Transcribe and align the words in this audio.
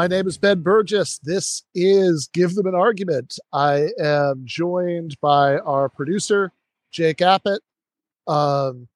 My 0.00 0.06
name 0.06 0.26
is 0.26 0.38
Ben 0.38 0.62
Burgis. 0.62 1.20
This 1.20 1.62
is 1.74 2.30
Give 2.32 2.54
Them 2.54 2.66
an 2.66 2.74
Argument. 2.74 3.38
I 3.52 3.90
am 3.98 4.40
joined 4.46 5.20
by 5.20 5.58
our 5.58 5.90
producer, 5.90 6.52
Jake 6.90 7.18
Appett, 7.18 7.58
um, 8.26 8.88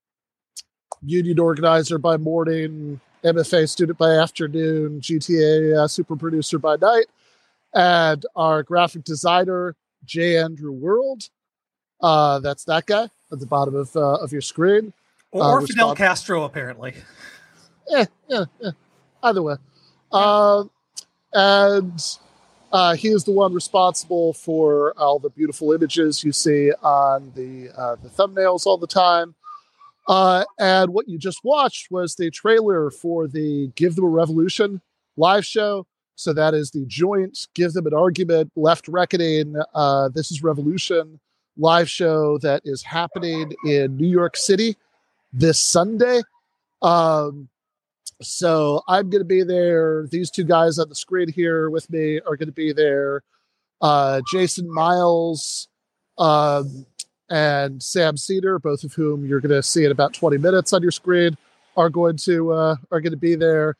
union 1.03 1.39
organizer 1.39 1.99
by 1.99 2.17
morning, 2.17 3.03
MFA 3.23 3.69
student 3.69 3.99
by 3.99 4.13
afternoon, 4.13 5.03
GTA 5.03 5.77
uh, 5.77 5.89
super 5.89 6.17
producer 6.17 6.59
by 6.59 6.77
night, 6.77 7.05
and 7.75 8.25
our 8.35 8.63
graphic 8.63 9.05
designer, 9.05 9.77
J. 10.07 10.39
Andrew 10.39 10.73
World. 10.73 11.29
Uh, 12.01 12.39
that's 12.39 12.65
that 12.65 12.87
guy 12.87 13.11
at 13.31 13.41
the 13.41 13.47
bottom 13.47 13.75
of, 13.75 13.95
uh, 13.95 14.15
of 14.15 14.33
your 14.33 14.41
screen. 14.41 14.95
Or, 15.33 15.61
uh, 15.61 15.67
Fidel 15.67 15.95
Castro, 15.95 16.45
apparently. 16.45 16.95
Yeah, 17.91 18.07
yeah, 18.27 18.45
yeah. 18.59 18.71
Either 19.23 19.43
way. 19.43 19.57
Uh, 20.11 20.65
and 21.35 22.19
uh, 22.73 22.95
he 22.95 23.09
is 23.09 23.25
the 23.25 23.33
one 23.33 23.53
responsible 23.53 24.33
for 24.33 24.95
all 24.97 25.19
the 25.19 25.31
beautiful 25.31 25.73
images 25.73 26.25
you 26.25 26.33
see 26.33 26.73
on 26.83 27.31
the 27.35 27.71
uh, 27.77 27.97
the 28.03 28.09
thumbnails 28.09 28.67
all 28.67 28.79
the 28.79 28.87
time. 28.87 29.35
Uh, 30.09 30.45
and 30.59 30.93
what 30.93 31.09
you 31.09 31.19
just 31.19 31.45
watched 31.45 31.91
was 31.91 32.15
the 32.15 32.31
trailer 32.31 32.91
for 32.91 33.27
the 33.27 33.69
Give 33.75 33.95
Them 33.95 34.05
a 34.05 34.09
Revolution 34.09 34.81
live 35.17 35.47
show. 35.47 35.87
So 36.17 36.33
that 36.33 36.55
is 36.55 36.71
the 36.71 36.85
joint 36.87 37.49
Give 37.55 37.73
Them 37.73 37.87
an 37.87 37.95
Argument 37.95 38.53
Left 38.57 38.87
Reckoning. 38.89 39.57
Uh, 39.75 40.09
this 40.11 40.31
is 40.31 40.43
Revolution 40.43 41.21
live 41.57 41.89
show 41.89 42.39
that 42.39 42.63
is 42.65 42.83
happening 42.83 43.53
in 43.65 43.97
New 43.97 44.09
York 44.09 44.37
City 44.37 44.77
this 45.33 45.59
Sunday. 45.59 46.23
Um, 46.83 47.49
so 48.23 48.83
I'm 48.89 49.11
going 49.11 49.21
to 49.21 49.27
be 49.27 49.43
there. 49.43 50.07
These 50.07 50.31
two 50.31 50.45
guys 50.45 50.79
on 50.79 50.89
the 50.89 50.95
screen 50.95 51.31
here 51.31 51.71
with 51.71 51.91
me 51.91 52.21
are 52.21 52.37
going 52.37 52.49
to 52.49 52.53
be 52.53 52.73
there. 52.73 53.23
Uh, 53.81 54.23
Jason 54.31 54.73
Myles 54.73 55.69
um, 56.19 56.87
and 57.29 57.83
Sam 57.83 58.17
Seder, 58.17 58.59
both 58.59 58.85
of 58.85 58.95
whom 58.95 59.27
you're 59.27 59.41
going 59.41 59.55
to 59.55 59.63
see 59.63 59.85
in 59.85 59.91
about 59.91 60.15
20 60.15 60.39
minutes 60.39 60.73
on 60.73 60.83
your 60.83 60.91
screen, 60.91 61.37
are 61.77 61.91
going 61.91 62.17
to 62.19 62.53
uh, 62.53 62.77
are 62.91 63.01
going 63.01 63.13
to 63.13 63.17
be 63.17 63.35
there. 63.35 63.77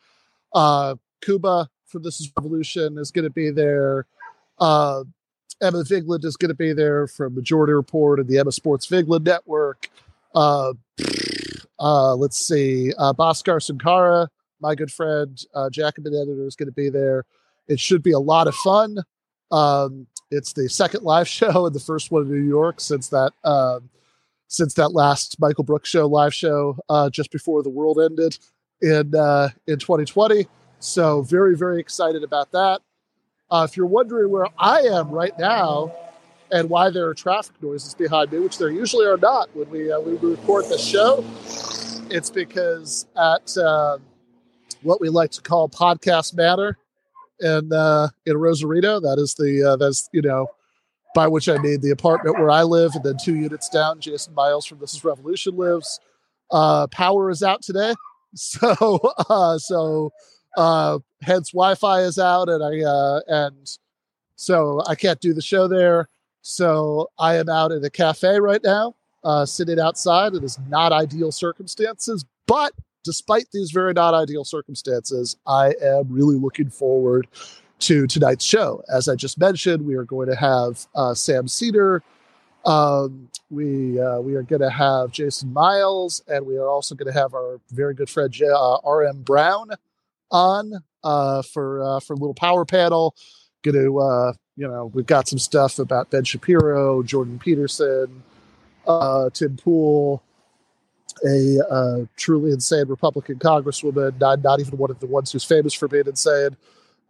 Uh, 0.53 0.97
Kuba 1.23 1.69
from 1.87 2.03
This 2.03 2.21
Is 2.21 2.31
Revolution 2.37 2.99
is 2.99 3.11
going 3.11 3.25
to 3.25 3.31
be 3.31 3.51
there. 3.51 4.07
Uh, 4.59 5.05
Emma 5.63 5.85
Vigeland 5.85 6.25
is 6.25 6.37
going 6.37 6.49
to 6.49 6.55
be 6.55 6.73
there 6.73 7.07
from 7.07 7.35
Majority 7.35 7.73
Report 7.73 8.19
and 8.19 8.29
the 8.29 8.39
Emma 8.39 8.53
Sports 8.53 8.87
Vigeland 8.87 9.25
Network. 9.25 9.89
Uh, 10.35 10.75
uh, 11.85 12.15
let's 12.15 12.39
see, 12.39 12.95
uh, 12.97 13.13
Bhaskar 13.13 13.61
Sunkara, 13.61 14.29
my 14.59 14.75
good 14.75 14.91
friend, 14.91 15.39
uh, 15.55 15.69
Jacobin 15.69 16.15
editor, 16.15 16.47
is 16.47 16.57
going 16.57 16.69
to 16.69 16.73
be 16.73 16.89
there. 16.89 17.27
It 17.69 17.79
should 17.79 18.03
be 18.03 18.13
a 18.13 18.19
lot 18.19 18.49
of 18.49 18.55
fun. 18.55 19.01
Um, 19.53 20.07
it's 20.31 20.55
the 20.55 20.67
second 20.71 21.03
live 21.05 21.29
show 21.39 21.67
and 21.67 21.75
the 21.75 21.81
first 21.81 22.11
one 22.11 22.23
in 22.23 22.31
New 22.31 22.49
York 22.49 22.81
since 22.81 23.09
that 23.09 23.33
um, 23.45 23.91
since 24.49 24.73
that 24.75 24.95
last 24.95 25.39
Michael 25.39 25.65
Brooks 25.65 25.91
show 25.91 26.07
live 26.07 26.33
show 26.33 26.79
uh, 26.89 27.11
just 27.11 27.31
before 27.31 27.63
the 27.63 27.69
world 27.69 28.01
ended 28.01 28.39
in 28.81 29.15
uh, 29.15 29.51
in 29.67 29.79
2020. 29.79 30.47
So 30.79 31.21
very 31.21 31.55
very 31.55 31.81
excited 31.81 32.25
about 32.25 32.51
that. 32.53 32.81
Uh, 33.51 33.67
if 33.69 33.77
you're 33.77 33.85
wondering 33.85 34.31
where 34.31 34.47
I 34.59 34.81
am 34.81 35.11
right 35.11 35.39
now, 35.39 35.93
and 36.51 36.71
why 36.71 36.89
there 36.89 37.09
are 37.09 37.15
traffic 37.15 37.55
noises 37.61 37.95
behind 37.95 38.33
me, 38.33 38.39
which 38.39 38.59
there 38.59 38.71
usually 38.71 39.07
are 39.07 39.17
not 39.17 39.55
when 39.55 39.69
we 39.71 39.93
uh, 39.93 40.01
we 40.01 40.17
record 40.17 40.67
the 40.67 40.79
show. 40.79 41.25
It's 42.11 42.31
because 42.31 43.07
at 43.17 43.57
uh, 43.57 43.99
what 44.83 45.01
we 45.01 45.09
like 45.09 45.31
to 45.33 45.43
call 45.43 45.69
Podcast 45.69 46.35
Matter 46.35 46.77
in 47.41 47.73
uh, 47.73 48.09
in 48.27 48.37
Rosarito, 48.37 49.01
that 49.01 49.19
is 49.19 49.35
the 49.35 49.73
uh, 49.73 49.77
that's 49.77 50.09
you 50.13 50.23
know 50.23 50.47
by 51.15 51.27
which 51.29 51.49
I 51.49 51.57
mean 51.59 51.81
the 51.81 51.91
apartment 51.91 52.39
where 52.39 52.51
I 52.51 52.63
live, 52.63 52.95
and 52.95 53.05
then 53.05 53.17
two 53.23 53.37
units 53.37 53.69
down, 53.69 54.01
Jason 54.01 54.35
Myles 54.35 54.67
from 54.67 54.81
This 54.81 54.95
Is 54.95 55.05
Revolution 55.05 55.57
lives. 55.57 56.01
Uh, 56.51 56.87
power 56.89 57.31
is 57.31 57.43
out 57.43 57.63
today, 57.63 57.95
so 58.35 58.99
uh, 59.29 59.59
so 59.59 60.13
uh, 60.57 60.99
hence 61.23 61.53
Wi-Fi 61.53 62.03
is 62.03 62.19
out, 62.19 62.49
and 62.49 62.63
I 62.63 62.87
uh, 62.87 63.21
and 63.29 63.79
so 64.37 64.83
I 64.87 64.95
can't 64.95 65.21
do 65.21 65.33
the 65.33 65.43
show 65.43 65.69
there. 65.69 66.09
So 66.43 67.09
I 67.19 67.37
am 67.37 67.49
out 67.49 67.73
at 67.73 67.85
a 67.85 67.91
cafe 67.91 68.39
right 68.39 68.61
now, 68.63 68.95
uh, 69.25 69.47
sitting 69.47 69.81
outside. 69.81 70.35
It 70.35 70.45
is 70.45 70.59
not 70.69 70.93
ideal 70.93 71.33
circumstances, 71.33 72.25
but 72.47 72.73
despite 73.05 73.47
these 73.53 73.71
very 73.71 73.93
not 73.93 74.15
ideal 74.15 74.45
circumstances, 74.45 75.37
I 75.47 75.75
am 75.83 76.09
really 76.09 76.37
looking 76.37 76.71
forward 76.71 77.27
to 77.81 78.07
tonight's 78.07 78.45
show. 78.45 78.83
As 78.93 79.09
I 79.09 79.15
just 79.15 79.39
mentioned, 79.39 79.85
we 79.85 79.95
are 79.95 80.05
going 80.05 80.29
to 80.29 80.37
have 80.37 80.87
uh, 80.95 81.15
Sam 81.15 81.49
Seder. 81.49 82.03
Um, 82.65 83.29
we 83.51 84.01
uh, 84.01 84.21
we 84.21 84.37
are 84.37 84.43
going 84.43 84.63
to 84.63 84.71
have 84.71 85.11
Jason 85.11 85.53
Myles, 85.53 86.23
and 86.29 86.47
we 86.47 86.57
are 86.57 86.69
also 86.69 86.95
going 86.95 87.13
to 87.13 87.19
have 87.19 87.35
our 87.35 87.61
very 87.71 87.95
good 87.95 88.09
friend 88.09 88.35
uh, 88.43 88.77
R.M. 88.85 89.23
Brown 89.23 89.71
on 90.31 90.73
uh, 91.03 91.43
for 91.43 91.83
uh, 91.83 92.01
for 92.01 92.15
a 92.15 92.17
little 92.17 92.35
power 92.35 92.65
panel. 92.65 93.15
Going 93.63 93.85
to 93.85 93.99
uh, 93.99 94.33
you 94.57 94.69
know, 94.69 94.91
we've 94.95 95.07
got 95.07 95.29
some 95.29 95.39
stuff 95.39 95.79
about 95.79 96.11
Ben 96.11 96.25
Shapiro, 96.25 97.03
Jordan 97.03 97.39
Peterson, 97.39 98.23
uh, 98.87 99.31
Tim 99.31 99.57
Pool, 99.57 100.23
a 101.25 101.59
uh, 101.71 102.05
truly 102.17 102.53
insane 102.53 102.89
Republican 102.89 103.39
congresswoman, 103.39 104.19
not, 104.21 104.43
not 104.43 104.61
even 104.61 104.79
one 104.79 104.91
of 104.91 105.01
the 105.01 105.07
ones 105.07 105.33
who's 105.33 105.45
famous 105.45 105.73
for 105.73 105.89
being 105.89 106.07
insane. 106.07 106.57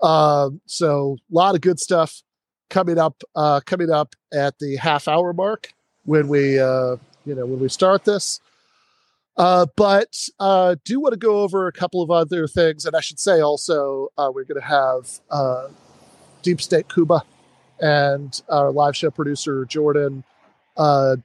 Um, 0.01 0.61
so 0.67 1.17
a 1.31 1.35
lot 1.35 1.55
of 1.55 1.61
good 1.61 1.81
stuff 1.81 2.23
coming 2.71 2.99
up, 2.99 3.23
uh, 3.35 3.61
coming 3.65 3.91
up 3.91 4.15
at 4.33 4.59
the 4.59 4.77
half 4.77 5.09
hour 5.09 5.33
mark 5.33 5.73
when 6.05 6.29
we, 6.29 6.59
uh, 6.59 6.97
you 7.25 7.35
know, 7.35 7.47
when 7.47 7.61
we 7.61 7.69
start 7.69 8.05
this. 8.05 8.41
Uh, 9.37 9.67
but 9.77 10.29
uh, 10.39 10.77
do 10.85 11.01
want 11.01 11.13
to 11.13 11.19
go 11.19 11.41
over 11.41 11.67
a 11.67 11.73
couple 11.73 12.03
of 12.03 12.11
other 12.11 12.47
things, 12.47 12.85
and 12.85 12.95
I 12.95 13.01
should 13.01 13.19
say 13.19 13.41
also 13.41 14.09
uh, 14.17 14.31
we're 14.33 14.45
going 14.45 14.61
to 14.61 14.67
have 14.67 15.11
uh, 15.31 15.69
Deep 16.43 16.61
State 16.61 16.89
Kuba 16.89 17.23
and 17.81 18.41
our 18.49 18.71
live 18.71 18.97
show 18.97 19.11
producer 19.11 19.65
Jordan 19.65 20.23
uh, 20.77 21.17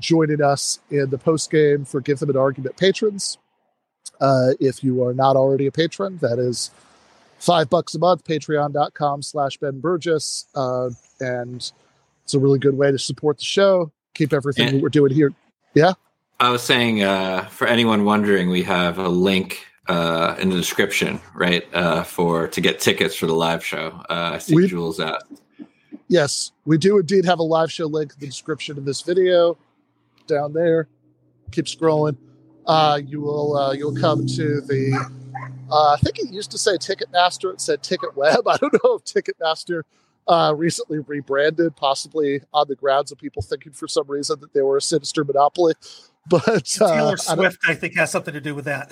joining 0.00 0.42
us 0.42 0.80
in 0.90 1.10
the 1.10 1.18
post 1.18 1.50
game 1.50 1.84
for 1.84 2.00
Give 2.00 2.18
Them 2.18 2.30
an 2.30 2.36
Argument 2.36 2.76
patrons. 2.76 3.38
Uh, 4.20 4.50
if 4.60 4.82
you 4.82 5.04
are 5.04 5.14
not 5.14 5.36
already 5.36 5.66
a 5.66 5.72
patron, 5.72 6.18
that 6.18 6.38
is 6.38 6.70
five 7.38 7.68
bucks 7.68 7.94
a 7.94 7.98
month, 7.98 8.24
patreon.com 8.24 9.22
slash 9.22 9.56
Ben 9.58 9.80
Burgis. 9.80 10.46
Uh, 10.54 10.90
and 11.20 11.70
it's 12.24 12.34
a 12.34 12.38
really 12.38 12.58
good 12.58 12.76
way 12.76 12.90
to 12.90 12.98
support 12.98 13.38
the 13.38 13.44
show, 13.44 13.92
keep 14.14 14.32
everything 14.32 14.68
and 14.68 14.82
we're 14.82 14.88
doing 14.88 15.12
here. 15.12 15.32
Yeah. 15.74 15.92
I 16.40 16.50
was 16.50 16.62
saying, 16.62 17.02
uh, 17.02 17.46
for 17.46 17.66
anyone 17.66 18.04
wondering, 18.04 18.50
we 18.50 18.62
have 18.64 18.98
a 18.98 19.08
link 19.08 19.66
uh, 19.88 20.36
in 20.38 20.50
the 20.50 20.56
description, 20.56 21.20
right, 21.34 21.66
uh, 21.72 22.02
for 22.02 22.48
to 22.48 22.60
get 22.60 22.80
tickets 22.80 23.14
for 23.14 23.26
the 23.26 23.34
live 23.34 23.64
show. 23.64 24.02
Uh, 24.10 24.32
I 24.34 24.38
see 24.38 24.54
we, 24.54 24.66
Jules 24.66 25.00
at 25.00 25.22
yes, 26.08 26.52
we 26.64 26.78
do 26.78 26.98
indeed 26.98 27.24
have 27.24 27.38
a 27.38 27.42
live 27.42 27.70
show 27.70 27.86
link 27.86 28.12
in 28.12 28.20
the 28.20 28.26
description 28.26 28.76
of 28.76 28.84
this 28.84 29.02
video 29.02 29.56
down 30.26 30.52
there. 30.52 30.88
Keep 31.52 31.66
scrolling. 31.66 32.16
Uh, 32.66 33.00
you 33.04 33.20
will 33.20 33.56
uh, 33.56 33.72
you'll 33.72 33.96
come 33.96 34.26
to 34.26 34.60
the. 34.60 35.10
Uh, 35.70 35.92
I 35.92 35.96
think 36.02 36.18
it 36.18 36.32
used 36.32 36.50
to 36.52 36.58
say 36.58 36.72
Ticketmaster. 36.72 37.52
It 37.52 37.60
said 37.60 37.82
Ticket 37.82 38.16
Web. 38.16 38.46
I 38.48 38.56
don't 38.56 38.72
know 38.84 38.94
if 38.94 39.04
Ticketmaster 39.04 39.82
uh, 40.28 40.54
recently 40.56 40.98
rebranded, 41.00 41.76
possibly 41.76 42.40
on 42.52 42.66
the 42.68 42.74
grounds 42.74 43.12
of 43.12 43.18
people 43.18 43.42
thinking 43.42 43.72
for 43.72 43.88
some 43.88 44.06
reason 44.08 44.40
that 44.40 44.52
they 44.52 44.62
were 44.62 44.76
a 44.76 44.82
sinister 44.82 45.24
monopoly. 45.24 45.74
But 46.28 46.48
uh, 46.80 46.88
Taylor 46.88 47.16
Swift, 47.16 47.60
I, 47.68 47.70
I, 47.70 47.74
think, 47.76 47.94
has 47.94 48.10
something 48.10 48.34
to 48.34 48.40
do 48.40 48.52
with 48.52 48.64
that. 48.64 48.90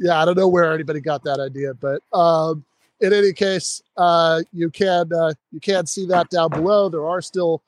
Yeah, 0.00 0.20
I 0.20 0.24
don't 0.24 0.36
know 0.36 0.48
where 0.48 0.74
anybody 0.74 1.00
got 1.00 1.22
that 1.22 1.38
idea, 1.38 1.74
but 1.74 2.02
um, 2.12 2.64
in 3.00 3.12
any 3.12 3.32
case, 3.32 3.82
uh, 3.96 4.42
you 4.52 4.68
can 4.68 5.12
uh, 5.12 5.32
you 5.52 5.60
can 5.60 5.86
see 5.86 6.06
that 6.06 6.28
down 6.30 6.50
below. 6.50 6.88
There 6.88 7.06
are 7.06 7.22
still, 7.22 7.62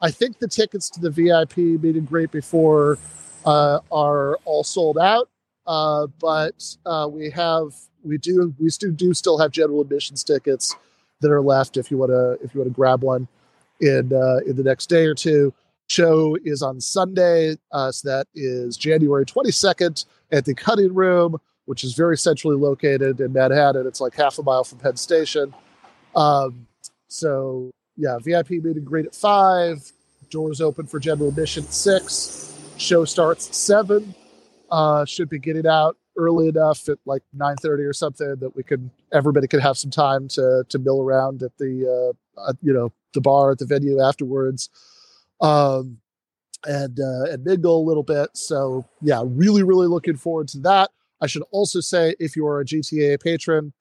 I 0.00 0.10
think, 0.10 0.38
the 0.38 0.48
tickets 0.48 0.88
to 0.90 1.00
the 1.00 1.10
VIP 1.10 1.56
meet 1.56 1.96
and 1.96 2.06
greet 2.06 2.30
before 2.30 2.98
uh, 3.44 3.80
are 3.90 4.36
all 4.44 4.64
sold 4.64 4.98
out. 4.98 5.28
Uh, 5.66 6.06
but 6.20 6.76
uh, 6.86 7.08
we 7.10 7.30
have 7.30 7.74
we 8.02 8.16
do 8.16 8.54
we 8.58 8.70
still 8.70 8.92
do 8.92 9.12
still 9.12 9.38
have 9.38 9.50
general 9.50 9.80
admissions 9.80 10.24
tickets 10.24 10.74
that 11.20 11.30
are 11.30 11.42
left 11.42 11.76
if 11.76 11.90
you 11.90 11.98
want 11.98 12.10
to 12.10 12.38
if 12.42 12.54
you 12.54 12.60
want 12.60 12.70
to 12.70 12.74
grab 12.74 13.02
one 13.02 13.28
in 13.80 14.12
uh, 14.12 14.38
in 14.46 14.56
the 14.56 14.62
next 14.62 14.86
day 14.86 15.04
or 15.04 15.14
two. 15.14 15.52
Show 15.90 16.36
is 16.44 16.62
on 16.62 16.80
Sunday, 16.82 17.56
so 17.72 18.08
that 18.08 18.26
is 18.34 18.76
January 18.76 19.24
twenty 19.24 19.50
second 19.50 20.04
at 20.30 20.44
the 20.44 20.54
Cutting 20.54 20.94
Room 20.94 21.38
which 21.68 21.84
is 21.84 21.92
very 21.92 22.16
centrally 22.16 22.56
located 22.56 23.20
in 23.20 23.30
Manhattan. 23.30 23.86
It's 23.86 24.00
like 24.00 24.14
half 24.14 24.38
a 24.38 24.42
mile 24.42 24.64
from 24.64 24.78
Penn 24.78 24.96
Station. 24.96 25.52
Um, 26.16 26.66
so 27.08 27.70
yeah, 27.98 28.16
VIP 28.22 28.50
meet 28.50 28.76
and 28.76 28.86
greet 28.86 29.06
at 29.06 29.14
five. 29.14 29.92
Doors 30.30 30.60
open 30.60 30.86
for 30.86 31.00
general 31.00 31.28
admission 31.28 31.64
at 31.64 31.72
six. 31.72 32.56
Show 32.76 33.04
starts 33.04 33.48
at 33.48 33.54
seven. 33.54 34.14
Uh, 34.70 35.04
should 35.04 35.28
be 35.28 35.38
getting 35.38 35.66
out 35.66 35.96
early 36.16 36.48
enough 36.48 36.88
at 36.88 36.98
like 37.06 37.22
9:30 37.36 37.88
or 37.88 37.92
something 37.92 38.36
that 38.36 38.54
we 38.54 38.62
could 38.62 38.88
everybody 39.12 39.48
could 39.48 39.60
have 39.60 39.76
some 39.76 39.90
time 39.90 40.28
to 40.28 40.64
to 40.68 40.78
mill 40.78 41.00
around 41.00 41.42
at 41.42 41.56
the 41.58 42.14
uh, 42.38 42.52
you 42.62 42.72
know 42.72 42.92
the 43.14 43.20
bar 43.20 43.50
at 43.50 43.58
the 43.58 43.66
venue 43.66 44.00
afterwards. 44.00 44.70
Um, 45.40 45.98
and 46.66 46.98
uh, 46.98 47.30
and 47.30 47.44
mingle 47.44 47.80
a 47.80 47.86
little 47.86 48.02
bit. 48.02 48.30
So 48.34 48.84
yeah, 49.00 49.22
really, 49.24 49.62
really 49.62 49.86
looking 49.86 50.16
forward 50.16 50.48
to 50.48 50.58
that. 50.60 50.90
I 51.20 51.26
should 51.26 51.44
also 51.50 51.80
say, 51.80 52.14
if 52.20 52.36
you 52.36 52.46
are 52.46 52.60
a 52.60 52.64
GTA 52.64 53.20
patron, 53.22 53.72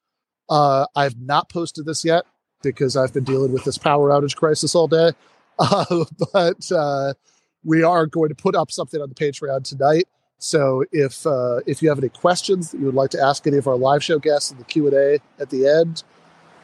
uh, 0.49 0.85
I've 0.95 1.19
not 1.19 1.49
posted 1.49 1.85
this 1.85 2.05
yet 2.05 2.25
because 2.61 2.97
I've 2.97 3.13
been 3.13 3.23
dealing 3.23 3.51
with 3.51 3.63
this 3.63 3.77
power 3.77 4.09
outage 4.09 4.35
crisis 4.35 4.75
all 4.75 4.87
day. 4.87 5.11
Uh, 5.59 6.05
but 6.31 6.71
uh, 6.71 7.15
we 7.63 7.81
are 7.81 8.05
going 8.05 8.29
to 8.29 8.35
put 8.35 8.53
up 8.53 8.69
something 8.69 9.01
on 9.01 9.09
the 9.09 9.15
Patreon 9.15 9.63
tonight. 9.63 10.07
So 10.37 10.83
if 10.91 11.25
uh, 11.25 11.61
if 11.65 11.81
you 11.81 11.89
have 11.89 11.97
any 11.97 12.09
questions 12.09 12.69
that 12.69 12.79
you 12.79 12.85
would 12.85 12.93
like 12.93 13.09
to 13.11 13.19
ask 13.19 13.47
any 13.47 13.57
of 13.57 13.67
our 13.67 13.75
live 13.75 14.03
show 14.03 14.19
guests 14.19 14.51
in 14.51 14.59
the 14.59 14.63
Q 14.65 14.85
and 14.85 14.95
A 14.95 15.19
at 15.39 15.49
the 15.49 15.67
end, 15.67 16.03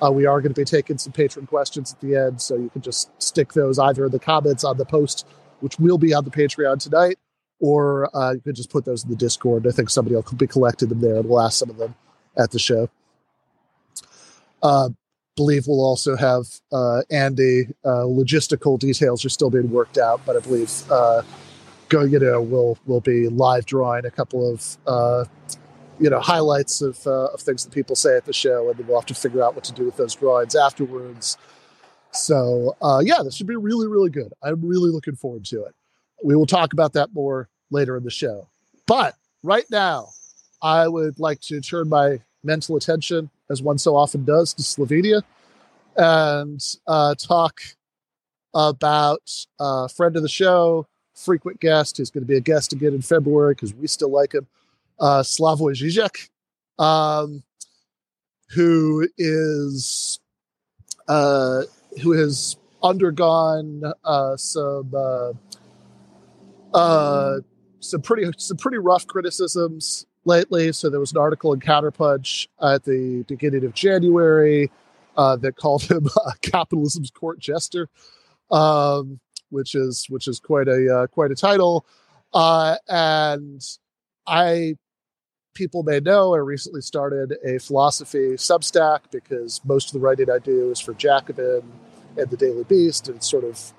uh, 0.04 0.12
we 0.12 0.26
are 0.26 0.42
going 0.42 0.54
to 0.54 0.62
be 0.62 0.66
taking 0.66 0.98
some 0.98 1.12
patron 1.12 1.48
questions 1.48 1.92
at 1.92 2.02
the 2.02 2.16
end. 2.16 2.40
So 2.40 2.56
you 2.56 2.70
can 2.70 2.82
just 2.82 3.10
stick 3.22 3.54
those 3.54 3.80
either 3.80 4.06
in 4.06 4.12
the 4.12 4.20
comments 4.20 4.64
on 4.64 4.78
the 4.78 4.86
post, 4.86 5.26
which 5.62 5.80
will 5.80 5.98
be 5.98 6.14
on 6.14 6.24
the 6.24 6.32
Patreon 6.32 6.80
tonight, 6.80 7.18
or 7.60 8.16
uh, 8.16 8.34
you 8.34 8.42
can 8.42 8.54
just 8.54 8.70
put 8.70 8.86
those 8.86 9.04
in 9.04 9.10
the 9.10 9.16
Discord. 9.16 9.66
I 9.66 9.72
think 9.72 9.90
somebody 9.90 10.16
will 10.16 10.24
be 10.38 10.46
collecting 10.46 10.90
them 10.90 11.02
there, 11.02 11.16
and 11.16 11.28
we'll 11.28 11.42
ask 11.42 11.58
some 11.58 11.72
of 11.72 11.78
them 11.78 11.96
at 12.38 12.52
the 12.52 12.60
show. 12.60 12.90
Uh, 14.62 14.90
believe 15.36 15.68
we'll 15.68 15.84
also 15.84 16.16
have 16.16 16.46
uh, 16.72 17.02
Andy. 17.10 17.68
Uh, 17.84 18.06
logistical 18.06 18.78
details 18.80 19.26
are 19.26 19.30
still 19.30 19.50
being 19.50 19.70
worked 19.72 19.98
out, 19.98 20.22
but 20.26 20.36
I 20.36 20.40
believe 20.40 20.72
uh, 20.92 21.22
going 21.90 22.12
you 22.12 22.20
know 22.20 22.42
we'll 22.42 22.78
we'll 22.86 23.02
be 23.02 23.28
live 23.30 23.66
drawing 23.66 24.06
a 24.06 24.12
couple 24.12 24.52
of 24.52 24.78
uh, 24.88 25.26
you 26.00 26.10
know 26.10 26.20
highlights 26.20 26.82
of 26.82 27.06
uh, 27.08 27.28
of 27.28 27.42
things 27.42 27.64
that 27.64 27.74
people 27.74 27.96
say 27.96 28.16
at 28.16 28.26
the 28.26 28.34
show, 28.34 28.70
and 28.70 28.78
then 28.78 28.88
we'll 28.88 29.00
have 29.00 29.08
to 29.08 29.16
figure 29.16 29.44
out 29.44 29.56
what 29.56 29.64
to 29.66 29.74
do 29.74 29.86
with 29.86 29.98
those 29.98 30.16
drawings 30.16 30.56
afterwards. 30.56 31.38
So 32.12 32.76
uh, 32.82 33.02
yeah, 33.04 33.22
this 33.24 33.36
should 33.36 33.48
be 33.48 33.56
really 33.56 33.88
really 33.88 34.10
good. 34.10 34.34
I'm 34.44 34.62
really 34.62 34.92
looking 34.92 35.16
forward 35.16 35.46
to 35.46 35.64
it. 35.64 35.74
We 36.24 36.36
will 36.36 36.46
talk 36.46 36.74
about 36.74 36.94
that 36.94 37.10
more 37.14 37.50
later 37.70 37.98
in 37.98 38.04
the 38.04 38.12
show, 38.12 38.50
but 38.88 39.16
right 39.42 39.66
now. 39.72 40.10
I 40.66 40.88
would 40.88 41.20
like 41.20 41.42
to 41.42 41.60
turn 41.60 41.90
my 41.90 42.20
mental 42.44 42.76
attention 42.76 43.30
as 43.50 43.62
one 43.62 43.78
so 43.78 43.96
often 43.96 44.24
does, 44.26 44.54
to 44.54 44.64
Slovenia 44.64 45.24
and 45.96 46.62
uh, 46.88 47.16
talk 47.16 47.62
about 48.54 49.30
a 49.60 49.64
uh, 49.64 49.88
friend 49.88 50.16
of 50.16 50.22
the 50.22 50.30
show, 50.30 50.88
frequent 51.16 51.60
guest, 51.60 51.98
who's 51.98 52.10
going 52.10 52.24
to 52.24 52.28
be 52.28 52.38
a 52.38 52.42
guest 52.42 52.74
again 52.74 52.94
in 52.94 53.02
February 53.02 53.54
because 53.54 53.74
we 53.74 53.88
still 53.88 54.12
like 54.12 54.34
him, 54.34 54.48
uh, 55.00 55.22
Slavoj 55.22 55.74
Žižek, 55.74 56.30
um, 56.84 57.44
who 58.50 59.08
is 59.18 60.20
uh, 61.08 61.64
who 62.02 62.12
has 62.12 62.58
undergone 62.82 63.84
uh, 64.04 64.38
some 64.38 64.92
uh, 64.96 65.32
uh, 66.74 67.40
some 67.80 68.02
pretty 68.02 68.32
some 68.38 68.58
pretty 68.58 68.78
rough 68.78 69.08
criticisms 69.08 70.06
lately. 70.26 70.72
So 70.72 70.90
there 70.90 71.00
was 71.00 71.12
an 71.12 71.18
article 71.18 71.54
in 71.54 71.60
Counterpunch 71.60 72.48
at 72.62 72.84
the 72.84 73.24
beginning 73.28 73.66
of 73.66 73.74
January 73.74 74.72
uh, 75.18 75.36
that 75.38 75.56
called 75.56 75.84
him 75.90 76.08
capitalism's 76.42 77.12
court 77.12 77.40
jester, 77.40 77.90
um, 78.52 79.20
which 79.50 79.76
is 79.76 80.06
which 80.10 80.28
is 80.28 80.40
quite 80.40 80.68
a 80.68 80.96
uh, 80.96 81.08
quite 81.08 81.32
a 81.32 81.36
title. 81.36 81.86
Uh, 82.34 82.78
and 82.88 83.62
I 84.26 84.76
people 85.54 85.84
may 85.84 86.00
know 86.00 86.34
I 86.34 86.40
recently 86.40 86.82
started 86.82 87.36
a 87.46 87.60
philosophy 87.60 88.34
Substack 88.34 89.02
because 89.12 89.62
most 89.66 89.90
of 89.90 89.94
the 89.94 90.00
writing 90.00 90.30
I 90.32 90.40
do 90.40 90.72
is 90.72 90.80
for 90.80 90.94
Jacobin 90.94 91.62
and 92.18 92.30
the 92.30 92.38
Daily 92.38 92.64
Beast 92.64 93.08
and 93.08 93.24
sort 93.24 93.44
of 93.44 93.74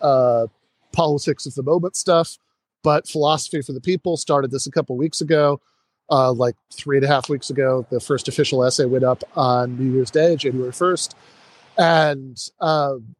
uh, 0.00 0.46
politics 0.92 1.46
of 1.46 1.54
the 1.54 1.62
moment 1.62 1.94
stuff. 1.94 2.38
But 2.82 3.06
philosophy 3.06 3.62
for 3.62 3.72
the 3.72 3.80
people 3.80 4.16
started 4.16 4.50
this 4.50 4.66
a 4.66 4.72
couple 4.72 4.96
weeks 4.96 5.20
ago 5.20 5.60
uh, 6.12 6.30
like 6.30 6.54
three 6.70 6.98
and 6.98 7.06
a 7.06 7.08
half 7.08 7.30
weeks 7.30 7.48
ago. 7.48 7.86
The 7.90 7.98
first 7.98 8.28
official 8.28 8.62
essay 8.62 8.84
went 8.84 9.02
up 9.02 9.24
on 9.34 9.78
New 9.78 9.94
Year's 9.94 10.10
Day, 10.10 10.36
January 10.36 10.70
1st. 10.70 11.14
And, 11.78 12.38
um, 12.60 13.16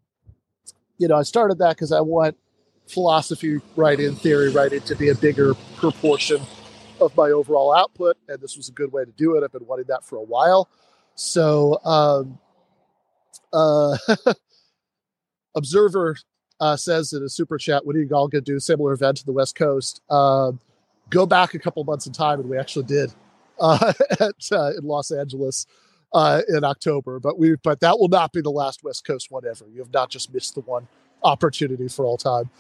you 0.98 1.08
know, 1.08 1.16
I 1.16 1.22
started 1.22 1.58
that 1.58 1.70
because 1.70 1.90
I 1.90 2.02
want 2.02 2.36
philosophy 2.86 3.60
writing, 3.76 4.14
theory 4.14 4.50
writing 4.50 4.82
to 4.82 4.94
be 4.94 5.08
a 5.08 5.14
bigger 5.14 5.54
proportion 5.76 6.42
of 7.00 7.16
my 7.16 7.30
overall 7.30 7.74
output. 7.74 8.18
And 8.28 8.38
this 8.42 8.58
was 8.58 8.68
a 8.68 8.72
good 8.72 8.92
way 8.92 9.06
to 9.06 9.12
do 9.12 9.36
it. 9.36 9.42
I've 9.42 9.52
been 9.52 9.66
wanting 9.66 9.86
that 9.88 10.04
for 10.04 10.16
a 10.16 10.22
while. 10.22 10.68
So, 11.14 11.80
um, 11.84 12.38
uh, 13.54 13.96
Observer 15.54 16.16
uh, 16.60 16.76
says 16.76 17.12
in 17.12 17.22
a 17.22 17.28
super 17.28 17.58
chat, 17.58 17.84
"What 17.84 17.94
are 17.94 18.00
you 18.00 18.08
all 18.14 18.28
going 18.28 18.42
to 18.42 18.52
do 18.52 18.58
similar 18.58 18.92
event 18.92 19.18
to 19.18 19.26
the 19.26 19.32
West 19.32 19.54
Coast? 19.54 20.00
Uh, 20.08 20.52
go 21.12 21.26
back 21.26 21.54
a 21.54 21.58
couple 21.58 21.84
months 21.84 22.06
in 22.06 22.12
time, 22.12 22.40
and 22.40 22.48
we 22.48 22.58
actually 22.58 22.86
did 22.86 23.12
uh, 23.60 23.92
at, 24.20 24.34
uh, 24.50 24.72
in 24.76 24.84
Los 24.84 25.12
Angeles 25.12 25.66
uh, 26.12 26.42
in 26.48 26.64
October. 26.64 27.20
But 27.20 27.38
we, 27.38 27.56
but 27.62 27.80
that 27.80 27.98
will 27.98 28.08
not 28.08 28.32
be 28.32 28.40
the 28.40 28.50
last 28.50 28.82
West 28.82 29.04
Coast 29.06 29.30
one 29.30 29.44
ever. 29.48 29.66
You 29.72 29.80
have 29.80 29.92
not 29.92 30.10
just 30.10 30.32
missed 30.34 30.54
the 30.54 30.62
one 30.62 30.88
opportunity 31.22 31.86
for 31.86 32.04
all 32.04 32.16
time. 32.16 32.50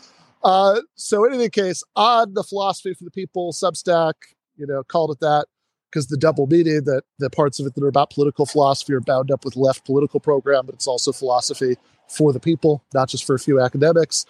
Uh, 0.44 0.80
so 0.94 1.24
in 1.24 1.32
any 1.32 1.48
case, 1.48 1.82
on 1.96 2.34
the 2.34 2.44
philosophy 2.44 2.94
for 2.94 3.04
the 3.04 3.10
people 3.10 3.52
Substack, 3.52 4.14
you 4.56 4.66
know, 4.66 4.82
called 4.84 5.10
it 5.10 5.20
that 5.20 5.46
because 5.90 6.06
the 6.06 6.16
double 6.16 6.46
meaning 6.46 6.84
that 6.84 7.02
the 7.18 7.30
parts 7.30 7.60
of 7.60 7.66
it 7.66 7.74
that 7.74 7.84
are 7.84 7.88
about 7.88 8.10
political 8.10 8.46
philosophy 8.46 8.94
are 8.94 9.00
bound 9.00 9.30
up 9.30 9.44
with 9.44 9.56
left 9.56 9.84
political 9.84 10.20
program, 10.20 10.64
but 10.66 10.74
it's 10.74 10.86
also 10.86 11.12
philosophy 11.12 11.76
for 12.08 12.32
the 12.32 12.40
people, 12.40 12.82
not 12.94 13.08
just 13.08 13.24
for 13.24 13.34
a 13.34 13.38
few 13.38 13.60
academics. 13.60 14.26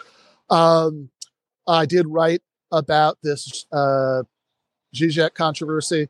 Um, 0.50 1.08
I 1.66 1.86
did 1.86 2.06
write 2.08 2.42
about 2.72 3.18
this 3.22 3.66
uh, 3.70 4.22
Zizek 4.94 5.34
controversy. 5.34 6.08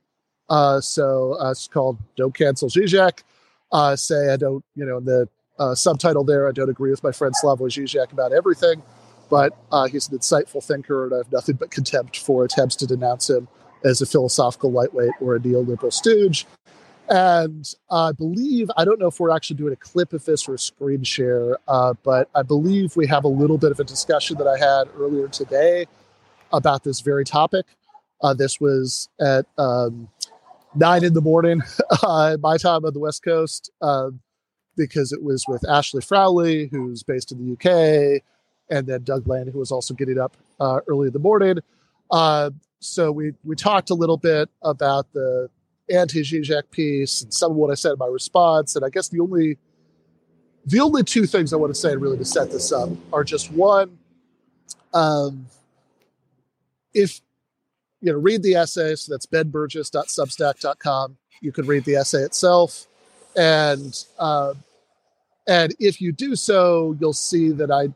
Uh, 0.49 0.81
so 0.81 1.37
uh, 1.41 1.51
it's 1.51 1.69
called 1.69 1.99
"Don't 2.17 2.35
Cancel 2.35 2.69
Zizek." 2.69 3.23
Uh, 3.71 3.97
say 3.97 4.33
I 4.33 4.37
don't, 4.37 4.65
you 4.75 4.85
know, 4.85 4.99
in 4.99 5.05
the 5.05 5.29
uh, 5.59 5.75
subtitle 5.75 6.25
there, 6.25 6.49
I 6.49 6.53
don't 6.53 6.71
agree 6.71 6.91
with 6.91 7.03
my 7.03 7.13
friend 7.13 7.35
Slavoj 7.35 7.71
Zizek 7.71 8.13
about 8.13 8.33
everything, 8.33 8.83
but 9.31 9.57
uh, 9.71 9.87
he's 9.87 10.09
an 10.09 10.19
insightful 10.19 10.63
thinker, 10.63 11.05
and 11.05 11.15
I 11.15 11.19
have 11.19 11.33
nothing 11.33 11.57
but 11.57 11.71
contempt 11.71 12.19
for 12.19 12.45
attempts 12.45 12.77
to 12.77 12.87
denounce 12.87 13.31
him 13.31 13.49
as 13.85 14.01
a 14.01 14.07
philosophical 14.07 14.71
lightweight 14.71 15.13
or 15.21 15.37
a 15.37 15.41
neoliberal 15.41 15.93
stooge. 15.93 16.47
And 17.09 17.71
I 17.91 18.13
believe, 18.13 18.71
I 18.77 18.85
don't 18.85 18.99
know 18.99 19.09
if 19.09 19.21
we're 19.21 19.35
actually 19.35 19.57
doing 19.57 19.73
a 19.73 19.77
clip 19.77 20.13
of 20.13 20.25
this 20.25 20.49
or 20.49 20.55
a 20.55 20.59
screen 20.59 21.03
share, 21.03 21.59
uh, 21.69 21.95
but 22.03 22.31
I 22.35 22.43
believe 22.43 22.97
we 22.97 23.07
have 23.09 23.25
a 23.25 23.29
little 23.29 23.59
bit 23.59 23.73
of 23.73 23.81
a 23.81 23.85
discussion 23.85 24.39
that 24.39 24.47
I 24.47 24.57
had 24.57 24.89
earlier 24.97 25.29
today 25.29 25.87
about 26.53 26.85
this 26.85 27.01
very 27.01 27.25
topic. 27.25 27.67
Uh, 28.21 28.35
this 28.35 28.61
was 28.61 29.09
at 29.21 29.47
um, 29.59 30.09
nine 30.75 31.05
in 31.05 31.15
the 31.15 31.21
morning, 31.21 31.61
uh, 32.03 32.37
my 32.41 32.57
time 32.57 32.85
on 32.85 32.93
the 32.93 33.01
West 33.01 33.23
Coast, 33.25 33.71
uh, 33.81 34.11
because 34.77 35.13
it 35.13 35.23
was 35.23 35.45
with 35.49 35.69
Ashley 35.69 36.03
Frawley, 36.03 36.69
who's 36.71 37.03
based 37.03 37.33
in 37.33 37.39
the 37.45 37.53
UK, 37.53 38.23
and 38.71 38.87
then 38.87 39.03
Doug 39.03 39.27
Lain, 39.27 39.49
who 39.49 39.59
was 39.59 39.73
also 39.73 39.93
getting 39.95 40.19
up 40.19 40.37
uh, 40.61 40.81
early 40.87 41.09
in 41.09 41.13
the 41.13 41.19
morning. 41.19 41.59
Uh, 42.11 42.51
so 42.81 43.11
we 43.13 43.33
we 43.45 43.57
talked 43.57 43.91
a 43.91 43.95
little 43.95 44.17
bit 44.17 44.49
about 44.63 45.13
the 45.13 45.49
anti-Zizek 45.91 46.71
piece 46.71 47.23
and 47.23 47.33
some 47.35 47.53
of 47.53 47.57
what 47.57 47.71
I 47.71 47.75
said 47.75 47.93
in 47.93 47.99
my 47.99 48.07
response, 48.07 48.77
and 48.77 48.85
I 48.85 48.89
guess 48.89 49.09
the 49.09 49.21
only 49.21 49.59
the 50.67 50.81
only 50.81 51.03
two 51.03 51.27
things 51.27 51.53
I 51.53 51.57
want 51.57 51.75
to 51.75 51.79
say 51.79 51.97
really 51.97 52.19
to 52.19 52.25
set 52.25 52.51
this 52.51 52.73
up 52.73 52.91
are 53.13 53.25
just 53.25 53.51
one. 53.51 53.99
Um, 54.95 55.47
if 56.95 57.21
you 58.01 58.13
know, 58.13 58.19
read 58.19 58.43
the 58.43 58.55
essay. 58.55 58.95
So 58.97 59.13
that's 59.13 59.27
benburgis.substack.com. 59.27 61.17
You 61.41 61.53
can 61.53 61.67
read 61.67 61.85
the 61.85 61.97
essay 61.97 62.23
itself, 62.23 62.87
and 63.37 64.05
uh, 64.19 64.55
and 65.47 65.75
if 65.81 66.01
you 66.01 66.13
do 66.13 66.37
so, 66.37 66.97
you'll 67.01 67.13
see 67.13 67.51
that 67.51 67.71
I 67.71 67.89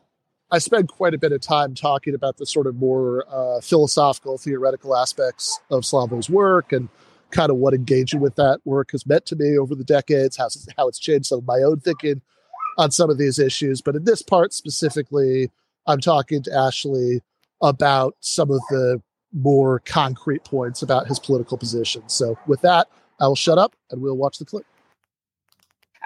I 0.51 0.59
spend 0.59 0.89
quite 0.89 1.15
a 1.15 1.19
bit 1.19 1.33
of 1.33 1.41
time 1.41 1.75
talking 1.75 2.15
about 2.15 2.37
the 2.37 2.47
sort 2.47 2.67
of 2.67 2.77
more 2.77 3.25
uh, 3.29 3.61
philosophical, 3.61 4.39
theoretical 4.39 4.97
aspects 4.97 5.59
of 5.71 5.85
Slavoj's 5.85 6.31
work 6.31 6.73
and 6.73 6.89
kind 7.33 7.51
of 7.51 7.57
what 7.57 7.75
engaging 7.75 8.21
with 8.21 8.37
that 8.37 8.61
work 8.65 8.93
has 8.93 9.05
meant 9.07 9.27
to 9.27 9.37
me 9.37 9.59
over 9.59 9.75
the 9.75 9.85
decades, 9.85 10.37
how, 10.37 10.49
how 10.77 10.87
it's 10.87 11.01
changed 11.01 11.27
some 11.27 11.39
of 11.39 11.47
my 11.47 11.59
own 11.63 11.81
thinking 11.81 12.23
on 12.79 12.93
some 12.93 13.11
of 13.11 13.19
these 13.19 13.41
issues. 13.41 13.83
But 13.83 13.97
in 13.97 14.05
this 14.05 14.23
part 14.23 14.53
specifically, 14.53 15.51
I'm 15.87 16.01
talking 16.01 16.43
to 16.45 16.55
Ashley 16.55 17.23
about 17.61 18.17
some 18.21 18.51
of 18.51 18.61
the 18.71 19.01
more 19.33 19.81
concrete 19.81 20.45
points 20.45 20.83
about 20.83 21.07
his 21.07 21.19
political 21.19 21.59
position. 21.59 22.03
So, 22.09 22.39
with 22.47 22.61
that, 22.63 22.89
I 23.21 23.29
will 23.29 23.37
shut 23.37 23.59
up 23.59 23.75
and 23.91 24.01
we'll 24.01 24.17
watch 24.17 24.39
the 24.39 24.45
clip. 24.45 24.67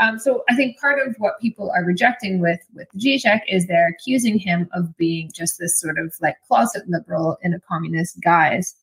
Um, 0.01 0.19
so 0.19 0.43
I 0.49 0.57
think 0.57 0.81
part 0.81 1.07
of 1.07 1.15
what 1.19 1.39
people 1.41 1.71
are 1.71 1.85
rejecting 1.85 2.41
with 2.41 2.61
with 2.75 2.89
Zizek 2.97 3.43
is 3.49 3.67
they're 3.67 3.89
accusing 3.89 4.39
him 4.39 4.69
of 4.73 4.97
being 4.97 5.31
just 5.33 5.59
this 5.59 5.79
sort 5.79 5.99
of 5.99 6.15
like 6.23 6.37
closet 6.49 6.89
liberal 6.89 7.37
in 7.43 7.53
a 7.53 7.61
communist 7.61 8.21
guise. 8.23 8.75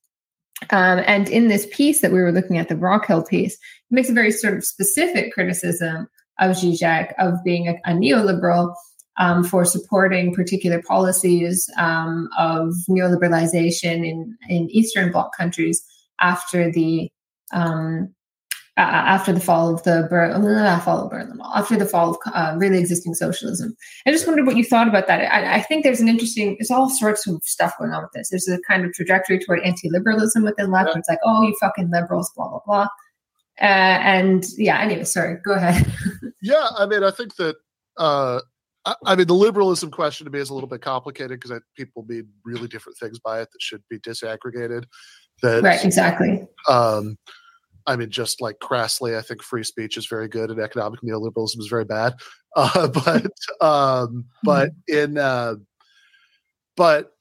Um, 0.70 1.04
and 1.06 1.28
in 1.30 1.48
this 1.48 1.68
piece 1.72 2.02
that 2.02 2.12
we 2.12 2.22
were 2.22 2.32
looking 2.32 2.58
at, 2.58 2.70
the 2.70 2.76
Rockhill 2.76 3.24
piece, 3.24 3.54
it 3.54 3.60
makes 3.92 4.10
a 4.10 4.14
very 4.14 4.32
sort 4.32 4.56
of 4.56 4.64
specific 4.64 5.34
criticism 5.34 6.08
of 6.40 6.56
Zizek 6.56 7.14
of 7.20 7.44
being 7.44 7.68
a, 7.68 7.76
a 7.86 7.94
neoliberal 7.94 8.74
um, 9.18 9.44
for 9.44 9.66
supporting 9.66 10.34
particular 10.34 10.82
policies 10.82 11.70
um, 11.78 12.30
of 12.38 12.74
neoliberalization 12.90 14.08
in, 14.08 14.38
in 14.50 14.70
Eastern 14.70 15.12
Bloc 15.12 15.36
countries 15.36 15.84
after 16.20 16.72
the 16.72 17.10
um, 17.52 18.14
uh, 18.78 18.82
after 18.82 19.34
the 19.34 19.40
fall 19.40 19.74
of 19.74 19.82
the 19.84 20.06
Ber- 20.08 20.32
uh, 20.32 20.80
fall 20.82 21.04
of 21.04 21.10
Berlin 21.10 21.36
Wall, 21.40 21.52
after 21.56 21.76
the 21.76 21.86
fall 21.86 22.12
of 22.12 22.18
uh, 22.32 22.56
really 22.60 22.78
existing 22.78 23.16
socialism. 23.16 23.76
I 24.06 24.12
just 24.12 24.28
wondered 24.28 24.46
what 24.46 24.56
you 24.56 24.64
thought 24.64 24.88
about 24.88 25.08
that. 25.08 25.22
I, 25.34 25.56
I, 25.56 25.62
think 25.62 25.84
there's 25.84 26.00
an 26.00 26.08
interesting, 26.08 26.58
there's 26.60 26.70
all 26.70 26.88
sorts 26.88 27.26
of 27.26 27.42
stuff 27.44 27.74
going 27.80 27.90
on 27.92 28.04
with 28.04 28.12
this. 28.14 28.30
There's 28.30 28.48
a 28.48 28.60
kind 28.68 28.86
of 28.86 28.94
trajectory 28.94 29.40
toward 29.40 29.62
anti-liberalism 29.62 30.44
within 30.44 30.70
left. 30.70 30.92
Yeah. 30.94 31.00
It's 31.00 31.10
like, 31.10 31.18
oh, 31.26 31.42
you 31.42 31.56
fucking 31.60 31.90
liberals, 31.90 32.32
blah 32.36 32.50
blah 32.50 32.60
blah. 32.68 32.88
Uh, 33.60 33.98
and 34.04 34.46
yeah, 34.58 34.80
anyway, 34.80 35.06
sorry, 35.06 35.40
go 35.44 35.54
ahead. 35.54 35.92
yeah, 36.44 36.68
I 36.78 36.86
mean, 36.86 37.04
I 37.04 37.10
think 37.10 37.36
that 37.38 37.56
I 39.06 39.16
mean, 39.16 39.28
the 39.28 39.34
liberalism 39.34 39.92
question 39.92 40.26
to 40.26 40.32
me 40.32 40.40
is 40.40 40.50
a 40.50 40.54
little 40.54 40.70
bit 40.70 40.82
complicated 40.82 41.40
because 41.40 41.60
people 41.76 42.06
mean 42.08 42.28
really 42.46 42.68
different 42.68 42.98
things 42.98 43.20
by 43.20 43.42
it 43.42 43.50
that 43.52 43.62
should 43.62 43.84
be 43.90 44.00
disaggregated. 44.00 44.86
That 45.42 45.64
right, 45.64 45.84
exactly. 45.84 46.48
Um, 46.70 47.18
I 47.86 47.96
mean, 47.96 48.10
just 48.10 48.42
like 48.42 48.60
crassly, 48.60 49.18
I 49.18 49.22
think 49.22 49.42
free 49.42 49.64
speech 49.64 49.98
is 49.98 50.08
very 50.08 50.28
good 50.28 50.52
and 50.52 50.60
economic 50.60 51.02
neoliberalism 51.02 51.60
is 51.60 51.68
very 51.68 51.86
bad. 51.86 52.14
Uh, 52.56 52.88
but 52.88 53.28
um, 53.62 54.26
but 54.42 54.72
mm-hmm. 54.90 54.98
in 55.12 55.18
uh, 55.20 55.54
but 56.76 57.12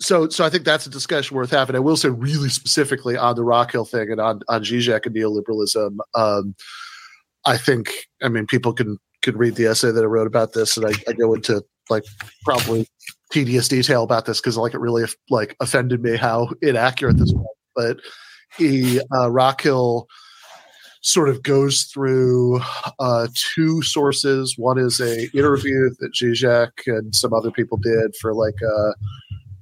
so 0.00 0.28
so 0.28 0.44
I 0.44 0.50
think 0.50 0.64
that's 0.64 0.86
a 0.86 0.90
discussion 0.90 1.36
worth 1.36 1.50
having. 1.50 1.74
I 1.74 1.80
will 1.80 1.96
say 1.96 2.10
really 2.10 2.48
specifically 2.48 3.16
on 3.16 3.34
the 3.34 3.42
Rockhill 3.42 3.86
thing 3.86 4.12
and 4.12 4.20
on 4.20 4.42
on 4.48 4.62
Zizek 4.62 5.04
and 5.04 5.16
neoliberalism. 5.16 5.96
Um, 6.14 6.54
I 7.44 7.56
think 7.56 7.92
I 8.22 8.28
mean 8.28 8.46
people 8.46 8.72
can 8.72 8.98
could 9.22 9.36
read 9.36 9.56
the 9.56 9.66
essay 9.66 9.90
that 9.90 10.02
I 10.02 10.06
wrote 10.06 10.26
about 10.26 10.52
this, 10.52 10.76
and 10.76 10.86
I, 10.86 10.92
I 11.08 11.12
go 11.12 11.34
into 11.34 11.62
like 11.90 12.04
probably 12.44 12.86
tedious 13.32 13.68
detail 13.68 14.02
about 14.02 14.26
this 14.26 14.40
because 14.40 14.56
like 14.56 14.74
it 14.74 14.80
really 14.80 15.04
like 15.30 15.56
offended 15.60 16.02
me 16.02 16.16
how 16.16 16.48
inaccurate 16.62 17.18
this 17.18 17.32
was. 17.32 17.46
But 17.74 18.00
he 18.56 19.00
uh, 19.16 19.30
Rockhill 19.30 20.06
sort 21.02 21.28
of 21.28 21.42
goes 21.42 21.84
through 21.84 22.60
uh, 22.98 23.28
two 23.54 23.82
sources. 23.82 24.54
One 24.56 24.78
is 24.78 25.00
a 25.00 25.28
interview 25.36 25.90
that 26.00 26.12
Zizek 26.14 26.70
and 26.86 27.14
some 27.14 27.32
other 27.32 27.50
people 27.50 27.78
did 27.78 28.14
for 28.20 28.34
like 28.34 28.60
a 28.62 28.94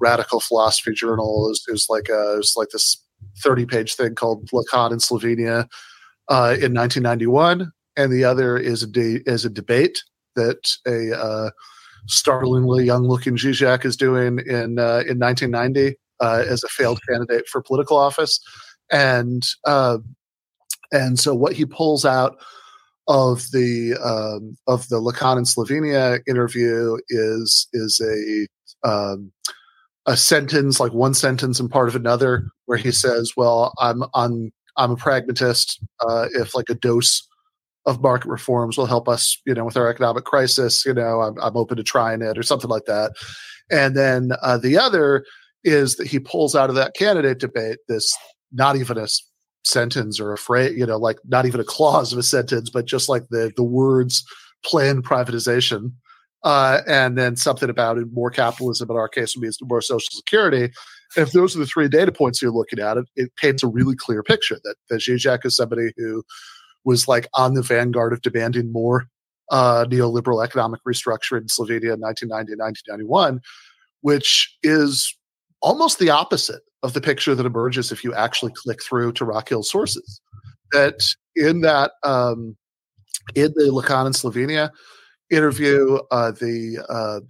radical 0.00 0.40
philosophy 0.40 0.92
journal. 0.92 1.52
It 1.68 1.72
was, 1.72 1.86
like 1.88 2.08
a, 2.08 2.36
was 2.36 2.54
like 2.56 2.68
this 2.70 3.02
thirty 3.42 3.66
page 3.66 3.94
thing 3.94 4.14
called 4.14 4.48
Lacan 4.50 4.92
in 4.92 4.98
Slovenia 4.98 5.68
uh, 6.28 6.56
in 6.58 6.74
1991 6.74 7.70
and 7.96 8.12
the 8.12 8.24
other 8.24 8.56
is 8.56 8.82
a 8.82 8.86
de- 8.86 9.22
is 9.26 9.44
a 9.44 9.50
debate 9.50 10.02
that 10.34 10.68
a 10.86 11.18
uh, 11.18 11.50
startlingly 12.06 12.84
young-looking 12.84 13.36
Zizek 13.36 13.84
is 13.84 13.96
doing 13.96 14.38
in 14.46 14.78
uh, 14.78 15.02
in 15.08 15.18
1990 15.18 15.96
uh, 16.20 16.44
as 16.46 16.62
a 16.62 16.68
failed 16.68 17.00
candidate 17.08 17.48
for 17.48 17.62
political 17.62 17.96
office, 17.96 18.40
and 18.90 19.46
uh, 19.64 19.98
and 20.92 21.18
so 21.18 21.34
what 21.34 21.54
he 21.54 21.64
pulls 21.64 22.04
out 22.04 22.36
of 23.08 23.50
the 23.52 23.94
um, 24.02 24.56
of 24.66 24.88
the 24.88 25.00
Lacan 25.00 25.38
in 25.38 25.44
Slovenia 25.44 26.20
interview 26.28 26.96
is 27.08 27.68
is 27.72 28.00
a 28.00 28.88
um, 28.88 29.32
a 30.06 30.16
sentence 30.16 30.78
like 30.78 30.92
one 30.92 31.14
sentence 31.14 31.58
and 31.58 31.70
part 31.70 31.88
of 31.88 31.96
another 31.96 32.48
where 32.66 32.78
he 32.78 32.92
says, 32.92 33.32
"Well, 33.36 33.72
I'm 33.78 34.04
I'm 34.14 34.52
I'm 34.76 34.92
a 34.92 34.96
pragmatist. 34.96 35.80
Uh, 36.06 36.26
if 36.34 36.54
like 36.54 36.68
a 36.68 36.74
dose 36.74 37.26
of 37.86 38.02
market 38.02 38.28
reforms 38.28 38.76
will 38.76 38.86
help 38.86 39.08
us, 39.08 39.40
you 39.46 39.54
know, 39.54 39.64
with 39.64 39.76
our 39.76 39.88
economic 39.88 40.24
crisis. 40.24 40.84
You 40.84 40.92
know, 40.92 41.20
I'm, 41.22 41.34
I'm 41.40 41.56
open 41.56 41.76
to 41.76 41.84
trying 41.84 42.20
it 42.20 42.36
or 42.36 42.42
something 42.42 42.70
like 42.70 42.84
that. 42.86 43.12
And 43.70 43.96
then 43.96 44.32
uh, 44.42 44.58
the 44.58 44.76
other 44.76 45.24
is 45.64 45.96
that 45.96 46.06
he 46.06 46.18
pulls 46.18 46.54
out 46.54 46.68
of 46.68 46.76
that 46.76 46.94
candidate 46.94 47.38
debate 47.38 47.78
this 47.88 48.14
not 48.52 48.76
even 48.76 48.98
a 48.98 49.06
sentence 49.64 50.20
or 50.20 50.32
a 50.32 50.38
phrase, 50.38 50.76
you 50.76 50.86
know, 50.86 50.96
like 50.96 51.18
not 51.24 51.46
even 51.46 51.60
a 51.60 51.64
clause 51.64 52.12
of 52.12 52.18
a 52.18 52.22
sentence, 52.22 52.70
but 52.70 52.86
just 52.86 53.08
like 53.08 53.24
the 53.30 53.52
the 53.56 53.64
words 53.64 54.24
planned 54.64 55.04
privatization. 55.04 55.92
Uh, 56.44 56.80
and 56.86 57.18
then 57.18 57.34
something 57.34 57.68
about 57.68 57.98
it, 57.98 58.06
more 58.12 58.30
capitalism 58.30 58.88
in 58.90 58.96
our 58.96 59.08
case 59.08 59.36
means 59.36 59.58
more 59.62 59.80
social 59.80 60.10
security. 60.12 60.70
If 61.16 61.32
those 61.32 61.56
are 61.56 61.58
the 61.58 61.66
three 61.66 61.88
data 61.88 62.12
points 62.12 62.40
you're 62.40 62.52
looking 62.52 62.78
at, 62.78 62.96
it, 62.96 63.06
it 63.16 63.34
paints 63.36 63.64
a 63.64 63.68
really 63.68 63.96
clear 63.96 64.22
picture 64.22 64.58
that, 64.62 64.76
that 64.88 65.00
Zizek 65.00 65.44
is 65.44 65.56
somebody 65.56 65.90
who 65.96 66.22
was 66.86 67.06
like 67.08 67.28
on 67.34 67.52
the 67.54 67.62
vanguard 67.62 68.14
of 68.14 68.22
demanding 68.22 68.72
more 68.72 69.08
uh, 69.50 69.84
neoliberal 69.88 70.42
economic 70.42 70.80
restructuring 70.88 71.42
in 71.42 71.46
Slovenia 71.48 71.92
in 71.94 72.00
1990 72.00 72.52
and 72.52 72.60
1991, 72.60 73.40
which 74.00 74.56
is 74.62 75.14
almost 75.60 75.98
the 75.98 76.10
opposite 76.10 76.62
of 76.82 76.94
the 76.94 77.00
picture 77.00 77.34
that 77.34 77.44
emerges 77.44 77.92
if 77.92 78.04
you 78.04 78.14
actually 78.14 78.52
click 78.54 78.82
through 78.82 79.12
to 79.12 79.24
Rockhill 79.24 79.64
sources. 79.64 80.20
That 80.72 81.06
in 81.34 81.60
that 81.62 81.92
um, 82.04 82.56
in 83.34 83.52
the 83.56 83.70
Lacan 83.70 84.06
in 84.06 84.12
Slovenia 84.12 84.70
interview, 85.30 85.98
uh, 86.10 86.32
the 86.32 86.84
uh, 86.88 87.20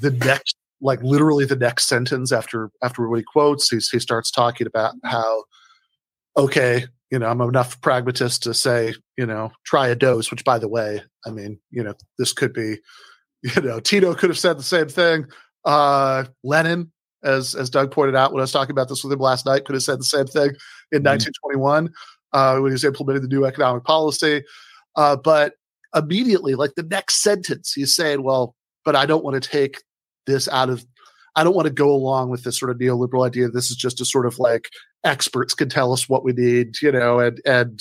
the 0.00 0.10
next 0.10 0.56
like 0.80 1.02
literally 1.02 1.44
the 1.44 1.56
next 1.56 1.86
sentence 1.86 2.30
after 2.30 2.70
after 2.82 3.08
what 3.08 3.18
he 3.18 3.24
quotes, 3.24 3.68
he 3.70 3.98
starts 3.98 4.30
talking 4.30 4.66
about 4.66 4.94
how 5.04 5.44
okay, 6.36 6.86
you 7.10 7.18
know, 7.18 7.28
I'm 7.28 7.40
enough 7.40 7.80
pragmatist 7.80 8.42
to 8.44 8.54
say, 8.54 8.94
you 9.16 9.26
know, 9.26 9.52
try 9.64 9.88
a 9.88 9.94
dose, 9.94 10.30
which 10.30 10.44
by 10.44 10.58
the 10.58 10.68
way, 10.68 11.02
I 11.26 11.30
mean, 11.30 11.58
you 11.70 11.82
know, 11.82 11.94
this 12.18 12.32
could 12.32 12.52
be, 12.52 12.78
you 13.42 13.62
know, 13.62 13.80
Tito 13.80 14.14
could 14.14 14.30
have 14.30 14.38
said 14.38 14.58
the 14.58 14.64
same 14.64 14.88
thing. 14.88 15.26
Uh, 15.64 16.24
Lenin, 16.42 16.90
as 17.22 17.54
as 17.54 17.70
Doug 17.70 17.90
pointed 17.90 18.16
out 18.16 18.32
when 18.32 18.40
I 18.40 18.42
was 18.42 18.52
talking 18.52 18.72
about 18.72 18.88
this 18.88 19.02
with 19.02 19.12
him 19.12 19.20
last 19.20 19.46
night, 19.46 19.64
could 19.64 19.74
have 19.74 19.82
said 19.82 19.98
the 19.98 20.04
same 20.04 20.26
thing 20.26 20.50
in 20.92 21.02
mm-hmm. 21.02 21.18
1921 21.52 21.90
uh, 22.32 22.58
when 22.58 22.70
he 22.70 22.74
was 22.74 22.84
implementing 22.84 23.22
the 23.22 23.28
new 23.28 23.46
economic 23.46 23.84
policy. 23.84 24.42
Uh, 24.96 25.16
but 25.16 25.54
immediately, 25.94 26.54
like 26.54 26.74
the 26.76 26.82
next 26.82 27.22
sentence, 27.22 27.72
he's 27.72 27.94
saying, 27.94 28.22
well, 28.22 28.54
but 28.84 28.96
I 28.96 29.06
don't 29.06 29.24
want 29.24 29.40
to 29.40 29.48
take 29.48 29.82
this 30.26 30.48
out 30.48 30.68
of 30.68 30.84
I 31.36 31.42
don't 31.42 31.54
want 31.56 31.66
to 31.66 31.72
go 31.72 31.90
along 31.90 32.30
with 32.30 32.44
this 32.44 32.58
sort 32.58 32.70
of 32.70 32.78
neoliberal 32.78 33.26
idea. 33.26 33.48
This 33.48 33.70
is 33.70 33.76
just 33.76 34.00
a 34.00 34.04
sort 34.04 34.26
of 34.26 34.38
like 34.38 34.68
experts 35.04 35.54
can 35.54 35.68
tell 35.68 35.92
us 35.92 36.08
what 36.08 36.24
we 36.24 36.32
need, 36.32 36.80
you 36.82 36.92
know, 36.92 37.20
and 37.20 37.40
and 37.44 37.80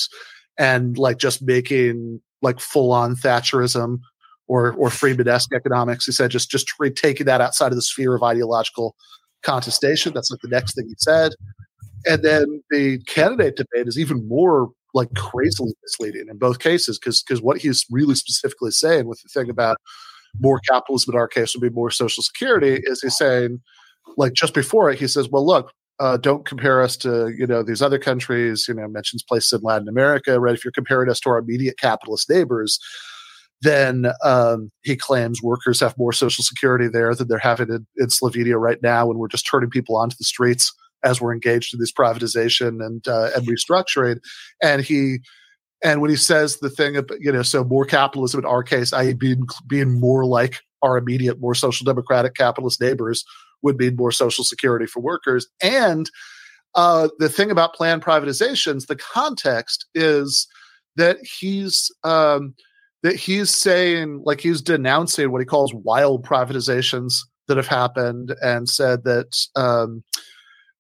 and 0.58 0.98
like 0.98 1.18
just 1.18 1.42
making 1.42 2.22
like 2.42 2.60
full 2.60 2.92
on 2.92 3.16
Thatcherism 3.16 4.00
or 4.48 4.74
or 4.74 4.90
Friedman-esque 4.90 5.54
economics. 5.54 6.06
He 6.06 6.12
said 6.12 6.32
just 6.32 6.50
just 6.50 6.72
taking 6.96 7.26
that 7.26 7.42
outside 7.42 7.72
of 7.72 7.76
the 7.76 7.82
sphere 7.82 8.16
of 8.16 8.24
ideological 8.24 8.96
contestation. 9.44 10.14
That's 10.14 10.32
like 10.32 10.42
the 10.42 10.50
next 10.50 10.76
thing 10.76 10.88
he 10.88 10.96
said. 10.98 11.34
And 12.06 12.22
then 12.24 12.62
the 12.70 13.00
candidate 13.08 13.56
debate 13.56 13.88
is 13.88 13.98
even 13.98 14.28
more 14.28 14.70
like 14.94 15.14
crazily 15.16 15.74
misleading 15.82 16.28
in 16.30 16.38
both 16.38 16.60
cases 16.60 17.00
because 17.00 17.24
because 17.24 17.42
what 17.42 17.58
he's 17.58 17.86
really 17.90 18.16
specifically 18.16 18.72
saying 18.72 19.08
with 19.08 19.22
the 19.22 19.30
thing 19.30 19.50
about 19.50 19.78
more 20.40 20.60
capitalism 20.68 21.14
in 21.14 21.20
our 21.20 21.28
case 21.28 21.56
would 21.56 21.62
be 21.62 21.74
more 21.74 21.90
social 21.90 22.24
security 22.24 22.82
is 22.84 23.02
he's 23.02 23.18
saying 23.18 23.60
like 24.18 24.34
just 24.34 24.54
before 24.54 24.92
it 24.92 25.00
he 25.00 25.08
says 25.08 25.30
well 25.30 25.46
look 25.46 25.72
uh, 26.00 26.18
don't 26.18 26.46
compare 26.46 26.82
us 26.82 26.98
to 26.98 27.34
you 27.38 27.46
know 27.46 27.64
these 27.64 27.82
other 27.82 28.00
countries 28.00 28.66
you 28.68 28.74
know 28.74 28.88
mentions 28.88 29.24
places 29.24 29.54
in 29.54 29.62
latin 29.62 29.88
america 29.88 30.40
right 30.40 30.56
if 30.56 30.64
you're 30.64 30.72
comparing 30.72 31.10
us 31.10 31.20
to 31.20 31.30
our 31.30 31.38
immediate 31.38 31.78
capitalist 31.78 32.30
neighbors 32.30 32.80
then 33.62 34.08
um, 34.26 34.70
he 34.82 34.96
claims 34.96 35.42
workers 35.42 35.80
have 35.80 35.98
more 35.98 36.12
social 36.12 36.44
security 36.44 36.90
there 36.90 37.16
than 37.16 37.28
they're 37.28 37.38
having 37.38 37.70
in, 37.70 37.86
in 37.98 38.08
slovenia 38.08 38.60
right 38.60 38.82
now 38.82 39.06
when 39.06 39.18
we're 39.18 39.28
just 39.28 39.48
turning 39.48 39.70
people 39.70 39.96
onto 39.96 40.16
the 40.18 40.26
streets 40.26 40.74
as 41.04 41.20
we're 41.20 41.34
engaged 41.34 41.74
in 41.74 41.80
this 41.80 41.92
privatization 41.92 42.84
and 42.86 43.08
uh, 43.08 43.30
and 43.36 43.48
restructuring 43.48 44.20
and 44.62 44.82
he 44.82 45.20
and 45.84 46.00
when 46.00 46.10
he 46.10 46.16
says 46.16 46.58
the 46.58 46.70
thing 46.70 46.96
about, 46.96 47.20
you 47.20 47.32
know, 47.32 47.42
so 47.42 47.64
more 47.64 47.84
capitalism 47.84 48.40
in 48.40 48.46
our 48.46 48.64
case, 48.64 48.94
i.e., 48.94 49.14
being, 49.14 49.46
being 49.68 50.00
more 50.00 50.26
like 50.26 50.62
our 50.82 50.98
immediate, 50.98 51.42
more 51.42 51.54
social 51.54 51.84
democratic 51.84 52.36
capitalist 52.36 52.80
neighbors 52.80 53.26
would 53.64 53.78
mean 53.78 53.96
more 53.96 54.12
social 54.12 54.44
security 54.44 54.86
for 54.86 55.00
workers. 55.00 55.48
And 55.62 56.10
uh, 56.76 57.10
the 57.20 57.30
thing 57.30 57.52
about 57.52 57.74
planned 57.74 58.04
privatizations, 58.04 58.88
the 58.88 58.96
context 58.96 59.86
is 59.96 60.48
that 60.96 61.18
he's 61.22 61.92
um, 62.04 62.56
that 63.04 63.16
he's 63.16 63.50
saying, 63.50 64.22
like 64.24 64.40
he's 64.40 64.62
denouncing 64.62 65.32
what 65.32 65.42
he 65.42 65.46
calls 65.46 65.74
wild 65.74 66.26
privatizations 66.26 67.20
that 67.48 67.58
have 67.58 67.68
happened, 67.68 68.36
and 68.42 68.70
said 68.70 69.04
that 69.04 69.36
um, 69.56 70.04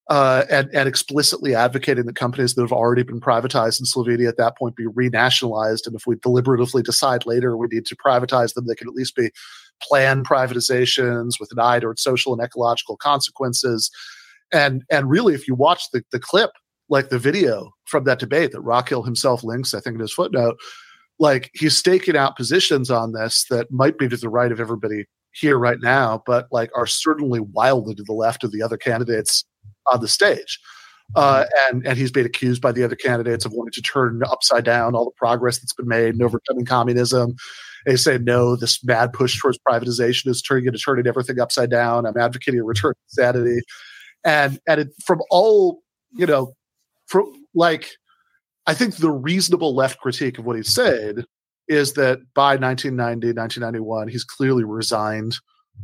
uh, 0.09 0.43
and, 0.49 0.69
and 0.73 0.87
explicitly 0.87 1.55
advocating 1.55 2.05
that 2.05 2.15
companies 2.15 2.55
that 2.55 2.61
have 2.61 2.73
already 2.73 3.03
been 3.03 3.21
privatized 3.21 3.79
in 3.79 3.85
Slovenia 3.85 4.27
at 4.27 4.37
that 4.37 4.57
point 4.57 4.75
be 4.75 4.85
renationalized. 4.85 5.85
And 5.85 5.95
if 5.95 6.05
we 6.05 6.15
deliberatively 6.15 6.83
decide 6.83 7.25
later 7.25 7.55
we 7.55 7.67
need 7.71 7.85
to 7.85 7.95
privatize 7.95 8.53
them, 8.53 8.67
they 8.67 8.75
can 8.75 8.87
at 8.87 8.95
least 8.95 9.15
be 9.15 9.31
planned 9.87 10.27
privatizations 10.27 11.39
with 11.39 11.51
an 11.51 11.59
eye 11.59 11.79
toward 11.79 11.99
social 11.99 12.33
and 12.33 12.41
ecological 12.41 12.97
consequences. 12.97 13.89
and 14.51 14.83
and 14.89 15.09
really, 15.09 15.33
if 15.33 15.47
you 15.47 15.55
watch 15.55 15.91
the 15.91 16.03
the 16.11 16.19
clip, 16.19 16.51
like 16.89 17.09
the 17.09 17.19
video 17.19 17.71
from 17.85 18.03
that 18.05 18.19
debate 18.19 18.51
that 18.51 18.61
Rockhill 18.61 19.03
himself 19.03 19.43
links, 19.43 19.73
I 19.73 19.79
think 19.79 19.95
in 19.95 19.99
his 19.99 20.13
footnote, 20.13 20.57
like 21.19 21.49
he's 21.53 21.77
staking 21.77 22.17
out 22.17 22.35
positions 22.35 22.89
on 22.89 23.13
this 23.13 23.45
that 23.49 23.71
might 23.71 23.97
be 23.97 24.07
to 24.09 24.17
the 24.17 24.29
right 24.29 24.51
of 24.51 24.59
everybody 24.59 25.05
here 25.33 25.57
right 25.57 25.79
now, 25.81 26.23
but 26.25 26.47
like 26.51 26.69
are 26.75 26.85
certainly 26.85 27.39
wildly 27.39 27.95
to 27.95 28.03
the 28.03 28.13
left 28.13 28.43
of 28.43 28.51
the 28.51 28.61
other 28.61 28.77
candidates 28.77 29.45
on 29.91 29.99
the 29.99 30.07
stage. 30.07 30.59
Uh, 31.15 31.43
mm-hmm. 31.43 31.75
and 31.75 31.87
and 31.87 31.97
he's 31.97 32.11
been 32.11 32.25
accused 32.25 32.61
by 32.61 32.71
the 32.71 32.83
other 32.83 32.95
candidates 32.95 33.45
of 33.45 33.51
wanting 33.51 33.71
to 33.73 33.81
turn 33.81 34.21
upside 34.29 34.63
down 34.63 34.95
all 34.95 35.05
the 35.05 35.11
progress 35.11 35.59
that's 35.59 35.73
been 35.73 35.87
made 35.87 36.15
in 36.15 36.21
overcoming 36.21 36.65
communism. 36.65 37.35
They 37.85 37.95
say 37.95 38.17
no, 38.17 38.55
this 38.55 38.83
mad 38.83 39.13
push 39.13 39.39
towards 39.39 39.59
privatization 39.67 40.27
is 40.27 40.41
turning 40.41 40.65
into 40.65 40.79
turning 40.79 41.07
everything 41.07 41.39
upside 41.39 41.69
down. 41.69 42.05
I'm 42.05 42.17
advocating 42.17 42.59
a 42.59 42.63
return 42.63 42.93
to 42.93 43.13
sanity, 43.15 43.61
and 44.23 44.59
and 44.67 44.81
it, 44.81 44.89
from 45.05 45.21
all 45.29 45.81
you 46.11 46.25
know, 46.25 46.53
from 47.07 47.31
like 47.53 47.91
I 48.65 48.73
think 48.73 48.95
the 48.95 49.11
reasonable 49.11 49.75
left 49.75 49.99
critique 49.99 50.39
of 50.39 50.45
what 50.45 50.55
he 50.55 50.63
said 50.63 51.25
is 51.67 51.93
that 51.93 52.19
by 52.33 52.55
1990, 52.55 53.27
1991, 53.27 54.07
he's 54.07 54.23
clearly 54.23 54.63
resigned 54.63 55.37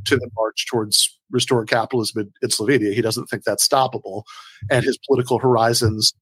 to 0.05 0.15
the 0.17 0.29
march 0.35 0.65
towards 0.67 1.17
restored 1.31 1.67
capitalism 1.67 2.21
in, 2.21 2.33
in 2.41 2.49
Slovenia. 2.49 2.93
He 2.93 3.01
doesn't 3.01 3.27
think 3.27 3.43
that's 3.43 3.67
stoppable. 3.67 4.23
And 4.69 4.83
his 4.83 4.97
political 5.07 5.39
horizons 5.39 6.13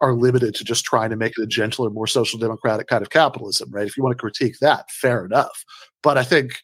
are 0.00 0.14
limited 0.14 0.54
to 0.54 0.64
just 0.64 0.84
trying 0.84 1.10
to 1.10 1.16
make 1.16 1.32
it 1.36 1.42
a 1.42 1.46
gentler, 1.46 1.90
more 1.90 2.06
social 2.06 2.38
democratic 2.38 2.86
kind 2.86 3.02
of 3.02 3.10
capitalism, 3.10 3.70
right? 3.70 3.86
If 3.86 3.96
you 3.96 4.02
want 4.02 4.16
to 4.16 4.20
critique 4.20 4.58
that, 4.60 4.90
fair 4.90 5.24
enough. 5.24 5.64
But 6.02 6.16
I 6.16 6.22
think 6.22 6.60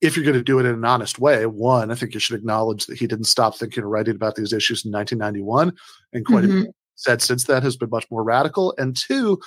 if 0.00 0.16
you're 0.16 0.24
going 0.24 0.36
to 0.36 0.42
do 0.42 0.58
it 0.58 0.66
in 0.66 0.74
an 0.74 0.84
honest 0.84 1.18
way, 1.18 1.46
one, 1.46 1.90
I 1.90 1.94
think 1.94 2.14
you 2.14 2.20
should 2.20 2.36
acknowledge 2.36 2.86
that 2.86 2.98
he 2.98 3.06
didn't 3.06 3.24
stop 3.24 3.56
thinking 3.56 3.82
or 3.82 3.88
writing 3.88 4.14
about 4.14 4.36
these 4.36 4.52
issues 4.52 4.84
in 4.84 4.92
1991, 4.92 5.72
and 6.12 6.26
quite 6.26 6.44
mm-hmm. 6.44 6.58
a 6.58 6.64
bit 6.64 6.74
said 6.96 7.20
since 7.20 7.44
then 7.44 7.62
has 7.62 7.76
been 7.76 7.90
much 7.90 8.06
more 8.10 8.22
radical. 8.22 8.74
And 8.78 8.96
two, 8.96 9.40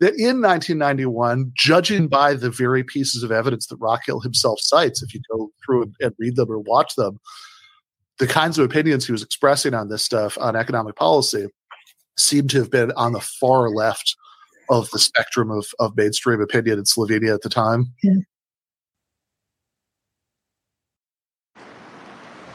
that 0.00 0.14
in 0.14 0.40
1991, 0.40 1.52
judging 1.56 2.08
by 2.08 2.34
the 2.34 2.50
very 2.50 2.84
pieces 2.84 3.22
of 3.22 3.32
evidence 3.32 3.66
that 3.66 3.76
Rockhill 3.76 4.20
himself 4.20 4.60
cites, 4.60 5.02
if 5.02 5.14
you 5.14 5.20
go 5.30 5.50
through 5.64 5.92
and 6.00 6.14
read 6.18 6.36
them 6.36 6.50
or 6.50 6.58
watch 6.58 6.94
them, 6.96 7.18
the 8.18 8.26
kinds 8.26 8.58
of 8.58 8.64
opinions 8.64 9.06
he 9.06 9.12
was 9.12 9.22
expressing 9.22 9.74
on 9.74 9.88
this 9.88 10.04
stuff 10.04 10.38
on 10.38 10.56
economic 10.56 10.96
policy 10.96 11.46
seem 12.16 12.48
to 12.48 12.58
have 12.58 12.70
been 12.70 12.92
on 12.92 13.12
the 13.12 13.20
far 13.20 13.70
left 13.70 14.16
of 14.70 14.90
the 14.90 14.98
spectrum 14.98 15.50
of, 15.50 15.66
of 15.78 15.96
mainstream 15.96 16.40
opinion 16.40 16.78
in 16.78 16.84
Slovenia 16.84 17.34
at 17.34 17.42
the 17.42 17.48
time. 17.48 17.92
Yeah. 18.02 18.14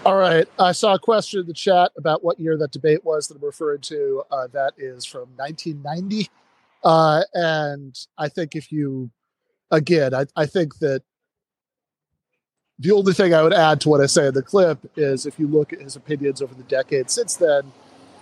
All 0.06 0.16
right. 0.16 0.48
I 0.58 0.72
saw 0.72 0.94
a 0.94 1.00
question 1.00 1.42
in 1.42 1.48
the 1.48 1.54
chat 1.54 1.92
about 1.98 2.24
what 2.24 2.40
year 2.40 2.56
that 2.58 2.72
debate 2.72 3.04
was 3.04 3.28
that 3.28 3.36
I'm 3.36 3.44
referring 3.44 3.82
to. 3.82 4.24
Uh, 4.32 4.48
that 4.54 4.74
is 4.78 5.04
from 5.04 5.28
1990. 5.36 6.30
Uh, 6.82 7.24
and 7.34 7.94
I 8.18 8.30
think 8.30 8.56
if 8.56 8.72
you, 8.72 9.12
again, 9.70 10.14
I, 10.14 10.26
I 10.38 10.46
think 10.46 10.78
that 10.80 11.04
the 12.80 12.92
only 12.92 13.14
thing 13.14 13.34
I 13.34 13.42
would 13.42 13.54
add 13.54 13.82
to 13.82 13.90
what 13.90 14.00
I 14.00 14.06
say 14.06 14.28
in 14.28 14.34
the 14.34 14.42
clip 14.42 14.80
is 14.96 15.26
if 15.26 15.38
you 15.38 15.48
look 15.48 15.74
at 15.74 15.82
his 15.82 15.98
opinions 15.98 16.42
over 16.42 16.54
the 16.54 16.64
decades 16.64 17.12
since 17.12 17.36
then, 17.36 17.72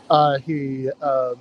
uh, 0.10 0.38
he 0.40 0.90
um, 1.02 1.38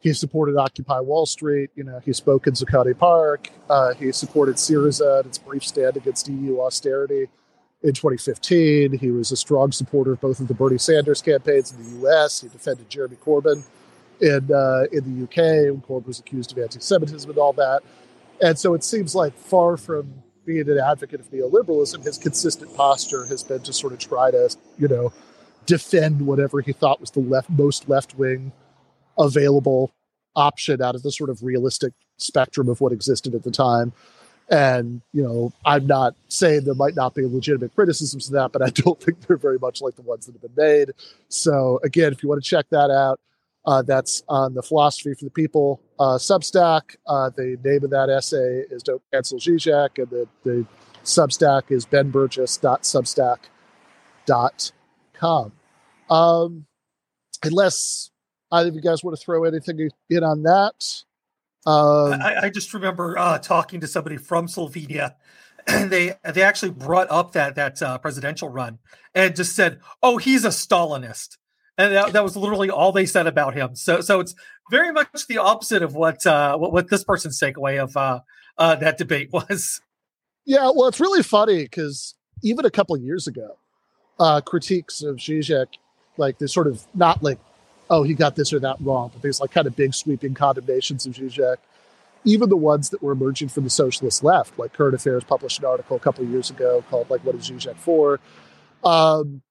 he 0.00 0.12
supported 0.12 0.56
Occupy 0.56 1.00
Wall 1.00 1.26
Street. 1.26 1.70
You 1.74 1.84
know, 1.84 2.00
he 2.04 2.12
spoke 2.12 2.46
in 2.46 2.52
Zuccotti 2.52 2.96
Park. 2.96 3.50
Uh, 3.70 3.94
he 3.94 4.12
supported 4.12 4.56
Syriza 4.56 5.22
in 5.22 5.28
its 5.28 5.38
brief 5.38 5.64
stand 5.64 5.96
against 5.96 6.28
EU 6.28 6.60
austerity 6.60 7.28
in 7.82 7.92
2015. 7.92 8.98
He 8.98 9.10
was 9.10 9.32
a 9.32 9.36
strong 9.36 9.72
supporter 9.72 10.12
of 10.12 10.20
both 10.20 10.40
of 10.40 10.48
the 10.48 10.54
Bernie 10.54 10.78
Sanders 10.78 11.22
campaigns 11.22 11.72
in 11.72 11.82
the 11.82 11.90
U.S. 12.00 12.40
He 12.40 12.48
defended 12.48 12.90
Jeremy 12.90 13.16
Corbyn 13.16 13.64
in 14.20 14.52
uh, 14.52 14.84
in 14.92 15.04
the 15.04 15.24
UK 15.24 15.72
when 15.72 15.80
Corbyn 15.82 16.06
was 16.06 16.18
accused 16.18 16.52
of 16.52 16.58
anti-Semitism 16.58 17.30
and 17.30 17.38
all 17.38 17.52
that. 17.54 17.82
And 18.42 18.58
so 18.58 18.74
it 18.74 18.84
seems 18.84 19.14
like 19.14 19.36
far 19.38 19.76
from 19.76 20.22
being 20.44 20.68
an 20.68 20.78
advocate 20.78 21.20
of 21.20 21.30
neoliberalism, 21.30 22.04
his 22.04 22.18
consistent 22.18 22.74
posture 22.76 23.24
has 23.26 23.42
been 23.42 23.60
to 23.60 23.72
sort 23.72 23.92
of 23.92 23.98
try 23.98 24.30
to, 24.30 24.54
you 24.78 24.88
know, 24.88 25.12
defend 25.66 26.26
whatever 26.26 26.60
he 26.60 26.72
thought 26.72 27.00
was 27.00 27.10
the 27.10 27.20
left 27.20 27.50
most 27.50 27.88
left 27.88 28.16
wing 28.16 28.52
available 29.18 29.92
option 30.36 30.82
out 30.82 30.94
of 30.94 31.02
the 31.02 31.10
sort 31.12 31.30
of 31.30 31.42
realistic 31.42 31.92
spectrum 32.16 32.68
of 32.68 32.80
what 32.80 32.92
existed 32.92 33.34
at 33.34 33.42
the 33.42 33.50
time. 33.50 33.92
And, 34.50 35.00
you 35.12 35.22
know, 35.22 35.52
I'm 35.64 35.86
not 35.86 36.14
saying 36.28 36.64
there 36.64 36.74
might 36.74 36.94
not 36.94 37.14
be 37.14 37.24
legitimate 37.24 37.74
criticisms 37.74 38.26
of 38.26 38.34
that, 38.34 38.52
but 38.52 38.60
I 38.62 38.68
don't 38.70 39.00
think 39.02 39.22
they're 39.22 39.38
very 39.38 39.58
much 39.58 39.80
like 39.80 39.96
the 39.96 40.02
ones 40.02 40.26
that 40.26 40.32
have 40.32 40.42
been 40.42 40.52
made. 40.56 40.90
So, 41.28 41.80
again, 41.82 42.12
if 42.12 42.22
you 42.22 42.28
want 42.28 42.42
to 42.42 42.48
check 42.48 42.66
that 42.70 42.90
out, 42.90 43.20
uh, 43.66 43.80
that's 43.80 44.22
on 44.28 44.52
the 44.52 44.62
Philosophy 44.62 45.14
for 45.14 45.24
the 45.24 45.30
People 45.30 45.80
uh, 45.98 46.18
Substack. 46.18 46.96
Uh, 47.06 47.30
the 47.30 47.58
name 47.64 47.82
of 47.82 47.88
that 47.90 48.10
essay 48.10 48.64
is 48.70 48.82
Don't 48.82 49.00
Cancel 49.10 49.38
Zizek, 49.38 49.96
and 49.96 50.10
the, 50.10 50.28
the 50.42 50.66
Substack 51.04 51.70
is 51.70 51.86
benburgis.substack.com. 51.86 54.83
Um, 56.10 56.66
unless 57.42 58.10
either 58.52 58.68
of 58.68 58.74
you 58.74 58.80
guys 58.80 59.02
want 59.02 59.18
to 59.18 59.24
throw 59.24 59.44
anything 59.44 59.90
in 60.10 60.24
on 60.24 60.42
that. 60.42 61.02
Um, 61.66 62.20
I, 62.20 62.40
I, 62.42 62.50
just 62.50 62.74
remember 62.74 63.18
uh, 63.18 63.38
talking 63.38 63.80
to 63.80 63.86
somebody 63.86 64.18
from 64.18 64.48
Slovenia, 64.48 65.14
and 65.66 65.90
they 65.90 66.12
they 66.30 66.42
actually 66.42 66.72
brought 66.72 67.10
up 67.10 67.32
that 67.32 67.54
that 67.54 67.80
uh, 67.80 67.96
presidential 67.96 68.50
run 68.50 68.80
and 69.14 69.34
just 69.34 69.56
said, 69.56 69.80
"Oh, 70.02 70.18
he's 70.18 70.44
a 70.44 70.48
Stalinist." 70.48 71.38
and 71.76 71.92
that, 71.92 72.12
that 72.12 72.22
was 72.22 72.36
literally 72.36 72.70
all 72.70 72.92
they 72.92 73.06
said 73.06 73.26
about 73.26 73.54
him. 73.54 73.74
So 73.74 74.00
so 74.00 74.20
it's 74.20 74.34
very 74.70 74.92
much 74.92 75.26
the 75.26 75.38
opposite 75.38 75.82
of 75.82 75.94
what 75.94 76.26
uh, 76.26 76.56
what, 76.56 76.72
what 76.72 76.88
this 76.88 77.04
person's 77.04 77.40
takeaway 77.40 77.82
of 77.82 77.96
uh, 77.96 78.20
uh, 78.58 78.76
that 78.76 78.98
debate 78.98 79.30
was. 79.32 79.80
Yeah, 80.44 80.70
well, 80.74 80.88
it's 80.88 81.00
really 81.00 81.22
funny 81.22 81.62
because 81.62 82.14
even 82.42 82.64
a 82.64 82.70
couple 82.70 82.96
years 82.96 83.26
ago, 83.26 83.58
uh, 84.18 84.40
critiques 84.40 85.02
of 85.02 85.16
Zizek, 85.16 85.66
like 86.16 86.38
they 86.38 86.46
sort 86.46 86.66
of 86.66 86.86
not 86.94 87.22
like, 87.22 87.38
oh, 87.90 88.02
he 88.02 88.14
got 88.14 88.36
this 88.36 88.52
or 88.52 88.60
that 88.60 88.76
wrong, 88.80 89.10
but 89.12 89.22
there's 89.22 89.40
like 89.40 89.50
kind 89.50 89.66
of 89.66 89.76
big 89.76 89.94
sweeping 89.94 90.34
condemnations 90.34 91.06
of 91.06 91.14
Zizek. 91.14 91.56
Even 92.24 92.48
the 92.48 92.56
ones 92.56 92.88
that 92.90 93.02
were 93.02 93.12
emerging 93.12 93.48
from 93.48 93.64
the 93.64 93.70
socialist 93.70 94.24
left, 94.24 94.58
like 94.58 94.72
Current 94.72 94.94
Affairs 94.94 95.24
published 95.24 95.58
an 95.58 95.66
article 95.66 95.96
a 95.96 96.00
couple 96.00 96.24
years 96.24 96.48
ago 96.48 96.82
called 96.88 97.10
like 97.10 97.22
"What 97.22 97.34
is 97.34 97.50
Zizek 97.50 97.76
for," 97.76 98.18
um, 98.82 99.42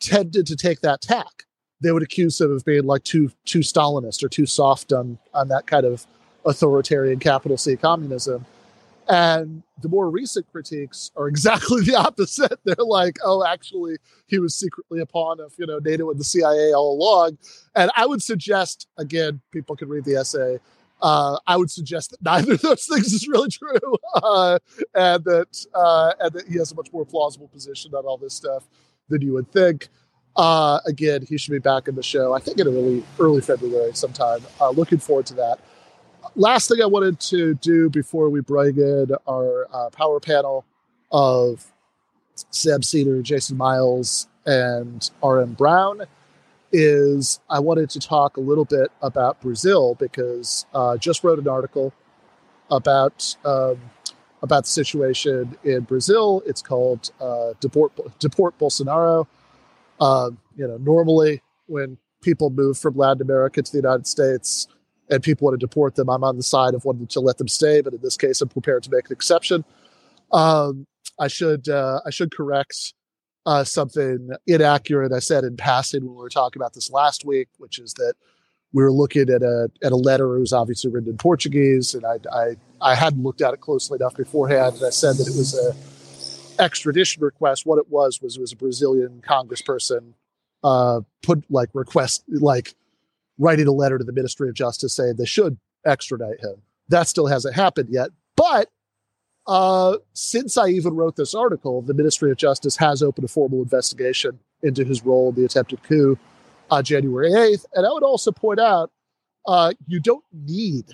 tended 0.00 0.46
to 0.46 0.56
take 0.56 0.80
that 0.80 1.00
tack 1.00 1.44
they 1.80 1.92
would 1.92 2.02
accuse 2.02 2.40
him 2.40 2.52
of 2.52 2.64
being 2.64 2.84
like 2.84 3.04
too 3.04 3.30
too 3.44 3.60
Stalinist 3.60 4.22
or 4.22 4.28
too 4.28 4.46
soft 4.46 4.92
on 4.92 5.18
on 5.34 5.48
that 5.48 5.66
kind 5.66 5.86
of 5.86 6.06
authoritarian 6.44 7.18
capital 7.18 7.56
C 7.56 7.76
communism. 7.76 8.44
And 9.08 9.62
the 9.82 9.88
more 9.88 10.10
recent 10.10 10.46
critiques 10.52 11.10
are 11.16 11.28
exactly 11.28 11.82
the 11.84 11.96
opposite. 11.96 12.58
They're 12.64 12.76
like, 12.78 13.18
oh, 13.24 13.44
actually, 13.44 13.96
he 14.26 14.38
was 14.38 14.54
secretly 14.54 15.00
a 15.00 15.06
pawn 15.06 15.40
of 15.40 15.52
you 15.58 15.66
know 15.66 15.78
NATO 15.78 16.10
and 16.10 16.18
the 16.18 16.24
CIA 16.24 16.72
all 16.72 16.96
along. 16.96 17.38
And 17.74 17.90
I 17.96 18.06
would 18.06 18.22
suggest, 18.22 18.88
again, 18.98 19.40
people 19.50 19.76
can 19.76 19.88
read 19.88 20.04
the 20.04 20.16
essay. 20.16 20.58
Uh, 21.02 21.38
I 21.46 21.56
would 21.56 21.70
suggest 21.70 22.10
that 22.10 22.22
neither 22.22 22.52
of 22.54 22.60
those 22.60 22.86
things 22.90 23.12
is 23.12 23.26
really 23.26 23.48
true, 23.48 23.96
uh, 24.14 24.58
and 24.94 25.24
that 25.24 25.66
uh, 25.74 26.12
and 26.20 26.32
that 26.32 26.46
he 26.46 26.58
has 26.58 26.72
a 26.72 26.74
much 26.74 26.92
more 26.92 27.04
plausible 27.04 27.48
position 27.48 27.94
on 27.94 28.04
all 28.04 28.18
this 28.18 28.34
stuff 28.34 28.64
than 29.08 29.22
you 29.22 29.32
would 29.32 29.50
think. 29.50 29.88
Uh, 30.36 30.78
again, 30.86 31.26
he 31.28 31.36
should 31.36 31.50
be 31.50 31.58
back 31.58 31.88
in 31.88 31.94
the 31.94 32.02
show. 32.02 32.32
I 32.32 32.38
think 32.38 32.60
in 32.60 32.68
early 32.68 33.02
early 33.18 33.40
February 33.40 33.94
sometime. 33.94 34.40
Uh, 34.60 34.70
looking 34.70 34.98
forward 34.98 35.26
to 35.26 35.34
that. 35.34 35.58
Last 36.36 36.68
thing 36.68 36.80
I 36.80 36.86
wanted 36.86 37.18
to 37.20 37.54
do 37.54 37.90
before 37.90 38.28
we 38.28 38.40
bring 38.40 38.76
in 38.76 39.10
our 39.28 39.66
uh, 39.72 39.90
power 39.90 40.20
panel 40.20 40.64
of 41.10 41.72
Sam 42.50 42.82
Seder, 42.82 43.20
Jason 43.20 43.56
Myles, 43.56 44.28
and 44.46 45.10
R.M. 45.22 45.54
Brown 45.54 46.02
is 46.72 47.40
I 47.50 47.58
wanted 47.58 47.90
to 47.90 48.00
talk 48.00 48.36
a 48.36 48.40
little 48.40 48.64
bit 48.64 48.92
about 49.02 49.40
Brazil 49.40 49.96
because 49.96 50.66
uh, 50.72 50.96
just 50.96 51.24
wrote 51.24 51.40
an 51.40 51.48
article 51.48 51.92
about 52.70 53.36
um, 53.44 53.78
about 54.40 54.64
the 54.64 54.70
situation 54.70 55.58
in 55.64 55.80
Brazil. 55.80 56.42
It's 56.46 56.62
called 56.62 57.10
uh, 57.20 57.54
"Deport 57.60 57.92
Deport 58.20 58.56
Bolsonaro." 58.58 59.26
Uh, 59.98 60.30
you 60.56 60.66
know, 60.66 60.76
normally 60.78 61.42
when 61.66 61.98
people 62.22 62.50
move 62.50 62.78
from 62.78 62.96
Latin 62.96 63.20
America 63.20 63.62
to 63.62 63.72
the 63.72 63.78
United 63.78 64.06
States 64.06 64.68
and 65.10 65.22
people 65.22 65.46
want 65.46 65.58
to 65.58 65.66
deport 65.66 65.96
them, 65.96 66.08
I'm 66.08 66.24
on 66.24 66.36
the 66.36 66.42
side 66.42 66.74
of 66.74 66.84
wanting 66.84 67.06
to 67.08 67.20
let 67.20 67.38
them 67.38 67.48
stay. 67.48 67.80
But 67.80 67.94
in 67.94 68.00
this 68.02 68.16
case, 68.16 68.40
I'm 68.40 68.48
prepared 68.48 68.82
to 68.84 68.90
make 68.90 69.06
an 69.06 69.12
exception. 69.12 69.64
Um, 70.32 70.86
I 71.18 71.28
should 71.28 71.68
uh, 71.68 72.00
I 72.06 72.10
should 72.10 72.34
correct 72.34 72.94
uh, 73.46 73.64
something 73.64 74.30
inaccurate 74.46 75.12
I 75.12 75.18
said 75.18 75.44
in 75.44 75.56
passing 75.56 76.04
when 76.04 76.14
we 76.14 76.22
were 76.22 76.28
talking 76.28 76.60
about 76.60 76.74
this 76.74 76.90
last 76.90 77.24
week, 77.24 77.48
which 77.58 77.78
is 77.78 77.94
that 77.94 78.14
we 78.72 78.82
were 78.82 78.92
looking 78.92 79.28
at 79.28 79.42
a 79.42 79.70
at 79.82 79.92
a 79.92 79.96
letter. 79.96 80.36
It 80.36 80.40
was 80.40 80.52
obviously 80.52 80.90
written 80.90 81.10
in 81.10 81.18
Portuguese, 81.18 81.94
and 81.94 82.04
I 82.06 82.18
I, 82.32 82.56
I 82.80 82.94
hadn't 82.94 83.22
looked 83.22 83.42
at 83.42 83.52
it 83.52 83.60
closely 83.60 83.96
enough 83.96 84.16
beforehand, 84.16 84.76
and 84.76 84.86
I 84.86 84.90
said 84.90 85.16
that 85.16 85.26
it 85.26 85.36
was 85.36 85.58
a 85.58 85.74
extradition 86.60 87.22
request, 87.22 87.66
what 87.66 87.78
it 87.78 87.88
was 87.88 88.20
was 88.22 88.36
it 88.36 88.40
was 88.40 88.52
a 88.52 88.56
Brazilian 88.56 89.22
congressperson 89.26 90.12
uh, 90.62 91.00
put 91.22 91.44
like 91.50 91.70
request 91.72 92.22
like 92.28 92.74
writing 93.40 93.66
a 93.66 93.72
letter 93.72 93.98
to 93.98 94.04
the 94.04 94.12
Ministry 94.12 94.48
of 94.48 94.54
Justice 94.54 94.94
saying 94.94 95.14
they 95.16 95.24
should 95.24 95.58
extradite 95.84 96.40
him. 96.40 96.56
That 96.88 97.08
still 97.08 97.26
hasn't 97.26 97.56
happened 97.56 97.88
yet. 97.90 98.10
But 98.36 98.68
uh, 99.46 99.96
since 100.12 100.56
I 100.58 100.68
even 100.68 100.94
wrote 100.94 101.16
this 101.16 101.34
article, 101.34 101.82
the 101.82 101.94
Ministry 101.94 102.30
of 102.30 102.36
Justice 102.36 102.76
has 102.76 103.02
opened 103.02 103.24
a 103.24 103.28
formal 103.28 103.62
investigation 103.62 104.38
into 104.62 104.84
his 104.84 105.04
role 105.04 105.30
in 105.30 105.34
the 105.34 105.44
attempted 105.44 105.82
coup 105.82 106.18
on 106.70 106.84
January 106.84 107.30
8th. 107.30 107.64
And 107.74 107.86
I 107.86 107.92
would 107.92 108.02
also 108.02 108.30
point 108.30 108.60
out 108.60 108.92
uh, 109.46 109.72
you 109.86 110.00
don't 110.00 110.24
need 110.32 110.84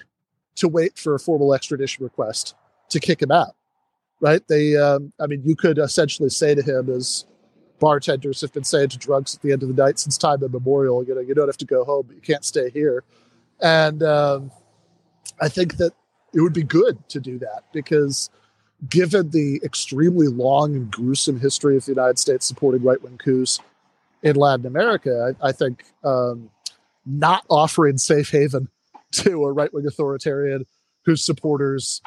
to 0.55 0.69
wait 0.69 0.97
for 0.97 1.15
a 1.15 1.19
formal 1.19 1.53
extradition 1.53 2.05
request 2.05 2.55
to 2.91 3.01
kick 3.01 3.21
him 3.21 3.33
out, 3.33 3.57
right? 4.21 4.47
They, 4.49 4.77
um, 4.77 5.13
I 5.21 5.27
mean, 5.27 5.43
you 5.45 5.57
could 5.57 5.79
essentially 5.79 6.31
say 6.31 6.55
to 6.55 6.63
him, 6.63 6.89
as 6.89 7.27
bartenders 7.79 8.41
have 8.41 8.53
been 8.53 8.65
saying 8.65 8.91
to 8.91 8.99
drugs 8.99 9.35
at 9.35 9.43
the 9.43 9.53
end 9.53 9.63
of 9.63 9.75
the 9.75 9.83
night 9.83 9.99
since 9.99 10.19
time 10.19 10.43
immemorial, 10.43 11.05
you 11.05 11.15
know, 11.15 11.21
you 11.21 11.35
don't 11.35 11.49
have 11.49 11.57
to 11.59 11.65
go 11.65 11.85
home, 11.85 12.05
but 12.07 12.17
you 12.17 12.23
can't 12.23 12.45
stay 12.45 12.71
here. 12.71 13.05
And 13.61 14.03
um, 14.03 14.51
I 15.41 15.49
think 15.49 15.77
that 15.77 15.93
it 16.35 16.41
would 16.41 16.53
be 16.53 16.63
good 16.63 17.09
to 17.11 17.21
do 17.21 17.39
that 17.39 17.65
because 17.73 18.31
given 18.89 19.31
the 19.31 19.61
extremely 19.65 20.29
long 20.29 20.75
and 20.75 20.91
gruesome 20.91 21.41
history 21.41 21.77
of 21.77 21.85
the 21.85 21.93
United 21.93 22.19
States 22.19 22.47
supporting 22.47 22.83
right 22.83 23.03
wing 23.03 23.19
coups 23.19 23.61
in 24.23 24.37
Latin 24.37 24.67
America, 24.67 25.35
I, 25.43 25.49
I 25.49 25.53
think 25.53 25.85
um, 26.05 26.51
not 27.07 27.45
offering 27.49 27.99
safe 27.99 28.31
haven 28.31 28.69
to 29.13 29.45
a 29.45 29.53
right 29.53 29.73
wing 29.73 29.87
authoritarian 29.87 30.67
whose 31.05 31.25
supporters 31.25 32.03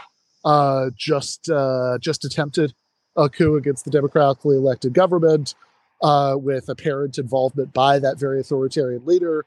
uh, 0.46 0.90
just 0.96 1.50
uh, 1.50 1.98
just 2.00 2.24
attempted 2.26 2.74
a 3.16 3.30
coup 3.30 3.56
against 3.56 3.86
the 3.86 3.92
democratically 3.92 4.56
elected 4.56 4.94
government 4.94 5.56
uh, 6.02 6.36
with 6.40 6.70
apparent 6.70 7.18
involvement 7.18 7.74
by 7.74 8.00
that 8.00 8.18
very 8.20 8.40
authoritarian 8.40 9.06
leader. 9.06 9.46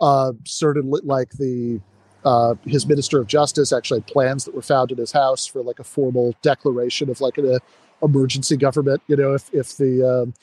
Uh, 0.00 0.32
certainly, 0.44 1.00
like 1.04 1.30
the 1.32 1.80
uh, 2.24 2.54
his 2.64 2.86
minister 2.86 3.20
of 3.20 3.26
justice 3.26 3.72
actually 3.72 4.00
had 4.00 4.06
plans 4.06 4.44
that 4.44 4.54
were 4.54 4.62
found 4.62 4.90
in 4.90 4.98
his 4.98 5.12
house 5.12 5.46
for 5.46 5.62
like 5.62 5.78
a 5.78 5.84
formal 5.84 6.34
declaration 6.42 7.10
of 7.10 7.20
like 7.20 7.38
an 7.38 7.58
emergency 8.02 8.56
government. 8.56 9.02
You 9.08 9.16
know, 9.16 9.34
if 9.34 9.52
if 9.52 9.76
the 9.76 10.02
um, 10.02 10.34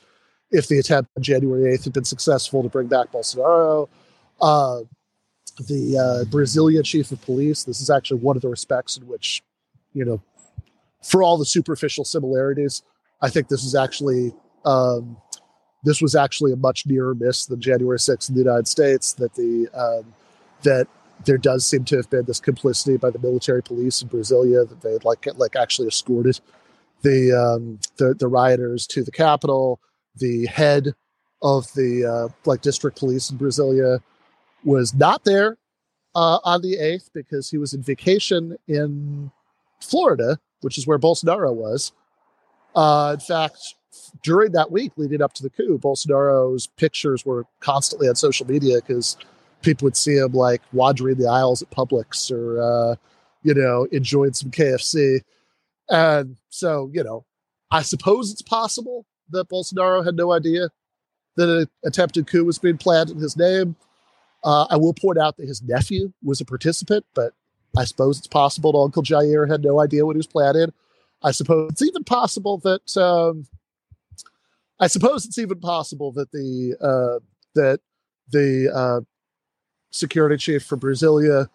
if 0.52 0.68
the 0.68 0.80
attempt 0.80 1.12
on 1.18 1.24
January 1.24 1.74
eighth 1.74 1.84
had 1.84 1.94
been 1.94 2.06
successful 2.06 2.64
to 2.64 2.70
bring 2.70 2.88
back 2.88 3.12
Bolsonaro. 3.12 3.88
Uh, 4.40 4.82
the 5.68 5.98
uh, 5.98 6.26
Brazilian 6.26 6.84
chief 6.84 7.12
of 7.12 7.22
police. 7.22 7.64
This 7.64 7.82
is 7.82 7.90
actually 7.90 8.22
one 8.22 8.36
of 8.36 8.42
the 8.42 8.50
respects 8.50 8.98
in 8.98 9.08
which, 9.08 9.44
you 9.94 10.06
know, 10.06 10.22
for 11.04 11.24
all 11.24 11.38
the 11.38 11.46
superficial 11.46 12.06
similarities, 12.06 12.84
I 13.22 13.30
think 13.30 13.48
this 13.48 13.64
is 13.64 13.76
actually 13.76 14.34
um, 14.66 15.18
this 15.84 16.02
was 16.02 16.16
actually 16.16 16.54
a 16.54 16.58
much 16.58 16.86
nearer 16.86 17.16
miss 17.16 17.46
than 17.46 17.60
January 17.60 17.98
6th 17.98 18.30
in 18.30 18.36
the 18.36 18.42
United 18.42 18.68
States. 18.68 19.14
That 19.14 19.34
the 19.36 19.68
um, 19.74 20.14
that 20.64 20.88
there 21.26 21.38
does 21.38 21.66
seem 21.66 21.84
to 21.86 21.98
have 21.98 22.10
been 22.10 22.26
this 22.26 22.40
complicity 22.40 22.98
by 22.98 23.10
the 23.10 23.20
military 23.20 23.62
police 23.62 24.02
in 24.02 24.10
Brasilia 24.10 24.68
that 24.68 24.82
they 24.82 24.98
like 25.04 25.26
like 25.36 25.56
actually 25.56 25.88
escorted 25.88 26.40
the 27.02 27.32
um, 27.32 27.80
the, 27.98 28.14
the 28.14 28.28
rioters 28.28 28.88
to 28.88 29.04
the 29.04 29.12
capital. 29.12 29.80
The 30.16 30.46
head 30.48 30.94
of 31.42 31.72
the 31.74 32.06
uh, 32.06 32.34
like 32.46 32.62
district 32.62 33.00
police 33.00 33.30
in 33.30 33.38
Brasilia 33.38 34.02
was 34.64 34.94
not 34.94 35.24
there 35.24 35.58
uh, 36.16 36.40
on 36.44 36.62
the 36.62 36.78
8th 36.78 37.10
because 37.14 37.50
he 37.50 37.58
was 37.58 37.74
in 37.74 37.82
vacation 37.82 38.58
in 38.68 39.32
Florida, 39.80 40.40
which 40.62 40.78
is 40.78 40.88
where 40.88 41.00
Bolsonaro 41.00 41.54
was. 41.54 41.92
Uh, 42.76 43.12
in 43.14 43.20
fact, 43.20 43.76
during 44.24 44.52
that 44.54 44.72
week 44.72 44.92
leading 44.98 45.22
up 45.22 45.34
to 45.34 45.44
the 45.44 45.50
coup, 45.50 45.78
Bolsonaro's 45.78 46.68
pictures 46.68 47.26
were 47.26 47.46
constantly 47.60 48.08
on 48.08 48.16
social 48.16 48.48
media 48.48 48.78
because 48.78 49.18
people 49.62 49.86
would 49.86 49.98
see 49.98 50.18
him 50.18 50.34
like 50.34 50.62
wandering 50.72 51.18
the 51.18 51.28
aisles 51.28 51.62
at 51.62 51.70
Publix 51.70 52.32
or, 52.32 52.62
uh, 52.62 52.96
you 53.44 53.54
know, 53.54 53.88
enjoying 53.92 54.34
some 54.34 54.52
KFC. 54.52 55.22
And 55.90 56.38
so, 56.50 56.90
you 56.94 57.04
know, 57.04 57.26
I 57.70 57.82
suppose 57.82 58.32
it's 58.32 58.42
possible 58.42 59.06
that 59.30 59.50
Bolsonaro 59.50 60.04
had 60.04 60.16
no 60.16 60.32
idea 60.32 60.70
that 61.38 61.50
an 61.50 61.68
attempted 61.86 62.28
coup 62.28 62.44
was 62.44 62.60
being 62.60 62.78
planned 62.78 63.10
in 63.10 63.18
his 63.18 63.38
name. 63.38 63.76
Uh, 64.44 64.66
I 64.70 64.78
will 64.78 64.94
point 64.94 65.18
out 65.18 65.38
that 65.38 65.48
his 65.48 65.62
nephew 65.62 66.12
was 66.24 66.42
a 66.42 66.46
participant, 66.46 67.06
but 67.14 67.34
I 67.78 67.86
suppose 67.86 68.18
it's 68.18 68.28
possible 68.28 68.74
that 68.74 68.80
Uncle 68.80 69.04
Jair 69.04 69.50
had 69.50 69.64
no 69.64 69.80
idea 69.80 70.06
what 70.06 70.16
he 70.16 70.20
was 70.20 70.28
planning. 70.28 70.74
I 71.24 71.32
suppose 71.32 71.72
it's 71.72 71.82
even 71.82 72.04
possible 72.04 72.58
that 72.60 72.98
um, 72.98 73.48
I 74.80 74.88
suppose 74.88 75.26
it's 75.26 75.38
even 75.38 75.60
possible 75.60 76.12
that 76.14 76.32
the 76.32 76.76
uh, 76.82 77.20
that 77.56 77.80
the 78.32 78.72
uh, 78.74 79.02
security 79.92 80.38
chief 80.38 80.64
for 80.66 80.78
Brasilia 80.78 81.48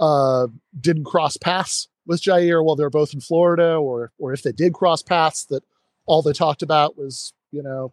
uh, 0.00 0.46
didn't 0.80 1.04
cross 1.04 1.36
paths 1.36 1.88
with 2.06 2.22
Jair 2.22 2.64
while 2.64 2.76
they 2.76 2.82
were 2.82 2.90
both 2.90 3.12
in 3.12 3.20
Florida, 3.20 3.76
or 3.76 4.12
or 4.18 4.32
if 4.32 4.42
they 4.42 4.52
did 4.52 4.72
cross 4.72 5.02
paths, 5.02 5.44
that 5.46 5.62
all 6.06 6.22
they 6.22 6.32
talked 6.32 6.62
about 6.62 6.96
was 6.96 7.34
you 7.52 7.62
know 7.62 7.92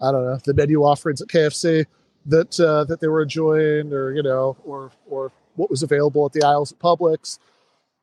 I 0.00 0.12
don't 0.12 0.24
know 0.24 0.38
the 0.44 0.54
menu 0.54 0.84
offerings 0.84 1.20
at 1.20 1.28
KFC 1.28 1.86
that 2.26 2.58
uh, 2.60 2.84
that 2.84 3.00
they 3.00 3.08
were 3.08 3.22
enjoying, 3.22 3.92
or 3.92 4.12
you 4.12 4.22
know, 4.22 4.56
or 4.64 4.92
or 5.06 5.32
what 5.56 5.70
was 5.70 5.82
available 5.82 6.26
at 6.26 6.32
the 6.32 6.42
aisles 6.42 6.72
at 6.72 6.78
Publix. 6.78 7.38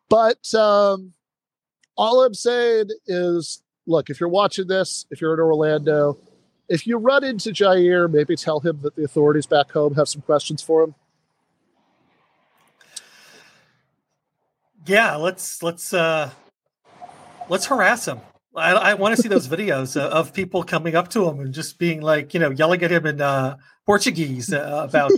But 0.09 0.53
um, 0.53 1.13
all 1.95 2.23
I'm 2.23 2.33
saying 2.33 2.89
is, 3.07 3.61
look, 3.85 4.09
if 4.09 4.19
you're 4.19 4.29
watching 4.29 4.67
this, 4.67 5.05
if 5.11 5.21
you're 5.21 5.33
in 5.33 5.39
Orlando, 5.39 6.17
if 6.67 6.87
you 6.87 6.97
run 6.97 7.23
into 7.23 7.49
Jair, 7.49 8.09
maybe 8.09 8.35
tell 8.35 8.59
him 8.59 8.79
that 8.81 8.95
the 8.95 9.03
authorities 9.03 9.45
back 9.45 9.71
home 9.71 9.95
have 9.95 10.07
some 10.07 10.21
questions 10.21 10.61
for 10.61 10.83
him. 10.83 10.95
Yeah, 14.85 15.15
let's 15.15 15.61
let's 15.61 15.93
uh 15.93 16.31
let's 17.49 17.65
harass 17.67 18.07
him. 18.07 18.19
I, 18.55 18.71
I 18.71 18.93
want 18.95 19.15
to 19.15 19.21
see 19.21 19.29
those 19.29 19.47
videos 19.55 19.99
uh, 19.99 20.07
of 20.09 20.33
people 20.33 20.63
coming 20.63 20.95
up 20.95 21.09
to 21.09 21.27
him 21.27 21.39
and 21.39 21.53
just 21.53 21.77
being 21.77 22.01
like, 22.01 22.33
you 22.33 22.39
know, 22.39 22.49
yelling 22.49 22.83
at 22.83 22.91
him 22.91 23.05
in 23.05 23.21
uh, 23.21 23.57
Portuguese 23.85 24.51
uh, 24.51 24.87
about 24.89 25.11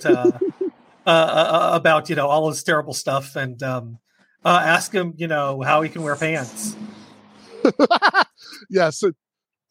uh, 1.05 1.09
uh, 1.09 1.71
uh, 1.73 1.75
about 1.75 2.09
you 2.09 2.15
know 2.15 2.27
all 2.27 2.49
this 2.49 2.63
terrible 2.63 2.93
stuff, 2.93 3.35
and 3.35 3.61
um, 3.63 3.99
ask 4.45 4.91
him, 4.91 5.13
you 5.17 5.27
know, 5.27 5.61
how 5.61 5.81
he 5.81 5.89
can 5.89 6.03
wear 6.03 6.15
pants. 6.15 6.75
yes, 8.69 9.03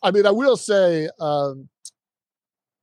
I 0.03 0.11
mean, 0.11 0.27
I 0.27 0.31
will 0.31 0.57
say, 0.57 1.09
um, 1.21 1.69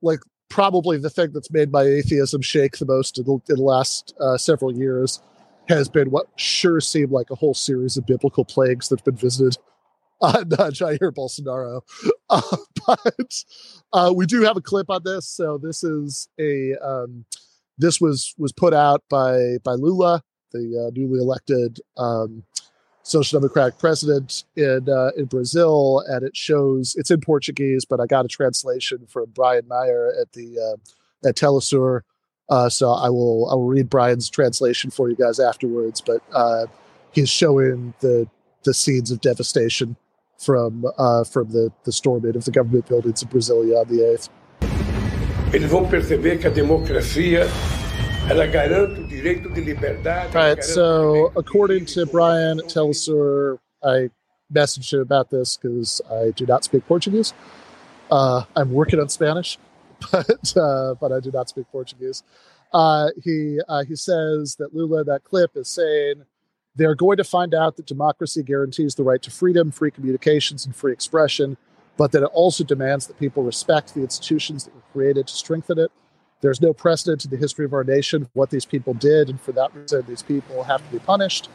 like, 0.01 0.19
probably 0.49 0.97
the 0.97 1.09
thing 1.09 1.31
that's 1.33 1.51
made 1.51 1.71
my 1.71 1.83
atheism 1.83 2.41
shake 2.41 2.77
the 2.77 2.85
most 2.85 3.17
in 3.17 3.25
the, 3.25 3.33
in 3.49 3.55
the 3.55 3.63
last 3.63 4.13
several 4.37 4.75
years 4.75 5.21
has 5.69 5.87
been 5.87 6.09
what 6.09 6.27
sure 6.35 6.81
seemed 6.81 7.11
like 7.11 7.29
a 7.29 7.35
whole 7.35 7.53
series 7.53 7.95
of 7.95 8.05
biblical 8.05 8.43
plagues 8.43 8.89
that've 8.89 9.05
been 9.05 9.15
visited 9.15 9.57
on 10.21 10.51
uh, 10.53 10.71
Jair 10.71 11.11
Bolsonaro. 11.13 11.81
Uh, 12.31 12.57
but 12.85 13.43
uh, 13.91 14.13
we 14.15 14.27
do 14.27 14.43
have 14.43 14.55
a 14.55 14.61
clip 14.61 14.87
on 14.91 15.01
this. 15.03 15.27
So 15.27 15.57
this 15.57 15.83
is 15.83 16.29
a 16.39 16.75
um, 16.75 17.25
this 17.79 17.99
was 17.99 18.35
was 18.37 18.51
put 18.51 18.73
out 18.73 19.03
by 19.09 19.57
by 19.63 19.73
Lula, 19.73 20.21
the 20.51 20.87
uh, 20.87 20.91
newly 20.93 21.19
elected 21.19 21.79
um, 21.97 22.43
social 23.03 23.39
democratic 23.39 23.79
president 23.79 24.43
in 24.55 24.87
uh, 24.89 25.11
in 25.17 25.25
Brazil, 25.25 26.03
and 26.07 26.23
it 26.23 26.35
shows 26.35 26.95
it's 26.97 27.09
in 27.09 27.21
Portuguese, 27.21 27.85
but 27.85 27.99
I 27.99 28.05
got 28.05 28.25
a 28.25 28.27
translation 28.27 29.07
from 29.07 29.31
Brian 29.33 29.67
Meyer 29.67 30.13
at 30.21 30.33
the 30.33 30.59
uh, 30.59 31.27
at 31.27 31.35
Telesur. 31.35 32.01
Uh, 32.49 32.67
so 32.67 32.91
I 32.91 33.09
will 33.09 33.49
I 33.49 33.55
will 33.55 33.67
read 33.67 33.89
Brian's 33.89 34.29
translation 34.29 34.91
for 34.91 35.09
you 35.09 35.15
guys 35.15 35.39
afterwards. 35.39 36.01
But 36.01 36.21
uh, 36.33 36.65
he's 37.11 37.29
showing 37.29 37.93
the 38.01 38.27
the 38.63 38.73
scenes 38.73 39.09
of 39.09 39.21
devastation 39.21 39.95
from 40.37 40.85
uh, 40.97 41.23
from 41.23 41.51
the, 41.51 41.71
the 41.83 41.91
storming 41.91 42.35
of 42.35 42.45
the 42.45 42.51
government 42.51 42.87
buildings 42.87 43.21
in 43.21 43.29
Brasilia 43.29 43.81
on 43.81 43.87
the 43.87 44.01
8th. 44.01 44.29
Eles 45.51 45.71
vão 45.71 45.87
perceber 45.87 46.37
que 46.37 46.45
a 46.45 46.49
democracia 46.51 47.47
ela 48.29 48.45
garante 48.45 49.01
o 49.01 49.07
direito 49.07 49.49
de 49.49 49.59
liberdade. 49.61 50.31
Right, 50.31 50.63
so 50.63 51.31
according 51.35 51.85
to 51.85 52.05
Brian 52.05 52.59
Telesur, 52.67 53.57
I 53.83 54.11
messaged 54.53 54.93
him 54.93 55.01
about 55.01 55.31
this 55.31 55.57
because 55.57 56.01
I 56.11 56.31
do 56.35 56.45
not 56.45 56.63
speak 56.63 56.85
Portuguese. 56.87 57.33
Uh, 58.11 58.43
I'm 58.55 58.71
working 58.71 58.99
on 58.99 59.09
Spanish, 59.09 59.57
but 60.11 60.55
uh, 60.55 60.93
but 61.01 61.11
I 61.11 61.19
do 61.19 61.31
not 61.31 61.49
speak 61.49 61.65
Portuguese. 61.71 62.21
Uh, 62.71 63.09
he 63.23 63.59
uh, 63.67 63.83
he 63.83 63.95
says 63.95 64.55
that 64.57 64.75
Lula, 64.75 65.03
that 65.03 65.23
clip 65.23 65.57
is 65.57 65.67
saying 65.67 66.25
they're 66.75 66.93
going 66.93 67.17
to 67.17 67.23
find 67.23 67.55
out 67.55 67.75
that 67.77 67.87
democracy 67.87 68.43
guarantees 68.43 68.93
the 68.93 69.03
right 69.03 69.21
to 69.23 69.31
freedom, 69.31 69.71
free 69.71 69.89
communications, 69.89 70.65
and 70.65 70.75
free 70.75 70.93
expression, 70.93 71.57
but 71.99 72.13
that 72.13 72.23
it 72.23 72.31
also 72.33 72.63
demands 72.63 73.07
that 73.07 73.19
people 73.19 73.43
respect 73.43 73.93
the 73.93 73.99
institutions 73.99 74.63
that 74.63 74.73
were 74.73 74.89
created 74.93 75.27
to 75.27 75.33
strengthen 75.33 75.77
it. 75.77 75.91
There's 76.39 76.61
no 76.61 76.71
precedent 76.71 77.25
in 77.25 77.29
the 77.29 77.35
history 77.35 77.65
of 77.65 77.73
our 77.73 77.83
nation 77.83 78.29
what 78.31 78.51
these 78.51 78.63
people 78.63 78.93
did, 78.93 79.29
and 79.29 79.39
for 79.39 79.51
that 79.51 79.75
reason, 79.75 80.05
these 80.07 80.23
people 80.23 80.63
have 80.63 80.81
to 80.85 80.91
be 80.93 80.99
punished. 80.99 81.49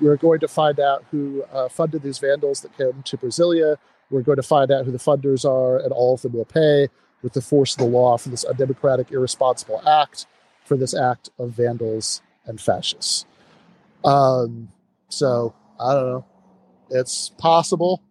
We're 0.00 0.16
going 0.16 0.40
to 0.40 0.48
find 0.48 0.80
out 0.80 1.04
who 1.10 1.44
uh, 1.52 1.68
funded 1.68 2.02
these 2.02 2.16
vandals 2.18 2.62
that 2.62 2.74
came 2.78 3.02
to 3.02 3.16
Brasilia. 3.18 3.76
We're 4.10 4.22
going 4.22 4.36
to 4.36 4.42
find 4.42 4.70
out 4.72 4.86
who 4.86 4.90
the 4.90 4.98
funders 4.98 5.44
are, 5.44 5.76
and 5.78 5.92
all 5.92 6.14
of 6.14 6.22
them 6.22 6.32
will 6.32 6.46
pay. 6.46 6.88
with 7.22 7.34
the 7.34 7.42
force 7.42 7.74
of 7.74 7.78
the 7.78 7.84
law 7.84 8.16
for 8.16 8.28
this 8.30 8.44
undemocratic, 8.44 9.12
irresponsible 9.12 9.86
act, 9.86 10.26
for 10.64 10.76
this 10.76 10.94
act 10.94 11.30
of 11.38 11.50
vandals 11.50 12.22
and 12.46 12.60
fascists. 12.60 13.26
Um, 14.04 14.70
so 15.08 15.54
I 15.78 15.94
don't 15.94 16.06
know. 16.06 16.24
It's 16.90 17.30
possible, 17.38 18.02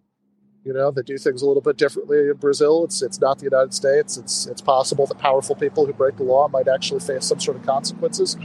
you 0.64 0.72
know, 0.72 0.90
they 0.90 1.02
do 1.02 1.16
things 1.16 1.42
a 1.42 1.46
little 1.46 1.62
bit 1.62 1.76
differently 1.76 2.18
in 2.28 2.34
Brazil. 2.34 2.84
It's 2.84 3.02
it's 3.02 3.20
not 3.20 3.38
the 3.38 3.44
United 3.44 3.72
States. 3.72 4.16
It's 4.16 4.46
it's 4.46 4.60
possible 4.60 5.06
that 5.06 5.18
powerful 5.18 5.56
people 5.56 5.86
who 5.86 5.92
break 5.92 6.16
the 6.16 6.24
law 6.24 6.48
might 6.48 6.68
actually 6.68 7.00
face 7.00 7.26
some 7.26 7.40
sort 7.40 7.56
of 7.56 7.64
consequences. 7.64 8.36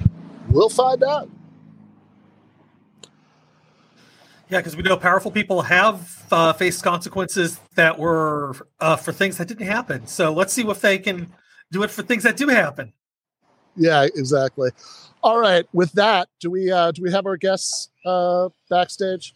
We'll 0.49 0.69
find 0.69 1.04
out. 1.04 1.30
Yeah, 4.49 4.60
because 4.60 4.75
we 4.75 4.84
know 4.84 4.95
powerful 4.95 5.32
people 5.32 5.63
have 5.63 6.23
uh, 6.32 6.54
faced 6.54 6.84
consequences 6.84 7.60
that 7.75 7.97
were 7.97 8.56
uh, 8.80 8.95
for 8.95 9.12
things 9.12 9.38
that 9.38 9.47
didn't 9.47 9.65
happen. 9.65 10.06
So 10.06 10.32
let's 10.32 10.54
see 10.54 10.62
if 10.67 10.82
they 10.82 10.99
can 10.99 11.34
do 11.71 11.82
it 11.84 11.89
for 11.89 12.04
things 12.04 12.23
that 12.23 12.38
do 12.38 12.47
happen. 12.47 12.93
Yeah, 13.75 14.04
exactly. 14.04 14.69
All 15.23 15.39
right. 15.39 15.65
With 15.73 15.91
that, 15.93 16.30
do 16.39 16.51
we 16.51 16.71
uh, 16.71 16.91
do 16.91 17.01
we 17.01 17.12
have 17.12 17.25
our 17.25 17.38
guests 17.38 17.89
uh, 18.06 18.49
backstage? 18.69 19.34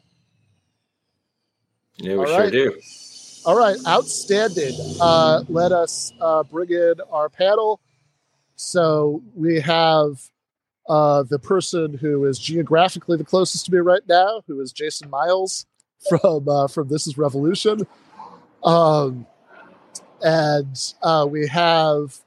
Yeah, 2.00 2.14
we 2.14 2.20
All 2.20 2.26
sure 2.26 2.44
right. 2.44 2.52
do. 2.52 2.74
All 3.46 3.56
right, 3.56 3.78
outstanding. 3.88 4.74
Uh, 5.00 5.42
let 5.48 5.72
us 5.72 6.12
uh, 6.20 6.44
bring 6.44 6.72
in 6.72 6.96
our 7.12 7.30
panel. 7.30 7.80
So 8.56 9.22
we 9.36 9.60
have 9.62 10.22
uh, 10.88 11.24
the 11.24 11.40
person 11.40 11.94
who 11.94 12.26
is 12.26 12.38
geographically 12.40 13.18
the 13.18 13.24
closest 13.24 13.66
to 13.66 13.72
me 13.72 13.80
right 13.80 14.02
now, 14.08 14.42
who 14.48 14.60
is 14.62 14.72
Jason 14.72 15.10
Myles 15.10 15.66
from 16.10 16.48
uh, 16.48 16.68
from 16.68 16.88
This 16.90 17.08
Is 17.08 17.18
Revolution, 17.18 17.88
um, 18.64 19.26
and 20.22 20.94
uh, 21.02 21.28
we 21.30 21.48
have 21.48 22.18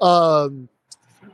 um, 0.00 0.68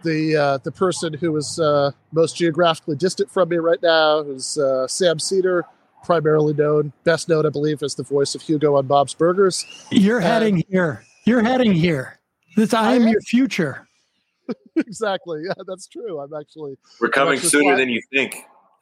the 0.02 0.36
uh, 0.36 0.58
the 0.58 0.72
person 0.72 1.14
who 1.14 1.36
is 1.36 1.58
uh, 1.58 1.92
most 2.12 2.36
geographically 2.36 2.96
distant 2.96 3.30
from 3.30 3.48
me 3.48 3.56
right 3.56 3.82
now, 3.82 4.22
who's 4.22 4.58
uh, 4.58 4.86
Sam 4.86 5.18
Seder, 5.18 5.64
primarily 6.02 6.54
known, 6.54 6.92
best 7.04 7.28
known, 7.28 7.46
I 7.46 7.50
believe, 7.50 7.82
as 7.82 7.94
the 7.94 8.02
voice 8.02 8.34
of 8.34 8.42
Hugo 8.42 8.76
on 8.76 8.86
Bob's 8.86 9.14
Burgers. 9.14 9.64
You're 9.90 10.18
and, 10.18 10.26
heading 10.26 10.64
here. 10.68 11.04
You're 11.24 11.42
heading 11.42 11.72
here. 11.72 12.18
This 12.56 12.74
I 12.74 12.94
am 12.94 13.06
your 13.06 13.20
future. 13.20 13.88
exactly. 14.76 15.42
Yeah, 15.46 15.62
that's 15.66 15.86
true. 15.86 16.18
I'm 16.18 16.32
actually. 16.34 16.76
We're 17.00 17.08
coming 17.08 17.34
actually 17.34 17.50
sooner 17.50 17.76
than 17.76 17.88
you 17.88 18.02
think. 18.12 18.36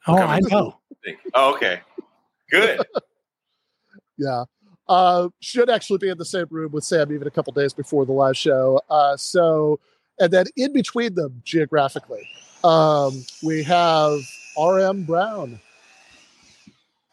oh, 0.07 0.17
I 0.17 0.39
know. 0.49 0.79
Oh, 1.33 1.53
okay. 1.53 1.81
Good. 2.49 2.81
yeah. 4.17 4.45
Uh, 4.87 5.29
should 5.39 5.69
actually 5.69 5.99
be 5.99 6.09
in 6.09 6.17
the 6.17 6.25
same 6.25 6.47
room 6.49 6.71
with 6.71 6.83
Sam 6.83 7.11
even 7.11 7.27
a 7.27 7.31
couple 7.31 7.53
days 7.53 7.73
before 7.73 8.05
the 8.05 8.11
live 8.11 8.35
show. 8.35 8.81
Uh, 8.89 9.15
so, 9.17 9.79
and 10.19 10.33
then 10.33 10.47
in 10.55 10.73
between 10.73 11.13
them 11.13 11.41
geographically, 11.45 12.27
um, 12.63 13.23
we 13.43 13.61
have 13.63 14.19
RM 14.57 15.03
Brown. 15.03 15.59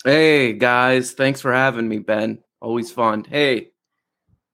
Hey 0.07 0.53
guys, 0.53 1.15
thanks 1.15 1.41
for 1.41 1.53
having 1.53 1.89
me, 1.89 1.99
Ben. 1.99 2.39
Always 2.61 2.93
fun. 2.93 3.25
Hey, 3.25 3.71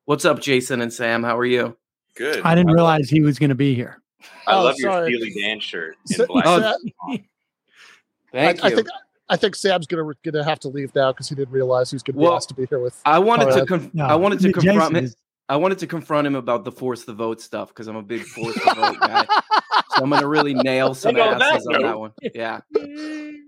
what's 0.07 0.25
up, 0.25 0.41
Jason 0.41 0.81
and 0.81 0.91
Sam? 0.91 1.23
How 1.23 1.37
are 1.37 1.45
you? 1.45 1.77
Good. 2.17 2.41
I 2.43 2.55
didn't 2.55 2.71
I 2.71 2.73
realize 2.73 3.11
he 3.11 3.21
was 3.21 3.39
going 3.39 3.51
to 3.51 3.55
be 3.55 3.75
here. 3.75 4.01
I 4.47 4.55
oh, 4.55 4.63
love 4.63 4.77
sorry. 4.79 5.11
your 5.11 5.21
Steely 5.21 5.43
Dan 5.43 5.61
shirt 5.61 5.97
in 6.09 6.17
so, 6.17 6.27
black. 6.27 6.47
Oh, 6.47 6.75
thank 8.33 8.65
I, 8.65 8.69
you. 8.69 8.73
I 8.73 8.77
think 8.77 8.89
I 9.29 9.37
think 9.37 9.55
Sam's 9.55 9.87
gonna 9.87 10.11
gonna 10.25 10.43
have 10.43 10.59
to 10.61 10.69
leave 10.69 10.95
now 10.95 11.13
because 11.13 11.29
he 11.29 11.35
didn't 11.35 11.53
realize 11.53 11.91
he 11.91 11.97
was 11.97 12.03
gonna 12.03 12.19
well, 12.19 12.31
be 12.31 12.37
asked 12.37 12.49
to 12.49 12.55
be 12.55 12.65
here 12.65 12.79
with. 12.79 12.99
I 13.05 13.19
wanted 13.19 13.53
to 13.53 13.67
conf- 13.67 13.93
no, 13.93 14.07
I 14.07 14.15
wanted 14.15 14.41
to 14.41 14.55
confront 14.55 14.97
him. 14.97 15.11
I 15.51 15.57
wanted 15.57 15.79
to 15.81 15.87
confront 15.87 16.27
him 16.27 16.35
about 16.35 16.65
the 16.65 16.73
force 16.73 17.05
the 17.05 17.13
vote 17.13 17.43
stuff 17.43 17.69
because 17.69 17.89
I'm 17.89 17.97
a 17.97 18.03
big 18.03 18.23
force 18.23 18.55
the 18.55 18.75
vote 18.75 19.01
guy. 19.01 19.27
So 19.97 20.03
I'm 20.03 20.11
gonna 20.11 20.29
really 20.29 20.55
nail 20.55 20.95
some 20.95 21.17
asses 21.17 21.67
on 21.67 21.83
that 21.83 21.99
one. 21.99 22.13
Yeah. 22.35 22.61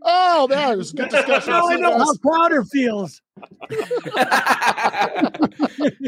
Oh 0.02 0.46
man, 0.48 0.72
it 0.72 0.76
was 0.76 0.92
a 0.92 0.96
good 0.96 1.08
discussion. 1.08 1.52
now 1.52 1.68
I 1.68 1.76
know 1.76 1.98
how 1.98 2.14
Crowder 2.16 2.64
feels. 2.64 3.22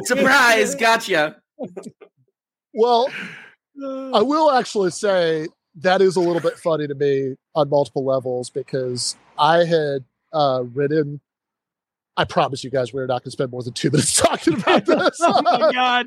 Surprise, 0.05 0.75
gotcha. 0.75 1.37
Well, 2.75 3.09
I 3.83 4.23
will 4.23 4.51
actually 4.51 4.91
say 4.91 5.49
that 5.77 6.01
is 6.03 6.17
a 6.17 6.21
little 6.21 6.41
bit 6.41 6.59
funny 6.59 6.87
to 6.87 6.95
me 6.95 7.37
on 7.55 7.69
multiple 7.69 8.05
levels 8.05 8.51
because 8.51 9.17
I 9.39 9.65
had 9.65 10.05
uh, 10.33 10.65
written. 10.75 11.21
I 12.19 12.25
promise 12.25 12.65
you 12.65 12.71
guys, 12.71 12.95
we're 12.95 13.07
not 13.07 13.23
going 13.23 13.25
to 13.25 13.31
spend 13.31 13.51
more 13.51 13.63
than 13.63 13.75
two 13.75 13.91
minutes 13.91 14.17
talking 14.21 14.55
about 14.55 14.87
this. 14.87 15.17
oh 15.21 15.43
my 15.43 15.73
god! 15.73 16.07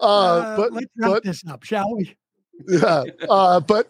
Uh, 0.00 0.04
uh, 0.04 0.56
but 0.56 0.72
let's 0.72 0.86
wrap 0.96 1.10
but, 1.10 1.24
this 1.24 1.42
up, 1.48 1.62
shall 1.64 1.94
we? 1.94 2.16
Yeah, 2.66 3.04
uh, 3.28 3.60
but 3.60 3.88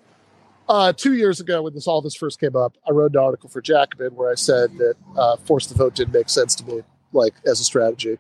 uh, 0.68 0.92
two 0.92 1.14
years 1.14 1.40
ago, 1.40 1.62
when 1.62 1.74
this 1.74 1.86
all 1.86 2.02
this 2.02 2.14
first 2.14 2.38
came 2.38 2.54
up, 2.54 2.76
I 2.86 2.92
wrote 2.92 3.12
an 3.12 3.20
article 3.20 3.48
for 3.48 3.62
Jacobin 3.62 4.14
where 4.14 4.30
I 4.30 4.34
said 4.34 4.76
that 4.78 4.94
uh, 5.16 5.36
force 5.36 5.66
the 5.66 5.74
vote 5.74 5.94
didn't 5.94 6.12
make 6.12 6.28
sense 6.28 6.54
to 6.56 6.66
me, 6.66 6.82
like 7.12 7.34
as 7.46 7.60
a 7.60 7.64
strategy, 7.64 8.18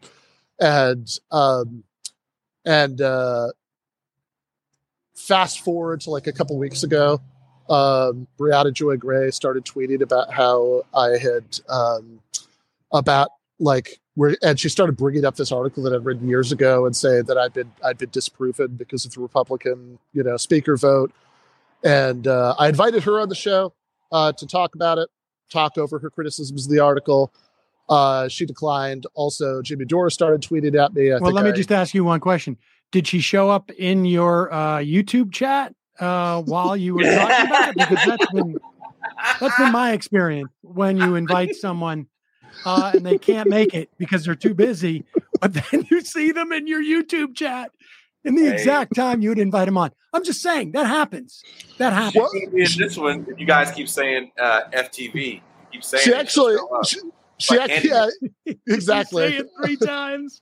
and 0.58 1.08
um, 1.30 1.84
and 2.64 3.00
uh, 3.00 3.48
fast 5.14 5.60
forward 5.60 6.00
to 6.02 6.10
like 6.10 6.26
a 6.26 6.32
couple 6.32 6.56
weeks 6.58 6.82
ago, 6.82 7.20
um, 7.68 8.26
Briahna 8.38 8.72
Joy 8.72 8.96
Gray 8.96 9.30
started 9.30 9.64
tweeting 9.64 10.00
about 10.00 10.32
how 10.32 10.84
I 10.94 11.18
had 11.18 11.44
um, 11.68 12.20
about 12.92 13.30
like 13.58 14.00
where, 14.14 14.36
and 14.42 14.58
she 14.58 14.68
started 14.68 14.96
bringing 14.96 15.24
up 15.24 15.36
this 15.36 15.52
article 15.52 15.82
that 15.84 15.92
I'd 15.92 16.04
written 16.04 16.28
years 16.28 16.50
ago 16.50 16.86
and 16.86 16.96
saying 16.96 17.24
that 17.24 17.38
I'd 17.38 17.52
been 17.52 17.70
I'd 17.84 17.98
been 17.98 18.10
disproven 18.10 18.76
because 18.76 19.04
of 19.04 19.12
the 19.12 19.20
Republican 19.20 19.98
you 20.12 20.22
know 20.22 20.36
speaker 20.36 20.76
vote, 20.76 21.12
and 21.84 22.26
uh, 22.26 22.54
I 22.58 22.68
invited 22.68 23.04
her 23.04 23.20
on 23.20 23.28
the 23.28 23.34
show 23.34 23.72
uh, 24.10 24.32
to 24.32 24.46
talk 24.46 24.74
about 24.74 24.98
it, 24.98 25.08
talk 25.50 25.78
over 25.78 25.98
her 25.98 26.10
criticisms 26.10 26.66
of 26.66 26.72
the 26.72 26.80
article. 26.80 27.32
Uh, 27.88 28.28
she 28.28 28.44
declined. 28.44 29.06
Also, 29.14 29.62
Jimmy 29.62 29.84
Dore 29.84 30.10
started 30.10 30.42
tweeting 30.42 30.74
at 30.82 30.92
me. 30.94 31.12
I 31.12 31.18
well, 31.18 31.32
let 31.32 31.44
me 31.44 31.50
I, 31.50 31.54
just 31.54 31.72
ask 31.72 31.94
you 31.94 32.04
one 32.04 32.20
question. 32.20 32.56
Did 32.90 33.06
she 33.06 33.20
show 33.20 33.50
up 33.50 33.70
in 33.72 34.04
your 34.04 34.52
uh, 34.52 34.78
YouTube 34.78 35.32
chat 35.32 35.74
uh, 36.00 36.42
while 36.46 36.76
you 36.76 36.94
were 36.94 37.02
talking 37.02 37.46
about 37.46 37.68
it? 37.68 37.76
Because 37.76 38.04
that's 38.04 38.32
been 38.32 38.58
that's 39.40 39.56
been 39.56 39.72
my 39.72 39.92
experience 39.92 40.50
when 40.62 40.96
you 40.96 41.14
invite 41.14 41.54
someone 41.54 42.08
uh, 42.64 42.92
and 42.94 43.04
they 43.04 43.18
can't 43.18 43.48
make 43.48 43.74
it 43.74 43.90
because 43.98 44.24
they're 44.24 44.34
too 44.34 44.54
busy, 44.54 45.04
but 45.40 45.54
then 45.54 45.86
you 45.90 46.00
see 46.00 46.32
them 46.32 46.52
in 46.52 46.66
your 46.66 46.82
YouTube 46.82 47.34
chat 47.34 47.70
in 48.24 48.34
the 48.34 48.44
hey. 48.44 48.52
exact 48.52 48.94
time 48.94 49.22
you 49.22 49.30
would 49.30 49.38
invite 49.38 49.66
them 49.66 49.78
on. 49.78 49.90
I'm 50.12 50.24
just 50.24 50.42
saying 50.42 50.72
that 50.72 50.86
happens. 50.86 51.42
That 51.78 51.92
happens. 51.92 52.16
Well, 52.16 52.30
in 52.32 52.50
this 52.52 52.96
one, 52.96 53.26
you 53.36 53.46
guys 53.46 53.70
keep 53.70 53.88
saying 53.88 54.32
uh, 54.38 54.62
FTV. 54.72 55.42
Keep 55.72 55.84
saying 55.84 56.04
she 56.04 56.14
actually. 56.14 56.56
She, 56.84 56.98
she 57.38 57.58
actually, 57.58 57.90
yeah, 58.44 58.54
exactly. 58.66 59.28
say 59.28 59.36
it 59.36 59.48
three 59.62 59.76
times. 59.76 60.40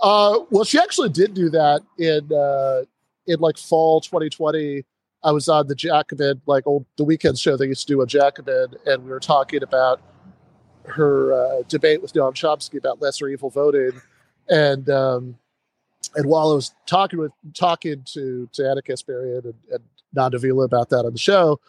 Uh, 0.00 0.40
well, 0.50 0.64
she 0.64 0.78
actually 0.78 1.08
did 1.08 1.34
do 1.34 1.50
that 1.50 1.82
in 1.98 2.32
uh, 2.32 2.84
in 3.26 3.40
like 3.40 3.58
fall 3.58 4.00
2020. 4.00 4.84
I 5.24 5.32
was 5.32 5.48
on 5.48 5.66
the 5.66 5.74
Jacobin, 5.74 6.40
like 6.46 6.66
old 6.66 6.86
the 6.96 7.04
weekend 7.04 7.38
show 7.38 7.56
they 7.56 7.66
used 7.66 7.86
to 7.88 7.94
do 7.94 8.00
a 8.02 8.06
Jacobin, 8.06 8.74
and 8.86 9.04
we 9.04 9.10
were 9.10 9.18
talking 9.18 9.62
about 9.62 10.00
her 10.88 11.32
uh, 11.32 11.62
debate 11.68 12.02
with 12.02 12.12
Noam 12.12 12.34
Chomsky 12.34 12.78
about 12.78 13.00
lesser 13.00 13.28
evil 13.28 13.50
voting, 13.50 14.00
and 14.48 14.88
um, 14.90 15.38
and 16.16 16.26
while 16.26 16.50
I 16.50 16.54
was 16.54 16.74
talking 16.86 17.18
with 17.18 17.32
talking 17.54 18.02
to 18.12 18.48
to 18.52 18.70
Ana 18.70 18.82
Kasparian 18.82 19.44
and, 19.44 19.54
and 19.70 19.84
Nando 20.14 20.38
Vila 20.38 20.64
about 20.64 20.90
that 20.90 21.04
on 21.04 21.12
the 21.12 21.18
show, 21.18 21.60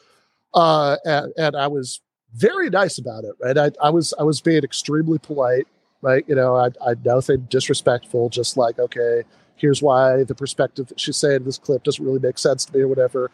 uh, 0.54 0.98
and, 1.06 1.34
and 1.38 1.56
I 1.56 1.68
was 1.68 2.02
very 2.34 2.70
nice 2.70 2.98
about 2.98 3.24
it. 3.24 3.34
Right, 3.42 3.58
I, 3.58 3.72
I 3.82 3.90
was 3.90 4.14
I 4.20 4.24
was 4.24 4.42
being 4.42 4.64
extremely 4.64 5.20
polite 5.20 5.68
right? 6.02 6.24
You 6.28 6.36
know, 6.36 6.56
I, 6.56 6.68
I 6.86 6.96
nothing 7.04 7.48
disrespectful, 7.50 8.30
just 8.30 8.58
like, 8.58 8.80
okay, 8.80 9.24
here's 9.56 9.82
why 9.82 10.24
the 10.24 10.36
perspective 10.36 10.88
that 10.88 11.00
she's 11.00 11.18
saying 11.18 11.38
in 11.38 11.44
this 11.44 11.58
clip 11.58 11.84
doesn't 11.84 12.04
really 12.04 12.20
make 12.20 12.38
sense 12.38 12.66
to 12.66 12.76
me 12.76 12.84
or 12.84 12.88
whatever. 12.88 13.30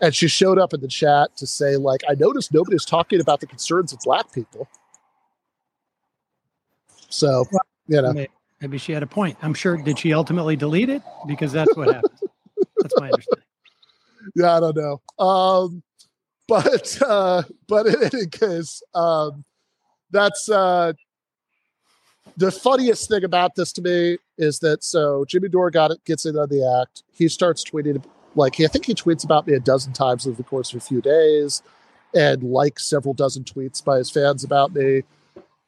And 0.00 0.14
she 0.14 0.28
showed 0.28 0.58
up 0.58 0.72
in 0.72 0.80
the 0.80 0.88
chat 0.88 1.36
to 1.36 1.46
say, 1.46 1.76
like, 1.76 2.02
I 2.08 2.14
noticed 2.14 2.52
nobody's 2.54 2.84
talking 2.84 3.20
about 3.20 3.40
the 3.40 3.46
concerns 3.46 3.92
of 3.92 3.98
black 4.00 4.32
people. 4.32 4.68
So, 7.08 7.44
you 7.86 8.02
know. 8.02 8.26
Maybe 8.60 8.78
she 8.78 8.92
had 8.92 9.02
a 9.02 9.06
point. 9.06 9.38
I'm 9.40 9.54
sure. 9.54 9.76
Did 9.76 9.98
she 9.98 10.12
ultimately 10.12 10.56
delete 10.56 10.88
it? 10.88 11.02
Because 11.26 11.52
that's 11.52 11.74
what 11.76 11.94
happened. 11.94 12.18
that's 12.78 12.94
my 12.98 13.06
understanding. 13.06 13.44
Yeah, 14.34 14.56
I 14.56 14.60
don't 14.60 14.76
know. 14.76 15.00
Um, 15.24 15.82
but 16.48 16.98
uh, 17.02 17.42
but 17.66 17.86
in 17.86 18.02
any 18.02 18.26
case, 18.26 18.82
um, 18.94 19.42
that's 20.10 20.50
uh, 20.50 20.92
the 22.36 22.52
funniest 22.52 23.08
thing 23.08 23.24
about 23.24 23.54
this 23.54 23.72
to 23.74 23.82
me 23.82 24.18
is 24.36 24.58
that 24.58 24.84
so 24.84 25.24
Jimmy 25.24 25.48
Dore 25.48 25.70
got 25.70 25.92
it, 25.92 26.04
gets 26.04 26.26
in 26.26 26.36
on 26.36 26.48
the 26.50 26.82
act. 26.82 27.04
He 27.12 27.28
starts 27.28 27.64
tweeting 27.64 28.04
like 28.34 28.60
I 28.60 28.66
think 28.66 28.84
he 28.84 28.94
tweets 28.94 29.24
about 29.24 29.46
me 29.46 29.54
a 29.54 29.60
dozen 29.60 29.92
times 29.92 30.26
over 30.26 30.36
the 30.36 30.42
course 30.42 30.72
of 30.72 30.78
a 30.78 30.84
few 30.84 31.00
days, 31.00 31.62
and 32.14 32.42
likes 32.42 32.84
several 32.84 33.14
dozen 33.14 33.44
tweets 33.44 33.82
by 33.82 33.98
his 33.98 34.10
fans 34.10 34.44
about 34.44 34.74
me. 34.74 35.04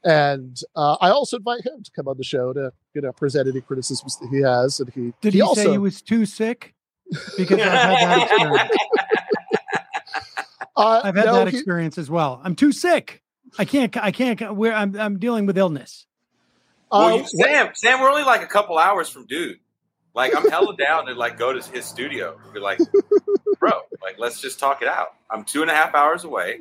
And 0.03 0.59
uh, 0.75 0.97
I 1.01 1.11
also 1.11 1.37
invite 1.37 1.67
him 1.67 1.83
to 1.83 1.91
come 1.91 2.09
on 2.09 2.17
the 2.17 2.25
show 2.25 2.53
to 2.53 2.73
you 2.95 3.03
know 3.03 3.13
present 3.13 3.49
any 3.49 3.61
criticisms 3.61 4.19
that 4.19 4.29
he 4.31 4.41
has. 4.41 4.81
And 4.81 4.91
he 4.91 5.13
did 5.21 5.35
he, 5.35 5.39
he 5.39 5.43
also, 5.43 5.63
say 5.63 5.71
he 5.73 5.79
was 5.79 6.01
too 6.01 6.25
sick? 6.25 6.75
Because 7.37 7.61
I've 7.61 7.69
had 7.69 8.09
that 8.09 8.31
experience. 8.31 8.71
Uh, 10.77 11.01
I've 11.05 11.17
had 11.17 11.27
no, 11.27 11.35
that 11.35 11.49
experience 11.49 11.97
he, 11.97 12.01
as 12.01 12.11
well. 12.11 12.41
I'm 12.43 12.55
too 12.55 12.73
sick. 12.73 13.23
I 13.59 13.65
can't. 13.65 13.95
I 13.97 14.13
can't. 14.13 14.55
Where 14.55 14.73
I'm. 14.73 14.99
I'm 14.99 15.19
dealing 15.19 15.45
with 15.45 15.59
illness. 15.59 16.07
Well, 16.91 17.19
you, 17.19 17.23
uh, 17.23 17.27
Sam. 17.27 17.71
Sam, 17.75 18.01
we're 18.01 18.09
only 18.09 18.25
like 18.25 18.43
a 18.43 18.47
couple 18.47 18.79
hours 18.79 19.09
from 19.09 19.27
dude. 19.27 19.59
Like 20.15 20.35
I'm 20.35 20.49
hella 20.51 20.77
down 20.77 21.07
to 21.07 21.15
like 21.15 21.39
go 21.39 21.53
to 21.53 21.71
his 21.71 21.85
studio. 21.85 22.39
And 22.43 22.53
be 22.53 22.61
like, 22.61 22.79
bro, 23.59 23.71
like 24.03 24.19
let's 24.19 24.41
just 24.41 24.59
talk 24.59 24.83
it 24.83 24.89
out. 24.89 25.15
I'm 25.31 25.45
two 25.45 25.63
and 25.63 25.71
a 25.71 25.75
half 25.75 25.95
hours 25.95 26.25
away. 26.25 26.61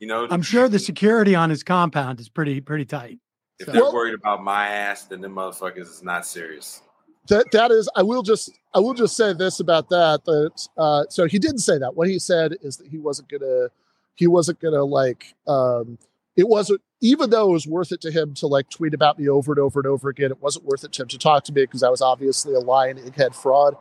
You 0.00 0.06
know, 0.06 0.26
I'm 0.30 0.42
sure 0.42 0.68
the 0.68 0.78
security 0.78 1.34
on 1.34 1.50
his 1.50 1.62
compound 1.62 2.20
is 2.20 2.28
pretty 2.28 2.60
pretty 2.60 2.86
tight. 2.86 3.18
If 3.58 3.66
so. 3.66 3.72
they're 3.72 3.82
well, 3.82 3.92
worried 3.92 4.14
about 4.14 4.42
my 4.42 4.66
ass, 4.66 5.04
then 5.04 5.20
them 5.20 5.34
motherfuckers 5.34 5.82
is 5.82 6.02
not 6.02 6.26
serious. 6.26 6.82
That 7.28 7.46
that 7.52 7.70
is, 7.70 7.88
I 7.94 8.02
will 8.02 8.22
just 8.22 8.50
I 8.74 8.78
will 8.78 8.94
just 8.94 9.14
say 9.14 9.34
this 9.34 9.60
about 9.60 9.90
that. 9.90 10.24
That 10.24 10.68
uh, 10.78 11.04
so 11.10 11.26
he 11.26 11.38
didn't 11.38 11.58
say 11.58 11.76
that. 11.76 11.94
What 11.94 12.08
he 12.08 12.18
said 12.18 12.56
is 12.62 12.78
that 12.78 12.88
he 12.88 12.96
wasn't 12.96 13.28
gonna 13.28 13.68
he 14.14 14.26
wasn't 14.26 14.58
gonna 14.58 14.84
like 14.84 15.34
um, 15.46 15.98
it 16.34 16.48
wasn't 16.48 16.80
even 17.02 17.28
though 17.28 17.50
it 17.50 17.52
was 17.52 17.66
worth 17.66 17.92
it 17.92 18.00
to 18.00 18.10
him 18.10 18.32
to 18.34 18.46
like 18.46 18.70
tweet 18.70 18.94
about 18.94 19.18
me 19.18 19.28
over 19.28 19.52
and 19.52 19.58
over 19.58 19.80
and 19.80 19.86
over 19.86 20.08
again. 20.08 20.30
It 20.30 20.40
wasn't 20.40 20.64
worth 20.64 20.82
it 20.82 20.92
to 20.92 21.02
him 21.02 21.08
to 21.08 21.18
talk 21.18 21.44
to 21.44 21.52
me 21.52 21.62
because 21.62 21.82
I 21.82 21.90
was 21.90 22.00
obviously 22.00 22.54
a 22.54 22.60
lying 22.60 22.96
egghead 22.96 23.34
fraud. 23.34 23.76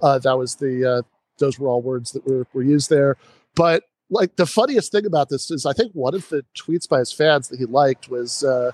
Uh, 0.00 0.20
that 0.20 0.38
was 0.38 0.54
the 0.54 0.98
uh, 0.98 1.02
those 1.38 1.58
were 1.58 1.68
all 1.68 1.82
words 1.82 2.12
that 2.12 2.24
were 2.26 2.46
were 2.52 2.62
used 2.62 2.90
there. 2.90 3.16
But 3.56 3.82
like 4.10 4.36
the 4.36 4.46
funniest 4.46 4.92
thing 4.92 5.06
about 5.06 5.28
this 5.28 5.50
is 5.50 5.66
I 5.66 5.72
think 5.72 5.92
one 5.92 6.14
of 6.14 6.28
the 6.28 6.44
tweets 6.56 6.88
by 6.88 6.98
his 6.98 7.12
fans 7.12 7.48
that 7.48 7.58
he 7.58 7.64
liked 7.64 8.08
was 8.08 8.44
uh, 8.44 8.70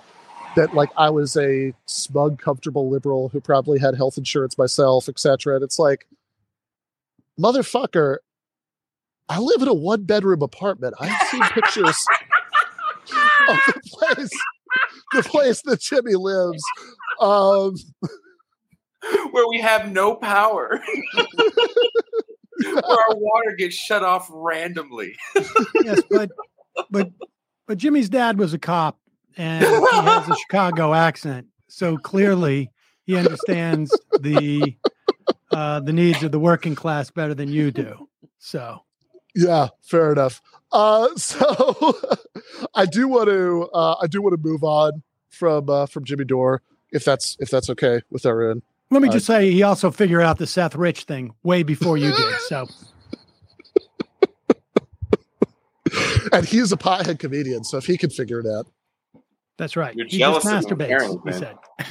that 0.57 0.75
like 0.75 0.91
I 0.97 1.11
was 1.11 1.37
a 1.37 1.73
smug, 1.87 2.41
comfortable 2.41 2.91
liberal 2.91 3.29
who 3.29 3.41
probably 3.41 3.79
had 3.79 3.95
health 3.95 4.19
insurance 4.19 4.59
myself, 4.59 5.09
etc. 5.09 5.55
And 5.55 5.65
it's 5.65 5.79
like, 5.79 6.07
motherfucker, 7.39 8.19
I 9.29 9.39
live 9.39 9.63
in 9.63 9.69
a 9.69 9.75
one 9.75 10.03
bedroom 10.03 10.43
apartment. 10.43 10.95
I've 10.99 11.29
seen 11.29 11.43
pictures 11.43 12.05
of 13.49 13.57
the 13.67 13.81
place, 13.87 14.31
the 15.13 15.23
place 15.23 15.63
that 15.63 15.81
Jimmy 15.81 16.15
lives. 16.15 16.63
Um, 17.21 17.77
where 19.31 19.49
we 19.49 19.61
have 19.61 19.91
no 19.93 20.15
power. 20.15 20.81
where 22.75 22.99
our 23.11 23.17
water 23.17 23.55
gets 23.57 23.75
shut 23.75 24.03
off 24.03 24.29
randomly. 24.31 25.17
yes, 25.83 26.03
but 26.11 26.31
but 26.91 27.11
but 27.67 27.79
Jimmy's 27.79 28.09
dad 28.09 28.39
was 28.39 28.55
a 28.55 28.59
cop 28.59 28.99
and 29.37 29.65
he 29.65 29.71
has 29.71 30.29
a 30.29 30.37
Chicago 30.37 30.95
accent. 30.95 31.47
So 31.69 31.97
clearly 31.97 32.71
he 33.05 33.17
understands 33.17 33.97
the 34.21 34.77
uh, 35.53 35.81
the 35.81 35.93
needs 35.93 36.23
of 36.23 36.33
the 36.33 36.41
working 36.41 36.75
class 36.75 37.11
better 37.11 37.35
than 37.35 37.49
you 37.49 37.71
do. 37.71 38.09
So 38.39 38.83
yeah, 39.35 39.69
fair 39.83 40.13
enough. 40.13 40.41
Uh, 40.73 41.15
so 41.17 41.99
I 42.75 42.87
do 42.87 43.09
want 43.09 43.29
to 43.29 43.69
uh, 43.73 43.97
I 44.01 44.07
do 44.07 44.23
want 44.23 44.35
to 44.35 44.49
move 44.49 44.65
on 44.65 45.03
from 45.29 45.69
uh, 45.69 45.87
from 45.87 46.05
Jimmy 46.05 46.25
Dore 46.25 46.63
if 46.93 47.05
that's 47.05 47.37
if 47.41 47.51
that's 47.51 47.71
okay 47.71 48.01
with 48.11 48.27
everyone. 48.27 48.63
Let 48.91 49.03
me 49.03 49.09
uh, 49.09 49.13
just 49.13 49.27
say 49.27 49.51
he 49.51 49.63
also 49.63 49.91
figured 49.91 50.23
out 50.23 50.39
the 50.39 50.47
Seth 50.47 50.75
Rich 50.75 51.05
thing 51.05 51.35
way 51.43 51.63
before 51.63 51.97
you 51.97 52.11
did. 52.11 52.35
So 52.49 52.67
and 56.33 56.45
he's 56.45 56.73
a 56.73 56.77
pothead 56.77 57.19
comedian, 57.19 57.65
so 57.65 57.79
if 57.79 57.87
he 57.87 57.97
can 57.97 58.11
figure 58.11 58.41
it 58.41 58.47
out. 58.47 58.67
That's 59.59 59.77
right. 59.77 59.95
You're 59.95 60.07
he 60.07 60.19
jealous 60.19 60.43
just 60.43 60.69
masturbates. 60.69 61.23
he 61.27 61.33
said. 61.33 61.55
I 61.79 61.85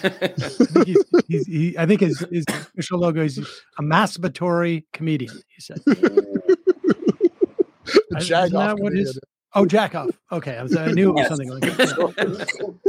think, 0.65 0.87
he's, 0.87 1.03
he's, 1.27 1.45
he, 1.45 1.77
I 1.77 1.85
think 1.85 2.01
his, 2.01 2.19
his 2.31 2.43
official 2.47 2.97
logo 2.97 3.23
is 3.23 3.37
a 3.37 3.83
masturbatory 3.83 4.85
comedian. 4.91 5.39
He 5.49 5.61
said. 5.61 5.77
Jack 8.21 8.55
off. 8.55 8.79
What 8.79 8.93
is, 8.93 9.19
oh, 9.53 9.67
jack 9.67 9.95
off. 9.95 10.09
Okay, 10.31 10.57
I, 10.57 10.63
was, 10.63 10.75
I 10.75 10.91
knew 10.91 11.09
it 11.09 11.13
was 11.13 11.27
something 11.27 11.49
like 11.49 11.61
that. 11.61 12.79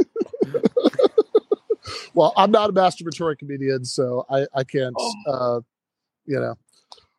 well, 2.13 2.33
I'm 2.37 2.51
not 2.51 2.69
a 2.69 2.73
masturbatory 2.73 3.37
comedian, 3.37 3.85
so 3.85 4.25
I, 4.29 4.45
I 4.53 4.63
can't, 4.63 4.95
oh. 4.97 5.13
uh, 5.27 5.61
you 6.25 6.39
know, 6.39 6.55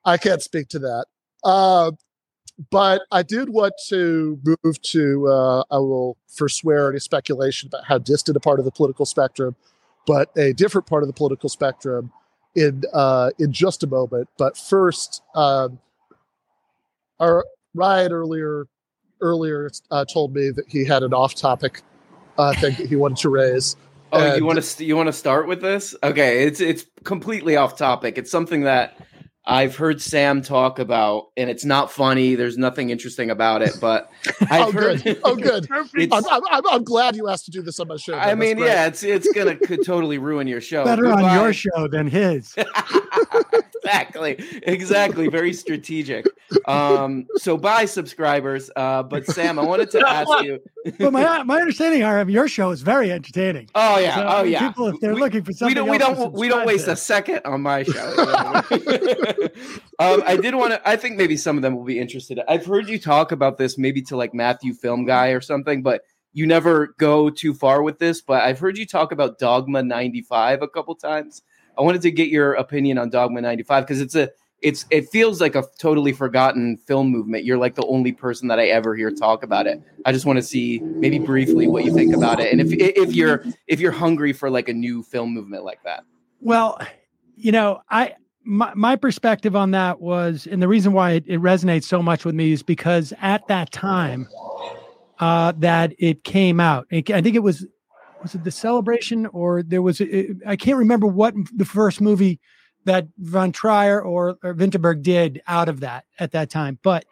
I 0.05 0.17
can't 0.17 0.43
speak 0.43 0.69
to 0.69 0.79
that. 0.81 1.07
Uh, 1.45 1.93
but 2.71 3.03
I 3.11 3.23
did 3.23 3.49
want 3.49 3.75
to 3.89 4.39
move 4.45 4.81
to, 4.83 5.29
uh, 5.29 5.65
I 5.71 5.79
will 5.79 6.17
forswear 6.29 6.91
any 6.91 7.01
speculation 7.01 7.69
about 7.69 7.85
how 7.85 7.99
distant 7.99 8.37
a 8.37 8.41
part 8.41 8.59
of 8.59 8.65
the 8.65 8.71
political 8.71 9.07
spectrum, 9.07 9.57
but 10.07 10.31
a 10.37 10.53
different 10.53 10.87
part 10.87 11.03
of 11.03 11.07
the 11.07 11.13
political 11.13 11.49
spectrum 11.49 12.13
in 12.55 12.83
uh, 12.93 13.31
in 13.39 13.53
just 13.53 13.83
a 13.83 13.87
moment. 13.87 14.29
But 14.37 14.57
first, 14.57 15.23
um, 15.35 15.79
our 17.19 17.45
Ryan 17.75 18.13
earlier 18.13 18.67
earlier 19.21 19.71
uh, 19.91 20.05
told 20.05 20.35
me 20.35 20.51
that 20.51 20.67
he 20.69 20.85
had 20.85 21.03
an 21.03 21.15
off-topic 21.15 21.83
uh, 22.37 22.53
thing 22.55 22.75
that 22.77 22.89
he 22.89 22.97
wanted 22.97 23.19
to 23.19 23.29
raise. 23.29 23.77
Oh, 24.13 24.21
and 24.21 24.39
you 24.39 24.45
want 24.45 24.63
to 24.63 24.85
you 24.85 24.97
want 24.97 25.07
to 25.07 25.13
start 25.13 25.49
with 25.49 25.63
this? 25.63 25.95
Okay, 26.03 26.45
it's 26.45 26.61
it's 26.61 26.85
completely 27.05 27.57
off 27.57 27.77
topic. 27.77 28.19
It's 28.19 28.31
something 28.31 28.63
that 28.63 28.97
I've 29.45 29.75
heard 29.75 30.01
Sam 30.01 30.43
talk 30.43 30.79
about, 30.79 31.31
and 31.37 31.51
it's 31.51 31.65
not 31.65 31.91
funny. 31.91 32.37
There's 32.37 32.57
nothing 32.57 32.91
interesting 32.91 33.31
about 33.31 33.63
it, 33.63 33.73
but 33.81 34.11
I've 34.43 34.69
oh, 34.69 34.73
heard. 34.73 35.03
Good. 35.03 35.21
Oh, 35.25 35.35
good. 35.35 35.67
I'm, 35.73 36.23
I'm, 36.31 36.67
I'm, 36.71 36.85
glad 36.85 37.17
you 37.17 37.29
asked 37.29 37.47
to 37.47 37.51
do 37.51 37.63
this 37.63 37.81
on 37.81 37.89
my 37.89 37.97
show. 37.97 38.15
I 38.15 38.35
mean, 38.35 38.59
yeah, 38.59 38.87
it's 38.87 39.03
it's 39.03 39.31
gonna 39.33 39.57
could 39.57 39.83
totally 39.87 40.19
ruin 40.19 40.47
your 40.47 40.61
show. 40.61 40.85
Better 40.85 41.05
Goodbye. 41.05 41.23
on 41.23 41.43
your 41.43 41.53
show 41.53 41.89
than 41.89 42.07
his. 42.07 42.55
Exactly, 43.85 44.37
exactly. 44.63 45.29
Very 45.29 45.53
strategic. 45.53 46.27
Um, 46.67 47.27
so 47.37 47.57
bye, 47.57 47.85
subscribers. 47.85 48.71
Uh, 48.77 49.03
but 49.03 49.27
Sam, 49.27 49.59
I 49.59 49.65
wanted 49.65 49.91
to 49.93 50.01
ask 50.09 50.45
you. 50.45 50.61
but 50.99 51.13
my 51.13 51.43
my 51.43 51.61
understanding, 51.61 52.03
of 52.03 52.31
your 52.31 52.49
show 52.49 52.71
is 52.71 52.83
very 52.83 53.11
entertaining. 53.11 53.69
Oh 53.75 53.99
yeah, 53.99 54.15
so, 54.15 54.27
oh 54.29 54.43
yeah. 54.43 54.69
People, 54.69 54.87
if 54.89 55.01
they're 55.01 55.15
we, 55.15 55.21
looking 55.21 55.43
for 55.43 55.53
something, 55.53 55.69
we 55.69 55.75
don't 55.75 55.89
we 55.89 55.99
don't 55.99 56.33
we 56.33 56.49
don't 56.49 56.67
waste 56.67 56.87
to. 56.87 56.93
a 56.93 56.97
second 56.97 57.41
on 57.45 57.63
my 57.63 57.83
show. 57.85 58.15
um, 59.99 60.23
I 60.27 60.39
did 60.41 60.55
want 60.55 60.73
to. 60.75 60.89
I 60.89 60.97
think 60.97 61.17
maybe 61.17 61.37
some 61.37 61.57
of 61.57 61.63
them 61.63 61.77
will 61.77 61.85
be 61.85 61.99
interested. 61.99 62.41
I've 62.49 62.67
heard 62.67 62.89
you 62.89 62.99
talk 62.99 63.33
about 63.33 63.59
this, 63.59 63.79
maybe 63.79 64.03
to 64.03 64.17
like 64.17 64.35
Matthew 64.35 64.75
Film 64.75 65.05
Guy 65.05 65.29
or 65.29 65.41
something, 65.41 65.83
but 65.83 66.03
you 66.33 66.47
never 66.47 66.95
go 66.99 67.31
too 67.31 67.55
far 67.55 67.83
with 67.83 67.99
this. 67.99 68.21
But 68.21 68.43
I've 68.43 68.59
heard 68.59 68.79
you 68.79 68.87
talk 68.87 69.13
about 69.13 69.39
Dogma 69.39 69.83
ninety 69.83 70.23
five 70.23 70.63
a 70.63 70.69
couple 70.69 70.95
times. 70.95 71.43
I 71.79 71.83
wanted 71.83 72.03
to 72.03 72.11
get 72.11 72.29
your 72.29 72.55
opinion 72.55 72.99
on 72.99 73.11
Dogma 73.11 73.41
ninety 73.41 73.63
five 73.63 73.85
because 73.87 74.01
it's 74.01 74.15
a 74.15 74.31
it's 74.61 74.87
it 74.91 75.09
feels 75.09 75.41
like 75.41 75.55
a 75.55 75.65
totally 75.79 76.13
forgotten 76.13 76.77
film 76.87 77.09
movement. 77.09 77.45
You're 77.45 77.59
like 77.59 77.75
the 77.75 77.87
only 77.87 78.13
person 78.13 78.49
that 78.49 78.59
I 78.59 78.67
ever 78.67 78.95
hear 78.95 79.11
talk 79.11 79.43
about 79.43 79.67
it. 79.67 79.83
I 80.07 80.13
just 80.13 80.27
want 80.27 80.37
to 80.37 80.43
see 80.43 80.81
maybe 80.81 81.19
briefly 81.19 81.67
what 81.67 81.85
you 81.85 81.95
think 81.95 82.15
about 82.15 82.41
it, 82.41 82.53
and 82.53 82.61
if 82.61 82.73
if 82.73 83.15
you're 83.15 83.45
if 83.67 83.81
you're 83.81 83.93
hungry 83.93 84.33
for 84.33 84.51
like 84.51 84.69
a 84.69 84.75
new 84.75 85.03
film 85.03 85.35
movement 85.35 85.65
like 85.65 85.83
that. 85.85 86.05
Well, 86.41 86.81
you 87.37 87.53
know, 87.53 87.83
I 87.91 88.15
my, 88.45 88.73
my 88.75 88.97
perspective 88.97 89.55
on 89.57 89.71
that 89.73 90.01
was, 90.01 90.47
and 90.51 90.63
the 90.63 90.69
reason 90.69 90.93
why 90.93 91.13
it, 91.13 91.25
it 91.27 91.41
resonates 91.41 91.85
so 91.85 92.03
much 92.03 92.25
with 92.25 92.35
me 92.35 92.53
is 92.53 92.63
because 92.63 93.13
at 93.21 93.47
that 93.49 93.71
time 93.73 94.29
uh, 95.19 95.53
that 95.59 95.93
it 95.99 96.25
came 96.25 96.61
out, 96.61 96.87
it, 96.91 97.11
I 97.11 97.23
think 97.23 97.37
it 97.37 97.43
was, 97.43 97.67
was 98.23 98.35
it 98.35 98.45
the 98.45 98.51
celebration 98.51 99.27
or 99.27 99.63
there 99.63 99.83
was, 99.83 100.01
I 100.47 100.57
can't 100.57 100.79
remember 100.79 101.07
what 101.07 101.35
the 101.55 101.65
first 101.65 102.01
movie 102.01 102.41
that 102.85 103.07
Von 103.19 103.53
Trier 103.53 104.01
or, 104.01 104.39
or 104.43 104.55
Vinterberg 104.55 105.03
did 105.03 105.43
out 105.47 105.69
of 105.69 105.81
that 105.81 106.05
at 106.19 106.33
that 106.33 106.51
time. 106.51 106.79
But 106.83 107.05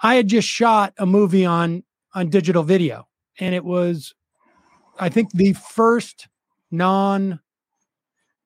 I 0.00 0.16
had 0.16 0.28
just 0.28 0.48
shot 0.48 0.94
a 0.98 1.06
movie 1.06 1.46
on, 1.46 1.84
on 2.14 2.30
digital 2.30 2.62
video 2.62 3.08
and 3.38 3.54
it 3.54 3.64
was, 3.64 4.14
I 4.98 5.08
think 5.08 5.32
the 5.32 5.52
first 5.54 6.28
non, 6.70 7.40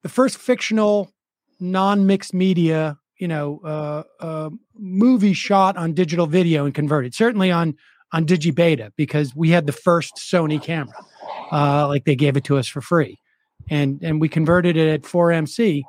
the 0.03 0.09
first 0.09 0.39
fictional 0.39 1.13
non-mixed 1.61 2.33
media, 2.33 2.99
you 3.19 3.29
know, 3.29 3.61
uh, 3.65 4.03
uh, 4.21 4.51
movie 4.77 5.33
shot 5.33 5.77
on 5.77 5.93
digital 5.93 6.27
video 6.27 6.65
and 6.65 6.75
converted. 6.75 7.15
Certainly 7.15 7.51
on 7.51 7.77
on 8.13 8.25
digibeta 8.25 8.91
because 8.97 9.35
we 9.37 9.51
had 9.51 9.67
the 9.67 9.73
first 9.73 10.17
Sony 10.17 10.63
camera, 10.63 10.95
uh, 11.53 11.87
like 11.89 12.05
they 12.05 12.17
gave 12.17 12.37
it 12.37 12.45
to 12.45 12.59
us 12.59 12.69
for 12.69 12.81
free, 12.81 13.19
and 13.69 14.03
and 14.03 14.21
we 14.21 14.29
converted 14.29 14.77
it 14.77 14.89
at 14.89 15.03
4MC. 15.03 15.83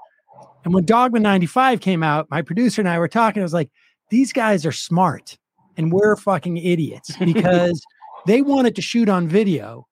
And 0.65 0.73
when 0.73 0.85
Dogma 0.85 1.19
95 1.19 1.79
came 1.79 2.03
out, 2.03 2.27
my 2.29 2.41
producer 2.41 2.81
and 2.81 2.89
I 2.89 2.99
were 2.99 3.07
talking. 3.07 3.41
I 3.41 3.43
was 3.43 3.53
like, 3.53 3.69
these 4.09 4.33
guys 4.33 4.65
are 4.65 4.71
smart, 4.71 5.37
and 5.77 5.91
we're 5.91 6.15
fucking 6.15 6.57
idiots 6.57 7.15
because 7.25 7.81
they 8.25 8.41
wanted 8.41 8.75
to 8.75 8.81
shoot 8.81 9.09
on 9.09 9.27
video, 9.27 9.87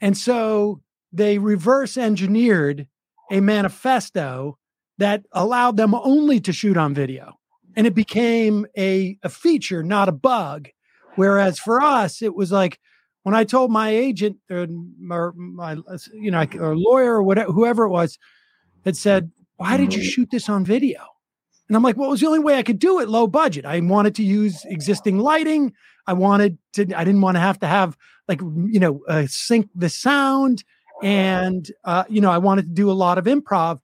and 0.00 0.16
so 0.16 0.80
they 1.12 1.38
reverse 1.38 1.96
engineered 1.96 2.86
a 3.30 3.40
manifesto 3.40 4.58
that 4.98 5.24
allowed 5.32 5.76
them 5.76 5.94
only 5.94 6.40
to 6.40 6.52
shoot 6.52 6.76
on 6.76 6.94
video. 6.94 7.34
And 7.74 7.86
it 7.86 7.94
became 7.94 8.66
a, 8.76 9.18
a 9.22 9.28
feature, 9.28 9.82
not 9.82 10.08
a 10.08 10.12
bug. 10.12 10.68
Whereas 11.16 11.58
for 11.58 11.82
us, 11.82 12.22
it 12.22 12.34
was 12.34 12.50
like, 12.50 12.78
when 13.26 13.34
I 13.34 13.42
told 13.42 13.72
my 13.72 13.88
agent 13.88 14.36
or 14.48 14.68
my, 15.00 15.30
my 15.34 15.76
you 16.12 16.30
know, 16.30 16.46
or 16.60 16.76
lawyer 16.76 17.14
or 17.14 17.24
whatever, 17.24 17.50
whoever 17.50 17.82
it 17.82 17.88
was, 17.88 18.20
had 18.84 18.96
said, 18.96 19.32
"Why 19.56 19.76
did 19.76 19.92
you 19.92 19.98
mm-hmm. 19.98 20.08
shoot 20.10 20.30
this 20.30 20.48
on 20.48 20.64
video?" 20.64 21.00
And 21.66 21.76
I'm 21.76 21.82
like, 21.82 21.96
"Well, 21.96 22.06
it 22.06 22.12
was 22.12 22.20
the 22.20 22.28
only 22.28 22.38
way 22.38 22.56
I 22.56 22.62
could 22.62 22.78
do 22.78 23.00
it, 23.00 23.08
low 23.08 23.26
budget. 23.26 23.64
I 23.64 23.80
wanted 23.80 24.14
to 24.14 24.22
use 24.22 24.64
existing 24.66 25.18
lighting. 25.18 25.72
I 26.06 26.12
wanted 26.12 26.56
to. 26.74 26.82
I 26.94 27.02
didn't 27.02 27.20
want 27.20 27.34
to 27.34 27.40
have 27.40 27.58
to 27.58 27.66
have 27.66 27.98
like 28.28 28.40
you 28.40 28.78
know 28.78 29.02
uh, 29.08 29.26
sync 29.28 29.70
the 29.74 29.88
sound, 29.88 30.62
and 31.02 31.68
uh, 31.82 32.04
you 32.08 32.20
know, 32.20 32.30
I 32.30 32.38
wanted 32.38 32.66
to 32.66 32.74
do 32.74 32.88
a 32.88 32.92
lot 32.92 33.18
of 33.18 33.24
improv, 33.24 33.80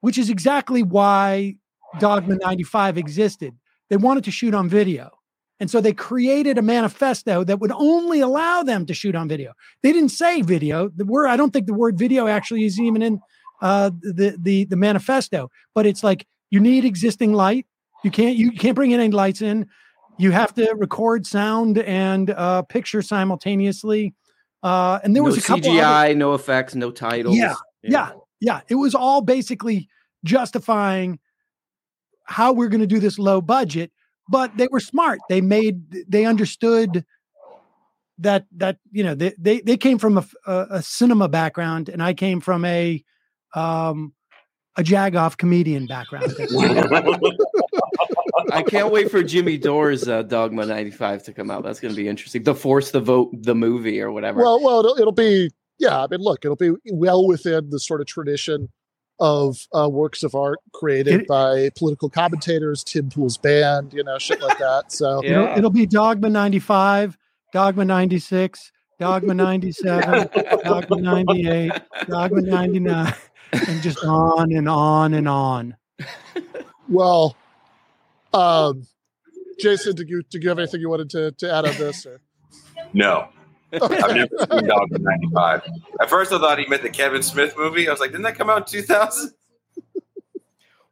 which 0.00 0.16
is 0.16 0.30
exactly 0.30 0.82
why 0.82 1.56
Dogma 1.98 2.36
95 2.36 2.96
existed. 2.96 3.54
They 3.90 3.98
wanted 3.98 4.24
to 4.24 4.30
shoot 4.30 4.54
on 4.54 4.70
video." 4.70 5.19
And 5.60 5.70
so 5.70 5.82
they 5.82 5.92
created 5.92 6.56
a 6.56 6.62
manifesto 6.62 7.44
that 7.44 7.60
would 7.60 7.70
only 7.72 8.20
allow 8.20 8.62
them 8.62 8.86
to 8.86 8.94
shoot 8.94 9.14
on 9.14 9.28
video. 9.28 9.52
They 9.82 9.92
didn't 9.92 10.08
say 10.08 10.40
video. 10.40 10.88
The 10.88 11.04
word 11.04 11.28
I 11.28 11.36
don't 11.36 11.52
think 11.52 11.66
the 11.66 11.74
word 11.74 11.98
video 11.98 12.26
actually 12.26 12.64
is 12.64 12.80
even 12.80 13.02
in 13.02 13.20
uh, 13.60 13.90
the 14.00 14.36
the 14.40 14.64
the 14.64 14.76
manifesto, 14.76 15.50
but 15.74 15.84
it's 15.84 16.02
like 16.02 16.26
you 16.50 16.60
need 16.60 16.86
existing 16.86 17.34
light. 17.34 17.66
You 18.02 18.10
can't 18.10 18.36
you 18.36 18.52
can't 18.52 18.74
bring 18.74 18.94
any 18.94 19.10
lights 19.10 19.42
in. 19.42 19.66
You 20.18 20.30
have 20.30 20.54
to 20.54 20.74
record 20.76 21.26
sound 21.26 21.78
and 21.78 22.30
uh, 22.30 22.62
picture 22.62 23.02
simultaneously. 23.02 24.14
Uh, 24.62 24.98
and 25.02 25.14
there 25.14 25.22
no 25.22 25.28
was 25.28 25.38
a 25.38 25.42
couple 25.42 25.70
CGI, 25.70 26.04
other, 26.06 26.14
no 26.14 26.34
effects, 26.34 26.74
no 26.74 26.90
titles. 26.90 27.36
Yeah, 27.36 27.54
yeah, 27.82 28.12
yeah. 28.40 28.60
It 28.68 28.74
was 28.76 28.94
all 28.94 29.20
basically 29.20 29.88
justifying 30.24 31.18
how 32.24 32.52
we're 32.52 32.68
going 32.68 32.80
to 32.80 32.86
do 32.86 32.98
this 32.98 33.18
low 33.18 33.40
budget 33.40 33.92
but 34.28 34.56
they 34.56 34.68
were 34.70 34.80
smart. 34.80 35.20
They 35.28 35.40
made 35.40 35.90
they 36.08 36.24
understood 36.24 37.04
that 38.18 38.46
that 38.56 38.78
you 38.90 39.02
know 39.02 39.14
they 39.14 39.34
they, 39.38 39.60
they 39.60 39.76
came 39.76 39.98
from 39.98 40.18
a, 40.18 40.24
a, 40.46 40.66
a 40.70 40.82
cinema 40.82 41.28
background, 41.28 41.88
and 41.88 42.02
I 42.02 42.14
came 42.14 42.40
from 42.40 42.64
a 42.64 43.02
um 43.54 44.12
a 44.76 44.82
jagoff 44.82 45.36
comedian 45.36 45.86
background. 45.86 46.32
I 48.52 48.62
can't 48.62 48.92
wait 48.92 49.10
for 49.10 49.22
Jimmy 49.22 49.58
Dore's 49.58 50.08
uh, 50.08 50.22
Dogma 50.22 50.66
95 50.66 51.24
to 51.24 51.32
come 51.32 51.50
out. 51.50 51.62
That's 51.62 51.80
going 51.80 51.92
to 51.92 51.96
be 51.96 52.08
interesting. 52.08 52.42
The 52.42 52.54
Force 52.54 52.90
the 52.90 53.00
Vote, 53.00 53.30
the 53.32 53.54
movie 53.54 54.00
or 54.00 54.10
whatever. 54.12 54.40
Well, 54.40 54.62
well, 54.62 54.80
it'll, 54.80 54.98
it'll 54.98 55.12
be, 55.12 55.50
yeah. 55.78 56.02
I 56.02 56.06
mean, 56.08 56.20
look, 56.20 56.44
it'll 56.44 56.56
be 56.56 56.72
well 56.92 57.26
within 57.26 57.70
the 57.70 57.78
sort 57.78 58.00
of 58.00 58.06
tradition 58.06 58.68
of 59.20 59.66
uh, 59.76 59.88
works 59.88 60.22
of 60.22 60.34
art 60.34 60.58
created 60.72 61.22
it, 61.22 61.26
by 61.28 61.70
political 61.76 62.08
commentators, 62.08 62.82
Tim 62.82 63.10
Pool's 63.10 63.36
band, 63.36 63.92
you 63.92 64.02
know, 64.02 64.18
shit 64.18 64.40
like 64.40 64.58
that. 64.58 64.90
So 64.90 65.20
yeah. 65.24 65.30
it'll, 65.30 65.58
it'll 65.58 65.70
be 65.70 65.86
Dogma 65.86 66.30
95, 66.30 67.18
Dogma 67.52 67.84
96, 67.84 68.72
Dogma 68.98 69.34
97, 69.34 70.28
Dogma 70.64 70.96
98, 70.96 71.72
Dogma 72.08 72.40
99, 72.40 73.14
and 73.52 73.82
just 73.82 74.02
on 74.04 74.52
and 74.52 74.68
on 74.68 75.14
and 75.14 75.28
on. 75.28 75.76
Well, 76.88 77.36
um, 78.32 78.86
Jason, 79.60 79.94
did 79.94 80.08
you 80.08 80.22
did 80.30 80.42
you 80.42 80.48
have 80.48 80.58
anything 80.58 80.80
you 80.80 80.88
wanted 80.88 81.10
to, 81.10 81.32
to 81.32 81.52
add 81.52 81.66
on 81.66 81.76
this? 81.76 82.06
Or? 82.06 82.20
No. 82.92 83.28
I've 83.72 84.14
never 84.14 84.28
seen 84.50 84.66
Dogma 84.66 84.98
95. 84.98 85.62
At 86.00 86.10
first, 86.10 86.32
I 86.32 86.38
thought 86.38 86.58
he 86.58 86.66
meant 86.66 86.82
the 86.82 86.90
Kevin 86.90 87.22
Smith 87.22 87.54
movie. 87.56 87.88
I 87.88 87.90
was 87.90 88.00
like, 88.00 88.10
didn't 88.10 88.24
that 88.24 88.36
come 88.36 88.50
out 88.50 88.72
in 88.72 88.80
2000? 88.80 89.32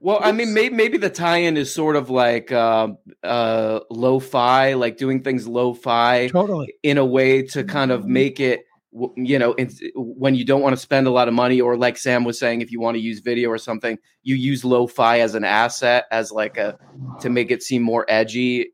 Well, 0.00 0.20
I 0.22 0.30
mean, 0.30 0.54
maybe 0.54 0.74
maybe 0.74 0.98
the 0.98 1.10
tie-in 1.10 1.56
is 1.56 1.72
sort 1.72 1.96
of 1.96 2.08
like 2.08 2.52
uh, 2.52 2.88
uh, 3.24 3.80
lo-fi, 3.90 4.74
like 4.74 4.96
doing 4.96 5.24
things 5.24 5.48
lo-fi, 5.48 6.28
totally 6.28 6.72
in 6.84 6.98
a 6.98 7.04
way 7.04 7.42
to 7.48 7.64
kind 7.64 7.90
of 7.90 8.06
make 8.06 8.38
it, 8.38 8.60
you 8.92 9.40
know, 9.40 9.56
when 9.96 10.36
you 10.36 10.44
don't 10.44 10.62
want 10.62 10.74
to 10.74 10.80
spend 10.80 11.08
a 11.08 11.10
lot 11.10 11.26
of 11.26 11.34
money, 11.34 11.60
or 11.60 11.76
like 11.76 11.96
Sam 11.96 12.22
was 12.22 12.38
saying, 12.38 12.60
if 12.60 12.70
you 12.70 12.80
want 12.80 12.94
to 12.94 13.00
use 13.00 13.18
video 13.18 13.50
or 13.50 13.58
something, 13.58 13.98
you 14.22 14.36
use 14.36 14.64
lo-fi 14.64 15.18
as 15.18 15.34
an 15.34 15.42
asset, 15.42 16.04
as 16.12 16.30
like 16.30 16.58
a 16.58 16.78
to 17.20 17.28
make 17.28 17.50
it 17.50 17.64
seem 17.64 17.82
more 17.82 18.06
edgy. 18.08 18.72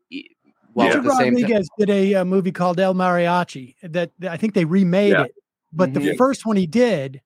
Well, 0.75 0.87
Richard 0.89 1.05
Rodriguez 1.05 1.69
did 1.79 1.89
a, 1.89 2.13
a, 2.13 2.25
movie 2.25 2.51
called 2.51 2.81
El 2.81 2.93
Mariachi 2.93 3.75
that, 3.81 4.11
that 4.19 4.31
I 4.31 4.35
think 4.35 4.53
they 4.53 4.65
remade 4.65 5.13
yeah. 5.13 5.23
it, 5.23 5.35
but 5.71 5.93
the 5.93 6.01
mm-hmm. 6.01 6.17
first 6.17 6.45
one 6.45 6.57
he 6.57 6.67
did 6.67 7.21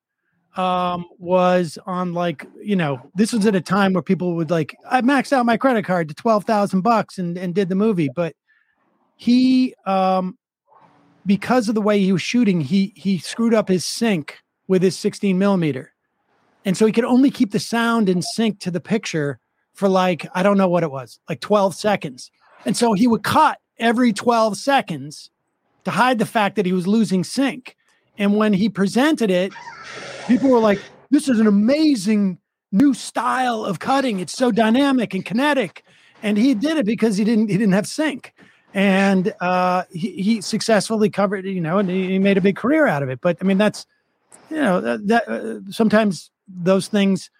um, 0.55 1.05
was 1.17 1.79
on 1.87 2.13
like 2.13 2.45
you 2.61 2.75
know 2.75 3.01
this 3.15 3.33
was 3.33 3.47
at 3.47 3.55
a 3.55 3.61
time 3.61 3.93
where 3.93 4.03
people 4.03 4.35
would 4.35 4.51
like 4.51 4.75
I 4.89 5.01
maxed 5.01 5.33
out 5.33 5.47
my 5.47 5.57
credit 5.57 5.83
card 5.83 6.09
to 6.09 6.13
twelve 6.13 6.45
thousand 6.45 6.81
bucks 6.81 7.17
and 7.17 7.37
and 7.37 7.55
did 7.55 7.69
the 7.69 7.75
movie, 7.75 8.09
but 8.15 8.35
he 9.15 9.73
um 9.87 10.37
because 11.25 11.69
of 11.69 11.75
the 11.75 11.81
way 11.81 11.99
he 11.99 12.13
was 12.13 12.21
shooting, 12.21 12.61
he 12.61 12.93
he 12.95 13.17
screwed 13.17 13.55
up 13.55 13.67
his 13.67 13.83
sync 13.83 14.37
with 14.67 14.83
his 14.83 14.95
sixteen 14.95 15.39
millimeter, 15.39 15.91
and 16.65 16.77
so 16.77 16.85
he 16.85 16.91
could 16.91 17.03
only 17.03 17.31
keep 17.31 17.51
the 17.51 17.59
sound 17.59 18.09
in 18.09 18.21
sync 18.21 18.59
to 18.59 18.69
the 18.69 18.79
picture 18.79 19.39
for 19.73 19.89
like 19.89 20.27
I 20.35 20.43
don't 20.43 20.57
know 20.57 20.69
what 20.69 20.83
it 20.83 20.91
was, 20.91 21.19
like 21.27 21.39
twelve 21.39 21.73
seconds 21.73 22.29
and 22.65 22.75
so 22.75 22.93
he 22.93 23.07
would 23.07 23.23
cut 23.23 23.59
every 23.77 24.13
12 24.13 24.57
seconds 24.57 25.29
to 25.85 25.91
hide 25.91 26.19
the 26.19 26.25
fact 26.25 26.55
that 26.55 26.65
he 26.65 26.73
was 26.73 26.87
losing 26.87 27.23
sync. 27.23 27.75
And 28.17 28.35
when 28.35 28.53
he 28.53 28.69
presented 28.69 29.31
it, 29.31 29.53
people 30.27 30.49
were 30.49 30.59
like, 30.59 30.79
this 31.09 31.29
is 31.29 31.39
an 31.39 31.47
amazing 31.47 32.37
new 32.71 32.93
style 32.93 33.65
of 33.65 33.79
cutting. 33.79 34.19
It's 34.19 34.33
so 34.33 34.51
dynamic 34.51 35.13
and 35.13 35.25
kinetic. 35.25 35.83
And 36.21 36.37
he 36.37 36.53
did 36.53 36.77
it 36.77 36.85
because 36.85 37.17
he 37.17 37.23
didn't 37.23 37.47
he 37.49 37.57
didn't 37.57 37.73
have 37.73 37.87
sync. 37.87 38.33
And 38.73 39.33
uh, 39.39 39.83
he, 39.91 40.21
he 40.21 40.41
successfully 40.41 41.09
covered, 41.09 41.45
you 41.45 41.61
know, 41.61 41.79
and 41.79 41.89
he, 41.89 42.19
made 42.19 42.37
a 42.37 42.41
big 42.41 42.55
career 42.55 42.85
out 42.85 43.01
of 43.01 43.09
it. 43.09 43.19
But 43.19 43.37
I 43.41 43.43
mean, 43.43 43.57
that's, 43.57 43.87
you 44.51 44.57
know, 44.57 44.79
that, 44.79 45.07
that 45.07 45.27
uh, 45.27 45.71
sometimes 45.71 46.29
those 46.47 46.87
things, 46.87 47.31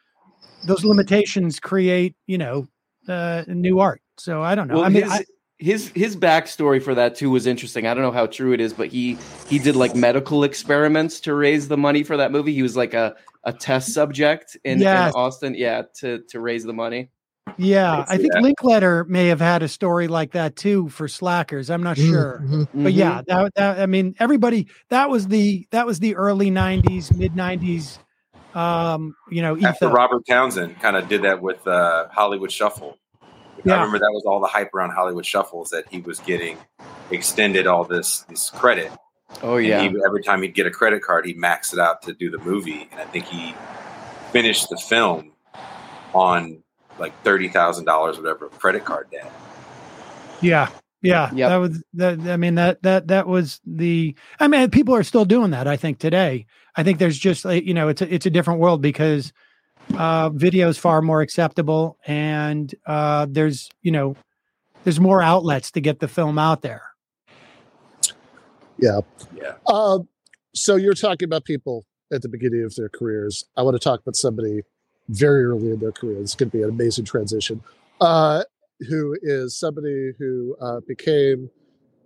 those 0.65 0.83
limitations 0.83 1.59
create, 1.59 2.15
you 2.25 2.39
know, 2.39 2.67
uh, 3.07 3.43
new 3.47 3.79
art. 3.79 4.01
So 4.19 4.41
I 4.41 4.55
don't 4.55 4.67
know. 4.67 4.75
Well, 4.75 4.83
I 4.85 4.89
mean, 4.89 5.03
his, 5.03 5.11
I, 5.11 5.25
his 5.59 5.89
his 5.89 6.15
backstory 6.15 6.81
for 6.81 6.95
that 6.95 7.15
too 7.15 7.29
was 7.29 7.45
interesting. 7.45 7.85
I 7.85 7.93
don't 7.93 8.03
know 8.03 8.11
how 8.11 8.27
true 8.27 8.53
it 8.53 8.61
is, 8.61 8.73
but 8.73 8.87
he 8.87 9.17
he 9.47 9.59
did 9.59 9.75
like 9.75 9.95
medical 9.95 10.43
experiments 10.43 11.19
to 11.21 11.33
raise 11.33 11.67
the 11.67 11.77
money 11.77 12.03
for 12.03 12.17
that 12.17 12.31
movie. 12.31 12.53
He 12.53 12.63
was 12.63 12.77
like 12.77 12.93
a, 12.93 13.15
a 13.43 13.53
test 13.53 13.93
subject 13.93 14.57
in, 14.63 14.79
yes. 14.79 15.13
in 15.13 15.19
Austin, 15.19 15.55
yeah, 15.55 15.83
to 15.99 16.23
to 16.29 16.39
raise 16.39 16.63
the 16.63 16.73
money. 16.73 17.09
Yeah, 17.57 18.05
I 18.07 18.17
think 18.17 18.33
Linklater 18.35 19.05
may 19.05 19.27
have 19.27 19.39
had 19.39 19.63
a 19.63 19.67
story 19.67 20.07
like 20.07 20.31
that 20.31 20.55
too 20.55 20.87
for 20.89 21.07
Slackers. 21.07 21.69
I'm 21.69 21.83
not 21.83 21.97
mm-hmm. 21.97 22.11
sure, 22.11 22.43
mm-hmm. 22.45 22.83
but 22.83 22.93
yeah, 22.93 23.21
that, 23.27 23.55
that 23.55 23.79
I 23.79 23.85
mean, 23.85 24.15
everybody 24.19 24.67
that 24.89 25.09
was 25.09 25.27
the 25.27 25.67
that 25.71 25.85
was 25.85 25.99
the 25.99 26.15
early 26.15 26.51
'90s, 26.51 27.15
mid 27.15 27.33
'90s. 27.33 27.97
Um, 28.53 29.15
you 29.29 29.41
know, 29.41 29.57
after 29.61 29.89
Robert 29.89 30.25
Townsend 30.27 30.79
kind 30.79 30.95
of 30.95 31.07
did 31.07 31.23
that 31.23 31.41
with 31.41 31.65
uh, 31.67 32.07
Hollywood 32.11 32.51
Shuffle. 32.51 32.98
Yeah. 33.63 33.73
I 33.73 33.77
remember 33.77 33.99
that 33.99 34.11
was 34.11 34.23
all 34.25 34.39
the 34.39 34.47
hype 34.47 34.73
around 34.73 34.91
Hollywood 34.91 35.25
Shuffles 35.25 35.69
that 35.71 35.85
he 35.89 35.99
was 36.01 36.19
getting 36.19 36.57
extended 37.11 37.67
all 37.67 37.83
this 37.83 38.21
this 38.29 38.49
credit. 38.49 38.91
Oh 39.41 39.57
yeah. 39.57 39.81
He, 39.81 39.95
every 40.05 40.23
time 40.23 40.41
he'd 40.41 40.53
get 40.53 40.65
a 40.65 40.71
credit 40.71 41.01
card, 41.01 41.25
he'd 41.25 41.37
max 41.37 41.73
it 41.73 41.79
out 41.79 42.01
to 42.03 42.13
do 42.13 42.29
the 42.29 42.39
movie, 42.39 42.87
and 42.91 42.99
I 42.99 43.05
think 43.05 43.25
he 43.25 43.53
finished 44.31 44.69
the 44.69 44.77
film 44.77 45.33
on 46.13 46.63
like 46.97 47.19
thirty 47.23 47.47
thousand 47.47 47.85
dollars, 47.85 48.17
whatever 48.17 48.49
credit 48.49 48.85
card 48.85 49.09
debt. 49.11 49.31
Yeah, 50.41 50.69
yeah, 51.01 51.31
yep. 51.33 51.49
that 51.49 51.57
was 51.57 51.83
that. 51.93 52.19
I 52.19 52.37
mean 52.37 52.55
that 52.55 52.81
that 52.83 53.07
that 53.07 53.27
was 53.27 53.61
the. 53.65 54.15
I 54.39 54.47
mean, 54.47 54.69
people 54.69 54.95
are 54.95 55.03
still 55.03 55.25
doing 55.25 55.51
that. 55.51 55.67
I 55.67 55.77
think 55.77 55.99
today. 55.99 56.45
I 56.75 56.83
think 56.83 56.99
there's 56.99 57.17
just 57.17 57.45
you 57.45 57.73
know 57.73 57.87
it's 57.89 58.01
a, 58.01 58.13
it's 58.13 58.25
a 58.25 58.29
different 58.29 58.59
world 58.59 58.81
because 58.81 59.33
uh, 59.97 60.29
video 60.29 60.69
is 60.69 60.77
far 60.77 61.01
more 61.01 61.21
acceptable, 61.21 61.97
and 62.05 62.73
uh, 62.85 63.27
there's 63.29 63.69
you 63.81 63.91
know 63.91 64.15
there's 64.83 64.99
more 64.99 65.21
outlets 65.21 65.71
to 65.71 65.81
get 65.81 65.99
the 65.99 66.07
film 66.07 66.37
out 66.37 66.61
there. 66.61 66.83
Yeah, 68.77 69.01
yeah. 69.35 69.53
Uh, 69.67 69.99
so 70.53 70.75
you're 70.75 70.93
talking 70.93 71.25
about 71.25 71.45
people 71.45 71.85
at 72.11 72.21
the 72.21 72.29
beginning 72.29 72.63
of 72.63 72.75
their 72.75 72.89
careers. 72.89 73.45
I 73.57 73.61
want 73.61 73.75
to 73.75 73.79
talk 73.79 73.99
about 74.01 74.15
somebody 74.15 74.61
very 75.09 75.43
early 75.43 75.71
in 75.71 75.79
their 75.79 75.91
career. 75.91 76.19
It's 76.21 76.35
going 76.35 76.49
to 76.51 76.57
be 76.57 76.63
an 76.63 76.69
amazing 76.69 77.05
transition. 77.05 77.61
Uh, 77.99 78.43
who 78.87 79.17
is 79.21 79.57
somebody 79.57 80.13
who 80.17 80.55
uh, 80.61 80.79
became 80.87 81.49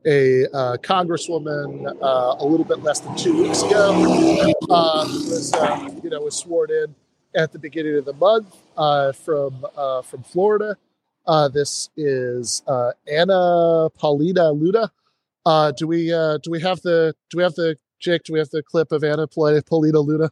a 0.06 0.46
uh, 0.48 0.78
congresswoman 0.78 1.86
uh, 2.02 2.36
a 2.40 2.46
little 2.46 2.66
bit 2.66 2.82
less 2.84 3.00
than 3.00 3.16
two 3.16 3.44
weeks 3.44 3.62
ago. 3.62 4.54
Uh, 4.70 5.06
was 5.08 5.54
uh, 5.54 5.90
you 6.04 6.10
know 6.10 6.22
was 6.22 6.36
sworn 6.38 6.72
in 6.72 6.96
at 7.36 7.52
the 7.52 7.60
beginning 7.60 7.98
of 7.98 8.06
the 8.06 8.14
month 8.14 8.56
uh, 8.78 9.12
from 9.12 9.66
uh, 9.76 10.02
from 10.02 10.24
Florida. 10.24 10.78
Uh, 11.26 11.48
this 11.48 11.90
is 11.96 12.62
uh, 12.68 12.92
Anna 13.08 13.90
Paulina 13.98 14.52
Luna. 14.52 14.92
Uh, 15.46 15.72
do 15.72 15.88
we 15.88 16.14
uh, 16.14 16.38
do 16.40 16.52
we 16.52 16.62
have 16.62 16.82
the 16.82 17.14
do 17.30 17.38
we 17.38 17.44
have 17.44 17.56
the 17.56 17.76
Jake? 18.00 18.24
Do 18.24 18.34
we 18.34 18.40
have 18.40 18.50
the 18.50 18.64
clip 18.64 18.92
of 18.92 19.04
Anna 19.04 19.28
Paulina 19.28 20.00
Luna? 20.00 20.32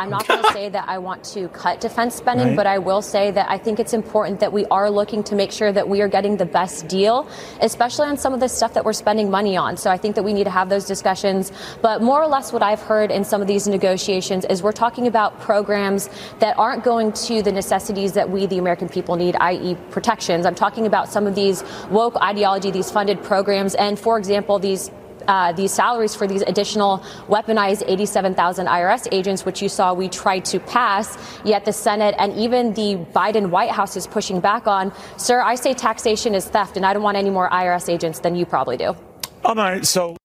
I'm 0.00 0.08
not 0.08 0.26
going 0.26 0.42
to 0.42 0.52
say 0.52 0.70
that 0.70 0.88
I 0.88 0.96
want 0.96 1.24
to 1.34 1.48
cut 1.48 1.82
defense 1.82 2.14
spending, 2.14 2.48
right. 2.48 2.56
but 2.56 2.66
I 2.66 2.78
will 2.78 3.02
say 3.02 3.30
that 3.32 3.50
I 3.50 3.58
think 3.58 3.78
it's 3.78 3.92
important 3.92 4.40
that 4.40 4.50
we 4.50 4.64
are 4.66 4.90
looking 4.90 5.22
to 5.24 5.34
make 5.34 5.52
sure 5.52 5.70
that 5.72 5.90
we 5.90 6.00
are 6.00 6.08
getting 6.08 6.38
the 6.38 6.46
best 6.46 6.88
deal, 6.88 7.28
especially 7.60 8.06
on 8.06 8.16
some 8.16 8.32
of 8.32 8.40
the 8.40 8.48
stuff 8.48 8.72
that 8.72 8.84
we're 8.86 8.94
spending 8.94 9.30
money 9.30 9.58
on. 9.58 9.76
So 9.76 9.90
I 9.90 9.98
think 9.98 10.14
that 10.16 10.22
we 10.22 10.32
need 10.32 10.44
to 10.44 10.50
have 10.50 10.70
those 10.70 10.86
discussions. 10.86 11.52
But 11.82 12.00
more 12.00 12.22
or 12.22 12.26
less, 12.26 12.50
what 12.50 12.62
I've 12.62 12.80
heard 12.80 13.10
in 13.10 13.24
some 13.24 13.42
of 13.42 13.46
these 13.46 13.68
negotiations 13.68 14.46
is 14.46 14.62
we're 14.62 14.72
talking 14.72 15.06
about 15.06 15.38
programs 15.40 16.08
that 16.38 16.58
aren't 16.58 16.82
going 16.82 17.12
to 17.28 17.42
the 17.42 17.52
necessities 17.52 18.14
that 18.14 18.30
we, 18.30 18.46
the 18.46 18.56
American 18.56 18.88
people, 18.88 19.16
need, 19.16 19.36
i.e., 19.38 19.76
protections. 19.90 20.46
I'm 20.46 20.54
talking 20.54 20.86
about 20.86 21.10
some 21.10 21.26
of 21.26 21.34
these 21.34 21.62
woke 21.90 22.16
ideology, 22.16 22.70
these 22.70 22.90
funded 22.90 23.22
programs, 23.22 23.74
and 23.74 23.98
for 23.98 24.16
example, 24.16 24.58
these 24.58 24.90
uh, 25.28 25.52
these 25.52 25.72
salaries 25.72 26.14
for 26.14 26.26
these 26.26 26.42
additional 26.42 26.98
weaponized 27.28 27.82
87,000 27.86 28.66
IRS 28.66 29.08
agents, 29.12 29.44
which 29.44 29.62
you 29.62 29.68
saw 29.68 29.92
we 29.94 30.08
tried 30.08 30.44
to 30.46 30.60
pass, 30.60 31.18
yet 31.44 31.64
the 31.64 31.72
Senate 31.72 32.14
and 32.18 32.32
even 32.34 32.74
the 32.74 32.96
Biden 33.14 33.50
White 33.50 33.70
House 33.70 33.96
is 33.96 34.06
pushing 34.06 34.40
back 34.40 34.66
on. 34.66 34.92
Sir, 35.16 35.40
I 35.42 35.54
say 35.54 35.74
taxation 35.74 36.34
is 36.34 36.46
theft, 36.46 36.76
and 36.76 36.86
I 36.86 36.92
don't 36.92 37.02
want 37.02 37.16
any 37.16 37.30
more 37.30 37.48
IRS 37.50 37.88
agents 37.88 38.20
than 38.20 38.34
you 38.34 38.46
probably 38.46 38.76
do. 38.76 38.96
All 39.44 39.54
right, 39.54 39.84
so. 39.86 40.16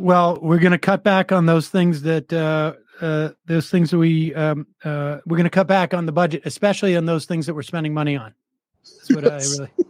Well, 0.00 0.38
we're 0.40 0.58
going 0.58 0.72
to 0.72 0.78
cut 0.78 1.04
back 1.04 1.30
on 1.30 1.44
those 1.44 1.68
things 1.68 2.00
that 2.02 2.32
uh, 2.32 2.72
uh, 3.04 3.30
those 3.46 3.68
things 3.70 3.90
that 3.90 3.98
we 3.98 4.34
um, 4.34 4.66
uh, 4.84 5.18
we're 5.26 5.36
going 5.36 5.44
to 5.44 5.50
cut 5.50 5.66
back 5.66 5.92
on 5.92 6.06
the 6.06 6.12
budget, 6.12 6.42
especially 6.46 6.96
on 6.96 7.04
those 7.04 7.26
things 7.26 7.46
that 7.46 7.54
we're 7.54 7.62
spending 7.62 7.92
money 7.92 8.16
on. 8.16 8.34
That's 8.84 9.14
what 9.14 9.24
yes. 9.24 9.60
I 9.60 9.62
really 9.78 9.89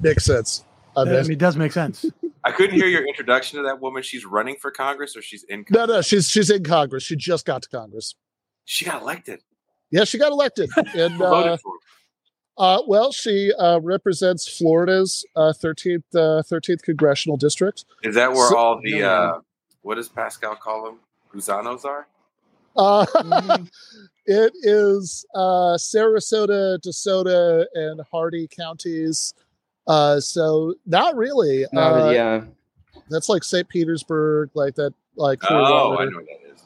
makes 0.00 0.24
sense. 0.24 0.64
I 0.96 1.04
mean, 1.04 1.30
it 1.30 1.38
does 1.38 1.56
make 1.56 1.72
sense. 1.72 2.04
I 2.44 2.52
couldn't 2.52 2.76
hear 2.76 2.86
your 2.86 3.06
introduction 3.06 3.58
to 3.58 3.64
that 3.64 3.80
woman. 3.80 4.02
She's 4.02 4.24
running 4.24 4.56
for 4.56 4.70
Congress, 4.70 5.16
or 5.16 5.22
she's 5.22 5.44
in. 5.44 5.64
Congress? 5.64 5.88
No, 5.88 5.94
no, 5.94 6.02
she's 6.02 6.28
she's 6.28 6.50
in 6.50 6.62
Congress. 6.62 7.02
She 7.02 7.16
just 7.16 7.46
got 7.46 7.62
to 7.62 7.68
Congress. 7.68 8.14
She 8.64 8.84
got 8.84 9.02
elected. 9.02 9.40
Yeah, 9.90 10.04
she 10.04 10.18
got 10.18 10.30
elected, 10.30 10.70
and 10.94 11.20
uh, 11.20 11.56
uh, 12.58 12.82
well, 12.86 13.12
she 13.12 13.52
uh, 13.58 13.80
represents 13.80 14.48
Florida's 14.48 15.24
uh, 15.34 15.52
thirteenth 15.52 16.04
uh, 16.14 16.42
thirteenth 16.42 16.82
congressional 16.82 17.36
district. 17.36 17.84
Is 18.02 18.14
that 18.14 18.32
where 18.32 18.48
so, 18.50 18.56
all 18.56 18.80
the 18.82 19.02
uh, 19.02 19.40
what 19.82 19.96
does 19.96 20.08
Pascal 20.08 20.54
call 20.56 20.84
them? 20.84 20.98
Gusanos 21.32 21.84
are. 21.84 22.06
Uh, 22.76 23.06
mm-hmm. 23.14 23.64
It 24.26 24.52
is 24.62 25.26
uh, 25.34 25.76
Sarasota, 25.76 26.78
DeSoto, 26.78 27.66
and 27.74 28.00
Hardee 28.10 28.48
counties. 28.48 29.34
Uh, 29.86 30.18
so 30.20 30.74
not 30.86 31.14
really. 31.16 31.66
uh, 31.66 32.10
yeah, 32.10 32.44
that's 33.10 33.28
like 33.28 33.44
St. 33.44 33.68
Petersburg, 33.68 34.50
like 34.54 34.74
that. 34.76 34.94
Like 35.16 35.40
oh, 35.48 35.96
I 35.98 36.06
know 36.06 36.16
what 36.16 36.26
that 36.26 36.52
is. 36.52 36.62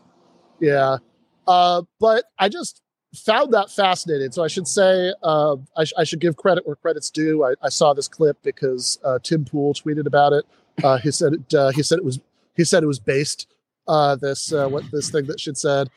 Yeah, 0.60 0.98
uh, 1.46 1.82
but 1.98 2.24
I 2.38 2.48
just 2.48 2.80
found 3.14 3.52
that 3.54 3.70
fascinating. 3.70 4.30
So 4.32 4.44
I 4.44 4.48
should 4.48 4.68
say 4.68 5.12
uh, 5.22 5.56
I, 5.76 5.84
sh- 5.84 5.92
I, 5.98 6.04
should 6.04 6.20
give 6.20 6.36
credit 6.36 6.66
where 6.66 6.76
credit's 6.76 7.10
due. 7.10 7.44
I, 7.44 7.54
I 7.62 7.68
saw 7.68 7.94
this 7.94 8.08
clip 8.08 8.36
because 8.42 8.98
uh, 9.04 9.18
Tim 9.22 9.44
Pool 9.44 9.74
tweeted 9.74 10.06
about 10.06 10.32
it. 10.32 10.44
Uh, 10.82 10.98
he 10.98 11.10
said 11.10 11.34
it, 11.34 11.54
uh, 11.54 11.70
he 11.70 11.82
said 11.82 11.98
it 11.98 12.04
was 12.04 12.20
he 12.54 12.64
said 12.64 12.82
it 12.82 12.86
was 12.86 13.00
based 13.00 13.48
uh, 13.88 14.16
this 14.16 14.52
uh, 14.52 14.68
what 14.68 14.84
this 14.92 15.10
thing 15.10 15.26
that 15.26 15.40
she 15.40 15.54
said. 15.54 15.88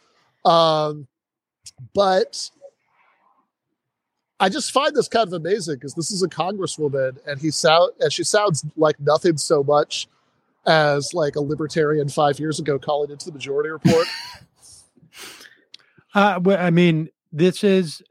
Um, 0.45 1.07
but 1.93 2.49
I 4.39 4.49
just 4.49 4.71
find 4.71 4.95
this 4.95 5.07
kind 5.07 5.27
of 5.27 5.33
amazing 5.33 5.75
because 5.75 5.93
this 5.93 6.11
is 6.11 6.23
a 6.23 6.27
congresswoman, 6.27 7.17
and 7.27 7.39
he 7.39 7.51
sound 7.51 7.91
and 7.99 8.11
she 8.11 8.23
sounds 8.23 8.65
like 8.75 8.99
nothing 8.99 9.37
so 9.37 9.63
much 9.63 10.07
as 10.65 11.13
like 11.13 11.35
a 11.35 11.41
libertarian 11.41 12.09
five 12.09 12.39
years 12.39 12.59
ago 12.59 12.79
calling 12.79 13.11
into 13.11 13.25
the 13.25 13.31
Majority 13.31 13.69
Report. 13.69 14.07
uh, 16.15 16.39
I 16.47 16.69
mean, 16.71 17.09
this 17.31 17.63
is 17.63 18.01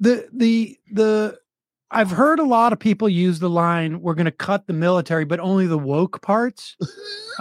the 0.00 0.26
the 0.32 0.78
the 0.90 1.38
I've 1.90 2.10
heard 2.10 2.40
a 2.40 2.44
lot 2.44 2.72
of 2.72 2.78
people 2.78 3.08
use 3.08 3.38
the 3.38 3.48
line, 3.48 4.00
we're 4.00 4.14
going 4.14 4.24
to 4.24 4.32
cut 4.32 4.66
the 4.66 4.72
military, 4.72 5.24
but 5.24 5.38
only 5.38 5.66
the 5.66 5.78
woke 5.78 6.20
parts. 6.20 6.76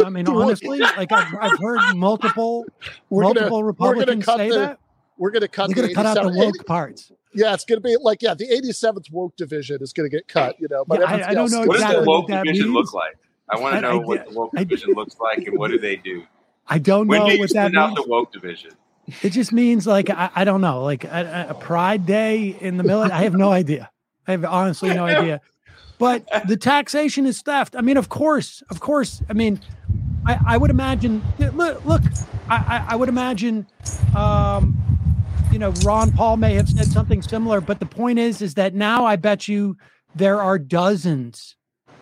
I 0.03 0.09
mean, 0.09 0.27
honestly, 0.29 0.79
like 0.79 1.11
I've, 1.11 1.33
I've 1.41 1.59
heard 1.59 1.95
multiple, 1.95 2.65
we're 3.09 3.23
multiple 3.23 3.49
gonna, 3.49 3.65
Republicans 3.65 4.25
say 4.25 4.49
the, 4.49 4.55
that. 4.55 4.79
We're 5.17 5.31
going 5.31 5.41
to 5.41 5.47
cut, 5.47 5.69
we're 5.69 5.75
going 5.75 5.89
to 5.89 5.95
cut 5.95 6.05
out 6.05 6.21
the 6.21 6.29
woke 6.29 6.55
80, 6.55 6.63
parts. 6.65 7.11
Yeah, 7.33 7.53
it's 7.53 7.65
going 7.65 7.81
to 7.81 7.83
be 7.83 7.97
like, 8.01 8.21
yeah, 8.21 8.33
the 8.33 8.47
87th 8.47 9.11
woke 9.11 9.35
division 9.35 9.81
is 9.81 9.93
going 9.93 10.09
to 10.09 10.15
get 10.15 10.27
cut, 10.27 10.59
you 10.59 10.67
know, 10.69 10.85
but 10.85 10.99
yeah, 10.99 11.05
I, 11.05 11.29
I, 11.29 11.33
don't 11.33 11.51
know 11.51 11.59
what 11.59 11.75
exactly 11.75 11.95
does 11.97 12.05
the 12.05 12.09
woke 12.09 12.27
division 12.27 12.65
means. 12.65 12.73
look 12.73 12.93
like? 12.93 13.17
I 13.49 13.59
want 13.59 13.75
to 13.75 13.81
know 13.81 14.01
I, 14.01 14.05
what 14.05 14.27
the 14.27 14.33
woke 14.33 14.51
division 14.53 14.93
looks 14.93 15.17
like 15.19 15.45
and 15.45 15.57
what 15.57 15.71
do 15.71 15.77
they 15.77 15.95
do? 15.97 16.23
I 16.67 16.79
don't 16.79 17.07
when 17.07 17.19
know 17.19 17.29
do 17.29 17.39
what 17.39 17.53
that 17.53 17.71
means. 17.71 17.77
out 17.77 17.95
the 17.95 18.05
woke 18.07 18.31
division? 18.31 18.71
It 19.21 19.29
just 19.31 19.51
means 19.51 19.85
like, 19.85 20.09
I, 20.09 20.29
I 20.35 20.43
don't 20.45 20.61
know, 20.61 20.83
like 20.83 21.03
a, 21.03 21.47
a 21.49 21.53
pride 21.53 22.05
day 22.05 22.57
in 22.59 22.77
the 22.77 22.83
military. 22.83 23.19
I 23.19 23.23
have 23.23 23.35
no 23.35 23.51
idea. 23.51 23.91
I 24.27 24.31
have 24.31 24.45
honestly 24.45 24.93
no 24.93 25.05
idea. 25.05 25.41
But 25.97 26.25
the 26.47 26.57
taxation 26.57 27.25
is 27.25 27.41
theft. 27.41 27.75
I 27.75 27.81
mean, 27.81 27.97
of 27.97 28.09
course, 28.09 28.63
of 28.69 28.79
course. 28.79 29.21
I 29.29 29.33
mean, 29.33 29.59
I, 30.25 30.39
I 30.47 30.57
would 30.57 30.71
imagine. 30.71 31.21
Look, 31.37 31.85
look 31.85 32.01
I, 32.49 32.85
I 32.89 32.95
would 32.95 33.09
imagine. 33.09 33.67
Um, 34.15 34.77
you 35.55 35.59
know, 35.59 35.71
Ron 35.85 36.11
Paul 36.11 36.35
may 36.35 36.53
have 36.55 36.67
said 36.67 36.87
something 36.87 37.21
similar, 37.21 37.61
but 37.61 37.79
the 37.79 37.85
point 37.85 38.19
is, 38.19 38.41
is 38.41 38.55
that 38.55 38.73
now 38.73 39.05
I 39.05 39.15
bet 39.15 39.47
you 39.47 39.77
there 40.13 40.41
are 40.41 40.59
dozens 40.59 41.55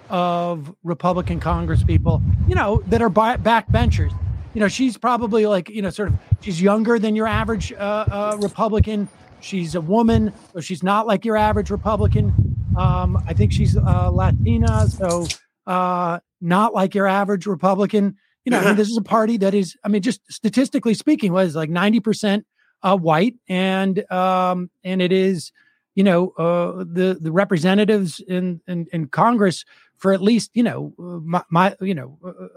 of 0.10 0.74
Republican 0.84 1.40
Congress 1.40 1.84
people, 1.84 2.20
you 2.48 2.56
know, 2.56 2.82
that 2.88 3.04
are 3.04 3.12
backbenchers. 3.12 4.12
You 4.56 4.60
know, 4.60 4.68
she's 4.68 4.98
probably 4.98 5.46
like, 5.46 5.70
you 5.70 5.84
know, 5.84 5.92
sort 5.92 6.10
of, 6.10 6.16
she's 6.42 6.60
younger 6.60 6.98
than 6.98 7.16
your 7.16 7.28
average 7.28 7.72
uh, 7.74 7.76
uh, 7.76 8.38
Republican 8.42 9.08
She's 9.44 9.76
a 9.76 9.82
woman, 9.82 10.34
so 10.54 10.62
she's 10.62 10.82
not 10.82 11.06
like 11.06 11.24
your 11.24 11.36
average 11.36 11.70
Republican. 11.70 12.34
Um, 12.76 13.22
I 13.28 13.34
think 13.34 13.52
she's 13.52 13.76
uh, 13.76 14.10
Latina, 14.10 14.88
so 14.88 15.28
uh, 15.68 16.20
not 16.40 16.74
like 16.74 16.96
your 16.96 17.08
average 17.08 17.46
Republican. 17.46 18.16
You 18.46 18.52
know, 18.52 18.60
I 18.60 18.66
mean, 18.66 18.78
this 18.78 18.90
is 18.90 18.96
a 18.96 19.04
party 19.04 19.36
that 19.38 19.54
is, 19.54 19.76
I 19.84 19.90
mean, 19.90 20.02
just 20.02 20.22
statistically 20.32 20.94
speaking, 20.94 21.34
was 21.34 21.56
like 21.58 21.70
ninety 21.70 22.00
percent 22.00 22.46
uh, 22.84 22.98
white, 22.98 23.36
and 23.48 24.10
um, 24.12 24.70
and 24.84 25.02
it 25.02 25.12
is, 25.12 25.52
you 25.96 26.04
know, 26.04 26.30
uh, 26.38 26.84
the 26.84 27.18
the 27.20 27.32
representatives 27.32 28.20
in, 28.28 28.62
in, 28.68 28.88
in 28.92 29.08
Congress 29.08 29.66
for 29.98 30.14
at 30.14 30.22
least 30.22 30.52
you 30.54 30.64
know 30.64 30.94
my, 30.98 31.44
my 31.50 31.76
you 31.82 31.96
know 31.96 32.18
uh, 32.24 32.30
uh, 32.30 32.48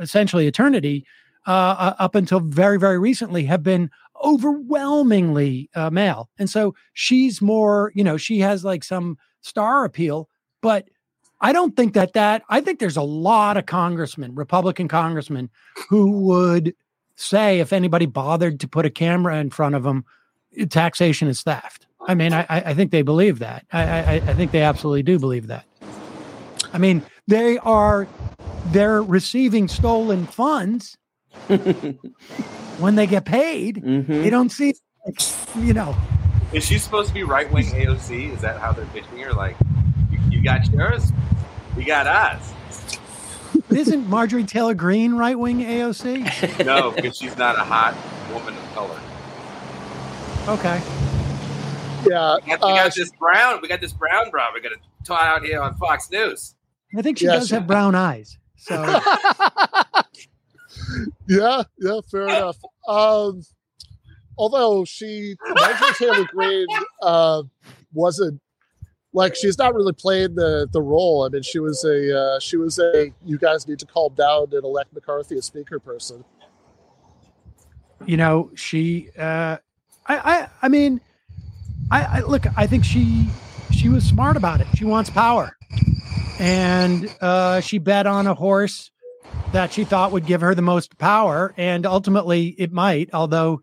essentially 0.00 0.46
eternity 0.46 1.06
uh, 1.46 1.94
up 1.98 2.14
until 2.14 2.40
very 2.40 2.78
very 2.78 2.98
recently 2.98 3.44
have 3.44 3.62
been 3.62 3.90
overwhelmingly 4.24 5.70
uh, 5.74 5.90
male. 5.90 6.30
And 6.38 6.48
so 6.48 6.74
she's 6.94 7.42
more, 7.42 7.92
you 7.94 8.04
know, 8.04 8.16
she 8.16 8.38
has 8.40 8.64
like 8.64 8.84
some 8.84 9.18
star 9.42 9.84
appeal, 9.84 10.28
but 10.62 10.88
I 11.40 11.52
don't 11.52 11.76
think 11.76 11.94
that 11.94 12.14
that, 12.14 12.42
I 12.48 12.60
think 12.60 12.78
there's 12.78 12.96
a 12.96 13.02
lot 13.02 13.56
of 13.56 13.66
congressmen, 13.66 14.34
Republican 14.34 14.88
congressmen, 14.88 15.50
who 15.88 16.10
would 16.22 16.74
say 17.16 17.60
if 17.60 17.72
anybody 17.72 18.06
bothered 18.06 18.60
to 18.60 18.68
put 18.68 18.86
a 18.86 18.90
camera 18.90 19.38
in 19.38 19.50
front 19.50 19.74
of 19.74 19.82
them, 19.82 20.04
taxation 20.70 21.28
is 21.28 21.42
theft. 21.42 21.86
I 22.06 22.14
mean, 22.14 22.32
I, 22.32 22.46
I 22.48 22.74
think 22.74 22.92
they 22.92 23.02
believe 23.02 23.40
that. 23.40 23.64
I, 23.72 23.82
I, 23.82 24.14
I 24.14 24.34
think 24.34 24.52
they 24.52 24.62
absolutely 24.62 25.02
do 25.02 25.18
believe 25.18 25.48
that. 25.48 25.64
I 26.72 26.78
mean, 26.78 27.02
they 27.26 27.58
are, 27.58 28.06
they're 28.66 29.02
receiving 29.02 29.66
stolen 29.66 30.26
funds 30.26 30.96
when 32.78 32.94
they 32.94 33.06
get 33.06 33.24
paid, 33.24 33.82
mm-hmm. 33.82 34.22
they 34.22 34.30
don't 34.30 34.50
see, 34.50 34.74
you 35.56 35.72
know. 35.72 35.96
Is 36.52 36.64
she 36.64 36.78
supposed 36.78 37.08
to 37.08 37.14
be 37.14 37.24
right 37.24 37.50
wing 37.52 37.66
AOC? 37.66 38.32
Is 38.32 38.40
that 38.40 38.60
how 38.60 38.72
they're 38.72 38.86
pitching 38.86 39.18
her? 39.18 39.32
Like, 39.32 39.56
you, 40.10 40.18
you 40.30 40.42
got 40.42 40.70
yours, 40.70 41.10
we 41.76 41.84
got 41.84 42.06
us. 42.06 42.52
Isn't 43.70 44.08
Marjorie 44.08 44.44
Taylor 44.44 44.74
Greene 44.74 45.14
right 45.14 45.38
wing 45.38 45.58
AOC? 45.58 46.64
no, 46.64 46.90
because 46.92 47.16
she's 47.18 47.36
not 47.36 47.56
a 47.56 47.64
hot 47.64 47.96
woman 48.32 48.54
of 48.54 48.74
color. 48.74 49.00
Okay. 50.48 50.80
Yeah, 52.08 52.36
we 52.36 52.50
got, 52.50 52.60
we 52.60 52.74
got 52.74 52.86
uh, 52.86 52.90
this 52.94 53.10
brown. 53.18 53.60
We 53.60 53.68
got 53.68 53.80
this 53.80 53.92
brown 53.92 54.30
bra. 54.30 54.48
We're 54.54 54.60
gonna 54.60 54.76
talk 55.04 55.22
out 55.22 55.42
here 55.42 55.60
on 55.60 55.74
Fox 55.76 56.10
News. 56.10 56.54
I 56.96 57.02
think 57.02 57.18
she 57.18 57.24
yes. 57.24 57.40
does 57.40 57.50
have 57.50 57.66
brown 57.66 57.94
eyes. 57.94 58.38
So 58.56 58.74
yeah, 61.28 61.64
yeah, 61.78 62.00
fair 62.10 62.28
enough. 62.28 62.56
Um, 62.88 63.42
although 64.38 64.84
she, 64.84 65.36
Marjorie 65.54 65.94
Taylor 65.98 66.24
Greene, 66.32 66.66
uh, 67.02 67.42
wasn't 67.92 68.40
like 69.16 69.34
she's 69.34 69.56
not 69.56 69.74
really 69.74 69.94
playing 69.94 70.34
the 70.34 70.68
the 70.70 70.80
role. 70.80 71.24
I 71.24 71.30
mean, 71.30 71.42
she 71.42 71.58
was 71.58 71.82
a 71.84 72.16
uh, 72.16 72.38
she 72.38 72.58
was 72.58 72.78
a 72.78 73.12
you 73.24 73.38
guys 73.38 73.66
need 73.66 73.78
to 73.78 73.86
calm 73.86 74.14
down 74.14 74.48
and 74.52 74.62
elect 74.62 74.92
McCarthy 74.92 75.38
a 75.38 75.42
speaker 75.42 75.80
person. 75.80 76.22
You 78.04 78.18
know, 78.18 78.50
she. 78.54 79.08
Uh, 79.18 79.56
I 80.06 80.16
I 80.16 80.48
I 80.62 80.68
mean, 80.68 81.00
I, 81.90 82.02
I 82.02 82.20
look. 82.20 82.44
I 82.58 82.66
think 82.66 82.84
she 82.84 83.26
she 83.72 83.88
was 83.88 84.04
smart 84.04 84.36
about 84.36 84.60
it. 84.60 84.66
She 84.76 84.84
wants 84.84 85.08
power, 85.08 85.56
and 86.38 87.12
uh, 87.22 87.60
she 87.60 87.78
bet 87.78 88.06
on 88.06 88.26
a 88.26 88.34
horse 88.34 88.90
that 89.52 89.72
she 89.72 89.84
thought 89.84 90.12
would 90.12 90.26
give 90.26 90.42
her 90.42 90.54
the 90.54 90.62
most 90.62 90.98
power, 90.98 91.54
and 91.56 91.86
ultimately 91.86 92.48
it 92.58 92.70
might. 92.70 93.08
Although, 93.14 93.62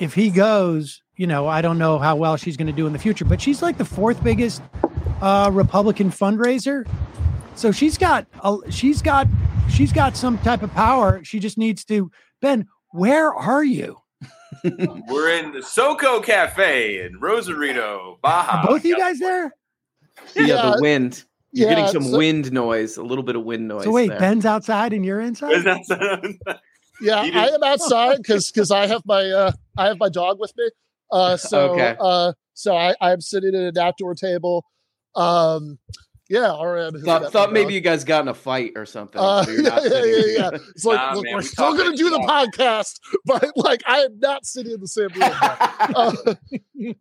if 0.00 0.14
he 0.14 0.30
goes, 0.30 1.03
you 1.16 1.26
know, 1.26 1.46
I 1.46 1.62
don't 1.62 1.78
know 1.78 1.98
how 1.98 2.16
well 2.16 2.36
she's 2.36 2.56
going 2.56 2.66
to 2.66 2.72
do 2.72 2.86
in 2.86 2.92
the 2.92 2.98
future. 2.98 3.24
But 3.24 3.40
she's 3.40 3.62
like 3.62 3.78
the 3.78 3.84
fourth 3.84 4.22
biggest 4.22 4.62
uh, 5.22 5.50
Republican 5.52 6.10
fundraiser, 6.10 6.86
so 7.54 7.72
she's 7.72 7.96
got 7.98 8.26
a, 8.42 8.56
she's 8.70 9.02
got 9.02 9.28
she's 9.70 9.92
got 9.92 10.16
some 10.16 10.38
type 10.38 10.62
of 10.62 10.72
power. 10.72 11.22
She 11.24 11.38
just 11.38 11.58
needs 11.58 11.84
to. 11.86 12.10
Ben, 12.40 12.66
where 12.90 13.32
are 13.32 13.64
you? 13.64 14.00
We're 14.64 15.38
in 15.38 15.52
the 15.52 15.60
SoCo 15.60 16.22
Cafe 16.24 17.04
in 17.04 17.18
Rosarito, 17.18 18.18
Baja. 18.22 18.62
Are 18.62 18.66
both 18.66 18.84
you 18.84 18.96
guys 18.96 19.18
there? 19.18 19.54
Yeah, 20.34 20.46
yeah 20.46 20.70
the 20.70 20.78
wind. 20.80 21.24
You're 21.52 21.68
yeah, 21.68 21.76
getting 21.76 21.92
some 21.92 22.10
so, 22.10 22.18
wind 22.18 22.52
noise, 22.52 22.96
a 22.96 23.02
little 23.02 23.22
bit 23.22 23.36
of 23.36 23.44
wind 23.44 23.68
noise. 23.68 23.84
So 23.84 23.92
wait, 23.92 24.08
there. 24.08 24.18
Ben's 24.18 24.44
outside 24.44 24.92
and 24.92 25.04
you're 25.04 25.20
inside. 25.20 25.64
yeah, 27.00 27.20
I 27.20 27.48
am 27.48 27.62
outside 27.62 28.16
because 28.16 28.50
because 28.50 28.72
I 28.72 28.88
have 28.88 29.02
my 29.06 29.22
uh, 29.30 29.52
I 29.76 29.86
have 29.86 29.98
my 29.98 30.08
dog 30.08 30.40
with 30.40 30.52
me. 30.56 30.70
Uh, 31.14 31.36
so 31.38 31.70
okay. 31.70 31.96
uh, 31.98 32.32
so 32.54 32.76
I 32.76 32.94
I'm 33.00 33.20
sitting 33.20 33.54
at 33.54 33.76
an 33.76 33.78
outdoor 33.78 34.14
table. 34.14 34.64
Um, 35.14 35.78
yeah, 36.30 36.58
RM. 36.58 37.02
Thought, 37.02 37.32
thought 37.32 37.52
maybe 37.52 37.74
you 37.74 37.82
guys 37.82 38.02
got 38.02 38.22
in 38.22 38.28
a 38.28 38.34
fight 38.34 38.72
or 38.76 38.86
something. 38.86 39.20
Uh, 39.20 39.44
so 39.44 39.50
yeah, 39.52 39.78
yeah, 39.82 40.04
yeah, 40.04 40.22
yeah, 40.26 40.50
It's 40.70 40.84
like, 40.84 40.96
nah, 40.96 41.12
look, 41.12 41.24
man, 41.24 41.34
we're 41.34 41.40
we 41.40 41.44
still 41.44 41.76
going 41.76 41.90
to 41.90 41.96
do 41.96 42.08
the 42.08 42.18
podcast, 42.18 42.98
but 43.26 43.52
like, 43.56 43.82
I 43.86 43.98
am 43.98 44.18
not 44.18 44.46
sitting 44.46 44.72
in 44.72 44.80
the 44.80 44.88
same 44.88 45.08
room. 45.08 45.30
uh, 45.80 46.34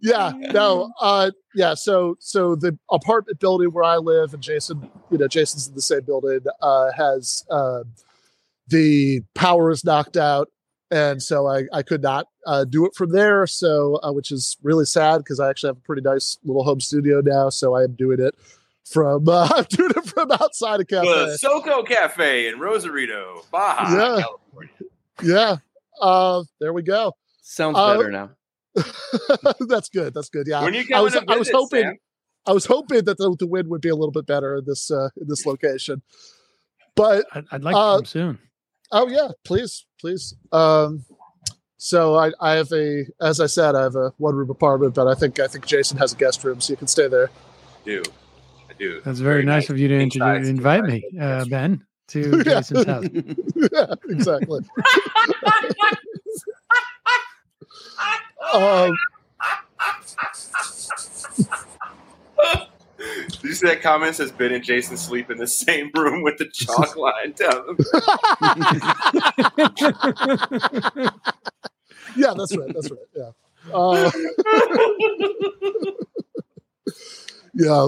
yeah, 0.01 0.33
no, 0.51 0.91
uh, 0.99 1.31
yeah. 1.55 1.73
So, 1.73 2.17
so 2.19 2.55
the 2.55 2.77
apartment 2.91 3.39
building 3.39 3.69
where 3.69 3.85
I 3.85 3.95
live, 3.95 4.33
and 4.33 4.43
Jason, 4.43 4.89
you 5.09 5.17
know, 5.17 5.29
Jason's 5.29 5.69
in 5.69 5.75
the 5.75 5.81
same 5.81 6.01
building, 6.01 6.41
uh, 6.61 6.91
has 6.91 7.45
uh, 7.49 7.83
the 8.67 9.21
power 9.35 9.71
is 9.71 9.85
knocked 9.85 10.17
out, 10.17 10.49
and 10.93 11.23
so 11.23 11.47
I, 11.47 11.63
I 11.73 11.81
could 11.81 12.03
not 12.03 12.27
uh, 12.45 12.65
do 12.65 12.85
it 12.85 12.93
from 12.93 13.11
there. 13.11 13.47
So, 13.47 13.99
uh, 14.03 14.11
which 14.11 14.31
is 14.31 14.57
really 14.61 14.85
sad 14.85 15.17
because 15.17 15.39
I 15.39 15.49
actually 15.49 15.69
have 15.69 15.77
a 15.77 15.81
pretty 15.81 16.03
nice 16.03 16.37
little 16.43 16.63
home 16.63 16.79
studio 16.79 17.19
now. 17.19 17.49
So 17.49 17.73
I 17.73 17.83
am 17.83 17.93
doing 17.93 18.19
it 18.19 18.35
from 18.85 19.27
uh, 19.27 19.49
I'm 19.55 19.65
doing 19.69 19.89
it 19.89 20.05
from 20.05 20.31
outside 20.31 20.81
of 20.81 20.87
cafe. 20.87 21.07
The 21.07 21.39
SoCo 21.41 21.85
Cafe 21.87 22.47
in 22.47 22.59
Rosarito, 22.59 23.43
Baja, 23.51 23.91
yeah. 23.91 24.21
California. 24.21 24.73
Yeah. 25.23 25.55
Uh, 25.99 26.43
there 26.59 26.73
we 26.73 26.83
go. 26.83 27.13
Sounds 27.41 27.75
uh, 27.75 27.97
better 27.97 28.11
now. 28.11 28.29
that's 29.67 29.89
good. 29.89 30.13
That's 30.13 30.29
good. 30.29 30.45
Yeah. 30.47 30.63
When 30.63 30.75
you 30.75 30.85
I 30.93 31.01
was, 31.01 31.15
I 31.15 31.37
was 31.37 31.49
hoping 31.49 31.83
Sam? 31.83 31.97
I 32.45 32.51
was 32.51 32.65
hoping 32.65 33.05
that 33.05 33.17
the, 33.17 33.35
the 33.39 33.47
wind 33.47 33.67
would 33.69 33.81
be 33.81 33.89
a 33.89 33.95
little 33.95 34.11
bit 34.11 34.27
better 34.27 34.57
in 34.57 34.65
this 34.65 34.91
uh, 34.91 35.09
in 35.19 35.27
this 35.27 35.45
location. 35.47 36.03
But 36.95 37.25
I'd, 37.33 37.45
I'd 37.51 37.63
like 37.63 37.75
uh, 37.75 37.93
to 37.93 37.97
come 37.97 38.05
soon. 38.05 38.39
Oh 38.93 39.07
yeah, 39.07 39.29
please, 39.43 39.85
please. 39.99 40.35
Um, 40.51 41.03
so 41.77 42.15
I, 42.15 42.31
I 42.39 42.51
have 42.53 42.71
a, 42.71 43.05
as 43.19 43.41
I 43.41 43.47
said, 43.47 43.73
I 43.73 43.81
have 43.81 43.95
a 43.95 44.13
one 44.17 44.35
room 44.35 44.51
apartment, 44.51 44.93
but 44.93 45.07
I 45.07 45.15
think 45.15 45.39
I 45.39 45.47
think 45.47 45.65
Jason 45.65 45.97
has 45.97 46.13
a 46.13 46.15
guest 46.15 46.43
room, 46.43 46.61
so 46.61 46.71
you 46.71 46.77
can 46.77 46.85
stay 46.87 47.07
there. 47.07 47.31
I 47.81 47.85
Do 47.85 48.03
I 48.69 48.73
do. 48.77 49.01
That's 49.01 49.17
very, 49.19 49.37
very 49.37 49.45
nice, 49.45 49.63
nice, 49.63 49.71
of 49.71 49.79
you 49.79 49.87
to 49.87 49.99
introduce, 49.99 50.47
invite 50.47 50.83
me, 50.83 51.03
uh, 51.19 51.43
Ben, 51.45 51.83
to 52.09 52.43
Jason's 52.45 52.85
house. 52.85 53.05
yeah, 53.55 53.95
exactly. 54.09 54.61
um, 58.53 58.95
Did 63.27 63.43
you 63.43 63.53
see 63.53 63.67
that 63.67 63.81
comment 63.81 64.15
says 64.15 64.31
Ben 64.31 64.53
and 64.53 64.63
Jason 64.63 64.97
sleep 64.97 65.29
in 65.29 65.37
the 65.37 65.47
same 65.47 65.91
room 65.95 66.23
with 66.23 66.37
the 66.37 66.45
chalk 66.45 66.95
line 66.95 67.33
down 67.33 67.77
yeah, 72.15 72.33
that's 72.35 72.55
right. 72.55 72.73
That's 72.73 72.89
right. 72.91 72.99
Yeah. 73.15 73.31
Uh, 73.73 74.11
yeah. 77.53 77.87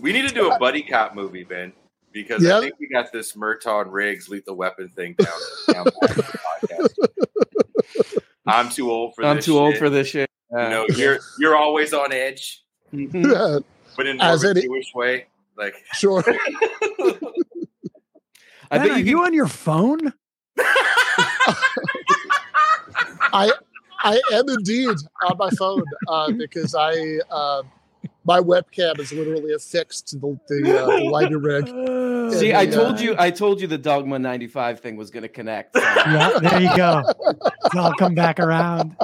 We 0.00 0.12
need 0.12 0.28
to 0.28 0.34
do 0.34 0.50
a 0.50 0.58
buddy 0.58 0.82
cop 0.82 1.14
movie, 1.14 1.44
Ben, 1.44 1.72
because 2.12 2.42
yep. 2.42 2.56
I 2.56 2.60
think 2.60 2.74
we 2.78 2.88
got 2.88 3.12
this 3.12 3.32
Murtaugh 3.32 3.86
Riggs 3.88 4.28
lethal 4.28 4.54
weapon 4.54 4.88
thing 4.90 5.16
down. 5.18 5.28
down 5.72 5.86
I'm 8.46 8.70
too 8.70 8.90
old 8.90 9.14
for. 9.14 9.24
I'm 9.24 9.36
this 9.36 9.44
too 9.44 9.52
shit. 9.52 9.60
old 9.60 9.76
for 9.76 9.90
this 9.90 10.08
shit. 10.08 10.30
Uh, 10.56 10.62
you 10.62 10.68
know, 10.70 10.86
you're 10.96 11.18
you're 11.38 11.56
always 11.56 11.92
on 11.92 12.12
edge, 12.12 12.64
yeah. 12.92 13.58
But 13.96 14.06
in 14.06 14.18
more 14.18 14.34
of 14.34 14.42
a 14.42 14.54
Jewish 14.54 14.94
way. 14.94 15.26
Like 15.56 15.74
sure. 15.94 16.24
I 18.70 18.78
bet 18.78 18.98
you, 18.98 19.04
you 19.04 19.24
on 19.24 19.32
your 19.34 19.48
phone. 19.48 20.12
I 23.30 23.50
I 24.00 24.20
am 24.32 24.48
indeed 24.48 24.96
on 25.26 25.36
my 25.38 25.50
phone 25.50 25.84
uh, 26.06 26.30
because 26.32 26.74
I. 26.74 27.18
Uh, 27.30 27.62
my 28.24 28.40
webcam 28.40 28.98
is 29.00 29.10
literally 29.10 29.54
affixed 29.54 30.08
to 30.08 30.16
the 30.16 30.38
the, 30.48 30.82
uh, 30.82 30.86
the 30.86 31.04
lighting 31.04 31.38
rig. 31.38 31.66
See, 32.34 32.54
I 32.54 32.66
told 32.66 32.96
uh, 32.96 33.02
you, 33.02 33.16
I 33.18 33.30
told 33.30 33.58
you 33.60 33.66
the 33.66 33.78
Dogma 33.78 34.18
ninety 34.18 34.46
five 34.46 34.80
thing 34.80 34.96
was 34.96 35.10
going 35.10 35.22
to 35.22 35.30
connect. 35.30 35.74
So. 35.74 35.80
Yeah, 35.82 36.38
there 36.38 36.60
you 36.60 36.76
go. 36.76 37.02
It's 37.64 37.74
all 37.74 37.94
come 37.94 38.14
back 38.14 38.38
around. 38.38 38.96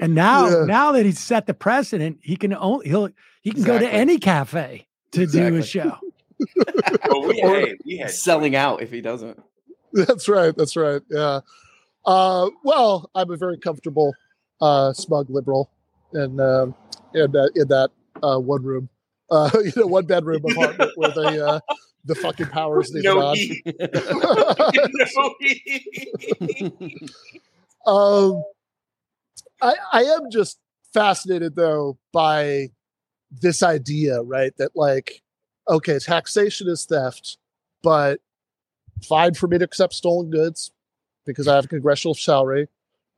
And 0.00 0.14
now, 0.14 0.48
yeah. 0.48 0.64
now 0.64 0.92
that 0.92 1.04
he's 1.04 1.18
set 1.18 1.46
the 1.46 1.54
precedent, 1.54 2.18
he 2.22 2.36
can 2.36 2.54
only 2.54 2.88
he'll 2.88 3.08
he 3.42 3.50
can 3.50 3.60
exactly. 3.60 3.86
go 3.86 3.90
to 3.90 3.94
any 3.94 4.18
cafe 4.18 4.86
to 5.12 5.22
exactly. 5.22 5.50
do 5.50 5.56
a 5.56 5.62
show. 5.62 5.96
well, 7.08 7.26
we, 7.26 7.40
hey, 7.40 7.76
we 7.84 7.96
had 7.98 8.10
selling 8.10 8.54
out 8.54 8.82
if 8.82 8.90
he 8.90 9.00
doesn't. 9.00 9.42
That's 9.92 10.28
right. 10.28 10.54
That's 10.56 10.76
right. 10.76 11.02
Yeah. 11.10 11.40
Uh, 12.04 12.50
well, 12.62 13.10
I'm 13.14 13.30
a 13.30 13.36
very 13.36 13.58
comfortable 13.58 14.14
uh, 14.60 14.92
smug 14.92 15.30
liberal 15.30 15.70
in 16.14 16.40
uh, 16.40 16.66
in, 17.14 17.36
uh, 17.36 17.48
in 17.54 17.68
that 17.68 17.90
uh, 18.22 18.38
one 18.38 18.62
room, 18.62 18.88
uh, 19.30 19.50
you 19.64 19.72
know, 19.76 19.86
one 19.86 20.06
bedroom 20.06 20.42
apartment 20.44 20.92
where 20.96 21.10
the 21.10 21.46
uh, 21.46 21.60
the 22.04 22.14
fucking 22.14 22.46
powers 22.46 22.90
leave 22.92 23.04
no 23.04 23.20
on. 27.86 28.34
um, 28.36 28.42
I 29.60 29.74
I 29.92 30.02
am 30.04 30.30
just 30.30 30.58
fascinated 30.92 31.56
though 31.56 31.98
by 32.12 32.70
this 33.30 33.62
idea, 33.62 34.22
right? 34.22 34.56
That 34.58 34.72
like, 34.74 35.22
okay, 35.68 35.98
taxation 35.98 36.68
is 36.68 36.84
theft, 36.86 37.38
but 37.82 38.20
fine 39.04 39.34
for 39.34 39.46
me 39.46 39.58
to 39.58 39.64
accept 39.64 39.94
stolen 39.94 40.30
goods 40.30 40.72
because 41.26 41.46
I 41.46 41.54
have 41.56 41.66
a 41.66 41.68
congressional 41.68 42.14
salary. 42.14 42.68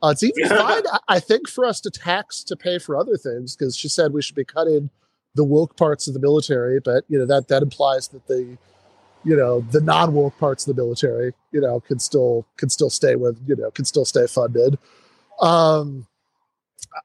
Uh, 0.02 0.08
it's 0.12 0.22
even 0.22 0.48
fine, 0.56 0.82
I 1.08 1.20
think, 1.20 1.48
for 1.48 1.64
us 1.64 1.80
to 1.82 1.90
tax 1.90 2.42
to 2.44 2.56
pay 2.56 2.78
for 2.78 2.96
other 2.96 3.16
things 3.16 3.56
because 3.56 3.76
she 3.76 3.88
said 3.88 4.12
we 4.12 4.22
should 4.22 4.36
be 4.36 4.44
cutting 4.44 4.90
the 5.34 5.44
woke 5.44 5.76
parts 5.76 6.08
of 6.08 6.14
the 6.14 6.20
military, 6.20 6.80
but 6.80 7.04
you 7.08 7.18
know 7.18 7.26
that 7.26 7.48
that 7.48 7.62
implies 7.62 8.08
that 8.08 8.26
the 8.26 8.58
you 9.24 9.36
know 9.36 9.60
the 9.60 9.80
non 9.80 10.12
woke 10.12 10.36
parts 10.38 10.66
of 10.66 10.74
the 10.74 10.82
military 10.82 11.32
you 11.52 11.60
know 11.60 11.80
can 11.80 11.98
still 11.98 12.46
can 12.56 12.68
still 12.68 12.90
stay 12.90 13.14
with 13.14 13.38
you 13.46 13.54
know 13.54 13.70
can 13.70 13.84
still 13.84 14.04
stay 14.04 14.26
funded. 14.26 14.78
Um, 15.40 16.06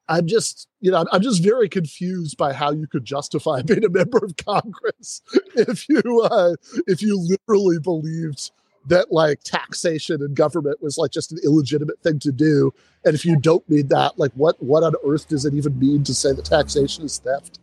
I'm 0.08 0.28
just 0.28 0.68
you 0.82 0.92
know 0.92 1.06
I'm 1.12 1.22
just 1.22 1.44
very 1.44 1.70
confused 1.70 2.38
by 2.38 2.54
how 2.54 2.72
you 2.72 2.88
could 2.88 3.06
justify 3.06 3.62
being 3.66 3.86
a 3.86 3.90
member 3.90 4.20
of 4.24 4.36
Congress 4.38 5.22
if 5.56 5.88
you 5.90 6.22
uh, 6.22 6.56
if 6.88 7.02
you 7.02 7.20
literally 7.20 7.80
believed 7.80 8.52
that 8.88 9.12
like 9.12 9.42
taxation 9.44 10.22
and 10.22 10.36
government 10.36 10.82
was 10.82 10.98
like 10.98 11.12
just 11.12 11.32
an 11.32 11.40
illegitimate 11.44 12.00
thing 12.02 12.20
to 12.20 12.32
do. 12.32 12.72
And 13.04 13.16
if 13.16 13.26
you 13.26 13.36
don't 13.36 13.68
mean 13.70 13.88
that, 13.88 14.18
like 14.18 14.32
what 14.34 14.62
what 14.62 14.84
on 14.84 14.94
earth 15.06 15.28
does 15.28 15.46
it 15.46 15.54
even 15.54 15.78
mean 15.80 16.04
to 16.04 16.14
say 16.14 16.34
that 16.34 16.46
taxation 16.46 17.06
is 17.06 17.18
theft? 17.18 17.60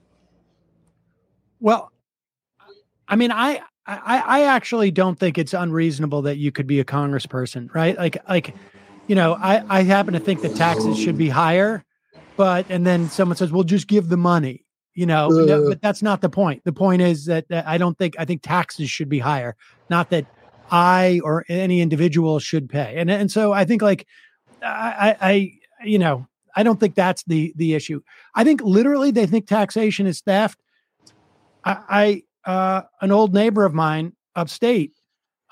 Well, 1.60 1.92
I 3.08 3.16
mean, 3.16 3.30
I 3.30 3.62
I, 3.86 4.22
I 4.24 4.40
actually 4.44 4.90
don't 4.90 5.18
think 5.18 5.38
it's 5.38 5.54
unreasonable 5.54 6.22
that 6.22 6.36
you 6.36 6.52
could 6.52 6.66
be 6.66 6.80
a 6.80 6.84
congressperson, 6.84 7.72
right? 7.74 7.96
Like 7.96 8.16
like, 8.28 8.54
you 9.06 9.14
know, 9.14 9.34
I, 9.34 9.64
I 9.68 9.82
happen 9.82 10.14
to 10.14 10.20
think 10.20 10.42
that 10.42 10.56
taxes 10.56 10.98
should 10.98 11.18
be 11.18 11.28
higher, 11.28 11.84
but 12.36 12.66
and 12.68 12.86
then 12.86 13.08
someone 13.08 13.36
says, 13.36 13.52
well, 13.52 13.64
just 13.64 13.86
give 13.86 14.08
the 14.08 14.16
money. 14.16 14.64
You 14.94 15.06
know, 15.06 15.26
uh, 15.26 15.44
no, 15.46 15.68
but 15.68 15.80
that's 15.80 16.02
not 16.02 16.20
the 16.20 16.28
point. 16.28 16.62
The 16.64 16.72
point 16.72 17.00
is 17.00 17.24
that, 17.26 17.48
that 17.48 17.66
I 17.66 17.78
don't 17.78 17.96
think 17.96 18.14
I 18.18 18.24
think 18.24 18.42
taxes 18.42 18.90
should 18.90 19.08
be 19.08 19.18
higher, 19.18 19.56
not 19.88 20.10
that 20.10 20.26
I 20.70 21.20
or 21.24 21.44
any 21.48 21.80
individual 21.80 22.38
should 22.38 22.68
pay. 22.68 22.96
And 22.98 23.10
and 23.10 23.30
so 23.30 23.52
I 23.52 23.64
think 23.64 23.80
like 23.80 24.06
I 24.62 25.16
I 25.20 25.52
you 25.84 25.98
know 25.98 26.26
I 26.54 26.62
don't 26.62 26.78
think 26.78 26.94
that's 26.94 27.22
the 27.24 27.52
the 27.56 27.74
issue. 27.74 28.02
I 28.34 28.44
think 28.44 28.60
literally 28.62 29.10
they 29.10 29.26
think 29.26 29.46
taxation 29.46 30.06
is 30.06 30.20
theft. 30.20 30.62
I, 31.64 32.22
I 32.44 32.50
uh, 32.50 32.82
an 33.00 33.12
old 33.12 33.32
neighbor 33.32 33.64
of 33.64 33.72
mine 33.72 34.12
upstate 34.34 34.92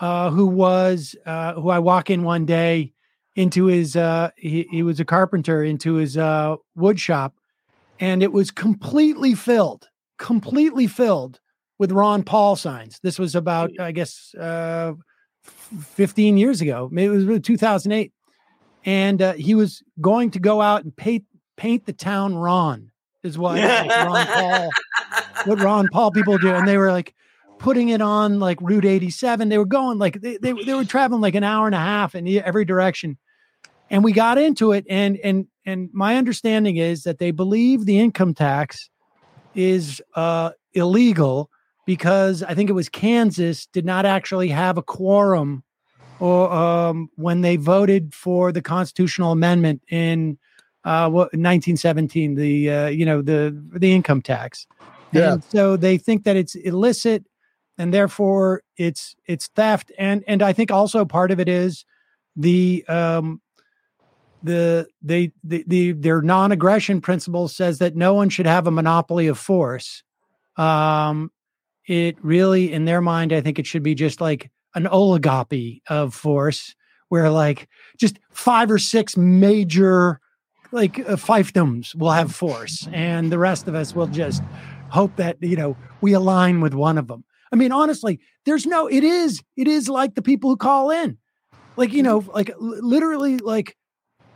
uh, 0.01 0.31
who 0.31 0.47
was 0.47 1.17
uh, 1.25 1.55
who 1.55 1.71
I 1.71 1.79
walk 1.79 2.11
in 2.11 2.25
one 2.25 2.47
day 2.47 2.93
into 3.41 3.67
his 3.67 3.97
uh, 3.97 4.31
he, 4.37 4.67
he 4.71 4.83
was 4.83 5.01
a 5.01 5.05
carpenter 5.05 5.65
into 5.65 5.95
his 5.95 6.17
uh, 6.17 6.57
wood 6.75 7.01
shop 7.01 7.35
and 7.99 8.23
it 8.23 8.33
was 8.33 8.51
completely 8.51 9.35
filled 9.35 9.89
completely 10.21 10.87
filled 10.87 11.41
with 11.79 11.91
Ron 11.91 12.23
Paul 12.23 12.55
signs. 12.55 13.01
This 13.03 13.19
was 13.19 13.35
about, 13.35 13.71
I 13.81 13.91
guess, 13.91 14.35
uh, 14.35 14.93
15 15.43 16.37
years 16.37 16.61
ago. 16.61 16.89
Maybe 16.93 17.07
it 17.07 17.17
was 17.17 17.25
really 17.25 17.41
2008. 17.41 18.13
And 18.85 19.23
uh, 19.23 19.33
he 19.33 19.55
was 19.55 19.83
going 20.01 20.31
to 20.33 20.39
go 20.39 20.61
out 20.61 20.85
and 20.85 20.95
paint 20.95 21.25
paint 21.57 21.85
the 21.85 21.93
town 21.93 22.35
Ron, 22.35 22.91
is 23.23 23.37
what 23.37 23.59
like 23.59 23.91
Ron 23.91 24.27
Paul, 24.27 24.71
what 25.45 25.61
Ron 25.61 25.89
Paul 25.93 26.11
people 26.11 26.39
do. 26.39 26.55
And 26.55 26.67
they 26.69 26.79
were 26.79 26.93
like 26.93 27.15
putting 27.59 27.91
it 27.91 28.01
on 28.01 28.41
like 28.41 28.59
Route 28.63 28.87
87. 28.87 29.49
They 29.49 29.59
were 29.59 29.67
going 29.67 29.99
like 29.99 30.21
they, 30.21 30.39
they, 30.39 30.53
they 30.53 30.75
were 30.75 30.85
traveling 30.85 31.21
like 31.21 31.35
an 31.35 31.45
hour 31.45 31.67
and 31.67 31.75
a 31.75 31.79
half 31.79 32.15
in 32.15 32.27
every 32.29 32.65
direction. 32.65 33.19
And 33.91 34.05
we 34.05 34.13
got 34.13 34.39
into 34.39 34.73
it. 34.73 34.85
And 34.89 35.19
and 35.19 35.47
and 35.67 35.91
my 35.93 36.17
understanding 36.17 36.77
is 36.77 37.03
that 37.03 37.19
they 37.19 37.31
believe 37.31 37.85
the 37.85 37.99
income 37.99 38.35
tax 38.35 38.89
is 39.55 40.01
uh, 40.15 40.51
illegal 40.73 41.51
because 41.87 42.43
I 42.43 42.55
think 42.55 42.71
it 42.71 42.75
was 42.75 42.89
Kansas 42.89 43.67
did 43.67 43.85
not 43.85 44.07
actually 44.07 44.49
have 44.49 44.79
a 44.79 44.83
quorum 44.83 45.65
or 46.21 46.53
um, 46.53 47.09
when 47.17 47.41
they 47.41 47.57
voted 47.57 48.15
for 48.15 48.53
the 48.53 48.63
constitutional 48.63 49.33
amendment 49.33 49.83
in 49.89 50.39
uh, 50.85 51.09
what 51.09 51.33
1917, 51.33 52.35
the 52.35 52.71
uh, 52.71 52.87
you 52.87 53.05
know 53.05 53.23
the 53.23 53.59
the 53.73 53.93
income 53.93 54.23
tax. 54.23 54.67
Yeah. 55.13 55.35
And 55.35 55.45
so 55.45 55.77
they 55.77 55.99
think 55.99 56.25
that 56.25 56.37
it's 56.37 56.55
illicit, 56.55 57.25
and 57.77 57.93
therefore 57.93 58.63
it's 58.77 59.17
it's 59.27 59.49
theft, 59.49 59.93
and 59.99 60.23
and 60.27 60.43
I 60.43 60.53
think 60.53 60.71
also 60.71 61.05
part 61.05 61.31
of 61.31 61.41
it 61.41 61.49
is 61.49 61.85
the 62.37 62.85
um, 62.89 63.41
the 64.43 64.89
they 65.03 65.33
the, 65.45 65.65
the 65.67 65.93
their 65.93 66.23
non-aggression 66.23 67.01
principle 67.01 67.49
says 67.49 67.79
that 67.79 67.97
no 67.97 68.15
one 68.15 68.29
should 68.29 68.47
have 68.47 68.67
a 68.67 68.71
monopoly 68.71 69.27
of 69.27 69.39
force. 69.39 70.03
Um, 70.57 71.31
it 71.87 72.17
really, 72.23 72.73
in 72.73 72.85
their 72.85 73.01
mind, 73.01 73.33
I 73.33 73.41
think 73.41 73.59
it 73.59 73.67
should 73.67 73.83
be 73.83 73.95
just 73.95 74.21
like 74.21 74.51
an 74.75 74.85
oligopoly 74.85 75.81
of 75.89 76.15
force, 76.15 76.75
where 77.09 77.31
like 77.31 77.69
just 77.99 78.19
five 78.31 78.71
or 78.71 78.79
six 78.79 79.17
major 79.17 80.21
like 80.73 81.01
uh, 81.01 81.17
fiefdoms 81.17 81.95
will 81.95 82.13
have 82.13 82.35
force, 82.35 82.89
and 82.93 83.33
the 83.33 83.39
rest 83.39 83.69
of 83.69 83.75
us 83.75 83.95
will 83.95 84.07
just 84.07 84.43
hope 84.89 85.17
that 85.17 85.37
you 85.41 85.57
know 85.57 85.77
we 86.01 86.13
align 86.13 86.61
with 86.61 86.75
one 86.75 86.99
of 86.99 87.09
them. 87.09 87.25
I 87.53 87.57
mean, 87.57 87.73
honestly, 87.73 88.21
there's 88.45 88.67
no. 88.67 88.87
It 88.87 89.05
is. 89.05 89.43
It 89.57 89.67
is 89.69 89.89
like 89.89 90.15
the 90.15 90.23
people 90.23 90.51
who 90.51 90.57
call 90.57 90.91
in, 90.91 91.19
like 91.77 91.93
you 91.93 92.03
know, 92.03 92.25
like 92.33 92.53
literally, 92.59 93.39
like 93.39 93.77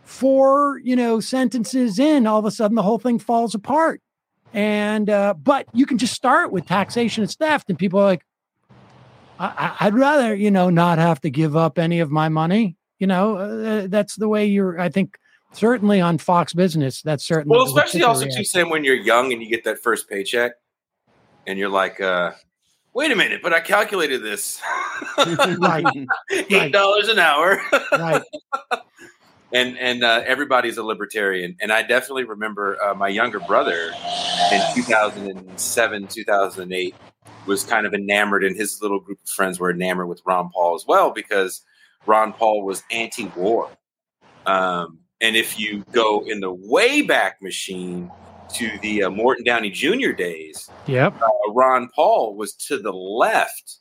four 0.05 0.81
you 0.85 0.95
know 0.95 1.21
sentences 1.21 1.99
in, 1.99 2.27
all 2.27 2.39
of 2.39 2.45
a 2.45 2.51
sudden 2.51 2.75
the 2.75 2.83
whole 2.83 2.99
thing 2.99 3.19
falls 3.19 3.55
apart. 3.55 4.01
And 4.53 5.11
uh, 5.11 5.35
but 5.35 5.67
you 5.73 5.85
can 5.85 5.99
just 5.99 6.15
start 6.15 6.53
with 6.53 6.67
taxation 6.67 7.25
and 7.25 7.33
theft, 7.33 7.69
and 7.69 7.79
people 7.79 7.99
are 8.01 8.05
like, 8.05 8.25
I- 9.39 9.77
would 9.87 9.95
rather 9.95 10.35
you 10.35 10.51
know 10.51 10.71
not 10.71 10.99
have 10.99 11.21
to 11.23 11.31
give 11.31 11.57
up 11.57 11.79
any 11.79 11.99
of 11.99 12.11
my 12.11 12.29
money. 12.29 12.77
You 13.01 13.09
know, 13.09 13.37
uh, 13.37 13.87
that's 13.89 14.15
the 14.15 14.29
way 14.29 14.47
you're. 14.47 14.79
I 14.81 14.89
think 14.91 15.19
certainly 15.53 16.01
on 16.01 16.19
Fox 16.19 16.53
Business, 16.53 17.03
that's 17.03 17.27
certainly 17.27 17.57
well, 17.57 17.67
especially 17.67 18.05
also 18.05 18.27
too, 18.27 18.45
Sam, 18.45 18.71
when 18.71 18.85
you're 18.85 18.95
young 18.95 19.33
and 19.33 19.43
you 19.43 19.49
get 19.49 19.65
that 19.65 19.83
first 19.83 20.09
paycheck, 20.09 20.53
and 21.49 21.59
you're 21.59 21.69
like, 21.69 22.01
uh, 22.01 22.31
wait 22.93 23.11
a 23.11 23.17
minute, 23.17 23.41
but 23.43 23.53
I 23.53 23.61
calculated 23.61 24.23
this. 24.23 24.61
right. 25.59 25.85
Eight 26.31 26.73
dollars 26.73 27.09
right. 27.09 27.13
an 27.13 27.19
hour. 27.19 27.61
right 27.93 28.23
and 29.55 29.79
and 29.79 30.05
uh, 30.05 30.23
everybody's 30.27 30.77
a 30.77 30.83
libertarian. 30.83 31.57
And 31.61 31.73
I 31.73 31.83
definitely 31.83 32.25
remember 32.25 32.77
uh, 32.83 32.95
my 32.95 33.09
younger 33.09 33.41
brother 33.41 33.93
in 34.53 34.61
2007, 34.75 36.09
2008 36.09 36.95
was 37.47 37.65
kind 37.65 37.87
of 37.87 37.95
enamored, 37.95 38.45
and 38.45 38.57
his 38.57 38.83
little 38.83 39.01
group 39.01 39.21
of 39.23 39.29
friends 39.29 39.61
were 39.61 39.71
enamored 39.71 40.09
with 40.09 40.21
Ron 40.27 40.51
Paul 40.53 40.75
as 40.75 40.85
well 40.87 41.11
because 41.11 41.63
Ron 42.05 42.33
Paul 42.33 42.65
was 42.65 42.83
anti-war. 42.91 43.71
Um, 44.45 44.99
and 45.21 45.37
if 45.37 45.59
you 45.59 45.85
go 45.93 46.25
in 46.27 46.41
the 46.41 46.53
way 46.53 47.03
back 47.03 47.41
machine 47.41 48.11
to 48.55 48.79
the 48.83 49.05
uh, 49.05 49.11
Morton 49.11 49.45
Downey 49.45 49.71
Jr. 49.71 50.11
days, 50.11 50.69
yep, 50.87 51.15
uh, 51.23 51.53
Ron 51.53 51.89
Paul 51.95 52.35
was 52.35 52.55
to 52.55 52.79
the 52.79 52.93
left 52.93 53.79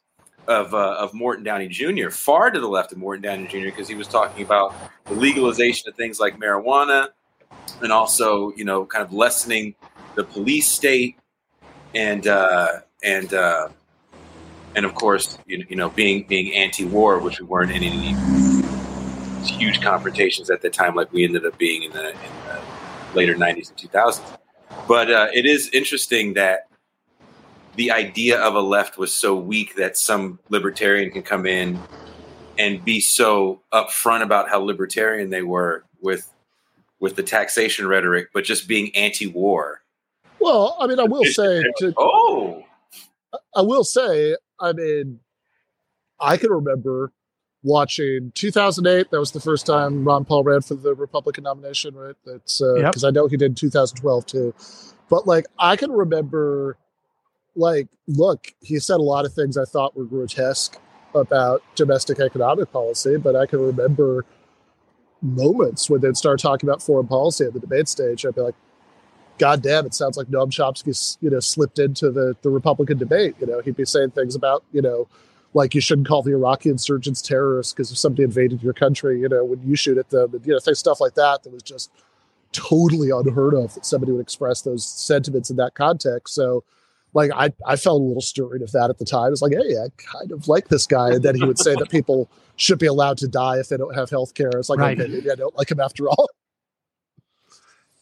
of 0.47 0.73
uh, 0.73 0.95
of 0.99 1.13
Morton 1.13 1.43
Downey 1.43 1.67
Jr. 1.67 2.09
far 2.09 2.51
to 2.51 2.59
the 2.59 2.67
left 2.67 2.91
of 2.91 2.97
Morton 2.97 3.23
Downey 3.23 3.47
Jr. 3.47 3.65
because 3.65 3.87
he 3.87 3.95
was 3.95 4.07
talking 4.07 4.43
about 4.43 4.75
the 5.05 5.13
legalization 5.13 5.89
of 5.89 5.95
things 5.95 6.19
like 6.19 6.39
marijuana 6.39 7.09
and 7.81 7.91
also 7.91 8.51
you 8.55 8.65
know 8.65 8.85
kind 8.85 9.03
of 9.03 9.13
lessening 9.13 9.75
the 10.15 10.23
police 10.23 10.67
state 10.67 11.17
and 11.95 12.27
uh, 12.27 12.79
and 13.03 13.33
uh, 13.33 13.69
and 14.75 14.85
of 14.85 14.95
course 14.95 15.37
you, 15.45 15.65
you 15.69 15.75
know 15.75 15.89
being 15.89 16.25
being 16.27 16.53
anti-war, 16.53 17.19
which 17.19 17.39
we 17.39 17.45
weren't 17.45 17.71
in 17.71 17.83
any 17.83 18.13
huge 19.45 19.81
confrontations 19.81 20.49
at 20.49 20.61
the 20.61 20.69
time 20.69 20.95
like 20.95 21.11
we 21.11 21.23
ended 21.23 21.45
up 21.45 21.57
being 21.57 21.83
in 21.83 21.91
the, 21.91 22.09
in 22.09 22.15
the 22.47 22.61
later 23.13 23.35
90s 23.35 23.69
and 23.69 23.91
2000s. 23.91 24.37
But 24.87 25.11
uh, 25.11 25.27
it 25.33 25.45
is 25.45 25.69
interesting 25.69 26.33
that 26.35 26.67
the 27.75 27.91
idea 27.91 28.39
of 28.39 28.55
a 28.55 28.61
left 28.61 28.97
was 28.97 29.15
so 29.15 29.35
weak 29.35 29.75
that 29.75 29.97
some 29.97 30.39
libertarian 30.49 31.11
can 31.11 31.23
come 31.23 31.45
in 31.45 31.79
and 32.57 32.83
be 32.85 32.99
so 32.99 33.61
upfront 33.73 34.21
about 34.21 34.49
how 34.49 34.59
libertarian 34.59 35.29
they 35.29 35.41
were 35.41 35.83
with 36.01 36.29
with 36.99 37.15
the 37.17 37.23
taxation 37.23 37.85
rhetoric, 37.85 38.29
but 38.33 38.45
just 38.45 38.65
being 38.65 38.95
anti-war. 38.95 39.81
Well, 40.39 40.77
I 40.79 40.87
mean, 40.87 41.01
I 41.01 41.03
will 41.03 41.25
say, 41.25 41.61
to, 41.79 41.93
oh, 41.97 42.63
I 43.53 43.61
will 43.61 43.83
say, 43.83 44.37
I 44.59 44.71
mean, 44.71 45.19
I 46.19 46.37
can 46.37 46.49
remember 46.49 47.11
watching 47.61 48.31
2008. 48.35 49.11
That 49.11 49.19
was 49.19 49.31
the 49.31 49.41
first 49.41 49.65
time 49.65 50.05
Ron 50.05 50.23
Paul 50.23 50.43
ran 50.43 50.61
for 50.61 50.75
the 50.75 50.93
Republican 50.93 51.43
nomination, 51.43 51.93
right? 51.93 52.15
That's 52.25 52.59
because 52.59 53.03
uh, 53.03 53.07
yep. 53.07 53.11
I 53.11 53.11
know 53.11 53.27
he 53.27 53.35
did 53.35 53.51
in 53.51 53.55
2012 53.55 54.25
too. 54.25 54.53
But 55.09 55.27
like, 55.27 55.45
I 55.59 55.75
can 55.75 55.91
remember 55.91 56.77
like, 57.55 57.87
look, 58.07 58.53
he 58.61 58.79
said 58.79 58.95
a 58.95 59.03
lot 59.03 59.25
of 59.25 59.33
things 59.33 59.57
I 59.57 59.65
thought 59.65 59.95
were 59.95 60.05
grotesque 60.05 60.77
about 61.15 61.61
domestic 61.75 62.19
economic 62.19 62.71
policy, 62.71 63.17
but 63.17 63.35
I 63.35 63.45
can 63.45 63.59
remember 63.59 64.25
moments 65.21 65.89
when 65.89 66.01
they'd 66.01 66.17
start 66.17 66.39
talking 66.39 66.67
about 66.67 66.81
foreign 66.81 67.07
policy 67.07 67.45
at 67.45 67.53
the 67.53 67.59
debate 67.59 67.87
stage. 67.87 68.25
I'd 68.25 68.35
be 68.35 68.41
like, 68.41 68.55
God 69.37 69.61
damn, 69.61 69.85
it 69.85 69.93
sounds 69.93 70.17
like 70.17 70.27
Noam 70.27 70.49
Chomsky, 70.49 71.17
you 71.21 71.29
know, 71.29 71.39
slipped 71.39 71.79
into 71.79 72.11
the, 72.11 72.35
the 72.41 72.49
Republican 72.49 72.97
debate. 72.97 73.35
You 73.39 73.47
know, 73.47 73.61
he'd 73.61 73.75
be 73.75 73.85
saying 73.85 74.11
things 74.11 74.35
about, 74.35 74.63
you 74.71 74.81
know, 74.81 75.07
like 75.53 75.75
you 75.75 75.81
shouldn't 75.81 76.07
call 76.07 76.23
the 76.23 76.31
Iraqi 76.31 76.69
insurgents 76.69 77.21
terrorists 77.21 77.73
because 77.73 77.91
if 77.91 77.97
somebody 77.97 78.23
invaded 78.23 78.61
your 78.61 78.73
country, 78.73 79.19
you 79.19 79.29
know, 79.29 79.43
when 79.43 79.61
you 79.63 79.75
shoot 79.75 79.97
at 79.97 80.09
them, 80.09 80.33
and, 80.33 80.45
you 80.45 80.53
know, 80.53 80.59
stuff 80.59 80.99
like 80.99 81.15
that, 81.15 81.43
that 81.43 81.53
was 81.53 81.63
just 81.63 81.91
totally 82.51 83.09
unheard 83.09 83.53
of 83.53 83.73
that 83.73 83.85
somebody 83.85 84.11
would 84.11 84.21
express 84.21 84.61
those 84.61 84.85
sentiments 84.85 85.49
in 85.49 85.57
that 85.57 85.73
context. 85.73 86.35
So, 86.35 86.63
like 87.13 87.31
I, 87.33 87.53
I 87.65 87.75
felt 87.75 88.01
a 88.01 88.03
little 88.03 88.21
stirred 88.21 88.61
of 88.61 88.71
that 88.71 88.89
at 88.89 88.97
the 88.97 89.05
time. 89.05 89.31
It's 89.31 89.41
like, 89.41 89.53
hey, 89.53 89.77
I 89.77 89.87
kind 89.97 90.31
of 90.31 90.47
like 90.47 90.69
this 90.69 90.87
guy. 90.87 91.09
And 91.13 91.23
then 91.23 91.35
he 91.35 91.45
would 91.45 91.59
say 91.59 91.75
that 91.75 91.89
people 91.89 92.29
should 92.55 92.79
be 92.79 92.87
allowed 92.87 93.17
to 93.19 93.27
die 93.27 93.57
if 93.57 93.69
they 93.69 93.77
don't 93.77 93.93
have 93.93 94.09
health 94.09 94.33
care. 94.33 94.49
It's 94.55 94.69
like, 94.69 94.79
right. 94.79 94.99
okay, 94.99 95.11
maybe 95.11 95.29
I 95.29 95.35
don't 95.35 95.55
like 95.55 95.69
him 95.69 95.79
after 95.79 96.09
all. 96.09 96.29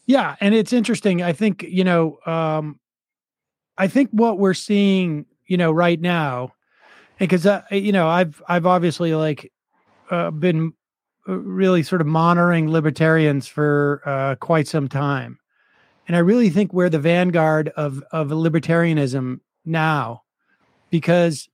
Yeah. 0.04 0.34
And 0.40 0.52
it's 0.52 0.72
interesting. 0.72 1.22
I 1.22 1.32
think, 1.32 1.62
you 1.62 1.84
know, 1.84 2.18
um, 2.26 2.80
I 3.78 3.86
think 3.86 4.10
what 4.10 4.36
we're 4.36 4.52
seeing, 4.52 5.26
you 5.46 5.56
know, 5.56 5.70
right 5.70 5.98
now, 5.98 6.54
because, 7.20 7.46
uh, 7.46 7.62
you 7.70 7.92
know, 7.92 8.08
I've, 8.08 8.42
I've 8.48 8.66
obviously 8.66 9.14
like 9.14 9.52
uh, 10.10 10.32
been 10.32 10.72
uh, 11.28 11.34
really 11.34 11.84
sort 11.84 12.00
of 12.00 12.08
monitoring 12.08 12.68
libertarians 12.68 13.46
for 13.46 14.02
uh, 14.04 14.34
quite 14.34 14.66
some 14.66 14.88
time 14.88 15.38
and 16.06 16.16
I 16.16 16.20
really 16.20 16.50
think 16.50 16.72
we're 16.72 16.90
the 16.90 16.98
vanguard 16.98 17.68
of 17.76 18.02
of 18.12 18.28
libertarianism 18.28 19.40
now, 19.64 20.22
because 20.90 21.48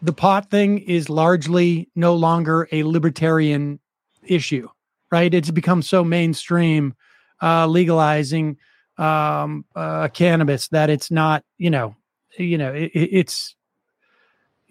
the 0.00 0.12
pot 0.12 0.50
thing 0.50 0.78
is 0.78 1.08
largely 1.08 1.88
no 1.94 2.14
longer 2.14 2.68
a 2.72 2.82
libertarian 2.82 3.78
issue, 4.24 4.68
right? 5.10 5.32
It's 5.32 5.50
become 5.50 5.82
so 5.82 6.02
mainstream, 6.02 6.94
uh, 7.40 7.66
legalizing 7.66 8.56
um, 8.98 9.64
uh, 9.76 10.08
cannabis 10.08 10.68
that 10.68 10.90
it's 10.90 11.10
not, 11.10 11.44
you 11.58 11.70
know, 11.70 11.94
you 12.38 12.58
know, 12.58 12.72
it, 12.72 12.90
it's 12.94 13.54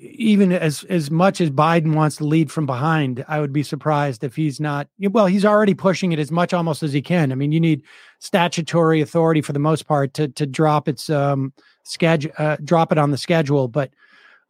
even 0.01 0.51
as 0.51 0.83
as 0.85 1.11
much 1.11 1.39
as 1.39 1.51
Biden 1.51 1.93
wants 1.93 2.15
to 2.17 2.25
lead 2.25 2.51
from 2.51 2.65
behind, 2.65 3.23
I 3.27 3.39
would 3.39 3.53
be 3.53 3.63
surprised 3.63 4.23
if 4.23 4.35
he's 4.35 4.59
not. 4.59 4.87
Well, 4.99 5.27
he's 5.27 5.45
already 5.45 5.75
pushing 5.75 6.11
it 6.11 6.19
as 6.19 6.31
much 6.31 6.53
almost 6.53 6.81
as 6.81 6.91
he 6.91 7.01
can. 7.01 7.31
I 7.31 7.35
mean, 7.35 7.51
you 7.51 7.59
need 7.59 7.83
statutory 8.19 9.01
authority 9.01 9.41
for 9.41 9.53
the 9.53 9.59
most 9.59 9.87
part 9.87 10.13
to 10.15 10.27
to 10.29 10.45
drop 10.47 10.87
its 10.87 11.09
um 11.09 11.53
schedule, 11.83 12.31
uh, 12.37 12.57
drop 12.63 12.91
it 12.91 12.97
on 12.97 13.11
the 13.11 13.17
schedule. 13.17 13.67
But 13.67 13.91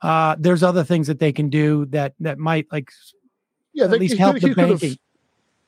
uh, 0.01 0.35
there's 0.39 0.63
other 0.63 0.83
things 0.83 1.07
that 1.07 1.19
they 1.19 1.33
can 1.33 1.49
do 1.49 1.85
that 1.87 2.13
that 2.19 2.37
might 2.37 2.67
like 2.71 2.89
yeah, 3.73 3.85
at 3.85 3.99
least 3.99 4.17
help 4.17 4.39
the 4.39 4.53
banking. 4.53 4.97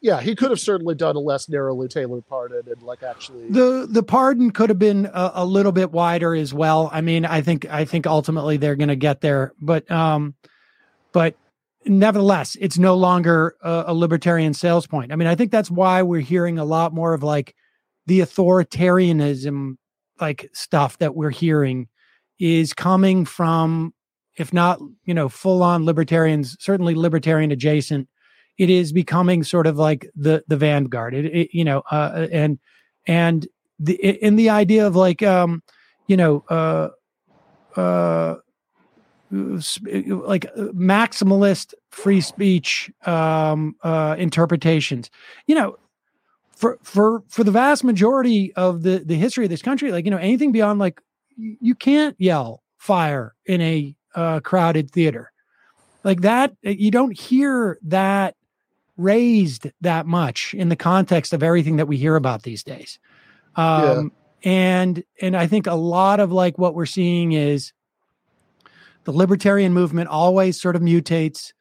Yeah, 0.04 0.20
he 0.20 0.36
could 0.36 0.50
have 0.50 0.60
certainly 0.60 0.96
done 0.96 1.16
a 1.16 1.20
less 1.20 1.48
narrowly 1.48 1.88
tailored 1.88 2.28
pardon 2.28 2.64
and 2.68 2.84
like 2.84 3.04
actually 3.04 3.48
the 3.48 3.88
the 3.90 4.04
pardon 4.04 4.52
could 4.52 4.70
have 4.70 4.78
been 4.78 5.06
a, 5.06 5.32
a 5.36 5.46
little 5.46 5.72
bit 5.72 5.94
wider 5.94 6.36
as 6.36 6.54
well. 6.54 6.90
I 6.92 7.00
mean, 7.00 7.26
I 7.26 7.42
think 7.42 7.66
I 7.72 7.86
think 7.86 8.06
ultimately 8.06 8.58
they're 8.58 8.76
going 8.76 8.90
to 8.90 8.98
get 8.98 9.22
there, 9.22 9.54
but 9.62 9.90
um, 9.90 10.36
but 11.14 11.38
nevertheless, 11.86 12.58
it's 12.60 12.78
no 12.78 12.96
longer 12.96 13.56
a, 13.64 13.86
a 13.88 13.94
libertarian 13.94 14.54
sales 14.54 14.86
point. 14.86 15.14
I 15.14 15.16
mean, 15.16 15.30
I 15.30 15.36
think 15.36 15.52
that's 15.52 15.72
why 15.72 16.02
we're 16.02 16.20
hearing 16.20 16.60
a 16.60 16.66
lot 16.66 16.94
more 16.94 17.14
of 17.14 17.24
like 17.24 17.56
the 18.06 18.20
authoritarianism 18.20 19.78
like 20.20 20.50
stuff 20.54 20.98
that 20.98 21.16
we're 21.16 21.30
hearing 21.30 21.88
is 22.40 22.74
coming 22.74 23.24
from 23.24 23.94
if 24.36 24.52
not 24.52 24.80
you 25.06 25.14
know 25.14 25.30
full 25.30 25.64
on 25.64 25.86
libertarians 25.86 26.58
certainly 26.60 26.94
libertarian 26.94 27.52
adjacent 27.52 28.10
it 28.58 28.70
is 28.70 28.92
becoming 28.92 29.44
sort 29.44 29.68
of 29.68 29.78
like 29.78 30.10
the 30.16 30.44
the 30.48 30.58
vanguard. 30.58 31.14
It, 31.14 31.26
it 31.26 31.50
you 31.54 31.64
know 31.64 31.84
uh, 31.92 32.28
and 32.32 32.60
and 33.08 33.48
the 33.80 33.94
in 34.24 34.36
the 34.36 34.50
idea 34.50 34.86
of 34.86 34.96
like 34.96 35.24
um 35.24 35.64
you 36.08 36.18
know 36.18 36.44
uh 36.50 36.90
uh 37.80 38.36
like 39.32 40.46
maximalist 40.74 41.74
free 41.92 42.22
speech 42.22 42.92
um 43.06 43.76
uh 43.84 44.16
interpretations. 44.18 45.10
You 45.48 45.56
know 45.56 45.78
for 46.56 46.78
for 46.84 47.24
for 47.28 47.44
the 47.44 47.52
vast 47.52 47.84
majority 47.84 48.54
of 48.56 48.84
the 48.84 49.00
the 49.00 49.16
history 49.16 49.44
of 49.44 49.50
this 49.50 49.62
country 49.62 49.92
like 49.92 50.06
you 50.06 50.12
know 50.12 50.18
anything 50.18 50.52
beyond 50.52 50.80
like 50.80 51.02
you 51.36 51.74
can't 51.74 52.16
yell 52.20 52.62
fire 52.78 53.34
in 53.46 53.62
a 53.62 53.96
uh, 54.16 54.40
crowded 54.42 54.92
theater. 54.92 55.32
Like 56.04 56.22
that 56.22 56.54
you 56.62 56.92
don't 56.92 57.18
hear 57.18 57.80
that 57.84 58.36
raised 58.98 59.68
that 59.82 60.06
much 60.06 60.54
in 60.54 60.70
the 60.70 60.76
context 60.76 61.34
of 61.34 61.44
everything 61.44 61.78
that 61.78 61.88
we 61.88 61.98
hear 61.98 62.16
about 62.16 62.44
these 62.44 62.64
days. 62.64 63.00
Um, 63.56 64.12
yeah. 64.44 64.52
and 64.52 65.04
and 65.22 65.38
I 65.38 65.48
think 65.48 65.68
a 65.68 65.76
lot 65.76 66.20
of 66.20 66.32
like 66.32 66.58
what 66.58 66.76
we're 66.76 66.86
seeing 66.86 67.34
is 67.34 67.74
the 69.04 69.12
libertarian 69.12 69.74
movement 69.74 70.10
always 70.10 70.60
sort 70.60 70.76
of 70.76 70.82
mutates 70.82 71.54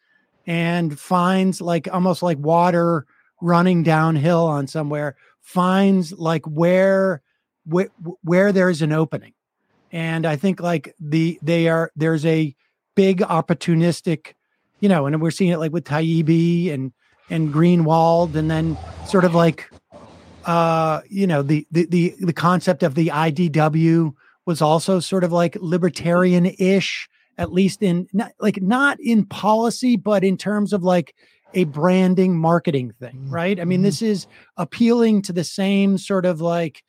and 0.46 0.98
finds 0.98 1.60
like 1.60 1.88
almost 1.92 2.22
like 2.22 2.38
water 2.38 3.06
running 3.40 3.82
downhill 3.82 4.44
on 4.46 4.66
somewhere 4.66 5.16
finds 5.40 6.12
like 6.12 6.44
where 6.46 7.22
where, 7.64 7.88
where 8.22 8.52
there's 8.52 8.82
an 8.82 8.92
opening 8.92 9.32
and 9.90 10.24
i 10.24 10.36
think 10.36 10.60
like 10.60 10.94
the 11.00 11.38
they 11.42 11.68
are 11.68 11.90
there's 11.96 12.24
a 12.24 12.54
big 12.94 13.18
opportunistic 13.18 14.34
you 14.80 14.88
know 14.88 15.06
and 15.06 15.20
we're 15.20 15.30
seeing 15.30 15.50
it 15.50 15.58
like 15.58 15.72
with 15.72 15.84
Taibbi 15.84 16.72
and 16.72 16.92
and 17.32 17.52
Greenwald, 17.52 18.34
and 18.34 18.50
then 18.50 18.76
sort 19.06 19.24
of 19.24 19.34
like, 19.34 19.70
uh, 20.44 21.00
you 21.08 21.26
know, 21.26 21.42
the 21.42 21.66
the 21.70 21.86
the 21.86 22.14
the 22.20 22.32
concept 22.32 22.82
of 22.82 22.94
the 22.94 23.08
IDW 23.08 24.12
was 24.44 24.60
also 24.60 25.00
sort 25.00 25.24
of 25.24 25.32
like 25.32 25.56
libertarian-ish, 25.60 27.08
at 27.38 27.52
least 27.52 27.82
in 27.82 28.06
not 28.12 28.32
like 28.38 28.60
not 28.60 29.00
in 29.00 29.24
policy, 29.24 29.96
but 29.96 30.22
in 30.22 30.36
terms 30.36 30.72
of 30.72 30.82
like 30.82 31.14
a 31.54 31.64
branding 31.64 32.36
marketing 32.36 32.92
thing, 33.00 33.14
mm-hmm. 33.14 33.30
right? 33.30 33.58
I 33.58 33.64
mean, 33.64 33.78
mm-hmm. 33.78 33.84
this 33.84 34.02
is 34.02 34.26
appealing 34.58 35.22
to 35.22 35.32
the 35.32 35.44
same 35.44 35.96
sort 35.96 36.26
of 36.26 36.40
like 36.40 36.84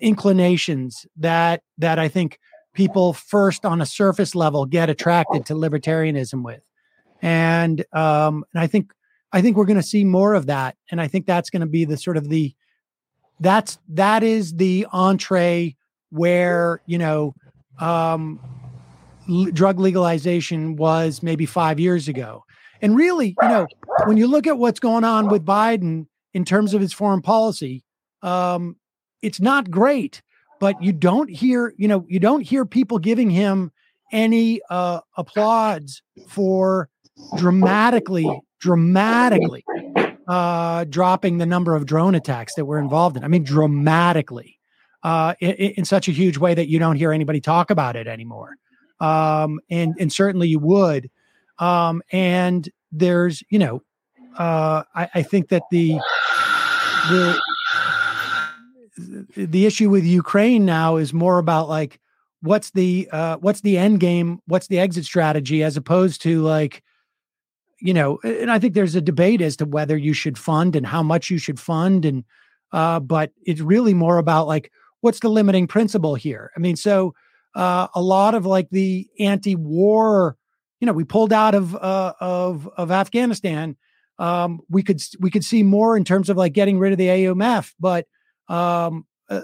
inclinations 0.00 1.06
that 1.18 1.62
that 1.78 1.98
I 1.98 2.08
think 2.08 2.38
people 2.72 3.12
first 3.12 3.66
on 3.66 3.82
a 3.82 3.86
surface 3.86 4.34
level 4.34 4.64
get 4.64 4.88
attracted 4.88 5.46
to 5.46 5.54
libertarianism 5.54 6.42
with. 6.42 6.62
And 7.20 7.84
um 7.92 8.44
and 8.52 8.62
I 8.62 8.66
think 8.66 8.92
I 9.34 9.42
think 9.42 9.56
we're 9.56 9.64
going 9.64 9.76
to 9.76 9.82
see 9.82 10.04
more 10.04 10.34
of 10.34 10.46
that, 10.46 10.76
and 10.92 11.00
I 11.00 11.08
think 11.08 11.26
that's 11.26 11.50
going 11.50 11.60
to 11.60 11.66
be 11.66 11.84
the 11.84 11.96
sort 11.96 12.16
of 12.16 12.28
the 12.28 12.54
that's 13.40 13.78
that 13.88 14.22
is 14.22 14.54
the 14.54 14.86
entree 14.92 15.74
where 16.10 16.80
you 16.86 16.98
know 16.98 17.34
um, 17.80 18.38
l- 19.28 19.46
drug 19.46 19.80
legalization 19.80 20.76
was 20.76 21.20
maybe 21.20 21.46
five 21.46 21.80
years 21.80 22.06
ago, 22.06 22.44
and 22.80 22.96
really, 22.96 23.34
you 23.42 23.48
know, 23.48 23.66
when 24.06 24.16
you 24.16 24.28
look 24.28 24.46
at 24.46 24.56
what's 24.56 24.78
going 24.78 25.02
on 25.02 25.28
with 25.28 25.44
Biden 25.44 26.06
in 26.32 26.44
terms 26.44 26.72
of 26.72 26.80
his 26.80 26.92
foreign 26.92 27.20
policy, 27.20 27.82
um, 28.22 28.76
it's 29.20 29.40
not 29.40 29.68
great. 29.68 30.22
But 30.60 30.80
you 30.80 30.92
don't 30.92 31.28
hear, 31.28 31.74
you 31.76 31.88
know, 31.88 32.06
you 32.08 32.20
don't 32.20 32.42
hear 32.42 32.64
people 32.64 33.00
giving 33.00 33.30
him 33.30 33.72
any 34.12 34.60
uh, 34.70 35.00
applause 35.16 36.02
for 36.28 36.88
dramatically 37.36 38.30
dramatically 38.64 39.62
uh, 40.26 40.84
dropping 40.84 41.36
the 41.36 41.44
number 41.44 41.76
of 41.76 41.84
drone 41.84 42.14
attacks 42.14 42.54
that 42.54 42.64
we're 42.64 42.78
involved 42.78 43.14
in. 43.14 43.22
I 43.22 43.28
mean, 43.28 43.44
dramatically, 43.44 44.58
uh, 45.02 45.34
in, 45.38 45.50
in, 45.50 45.84
such 45.84 46.08
a 46.08 46.12
huge 46.12 46.38
way 46.38 46.54
that 46.54 46.66
you 46.66 46.78
don't 46.78 46.96
hear 46.96 47.12
anybody 47.12 47.42
talk 47.42 47.70
about 47.70 47.94
it 47.94 48.06
anymore. 48.06 48.56
Um, 49.00 49.60
and 49.68 49.94
and 50.00 50.10
certainly 50.10 50.48
you 50.48 50.58
would. 50.60 51.10
Um, 51.58 52.02
and 52.10 52.66
there's, 52.90 53.42
you 53.50 53.58
know, 53.58 53.82
uh, 54.38 54.84
I, 54.94 55.10
I 55.16 55.22
think 55.22 55.50
that 55.50 55.62
the 55.70 56.00
the 57.10 57.38
the 59.36 59.66
issue 59.66 59.90
with 59.90 60.04
Ukraine 60.04 60.64
now 60.64 60.96
is 60.96 61.12
more 61.12 61.38
about 61.38 61.68
like 61.68 62.00
what's 62.40 62.70
the 62.70 63.10
uh, 63.12 63.36
what's 63.36 63.60
the 63.60 63.76
end 63.76 64.00
game, 64.00 64.40
what's 64.46 64.68
the 64.68 64.78
exit 64.78 65.04
strategy, 65.04 65.62
as 65.62 65.76
opposed 65.76 66.22
to 66.22 66.40
like 66.40 66.82
you 67.84 67.92
know, 67.92 68.18
and 68.24 68.50
I 68.50 68.58
think 68.58 68.72
there's 68.72 68.94
a 68.94 69.00
debate 69.02 69.42
as 69.42 69.58
to 69.58 69.66
whether 69.66 69.94
you 69.94 70.14
should 70.14 70.38
fund 70.38 70.74
and 70.74 70.86
how 70.86 71.02
much 71.02 71.28
you 71.28 71.36
should 71.36 71.60
fund. 71.60 72.06
And, 72.06 72.24
uh, 72.72 72.98
but 72.98 73.30
it's 73.44 73.60
really 73.60 73.92
more 73.92 74.16
about 74.16 74.46
like, 74.46 74.72
what's 75.02 75.20
the 75.20 75.28
limiting 75.28 75.66
principle 75.66 76.14
here? 76.14 76.50
I 76.56 76.60
mean, 76.60 76.76
so 76.76 77.14
uh, 77.54 77.88
a 77.94 78.00
lot 78.00 78.34
of 78.34 78.46
like 78.46 78.70
the 78.70 79.06
anti 79.20 79.54
war, 79.54 80.38
you 80.80 80.86
know, 80.86 80.94
we 80.94 81.04
pulled 81.04 81.30
out 81.30 81.54
of, 81.54 81.76
uh, 81.76 82.14
of, 82.20 82.66
of 82.74 82.90
Afghanistan. 82.90 83.76
Um, 84.18 84.60
we 84.70 84.82
could, 84.82 85.02
we 85.20 85.30
could 85.30 85.44
see 85.44 85.62
more 85.62 85.94
in 85.94 86.04
terms 86.04 86.30
of 86.30 86.38
like 86.38 86.54
getting 86.54 86.78
rid 86.78 86.92
of 86.92 86.98
the 86.98 87.08
AUMF, 87.08 87.74
but, 87.78 88.06
um, 88.48 89.04
uh, 89.28 89.42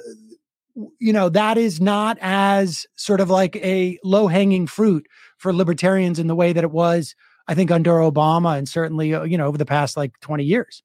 you 0.99 1.12
know, 1.12 1.28
that 1.28 1.59
is 1.59 1.78
not 1.78 2.16
as 2.22 2.86
sort 2.97 3.20
of 3.20 3.28
like 3.28 3.57
a 3.57 3.99
low 4.03 4.28
hanging 4.28 4.66
fruit 4.66 5.07
for 5.36 5.53
libertarians 5.53 6.18
in 6.18 6.26
the 6.26 6.34
way 6.34 6.55
that 6.55 6.64
it 6.64 6.70
was 6.70 7.14
I 7.51 7.55
think 7.55 7.72
under 7.72 7.94
Obama 7.94 8.57
and 8.57 8.68
certainly 8.68 9.12
uh, 9.12 9.24
you 9.24 9.36
know 9.36 9.48
over 9.48 9.59
the 9.59 9.66
past 9.66 9.96
like 9.96 10.18
20 10.20 10.44
years. 10.44 10.84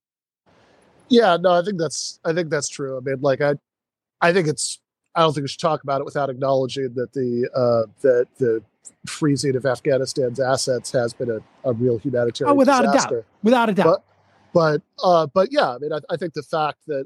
Yeah, 1.09 1.38
no, 1.39 1.51
I 1.51 1.61
think 1.61 1.78
that's 1.78 2.20
I 2.26 2.34
think 2.34 2.49
that's 2.49 2.68
true. 2.68 2.97
I 2.97 3.01
mean, 3.01 3.22
like 3.22 3.39
I 3.39 3.53
I 4.20 4.34
think 4.34 4.47
it's 4.47 4.80
I 5.13 5.22
don't 5.22 5.32
think 5.32 5.43
we 5.43 5.47
should 5.47 5.59
talk 5.59 5.84
about 5.84 6.01
it 6.01 6.05
without 6.05 6.32
acknowledging 6.32 6.95
that 6.95 7.13
the 7.13 7.47
uh 7.53 7.91
that 8.01 8.28
the 8.39 8.63
freezing 9.05 9.55
of 9.55 9.63
Afghanistan's 9.68 10.39
assets 10.39 10.91
has 10.91 11.13
been 11.13 11.30
a, 11.30 11.39
a 11.70 11.74
real 11.74 11.99
humanitarian 11.99 12.51
oh, 12.51 12.55
without 12.55 12.82
disaster. 12.82 13.20
a 13.20 13.22
doubt. 13.22 13.26
Without 13.43 13.70
a 13.70 13.74
doubt. 13.74 14.03
But 14.51 14.82
but 14.99 15.05
uh 15.07 15.28
but 15.28 15.49
yeah, 15.51 15.76
I 15.76 15.78
mean 15.78 15.93
I, 15.93 15.99
I 16.09 16.18
think 16.18 16.34
the 16.34 16.41
fact 16.41 16.80
that 16.88 17.05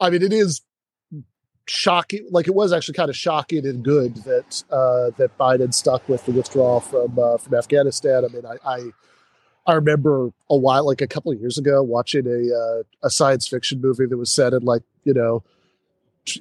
I 0.00 0.10
mean 0.10 0.22
it 0.22 0.32
is 0.32 0.60
shocking 1.68 2.26
like 2.30 2.46
it 2.46 2.54
was 2.54 2.72
actually 2.72 2.94
kind 2.94 3.10
of 3.10 3.16
shocking 3.16 3.66
and 3.66 3.84
good 3.84 4.16
that 4.24 4.64
uh, 4.70 5.10
that 5.16 5.36
Biden 5.38 5.72
stuck 5.72 6.08
with 6.08 6.24
the 6.26 6.32
withdrawal 6.32 6.80
from 6.80 7.18
uh, 7.18 7.36
from 7.36 7.54
Afghanistan. 7.54 8.24
I 8.24 8.28
mean, 8.28 8.46
I, 8.46 8.56
I, 8.68 8.90
I 9.66 9.74
remember 9.74 10.30
a 10.50 10.56
while 10.56 10.86
like 10.86 11.00
a 11.00 11.06
couple 11.06 11.32
of 11.32 11.38
years 11.40 11.58
ago 11.58 11.82
watching 11.82 12.26
a 12.26 12.54
uh, 12.54 12.82
a 13.02 13.10
science 13.10 13.46
fiction 13.46 13.80
movie 13.80 14.06
that 14.06 14.16
was 14.16 14.32
set 14.32 14.52
in 14.52 14.62
like 14.62 14.82
you 15.04 15.14
know 15.14 15.42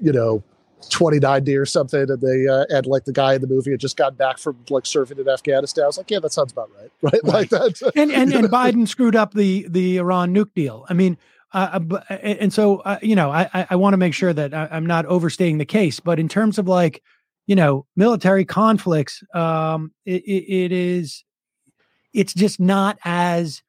you 0.01 0.11
know 0.11 0.43
2090 0.89 1.55
or 1.57 1.65
something 1.65 2.09
and 2.09 2.21
they 2.21 2.47
uh, 2.47 2.65
and 2.69 2.85
like 2.85 3.05
the 3.05 3.13
guy 3.13 3.33
in 3.33 3.41
the 3.41 3.47
movie 3.47 3.71
had 3.71 3.79
just 3.79 3.97
gotten 3.97 4.15
back 4.15 4.37
from 4.37 4.57
like 4.69 4.85
serving 4.85 5.17
in 5.17 5.27
Afghanistan. 5.27 5.83
I 5.83 5.87
was 5.87 5.97
like, 5.97 6.11
yeah, 6.11 6.19
that 6.19 6.31
sounds 6.31 6.51
about 6.51 6.69
right, 6.79 6.91
right? 7.01 7.13
right. 7.23 7.23
Like 7.23 7.49
that. 7.49 7.91
and 7.95 8.11
and, 8.11 8.33
and 8.33 8.47
Biden 8.47 8.87
screwed 8.87 9.15
up 9.15 9.33
the 9.33 9.67
the 9.67 9.97
Iran 9.97 10.33
nuke 10.33 10.53
deal. 10.55 10.85
I 10.89 10.93
mean, 10.93 11.17
uh, 11.53 11.79
uh 11.91 12.13
and 12.13 12.51
so 12.51 12.79
uh, 12.79 12.99
you 13.01 13.15
know, 13.15 13.31
I 13.31 13.67
I 13.69 13.75
want 13.75 13.93
to 13.93 13.97
make 13.97 14.13
sure 14.13 14.33
that 14.33 14.53
I, 14.53 14.67
am 14.71 14.85
not 14.85 15.05
overstating 15.05 15.57
the 15.57 15.65
case. 15.65 15.99
But 15.99 16.19
in 16.19 16.27
terms 16.27 16.57
of 16.57 16.67
like, 16.67 17.01
you 17.45 17.55
know, 17.55 17.85
military 17.95 18.45
conflicts, 18.45 19.23
um, 19.33 19.93
it, 20.05 20.23
it 20.23 20.71
is, 20.71 21.23
it's 22.13 22.33
just 22.33 22.59
not 22.59 22.97
as 23.05 23.63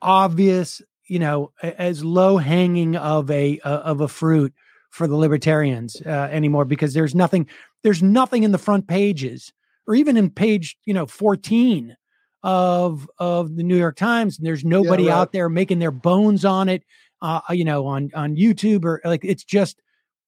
obvious, 0.00 0.80
you 1.06 1.18
know, 1.18 1.52
as 1.62 2.04
low 2.04 2.38
hanging 2.38 2.96
of 2.96 3.30
a 3.30 3.60
uh, 3.60 3.78
of 3.80 4.00
a 4.00 4.08
fruit 4.08 4.54
for 4.94 5.08
the 5.08 5.16
libertarians 5.16 6.00
uh, 6.06 6.28
anymore 6.30 6.64
because 6.64 6.94
there's 6.94 7.16
nothing 7.16 7.48
there's 7.82 8.00
nothing 8.00 8.44
in 8.44 8.52
the 8.52 8.58
front 8.58 8.86
pages 8.86 9.52
or 9.88 9.96
even 9.96 10.16
in 10.16 10.30
page 10.30 10.76
you 10.84 10.94
know 10.94 11.04
14 11.04 11.96
of 12.44 13.08
of 13.18 13.56
the 13.56 13.62
New 13.62 13.76
York 13.76 13.96
Times, 13.96 14.36
and 14.36 14.46
there's 14.46 14.64
nobody 14.64 15.04
yeah, 15.04 15.12
right. 15.12 15.18
out 15.18 15.32
there 15.32 15.48
making 15.48 15.78
their 15.80 15.90
bones 15.90 16.44
on 16.44 16.68
it. 16.68 16.84
Uh, 17.22 17.40
you 17.50 17.64
know, 17.64 17.86
on 17.86 18.10
on 18.14 18.36
YouTube 18.36 18.84
or 18.84 19.00
like 19.04 19.24
it's 19.24 19.42
just 19.42 19.80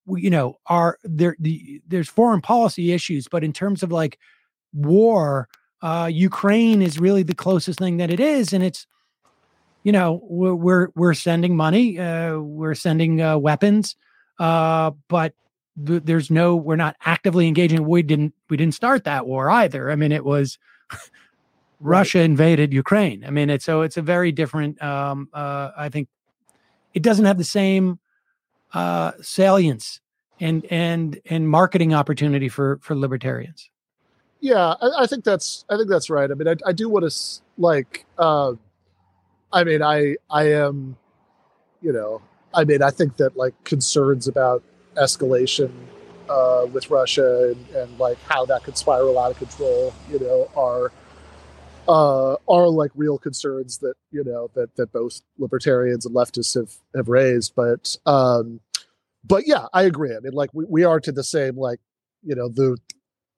you 0.07 0.31
know 0.31 0.57
are 0.65 0.97
there 1.03 1.35
the 1.39 1.79
there's 1.87 2.09
foreign 2.09 2.41
policy 2.41 2.91
issues, 2.91 3.27
but 3.27 3.43
in 3.43 3.53
terms 3.53 3.83
of 3.83 3.91
like 3.91 4.17
war, 4.73 5.47
uh, 5.83 6.09
Ukraine 6.11 6.81
is 6.81 6.99
really 6.99 7.21
the 7.21 7.35
closest 7.35 7.77
thing 7.77 7.97
that 7.97 8.09
it 8.09 8.19
is, 8.19 8.51
and 8.51 8.63
it's 8.63 8.87
you 9.83 9.91
know, 9.91 10.19
we're 10.23 10.55
we're, 10.55 10.87
we're 10.95 11.13
sending 11.13 11.55
money, 11.55 11.99
uh, 11.99 12.39
we're 12.39 12.75
sending 12.75 13.21
uh, 13.21 13.37
weapons, 13.37 13.95
uh, 14.39 14.89
but 15.07 15.35
th- 15.85 16.01
there's 16.03 16.31
no, 16.31 16.55
we're 16.55 16.75
not 16.75 16.95
actively 17.05 17.47
engaging. 17.47 17.87
We 17.87 18.01
didn't 18.01 18.33
we 18.49 18.57
didn't 18.57 18.73
start 18.73 19.03
that 19.03 19.27
war 19.27 19.51
either. 19.51 19.91
I 19.91 19.95
mean, 19.95 20.11
it 20.11 20.25
was. 20.25 20.57
Russia 21.79 22.19
invaded 22.19 22.73
Ukraine. 22.73 23.23
I 23.25 23.29
mean, 23.29 23.49
it's 23.49 23.65
so 23.65 23.81
it's 23.81 23.97
a 23.97 24.01
very 24.01 24.31
different. 24.31 24.81
Um, 24.81 25.29
uh, 25.33 25.71
I 25.77 25.89
think 25.89 26.09
it 26.93 27.03
doesn't 27.03 27.25
have 27.25 27.37
the 27.37 27.43
same 27.43 27.99
uh, 28.73 29.11
salience 29.21 30.01
and 30.39 30.65
and 30.69 31.19
and 31.25 31.49
marketing 31.49 31.93
opportunity 31.93 32.49
for 32.49 32.79
for 32.81 32.95
libertarians. 32.95 33.69
Yeah, 34.39 34.75
I, 34.81 35.03
I 35.03 35.07
think 35.07 35.23
that's 35.23 35.65
I 35.69 35.77
think 35.77 35.89
that's 35.89 36.09
right. 36.09 36.29
I 36.29 36.33
mean, 36.33 36.47
I, 36.47 36.55
I 36.65 36.71
do 36.71 36.89
want 36.89 37.09
to 37.09 37.41
like. 37.57 38.05
Uh, 38.17 38.53
I 39.51 39.63
mean, 39.63 39.81
I 39.81 40.17
I 40.29 40.51
am, 40.51 40.97
you 41.81 41.93
know, 41.93 42.21
I 42.53 42.63
mean, 42.65 42.81
I 42.81 42.91
think 42.91 43.17
that 43.17 43.37
like 43.37 43.53
concerns 43.63 44.27
about 44.27 44.63
escalation 44.95 45.71
uh, 46.29 46.65
with 46.71 46.89
Russia 46.89 47.53
and, 47.55 47.69
and 47.75 47.99
like 47.99 48.17
how 48.23 48.45
that 48.45 48.63
could 48.63 48.77
spiral 48.77 49.17
out 49.17 49.31
of 49.31 49.37
control, 49.37 49.93
you 50.11 50.19
know, 50.19 50.49
are 50.55 50.91
uh, 51.87 52.35
are 52.47 52.67
like 52.69 52.91
real 52.95 53.17
concerns 53.17 53.79
that 53.79 53.95
you 54.11 54.23
know 54.23 54.49
that 54.55 54.75
that 54.75 54.91
both 54.91 55.21
libertarians 55.37 56.05
and 56.05 56.15
leftists 56.15 56.55
have 56.55 56.73
have 56.95 57.09
raised. 57.09 57.53
But 57.55 57.97
um, 58.05 58.59
but 59.25 59.47
yeah, 59.47 59.67
I 59.73 59.83
agree. 59.83 60.15
I 60.15 60.19
mean, 60.19 60.33
like 60.33 60.49
we, 60.53 60.65
we 60.65 60.83
are 60.83 60.99
to 60.99 61.11
the 61.11 61.23
same 61.23 61.57
like 61.57 61.79
you 62.23 62.35
know 62.35 62.49
the 62.49 62.77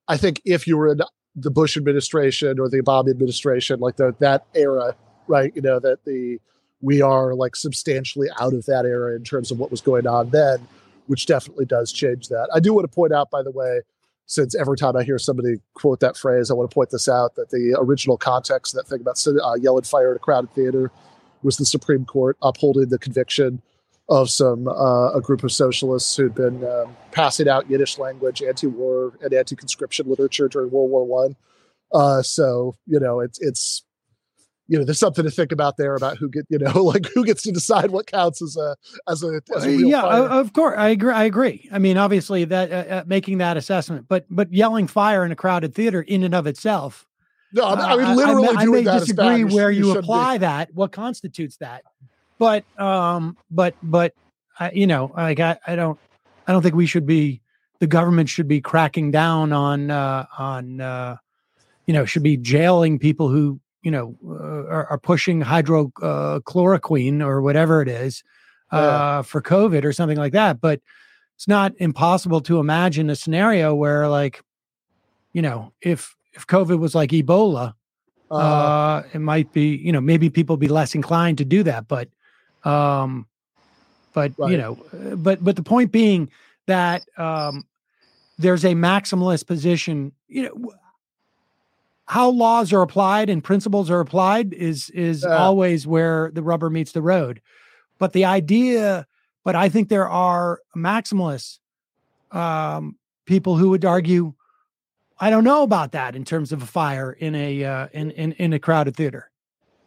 I 0.08 0.16
think 0.16 0.40
if 0.44 0.66
you 0.66 0.76
were 0.76 0.88
in 0.88 1.00
the 1.36 1.50
Bush 1.50 1.76
administration 1.76 2.58
or 2.58 2.68
the 2.68 2.82
Obama 2.82 3.10
administration, 3.10 3.80
like 3.80 3.96
the 3.96 4.14
that 4.18 4.46
era, 4.54 4.96
right? 5.26 5.52
You 5.54 5.62
know 5.62 5.78
that 5.78 6.04
the 6.04 6.38
we 6.80 7.02
are 7.02 7.34
like 7.34 7.56
substantially 7.56 8.28
out 8.40 8.54
of 8.54 8.66
that 8.66 8.84
era 8.84 9.14
in 9.14 9.22
terms 9.22 9.50
of 9.50 9.58
what 9.58 9.70
was 9.70 9.80
going 9.80 10.06
on 10.06 10.30
then, 10.30 10.66
which 11.06 11.26
definitely 11.26 11.66
does 11.66 11.92
change 11.92 12.28
that. 12.28 12.48
I 12.54 12.60
do 12.60 12.72
want 12.72 12.90
to 12.90 12.94
point 12.94 13.12
out, 13.12 13.30
by 13.30 13.42
the 13.42 13.50
way, 13.50 13.80
since 14.30 14.54
every 14.54 14.76
time 14.76 14.96
I 14.96 15.02
hear 15.02 15.18
somebody 15.18 15.56
quote 15.74 15.98
that 16.00 16.16
phrase, 16.16 16.52
I 16.52 16.54
want 16.54 16.70
to 16.70 16.74
point 16.74 16.90
this 16.90 17.08
out 17.08 17.34
that 17.34 17.50
the 17.50 17.76
original 17.76 18.16
context 18.16 18.72
of 18.72 18.78
that 18.78 18.88
thing 18.88 19.00
about 19.00 19.20
uh, 19.26 19.54
yelling 19.54 19.82
fire 19.82 20.12
at 20.12 20.16
a 20.16 20.20
crowded 20.20 20.54
theater 20.54 20.92
was 21.42 21.56
the 21.56 21.64
Supreme 21.64 22.04
Court 22.04 22.36
upholding 22.40 22.90
the 22.90 22.98
conviction 22.98 23.60
of 24.08 24.30
some 24.30 24.68
uh, 24.68 25.10
a 25.12 25.20
group 25.20 25.42
of 25.42 25.50
socialists 25.50 26.16
who'd 26.16 26.36
been 26.36 26.64
um, 26.64 26.96
passing 27.10 27.48
out 27.48 27.68
Yiddish 27.68 27.98
language, 27.98 28.40
anti-war 28.40 29.14
and 29.20 29.34
anti-conscription 29.34 30.08
literature 30.08 30.48
during 30.48 30.70
World 30.70 30.90
War 30.90 31.04
One. 31.04 31.34
Uh, 31.92 32.22
so 32.22 32.76
you 32.86 33.00
know, 33.00 33.18
it's 33.18 33.40
it's 33.40 33.82
you 34.70 34.78
know, 34.78 34.84
there's 34.84 35.00
something 35.00 35.24
to 35.24 35.32
think 35.32 35.50
about 35.50 35.76
there 35.78 35.96
about 35.96 36.16
who 36.16 36.28
get, 36.28 36.46
you 36.48 36.56
know, 36.56 36.70
like 36.84 37.06
who 37.12 37.24
gets 37.24 37.42
to 37.42 37.50
decide 37.50 37.90
what 37.90 38.06
counts 38.06 38.40
as 38.40 38.56
a 38.56 38.76
as 39.08 39.24
a, 39.24 39.42
as 39.56 39.66
a 39.66 39.72
yeah, 39.72 40.02
fire. 40.02 40.22
of 40.28 40.52
course, 40.52 40.76
I 40.78 40.90
agree. 40.90 41.12
I 41.12 41.24
agree. 41.24 41.68
I 41.72 41.80
mean, 41.80 41.98
obviously 41.98 42.44
that 42.44 42.70
uh, 42.70 42.94
uh, 42.94 43.04
making 43.04 43.38
that 43.38 43.56
assessment, 43.56 44.06
but 44.08 44.24
but 44.30 44.52
yelling 44.52 44.86
fire 44.86 45.24
in 45.24 45.32
a 45.32 45.36
crowded 45.36 45.74
theater 45.74 46.02
in 46.02 46.22
and 46.22 46.36
of 46.36 46.46
itself. 46.46 47.04
No, 47.52 47.64
I 47.64 47.74
mean, 47.74 47.84
I 47.84 47.96
mean 47.96 48.16
literally 48.16 48.48
uh, 48.48 48.52
I, 48.52 48.64
may, 48.66 48.78
I 48.78 48.82
may 48.82 48.82
disagree 48.84 49.44
where 49.44 49.72
you, 49.72 49.88
you 49.88 49.98
apply 49.98 50.36
be. 50.36 50.42
that. 50.42 50.72
What 50.72 50.92
constitutes 50.92 51.56
that? 51.56 51.82
But 52.38 52.64
um, 52.80 53.36
but 53.50 53.74
but 53.82 54.14
I, 54.60 54.70
you 54.70 54.86
know, 54.86 55.12
like 55.16 55.40
I, 55.40 55.58
I 55.66 55.74
don't 55.74 55.98
I 56.46 56.52
don't 56.52 56.62
think 56.62 56.76
we 56.76 56.86
should 56.86 57.06
be 57.06 57.40
the 57.80 57.88
government 57.88 58.28
should 58.28 58.46
be 58.46 58.60
cracking 58.60 59.10
down 59.10 59.52
on 59.52 59.90
uh, 59.90 60.26
on 60.38 60.80
uh, 60.80 61.16
you 61.86 61.92
know 61.92 62.04
should 62.04 62.22
be 62.22 62.36
jailing 62.36 63.00
people 63.00 63.28
who 63.28 63.58
you 63.82 63.90
know 63.90 64.16
uh, 64.26 64.66
are, 64.68 64.86
are, 64.86 64.98
pushing 64.98 65.42
hydrochloroquine 65.42 67.22
uh, 67.22 67.26
or 67.26 67.40
whatever 67.40 67.82
it 67.82 67.88
is 67.88 68.22
uh, 68.72 68.76
yeah. 68.78 69.22
for 69.22 69.40
COVID 69.40 69.84
or 69.84 69.92
something 69.92 70.18
like 70.18 70.32
that. 70.32 70.60
But 70.60 70.80
it's 71.36 71.48
not 71.48 71.72
impossible 71.78 72.42
to 72.42 72.58
imagine 72.58 73.08
a 73.08 73.16
scenario 73.16 73.74
where, 73.74 74.08
like, 74.08 74.42
you 75.32 75.42
know, 75.42 75.72
if 75.80 76.14
if 76.34 76.46
COVID 76.46 76.78
was 76.78 76.94
like 76.94 77.10
Ebola, 77.10 77.74
uh, 78.30 78.34
uh, 78.34 79.02
it 79.12 79.20
might 79.20 79.52
be, 79.52 79.76
you 79.76 79.90
know, 79.90 80.00
maybe 80.00 80.30
people 80.30 80.56
be 80.56 80.68
less 80.68 80.94
inclined 80.94 81.38
to 81.38 81.44
do 81.44 81.62
that. 81.62 81.88
But, 81.88 82.08
um, 82.62 83.26
but 84.12 84.32
right. 84.38 84.52
you 84.52 84.58
know, 84.58 84.78
uh, 84.92 85.16
but 85.16 85.42
but 85.42 85.56
the 85.56 85.62
point 85.62 85.92
being 85.92 86.30
that 86.66 87.06
um, 87.16 87.66
there's 88.38 88.64
a 88.64 88.74
maximalist 88.74 89.46
position. 89.46 90.12
You 90.28 90.42
know, 90.42 90.72
how 92.10 92.28
laws 92.28 92.72
are 92.72 92.82
applied 92.82 93.30
and 93.30 93.44
principles 93.44 93.88
are 93.88 94.00
applied 94.00 94.52
is 94.52 94.90
is 94.90 95.24
uh, 95.24 95.28
always 95.28 95.86
where 95.86 96.32
the 96.34 96.42
rubber 96.42 96.68
meets 96.68 96.90
the 96.90 97.00
road. 97.00 97.40
But 98.00 98.14
the 98.14 98.24
idea, 98.24 99.06
but 99.44 99.54
I 99.54 99.68
think 99.68 99.90
there 99.90 100.08
are 100.08 100.58
maximalists, 100.76 101.60
um, 102.32 102.96
people 103.26 103.56
who 103.56 103.70
would 103.70 103.84
argue, 103.84 104.34
I 105.20 105.30
don't 105.30 105.44
know 105.44 105.62
about 105.62 105.92
that 105.92 106.16
in 106.16 106.24
terms 106.24 106.50
of 106.50 106.64
a 106.64 106.66
fire 106.66 107.12
in 107.12 107.36
a 107.36 107.64
uh, 107.64 107.86
in, 107.92 108.10
in 108.10 108.32
in 108.32 108.52
a 108.54 108.58
crowded 108.58 108.96
theater. 108.96 109.30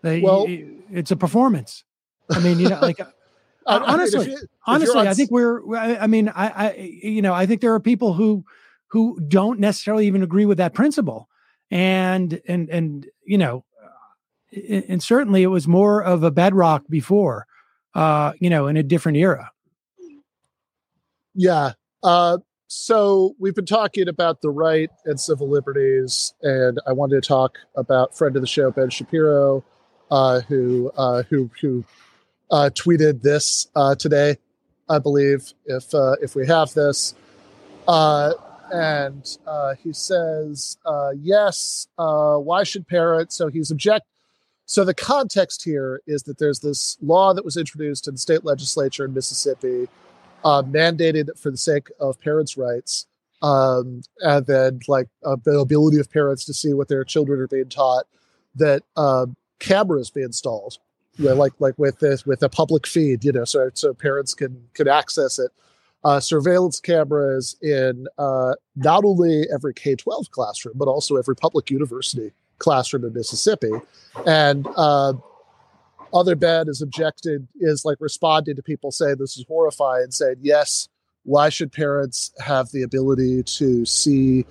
They, 0.02 0.22
well, 0.22 0.46
it's 0.48 1.12
a 1.12 1.18
performance. 1.18 1.84
I 2.30 2.40
mean, 2.40 2.58
you 2.58 2.70
know, 2.70 2.80
like 2.80 3.02
honestly, 3.66 4.32
you, 4.32 4.40
honestly, 4.66 5.10
I 5.10 5.14
think 5.14 5.30
we're. 5.30 5.76
I 5.76 6.08
mean, 6.08 6.30
I, 6.30 6.48
I, 6.48 6.74
you 6.78 7.22
know, 7.22 7.34
I 7.34 7.46
think 7.48 7.60
there 7.60 7.74
are 7.74 7.82
people 7.82 8.14
who 8.14 8.46
who 8.88 9.20
don't 9.28 9.60
necessarily 9.60 10.08
even 10.08 10.24
agree 10.24 10.46
with 10.46 10.60
that 10.60 10.74
principle 10.74 11.28
and 11.74 12.40
and 12.48 12.70
and 12.70 13.08
you 13.26 13.38
know 13.38 13.66
and 14.52 15.02
certainly 15.02 15.42
it 15.42 15.48
was 15.48 15.68
more 15.68 16.04
of 16.04 16.22
a 16.22 16.30
bedrock 16.30 16.84
before 16.88 17.48
uh 17.96 18.32
you 18.40 18.50
know 18.50 18.68
in 18.68 18.78
a 18.78 18.84
different 18.84 19.18
era. 19.18 19.52
Yeah 21.34 21.74
uh 22.04 22.38
so 22.68 23.36
we've 23.40 23.56
been 23.56 23.66
talking 23.66 24.08
about 24.08 24.42
the 24.42 24.52
right 24.52 24.92
and 25.06 25.20
civil 25.20 25.50
liberties 25.50 26.34
and 26.44 26.80
i 26.86 26.92
wanted 26.92 27.22
to 27.22 27.28
talk 27.28 27.58
about 27.76 28.16
friend 28.16 28.36
of 28.36 28.42
the 28.42 28.48
show 28.48 28.72
ben 28.72 28.90
shapiro 28.90 29.64
uh 30.12 30.42
who 30.42 30.92
uh 30.96 31.24
who 31.24 31.50
who 31.62 31.84
uh 32.52 32.70
tweeted 32.74 33.22
this 33.22 33.68
uh 33.76 33.96
today 33.96 34.38
i 34.90 35.00
believe 35.00 35.54
if 35.66 35.94
uh 35.96 36.16
if 36.22 36.36
we 36.36 36.46
have 36.46 36.72
this. 36.74 37.16
Uh 37.88 38.34
and 38.74 39.38
uh, 39.46 39.76
he 39.76 39.94
says, 39.94 40.78
uh, 40.86 41.12
"Yes, 41.20 41.88
uh, 41.98 42.38
why 42.38 42.64
should 42.64 42.88
parents?" 42.88 43.36
So 43.36 43.48
he's 43.48 43.72
object. 43.72 44.08
So 44.66 44.84
the 44.84 44.94
context 44.94 45.64
here 45.64 46.02
is 46.08 46.24
that 46.24 46.40
there's 46.40 46.60
this 46.60 46.98
law 47.02 47.34
that 47.34 47.46
was 47.46 47.58
introduced 47.58 48.08
in 48.08 48.16
the 48.16 48.18
state 48.18 48.44
legislature 48.44 49.06
in 49.06 49.14
Mississippi, 49.14 49.88
uh, 50.44 50.64
mandated 50.64 51.38
for 51.38 51.52
the 51.52 51.58
sake 51.58 51.90
of 52.00 52.20
parents' 52.20 52.58
rights, 52.58 53.06
um, 53.44 54.02
and 54.22 54.46
then 54.48 54.80
like 54.88 55.08
uh, 55.24 55.36
the 55.44 55.60
ability 55.60 56.00
of 56.00 56.12
parents 56.12 56.44
to 56.46 56.54
see 56.54 56.74
what 56.74 56.88
their 56.88 57.04
children 57.04 57.40
are 57.40 57.48
being 57.48 57.70
taught, 57.70 58.06
that 58.56 58.84
um, 58.98 59.36
cameras 59.60 60.10
be 60.10 60.24
installed, 60.24 60.80
you 61.18 61.26
know, 61.26 61.36
like 61.36 61.54
like 61.60 61.78
with 61.78 62.00
this 62.00 62.26
with 62.26 62.42
a 62.42 62.50
public 62.50 62.88
feed, 62.88 63.24
you 63.24 63.32
know, 63.32 63.46
so 63.46 63.70
so 63.76 63.94
parents 63.94 64.34
can 64.34 64.68
can 64.74 64.88
access 64.88 65.38
it 65.38 65.52
uh, 66.04 66.20
surveillance 66.20 66.80
cameras 66.80 67.56
in 67.62 68.08
uh, 68.18 68.54
not 68.76 69.06
only 69.06 69.46
every 69.54 69.74
K 69.74 69.96
12 69.96 70.32
classroom, 70.32 70.76
but 70.78 70.88
also 70.88 71.16
every 71.16 71.36
public 71.36 71.70
university 71.70 72.32
classroom 72.58 73.06
in 73.06 73.14
Mississippi. 73.14 73.72
And 74.26 74.68
uh, 74.76 75.14
other 76.14 76.36
Ben 76.36 76.68
is 76.68 76.82
objected, 76.82 77.48
is 77.60 77.86
like 77.86 77.98
responding 78.00 78.56
to 78.56 78.64
people 78.64 78.92
saying 78.92 79.16
this 79.18 79.38
is 79.38 79.46
horrifying, 79.48 80.12
saying, 80.12 80.38
yes, 80.42 80.90
why 81.24 81.50
should 81.50 81.72
parents 81.72 82.32
have 82.40 82.70
the 82.72 82.84
ability 82.84 83.44
to 83.44 83.86
see 83.86 84.46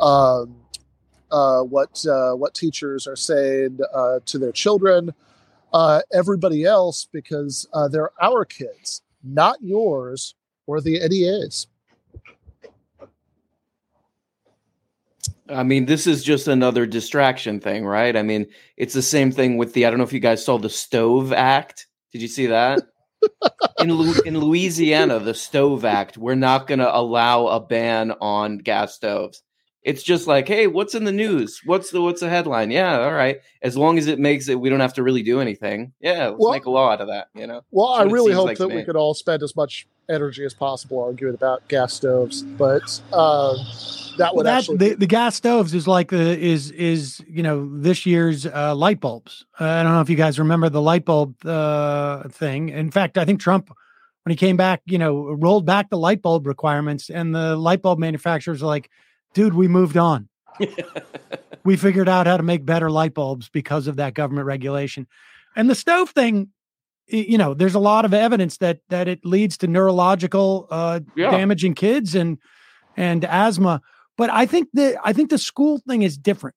um, 0.00 0.56
uh, 1.30 1.60
what 1.62 2.04
uh, 2.06 2.32
what 2.32 2.54
teachers 2.54 3.06
are 3.06 3.16
saying 3.16 3.78
uh, 3.94 4.20
to 4.26 4.38
their 4.38 4.52
children? 4.52 5.14
Everybody 6.12 6.64
else, 6.64 7.06
because 7.12 7.68
they're 7.90 8.10
our 8.20 8.44
kids, 8.46 9.02
not 9.22 9.58
yours, 9.62 10.34
or 10.66 10.80
the 10.80 11.00
NEAs. 11.08 11.66
I 15.48 15.62
mean, 15.62 15.86
this 15.86 16.06
is 16.06 16.24
just 16.24 16.48
another 16.48 16.86
distraction 16.86 17.60
thing, 17.60 17.84
right? 17.84 18.16
I 18.16 18.22
mean, 18.22 18.46
it's 18.76 18.94
the 18.94 19.02
same 19.02 19.30
thing 19.30 19.56
with 19.56 19.74
the. 19.74 19.86
I 19.86 19.90
don't 19.90 19.98
know 19.98 20.04
if 20.04 20.12
you 20.12 20.20
guys 20.20 20.44
saw 20.44 20.58
the 20.58 20.70
Stove 20.70 21.32
Act. 21.32 21.86
Did 22.12 22.22
you 22.22 22.28
see 22.28 22.46
that? 22.46 22.82
in 23.80 23.90
in 24.26 24.38
Louisiana, 24.38 25.20
the 25.20 25.34
Stove 25.34 25.84
Act, 25.84 26.18
we're 26.18 26.34
not 26.34 26.66
going 26.66 26.80
to 26.80 26.96
allow 26.96 27.46
a 27.46 27.60
ban 27.60 28.12
on 28.20 28.58
gas 28.58 28.94
stoves. 28.94 29.42
It's 29.82 30.02
just 30.02 30.26
like, 30.26 30.48
hey, 30.48 30.66
what's 30.66 30.96
in 30.96 31.04
the 31.04 31.12
news? 31.12 31.60
What's 31.64 31.90
the 31.90 32.02
what's 32.02 32.20
the 32.20 32.28
headline? 32.28 32.72
Yeah, 32.72 32.98
all 32.98 33.12
right. 33.12 33.38
As 33.62 33.76
long 33.76 33.98
as 33.98 34.08
it 34.08 34.18
makes 34.18 34.48
it, 34.48 34.58
we 34.58 34.68
don't 34.68 34.80
have 34.80 34.94
to 34.94 35.04
really 35.04 35.22
do 35.22 35.40
anything. 35.40 35.92
Yeah, 36.00 36.28
let's 36.28 36.36
well, 36.40 36.52
make 36.52 36.64
a 36.64 36.70
law 36.70 36.90
out 36.90 37.00
of 37.00 37.06
that. 37.06 37.28
You 37.34 37.46
know. 37.46 37.60
Well, 37.70 37.86
I 37.86 38.02
really 38.02 38.32
hope 38.32 38.46
like 38.46 38.58
that 38.58 38.68
we 38.68 38.82
could 38.82 38.96
all 38.96 39.14
spend 39.14 39.44
as 39.44 39.54
much 39.54 39.86
energy 40.08 40.44
as 40.44 40.54
possible 40.54 41.02
arguing 41.02 41.34
about 41.34 41.66
gas 41.68 41.94
stoves, 41.94 42.42
but 42.42 43.00
uh, 43.12 43.56
that 44.18 44.34
would 44.34 44.44
well, 44.44 44.44
that, 44.44 44.58
actually 44.58 44.76
the, 44.76 44.94
the, 44.94 45.06
gas 45.06 45.36
stoves 45.36 45.74
is 45.74 45.86
like 45.86 46.10
the 46.10 46.38
is 46.38 46.70
is 46.72 47.22
you 47.28 47.42
know 47.42 47.68
this 47.78 48.06
year's 48.06 48.46
uh, 48.46 48.74
light 48.74 49.00
bulbs. 49.00 49.44
Uh, 49.60 49.64
I 49.64 49.82
don't 49.82 49.92
know 49.92 50.00
if 50.00 50.10
you 50.10 50.16
guys 50.16 50.38
remember 50.38 50.68
the 50.68 50.82
light 50.82 51.04
bulb 51.04 51.44
uh, 51.46 52.28
thing. 52.28 52.68
In 52.70 52.90
fact, 52.90 53.18
I 53.18 53.24
think 53.24 53.40
Trump 53.40 53.70
when 54.24 54.30
he 54.32 54.36
came 54.36 54.56
back, 54.56 54.82
you 54.86 54.98
know, 54.98 55.30
rolled 55.32 55.66
back 55.66 55.88
the 55.88 55.98
light 55.98 56.20
bulb 56.20 56.46
requirements, 56.46 57.10
and 57.10 57.34
the 57.34 57.56
light 57.56 57.82
bulb 57.82 57.98
manufacturers 57.98 58.62
are 58.62 58.66
like 58.66 58.90
dude, 59.36 59.52
we 59.52 59.68
moved 59.68 59.98
on. 59.98 60.30
we 61.64 61.76
figured 61.76 62.08
out 62.08 62.26
how 62.26 62.38
to 62.38 62.42
make 62.42 62.64
better 62.64 62.90
light 62.90 63.12
bulbs 63.12 63.50
because 63.50 63.86
of 63.86 63.96
that 63.96 64.14
government 64.14 64.46
regulation. 64.46 65.06
And 65.54 65.68
the 65.68 65.74
stove 65.74 66.08
thing, 66.08 66.48
you 67.08 67.38
know, 67.38 67.54
there's 67.54 67.74
a 67.74 67.80
lot 67.80 68.04
of 68.04 68.12
evidence 68.12 68.58
that 68.58 68.80
that 68.88 69.08
it 69.08 69.24
leads 69.24 69.56
to 69.58 69.66
neurological 69.66 70.66
uh, 70.70 71.00
yeah. 71.14 71.30
damage 71.30 71.64
in 71.64 71.74
kids 71.74 72.14
and 72.14 72.38
and 72.96 73.24
asthma. 73.24 73.80
But 74.16 74.30
I 74.30 74.46
think 74.46 74.68
that 74.74 74.96
I 75.04 75.12
think 75.12 75.30
the 75.30 75.38
school 75.38 75.78
thing 75.86 76.02
is 76.02 76.18
different. 76.18 76.56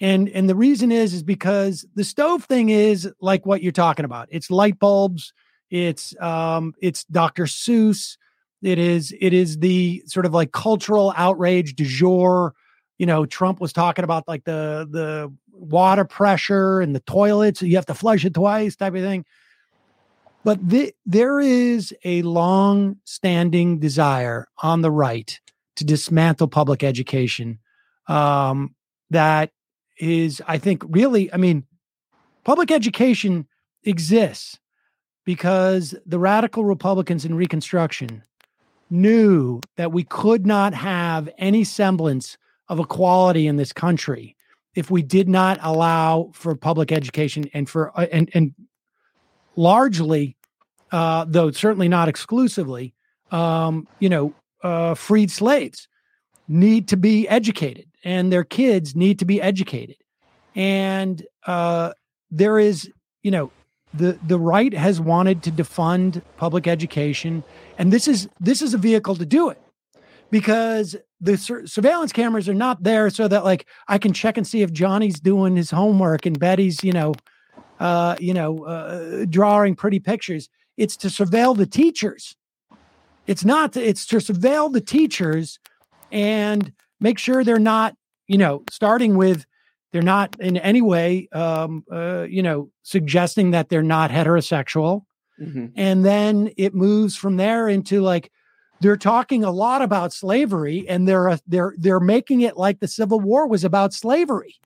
And 0.00 0.28
and 0.30 0.48
the 0.48 0.54
reason 0.54 0.90
is 0.90 1.14
is 1.14 1.22
because 1.22 1.86
the 1.94 2.04
stove 2.04 2.44
thing 2.44 2.70
is 2.70 3.08
like 3.20 3.46
what 3.46 3.62
you're 3.62 3.72
talking 3.72 4.04
about. 4.04 4.28
It's 4.30 4.50
light 4.50 4.78
bulbs, 4.78 5.32
it's 5.70 6.18
um 6.20 6.74
it's 6.80 7.04
Dr. 7.04 7.44
Seuss, 7.44 8.16
it 8.62 8.78
is 8.78 9.14
it 9.20 9.32
is 9.32 9.58
the 9.58 10.02
sort 10.06 10.26
of 10.26 10.34
like 10.34 10.52
cultural 10.52 11.12
outrage 11.16 11.74
du 11.76 11.84
jour. 11.84 12.54
You 12.98 13.06
know, 13.06 13.24
Trump 13.24 13.60
was 13.60 13.72
talking 13.72 14.04
about 14.04 14.26
like 14.26 14.44
the 14.44 14.88
the 14.90 15.32
water 15.52 16.04
pressure 16.04 16.80
and 16.80 16.94
the 16.94 17.00
toilets. 17.00 17.62
You 17.62 17.76
have 17.76 17.86
to 17.86 17.94
flush 17.94 18.24
it 18.24 18.34
twice, 18.34 18.76
type 18.76 18.94
of 18.94 19.02
thing. 19.02 19.24
But 20.44 20.66
the, 20.66 20.94
there 21.04 21.40
is 21.40 21.94
a 22.04 22.22
long 22.22 22.96
standing 23.04 23.78
desire 23.78 24.46
on 24.62 24.80
the 24.80 24.90
right 24.90 25.38
to 25.76 25.84
dismantle 25.84 26.48
public 26.48 26.82
education 26.82 27.58
um, 28.08 28.74
that 29.10 29.50
is, 29.98 30.40
I 30.46 30.58
think, 30.58 30.82
really, 30.88 31.32
I 31.32 31.36
mean, 31.36 31.64
public 32.44 32.70
education 32.70 33.46
exists 33.84 34.58
because 35.24 35.94
the 36.06 36.18
radical 36.18 36.64
Republicans 36.64 37.24
in 37.24 37.34
Reconstruction 37.34 38.22
knew 38.90 39.60
that 39.76 39.92
we 39.92 40.04
could 40.04 40.46
not 40.46 40.74
have 40.74 41.28
any 41.38 41.64
semblance 41.64 42.36
of 42.68 42.80
equality 42.80 43.46
in 43.46 43.56
this 43.56 43.72
country 43.72 44.36
if 44.74 44.90
we 44.90 45.02
did 45.02 45.28
not 45.28 45.58
allow 45.62 46.30
for 46.32 46.54
public 46.54 46.92
education 46.92 47.48
and 47.52 47.68
for 47.68 47.96
uh, 47.98 48.06
and 48.12 48.30
and 48.34 48.54
largely 49.56 50.36
uh, 50.92 51.24
though 51.28 51.50
certainly 51.50 51.88
not 51.88 52.08
exclusively 52.08 52.94
um, 53.30 53.86
you 53.98 54.08
know 54.08 54.34
uh, 54.62 54.94
freed 54.94 55.30
slaves 55.30 55.88
need 56.48 56.88
to 56.88 56.96
be 56.96 57.28
educated 57.28 57.86
and 58.04 58.32
their 58.32 58.44
kids 58.44 58.96
need 58.96 59.18
to 59.18 59.24
be 59.24 59.40
educated. 59.40 59.96
And 60.54 61.24
uh, 61.46 61.92
there 62.30 62.58
is 62.58 62.90
you 63.22 63.30
know 63.30 63.50
the 63.94 64.18
the 64.26 64.38
right 64.38 64.72
has 64.72 65.00
wanted 65.00 65.42
to 65.42 65.50
defund 65.50 66.22
public 66.36 66.66
education 66.66 67.42
and 67.76 67.92
this 67.92 68.06
is 68.06 68.28
this 68.38 68.62
is 68.62 68.72
a 68.72 68.78
vehicle 68.78 69.16
to 69.16 69.26
do 69.26 69.50
it 69.50 69.60
because 70.30 70.94
the 71.20 71.36
sur- 71.36 71.66
surveillance 71.66 72.12
cameras 72.12 72.48
are 72.48 72.54
not 72.54 72.82
there 72.84 73.10
so 73.10 73.26
that 73.26 73.44
like 73.44 73.66
i 73.88 73.98
can 73.98 74.12
check 74.12 74.36
and 74.36 74.46
see 74.46 74.62
if 74.62 74.72
johnny's 74.72 75.18
doing 75.18 75.56
his 75.56 75.72
homework 75.72 76.24
and 76.24 76.38
betty's 76.38 76.84
you 76.84 76.92
know 76.92 77.12
uh 77.80 78.16
you 78.20 78.32
know 78.32 78.64
uh, 78.64 79.24
drawing 79.28 79.74
pretty 79.74 79.98
pictures 79.98 80.48
it's 80.76 80.96
to 80.96 81.08
surveil 81.08 81.56
the 81.56 81.66
teachers 81.66 82.36
it's 83.26 83.44
not 83.44 83.72
to, 83.72 83.82
it's 83.82 84.06
to 84.06 84.16
surveil 84.16 84.72
the 84.72 84.80
teachers 84.80 85.58
and 86.12 86.72
make 87.00 87.18
sure 87.18 87.42
they're 87.42 87.58
not 87.58 87.96
you 88.28 88.38
know 88.38 88.62
starting 88.70 89.16
with 89.16 89.44
they're 89.92 90.02
not 90.02 90.36
in 90.40 90.56
any 90.56 90.82
way, 90.82 91.28
um, 91.32 91.84
uh, 91.90 92.22
you 92.28 92.42
know, 92.42 92.70
suggesting 92.82 93.50
that 93.52 93.68
they're 93.68 93.82
not 93.82 94.10
heterosexual. 94.10 95.04
Mm-hmm. 95.40 95.66
And 95.76 96.04
then 96.04 96.52
it 96.56 96.74
moves 96.74 97.16
from 97.16 97.36
there 97.36 97.68
into 97.68 98.00
like 98.00 98.30
they're 98.80 98.96
talking 98.96 99.42
a 99.42 99.50
lot 99.50 99.82
about 99.82 100.12
slavery, 100.12 100.86
and 100.88 101.08
they're 101.08 101.30
uh, 101.30 101.38
they're 101.46 101.74
they're 101.76 102.00
making 102.00 102.42
it 102.42 102.56
like 102.56 102.80
the 102.80 102.88
Civil 102.88 103.20
War 103.20 103.46
was 103.46 103.64
about 103.64 103.92
slavery. 103.92 104.56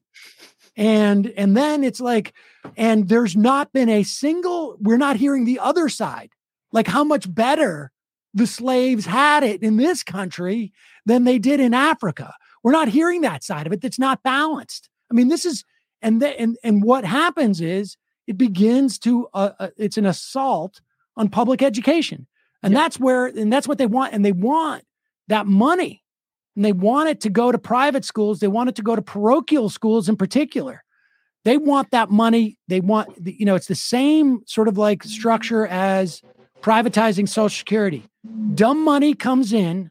And 0.76 1.28
and 1.36 1.56
then 1.56 1.84
it's 1.84 2.00
like, 2.00 2.34
and 2.76 3.08
there's 3.08 3.36
not 3.36 3.72
been 3.72 3.88
a 3.88 4.02
single. 4.02 4.76
We're 4.80 4.96
not 4.96 5.16
hearing 5.16 5.44
the 5.44 5.60
other 5.60 5.88
side, 5.88 6.30
like 6.72 6.88
how 6.88 7.04
much 7.04 7.32
better 7.32 7.92
the 8.32 8.46
slaves 8.46 9.06
had 9.06 9.44
it 9.44 9.62
in 9.62 9.76
this 9.76 10.02
country 10.02 10.72
than 11.06 11.24
they 11.24 11.38
did 11.38 11.60
in 11.60 11.72
Africa. 11.74 12.34
We're 12.62 12.72
not 12.72 12.88
hearing 12.88 13.20
that 13.20 13.44
side 13.44 13.66
of 13.66 13.72
it. 13.72 13.80
That's 13.80 13.98
not 13.98 14.22
balanced. 14.22 14.88
I 15.10 15.14
mean, 15.14 15.28
this 15.28 15.44
is 15.44 15.64
and 16.02 16.20
the, 16.20 16.38
and 16.38 16.56
and 16.62 16.82
what 16.82 17.04
happens 17.04 17.60
is 17.60 17.96
it 18.26 18.38
begins 18.38 18.98
to 19.00 19.28
uh, 19.34 19.50
uh, 19.58 19.68
it's 19.76 19.96
an 19.96 20.06
assault 20.06 20.80
on 21.16 21.28
public 21.28 21.62
education, 21.62 22.26
and 22.62 22.72
yeah. 22.72 22.80
that's 22.80 23.00
where 23.00 23.26
and 23.26 23.52
that's 23.52 23.66
what 23.66 23.78
they 23.78 23.86
want, 23.86 24.12
and 24.12 24.24
they 24.24 24.32
want 24.32 24.84
that 25.28 25.46
money, 25.46 26.03
and 26.56 26.64
they 26.64 26.72
want 26.72 27.08
it 27.08 27.20
to 27.22 27.30
go 27.30 27.50
to 27.50 27.58
private 27.58 28.04
schools. 28.04 28.40
They 28.40 28.48
want 28.48 28.68
it 28.68 28.76
to 28.76 28.82
go 28.82 28.94
to 28.94 29.02
parochial 29.02 29.68
schools 29.68 30.08
in 30.08 30.16
particular. 30.16 30.84
They 31.44 31.58
want 31.58 31.90
that 31.90 32.10
money. 32.10 32.58
They 32.68 32.80
want 32.80 33.22
the, 33.22 33.34
you 33.38 33.44
know 33.44 33.54
it's 33.54 33.66
the 33.66 33.74
same 33.74 34.42
sort 34.46 34.68
of 34.68 34.78
like 34.78 35.02
structure 35.02 35.66
as 35.66 36.22
privatizing 36.62 37.28
Social 37.28 37.50
Security. 37.50 38.04
Dumb 38.54 38.82
money 38.82 39.14
comes 39.14 39.52
in. 39.52 39.90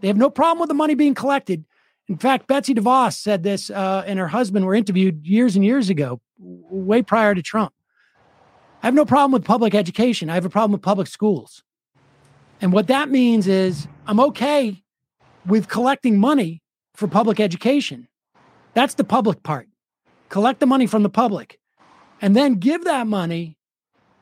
They 0.00 0.08
have 0.08 0.18
no 0.18 0.28
problem 0.28 0.60
with 0.60 0.68
the 0.68 0.74
money 0.74 0.94
being 0.94 1.14
collected. 1.14 1.64
In 2.08 2.18
fact, 2.18 2.46
Betsy 2.46 2.74
DeVos 2.74 3.14
said 3.14 3.42
this, 3.42 3.70
uh, 3.70 4.04
and 4.06 4.18
her 4.18 4.28
husband 4.28 4.66
were 4.66 4.74
interviewed 4.74 5.26
years 5.26 5.56
and 5.56 5.64
years 5.64 5.88
ago, 5.88 6.20
way 6.38 7.02
prior 7.02 7.34
to 7.34 7.42
Trump. 7.42 7.72
I 8.82 8.86
have 8.86 8.94
no 8.94 9.06
problem 9.06 9.32
with 9.32 9.44
public 9.44 9.74
education. 9.74 10.28
I 10.28 10.34
have 10.34 10.44
a 10.44 10.50
problem 10.50 10.72
with 10.72 10.82
public 10.82 11.08
schools. 11.08 11.64
And 12.60 12.72
what 12.72 12.86
that 12.88 13.08
means 13.08 13.48
is 13.48 13.88
I'm 14.06 14.20
okay 14.20 14.84
with 15.46 15.68
collecting 15.68 16.18
money 16.18 16.62
for 16.94 17.08
public 17.08 17.40
education. 17.40 18.08
That's 18.74 18.94
the 18.94 19.04
public 19.04 19.42
part. 19.42 19.68
Collect 20.28 20.60
the 20.60 20.66
money 20.66 20.86
from 20.86 21.02
the 21.02 21.08
public 21.08 21.58
and 22.20 22.34
then 22.34 22.54
give 22.54 22.84
that 22.84 23.06
money 23.06 23.56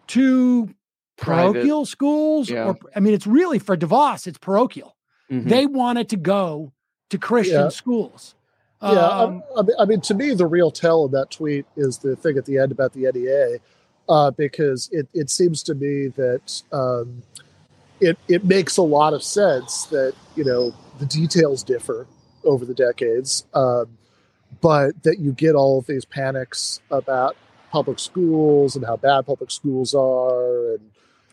to 0.08 0.74
parochial 1.16 1.86
schools. 1.86 2.50
Yeah. 2.50 2.66
Or, 2.66 2.78
I 2.94 3.00
mean, 3.00 3.14
it's 3.14 3.26
really 3.26 3.58
for 3.58 3.76
DeVos, 3.76 4.26
it's 4.26 4.38
parochial. 4.38 4.96
Mm-hmm. 5.30 5.48
They 5.48 5.66
want 5.66 5.98
it 5.98 6.08
to 6.10 6.16
go 6.16 6.72
to 7.10 7.18
Christian 7.18 7.62
yeah. 7.62 7.68
schools. 7.68 8.34
Yeah, 8.82 8.90
um, 8.90 9.42
I, 9.56 9.62
I, 9.82 9.84
mean, 9.86 10.02
to 10.02 10.14
me, 10.14 10.34
the 10.34 10.46
real 10.46 10.70
tell 10.70 11.04
of 11.04 11.12
that 11.12 11.30
tweet 11.30 11.64
is 11.74 11.98
the 11.98 12.16
thing 12.16 12.36
at 12.36 12.44
the 12.44 12.58
end 12.58 12.70
about 12.70 12.92
the 12.92 13.10
NEA, 13.10 13.58
uh, 14.10 14.30
because 14.32 14.90
it, 14.92 15.08
it 15.14 15.30
seems 15.30 15.62
to 15.62 15.74
me 15.74 16.08
that 16.08 16.62
um, 16.70 17.22
it 18.00 18.18
it 18.28 18.44
makes 18.44 18.76
a 18.76 18.82
lot 18.82 19.14
of 19.14 19.22
sense 19.22 19.84
that 19.86 20.14
you 20.36 20.44
know 20.44 20.74
the 20.98 21.06
details 21.06 21.62
differ 21.62 22.06
over 22.44 22.64
the 22.64 22.74
decades, 22.74 23.46
um, 23.54 23.98
but 24.60 25.02
that 25.02 25.18
you 25.18 25.32
get 25.32 25.54
all 25.54 25.78
of 25.78 25.86
these 25.86 26.04
panics 26.04 26.80
about 26.90 27.36
public 27.70 27.98
schools 27.98 28.76
and 28.76 28.84
how 28.84 28.96
bad 28.96 29.26
public 29.26 29.50
schools 29.50 29.94
are 29.94 30.74
and 30.74 30.90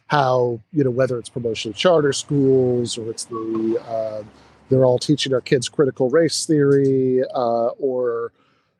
how 0.07 0.59
you 0.73 0.83
know 0.83 0.89
whether 0.89 1.17
it's 1.19 1.29
promotion 1.29 1.71
of 1.71 1.77
charter 1.77 2.11
schools 2.11 2.97
or 2.97 3.09
it's 3.09 3.25
the 3.25 3.81
uh, 3.87 4.23
they're 4.69 4.83
all 4.83 4.97
teaching 4.97 5.33
our 5.33 5.41
kids 5.41 5.69
critical 5.69 6.09
race 6.09 6.45
theory 6.45 7.21
uh, 7.35 7.67
or 7.77 8.31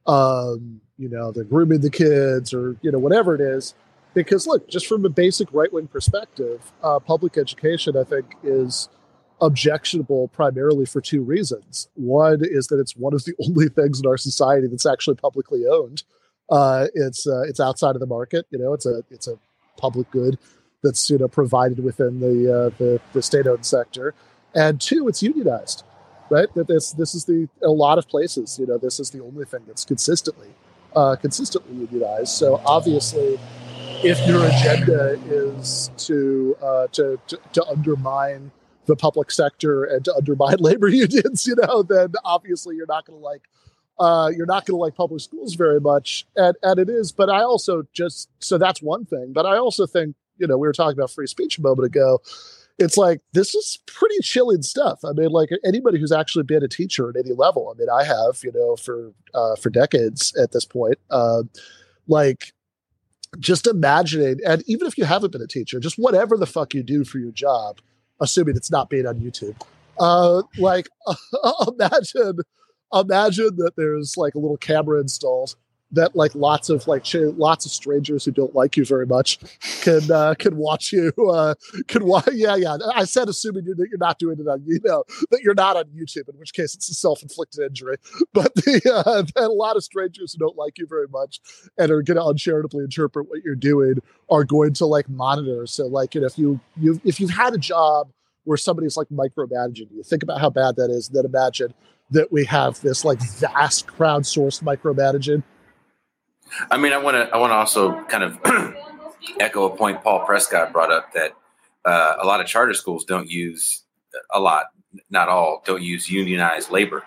um, 0.07 0.81
you 0.97 1.07
know 1.07 1.31
they're 1.31 1.43
grooming 1.43 1.81
the 1.81 1.89
kids 1.89 2.53
or 2.53 2.76
you 2.81 2.91
know 2.91 2.99
whatever 2.99 3.35
it 3.35 3.41
is. 3.41 3.76
Because 4.14 4.45
look 4.45 4.68
just 4.68 4.88
from 4.88 5.05
a 5.05 5.10
basic 5.10 5.47
right-wing 5.53 5.88
perspective 5.88 6.73
uh, 6.84 6.99
public 6.99 7.38
education 7.38 7.95
i 7.95 8.03
think 8.03 8.35
is 8.43 8.89
objectionable 9.41 10.27
primarily 10.30 10.85
for 10.85 11.01
two 11.01 11.22
reasons 11.22 11.88
one 11.95 12.39
is 12.41 12.68
that 12.68 12.80
it's 12.80 12.95
one 12.95 13.13
of 13.13 13.23
the 13.26 13.34
only 13.47 13.68
things 13.68 13.99
in 13.99 14.07
our 14.07 14.18
society 14.18 14.68
that's 14.68 14.85
actually 14.85 15.15
publicly 15.15 15.65
owned 15.65 16.03
uh, 16.49 16.88
it's 16.93 17.26
uh, 17.27 17.41
it's 17.41 17.59
outside 17.59 17.95
of 17.95 17.99
the 17.99 18.05
market 18.05 18.45
you 18.51 18.59
know 18.59 18.73
it's 18.73 18.85
a 18.85 19.03
it's 19.09 19.27
a 19.27 19.38
public 19.77 20.09
good 20.11 20.38
that's 20.84 21.09
you 21.09 21.18
know 21.18 21.27
provided 21.27 21.84
within 21.84 22.19
the 22.19 22.53
uh, 22.53 22.69
the, 22.77 22.99
the 23.13 23.22
state-owned 23.22 23.65
sector 23.65 24.13
and 24.53 24.81
two, 24.81 25.07
it's 25.07 25.23
unionized, 25.23 25.84
right? 26.30 26.53
That 26.55 26.68
this 26.68 26.91
this 26.91 27.15
is 27.15 27.26
the 27.26 27.47
a 27.63 27.69
lot 27.69 27.97
of 27.97 28.07
places, 28.07 28.59
you 28.59 28.68
know, 28.68 28.77
this 28.77 28.99
is 28.99 29.09
the 29.11 29.23
only 29.23 29.45
thing 29.45 29.61
that's 29.65 29.85
consistently 29.85 30.49
uh, 30.95 31.15
consistently 31.15 31.76
unionized. 31.76 32.30
So 32.30 32.61
obviously, 32.65 33.39
if 34.03 34.26
your 34.27 34.45
agenda 34.45 35.19
is 35.26 35.89
to 35.97 36.57
uh, 36.61 36.88
to, 36.88 37.19
to, 37.27 37.39
to 37.53 37.65
undermine 37.68 38.51
the 38.91 38.95
public 38.95 39.31
sector 39.31 39.84
and 39.85 40.05
to 40.05 40.13
undermine 40.13 40.57
labor 40.59 40.89
unions, 40.89 41.47
you 41.47 41.55
know, 41.55 41.81
then 41.81 42.13
obviously 42.23 42.76
you're 42.76 42.85
not 42.88 43.05
going 43.05 43.18
to 43.18 43.23
like 43.23 43.41
uh, 43.99 44.30
you're 44.35 44.47
not 44.47 44.65
going 44.65 44.77
to 44.77 44.81
like 44.81 44.95
public 44.95 45.22
schools 45.22 45.53
very 45.55 45.80
much, 45.80 46.26
and 46.35 46.55
and 46.63 46.80
it 46.80 46.89
is. 46.89 47.11
But 47.11 47.30
I 47.30 47.41
also 47.43 47.84
just 47.93 48.30
so 48.39 48.57
that's 48.57 48.81
one 48.81 49.05
thing. 49.05 49.31
But 49.31 49.45
I 49.45 49.57
also 49.57 49.85
think 49.85 50.15
you 50.38 50.47
know 50.47 50.57
we 50.57 50.68
were 50.68 50.73
talking 50.73 50.97
about 50.97 51.11
free 51.11 51.27
speech 51.27 51.57
a 51.57 51.61
moment 51.61 51.85
ago. 51.85 52.19
It's 52.80 52.97
like 52.97 53.22
this 53.34 53.53
is 53.53 53.77
pretty 53.85 54.18
chilling 54.23 54.63
stuff. 54.63 55.01
I 55.05 55.11
mean, 55.11 55.30
like 55.30 55.49
anybody 55.63 55.99
who's 55.99 56.11
actually 56.11 56.43
been 56.43 56.63
a 56.63 56.68
teacher 56.68 57.09
at 57.09 57.15
any 57.15 57.34
level. 57.34 57.72
I 57.72 57.77
mean, 57.77 57.89
I 57.89 58.03
have, 58.03 58.39
you 58.43 58.51
know, 58.51 58.76
for 58.76 59.13
uh, 59.35 59.55
for 59.55 59.69
decades 59.69 60.35
at 60.35 60.51
this 60.51 60.65
point. 60.65 60.97
Uh, 61.11 61.43
like 62.07 62.53
just 63.39 63.68
imagining, 63.68 64.39
and 64.45 64.63
even 64.65 64.88
if 64.88 64.97
you 64.97 65.05
haven't 65.05 65.31
been 65.31 65.43
a 65.43 65.47
teacher, 65.47 65.80
just 65.80 65.99
whatever 65.99 66.38
the 66.38 66.47
fuck 66.47 66.73
you 66.73 66.81
do 66.81 67.03
for 67.03 67.19
your 67.19 67.31
job, 67.31 67.80
assuming 68.22 68.56
it's 68.56 68.72
not 68.72 68.89
being 68.89 69.06
on 69.06 69.19
YouTube, 69.19 69.56
uh, 69.99 70.43
like 70.57 70.88
imagine 71.68 72.39
imagine 72.93 73.56
that 73.57 73.73
there's 73.76 74.15
like 74.18 74.35
a 74.35 74.39
little 74.39 74.57
camera 74.57 74.99
installed 74.99 75.56
that 75.91 76.15
like 76.15 76.34
lots 76.35 76.69
of 76.69 76.88
like 76.88 77.05
lots 77.13 77.65
of 77.65 77.72
strangers 77.72 78.26
who 78.26 78.31
don't 78.31 78.55
like 78.55 78.77
you 78.77 78.85
very 78.85 79.05
much 79.05 79.39
can 79.81 80.09
uh, 80.11 80.34
can 80.38 80.55
watch 80.55 80.91
you 80.91 81.11
uh, 81.30 81.53
can 81.88 82.05
watch 82.05 82.27
yeah 82.34 82.55
yeah 82.55 82.77
I 82.95 83.05
said 83.05 83.30
assuming 83.30 83.65
you're, 83.65 83.76
that 83.76 83.88
you're 83.89 83.97
not 83.97 84.19
doing 84.19 84.39
it 84.39 84.47
on 84.47 84.63
you 84.65 84.80
know 84.84 85.03
that 85.30 85.41
you're 85.41 85.53
not 85.53 85.76
on 85.76 85.85
YouTube 85.85 86.30
in 86.30 86.38
which 86.38 86.53
case 86.53 86.76
it's 86.76 86.89
a 86.89 86.93
self-inflicted 86.93 87.63
injury 87.63 87.97
but 88.34 88.53
the 88.55 88.81
uh, 89.05 89.23
a 89.41 89.47
lot 89.47 89.76
of 89.76 89.84
strangers 89.84 90.34
who 90.34 90.39
don't 90.39 90.57
like 90.57 90.77
you 90.77 90.88
very 90.88 91.07
much 91.07 91.39
and 91.77 91.91
are 91.91 92.01
going 92.01 92.18
to 92.18 92.23
uncharitably 92.23 92.84
interpret 92.84 93.30
what 93.30 93.43
you're 93.43 93.55
doing 93.55 93.95
are 94.30 94.43
going 94.43 94.73
to 94.73 94.85
like 94.85 95.09
monitor 95.09 95.65
so 95.68 95.88
like 95.88 96.15
you 96.15 96.22
know 96.22 96.27
if 96.27 96.38
you 96.38 96.59
you 96.77 97.01
if 97.03 97.19
you've 97.19 97.31
had 97.31 97.53
a 97.53 97.57
job 97.57 98.11
where 98.43 98.57
somebody's 98.57 98.97
like 98.97 99.07
micromanaging 99.09 99.88
you 99.91 100.03
think 100.03 100.23
about 100.23 100.39
how 100.39 100.49
bad 100.49 100.76
that 100.76 100.89
is 100.89 101.09
then 101.09 101.26
imagine 101.26 101.73
that 102.11 102.31
we 102.31 102.45
have 102.45 102.80
this 102.81 103.03
like 103.03 103.19
vast 103.19 103.88
crowdsourced 103.88 104.61
micromanaging. 104.63 105.43
I 106.69 106.78
mean, 106.78 106.94
I 106.94 106.98
want 106.98 107.15
to 107.15 107.34
I 107.34 107.38
want 107.38 107.52
to 107.52 107.56
also 107.56 108.03
kind 108.06 108.23
of 108.23 108.40
echo 109.40 109.65
a 109.65 109.76
point 109.76 110.03
Paul 110.03 110.26
Prescott 110.26 110.72
brought 110.72 110.91
up 110.91 111.14
that 111.14 111.34
uh, 111.86 112.15
a 112.22 112.26
lot 112.26 112.41
of 112.41 112.48
charter 112.48 112.73
schools 112.73 113.06
don't 113.06 113.30
use 113.30 113.84
a 114.34 114.40
lot, 114.40 114.68
not 115.10 115.30
all, 115.30 115.64
don't 115.65 115.82
use 115.82 116.10
unionized 116.10 116.69
labor, 116.69 117.03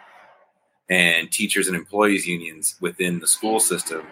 and 0.89 1.31
teachers 1.31 1.69
and 1.69 1.77
employees 1.77 2.27
unions 2.27 2.77
within 2.81 3.21
the 3.21 3.27
school 3.27 3.61
system 3.61 4.07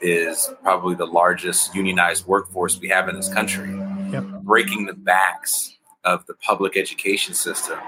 is 0.00 0.50
probably 0.62 0.94
the 0.94 1.06
largest 1.06 1.74
unionized 1.74 2.26
workforce 2.26 2.78
we 2.78 2.88
have 2.88 3.08
in 3.08 3.16
this 3.16 3.32
country, 3.32 3.74
yep. 4.10 4.24
breaking 4.42 4.86
the 4.86 4.92
backs 4.92 5.76
of 6.04 6.24
the 6.26 6.34
public 6.34 6.76
education 6.76 7.34
system 7.34 7.78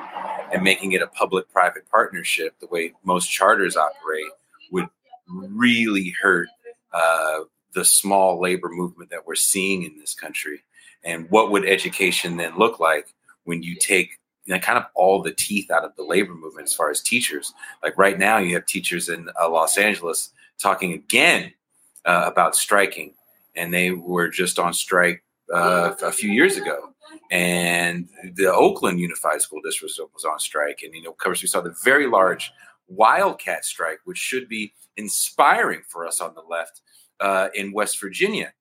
and 0.53 0.62
making 0.62 0.93
it 0.93 1.03
a 1.03 1.07
public 1.07 1.51
private 1.53 1.89
partnership 1.91 2.59
the 2.61 2.66
way 2.66 2.93
most 3.05 3.29
charters 3.29 3.77
operate 3.77 4.31
would 4.73 4.89
really 5.29 6.15
hurt 6.20 6.49
uh, 6.93 7.40
the 7.74 7.85
small 7.85 8.40
labor 8.40 8.69
movement 8.70 9.10
that 9.10 9.27
we're 9.27 9.35
seeing 9.35 9.82
in 9.82 9.98
this 9.98 10.15
country. 10.15 10.65
And 11.05 11.31
what 11.31 11.51
would 11.51 11.66
education 11.66 12.36
then 12.36 12.59
look 12.59 12.81
like 12.81 13.15
when 13.44 13.62
you 13.62 13.77
take 13.77 14.19
you 14.44 14.55
know, 14.55 14.60
kind 14.60 14.78
of 14.78 14.85
all 14.94 15.23
the 15.23 15.32
teeth 15.32 15.70
out 15.70 15.85
of 15.85 15.94
the 15.97 16.02
labor 16.02 16.35
movement 16.35 16.69
as 16.69 16.74
far 16.74 16.90
as 16.90 17.01
teachers? 17.01 17.52
Like 17.82 17.97
right 17.98 18.19
now, 18.19 18.39
you 18.39 18.55
have 18.55 18.66
teachers 18.66 19.09
in 19.09 19.28
uh, 19.40 19.48
Los 19.48 19.77
Angeles 19.77 20.31
talking 20.59 20.93
again 20.93 21.52
uh, 22.05 22.24
about 22.27 22.56
striking, 22.56 23.15
and 23.55 23.73
they 23.73 23.90
were 23.90 24.28
just 24.28 24.59
on 24.59 24.73
strike 24.73 25.23
uh, 25.52 25.93
a 26.02 26.12
few 26.12 26.31
years 26.31 26.56
ago 26.56 26.94
and 27.31 28.09
the 28.35 28.52
Oakland 28.52 29.01
Unified 29.01 29.43
School 29.43 29.60
District 29.62 29.94
was 30.15 30.24
on 30.24 30.39
strike. 30.39 30.81
And, 30.82 30.94
you 30.94 31.02
know, 31.02 31.10
of 31.10 31.19
course, 31.19 31.43
we 31.43 31.48
saw 31.48 31.60
the 31.60 31.77
very 31.85 32.06
large 32.06 32.52
Wildcat 32.89 33.66
strike, 33.66 34.01
which 34.05 34.16
should 34.16 34.48
be 34.48 34.73
inspiring 34.99 35.81
for 35.89 36.07
us 36.07 36.20
on 36.20 36.35
the 36.35 36.43
left 36.43 36.83
uh, 37.20 37.49
in 37.55 37.73
West 37.73 37.99
Virginia, 38.01 38.53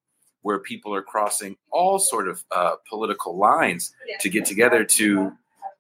where 0.44 0.60
people 0.60 0.96
are 0.96 1.02
crossing 1.02 1.58
all 1.72 2.00
sort 2.00 2.30
of 2.30 2.44
uh, 2.52 2.76
political 2.90 3.38
lines 3.38 3.94
to 4.22 4.30
get 4.30 4.46
together 4.46 4.86
to 4.86 5.34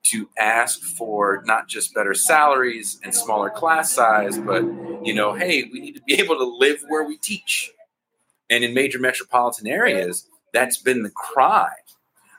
to 0.03 0.29
ask 0.37 0.81
for 0.81 1.43
not 1.45 1.67
just 1.67 1.93
better 1.93 2.13
salaries 2.13 2.99
and 3.03 3.13
smaller 3.13 3.49
class 3.49 3.91
size, 3.91 4.37
but 4.37 4.63
you 5.03 5.13
know, 5.13 5.33
hey, 5.33 5.69
we 5.71 5.79
need 5.79 5.95
to 5.95 6.01
be 6.03 6.13
able 6.21 6.37
to 6.37 6.45
live 6.45 6.83
where 6.87 7.03
we 7.03 7.17
teach. 7.17 7.71
And 8.49 8.63
in 8.63 8.73
major 8.73 8.99
metropolitan 8.99 9.67
areas, 9.67 10.27
that's 10.53 10.77
been 10.77 11.03
the 11.03 11.09
cry 11.09 11.73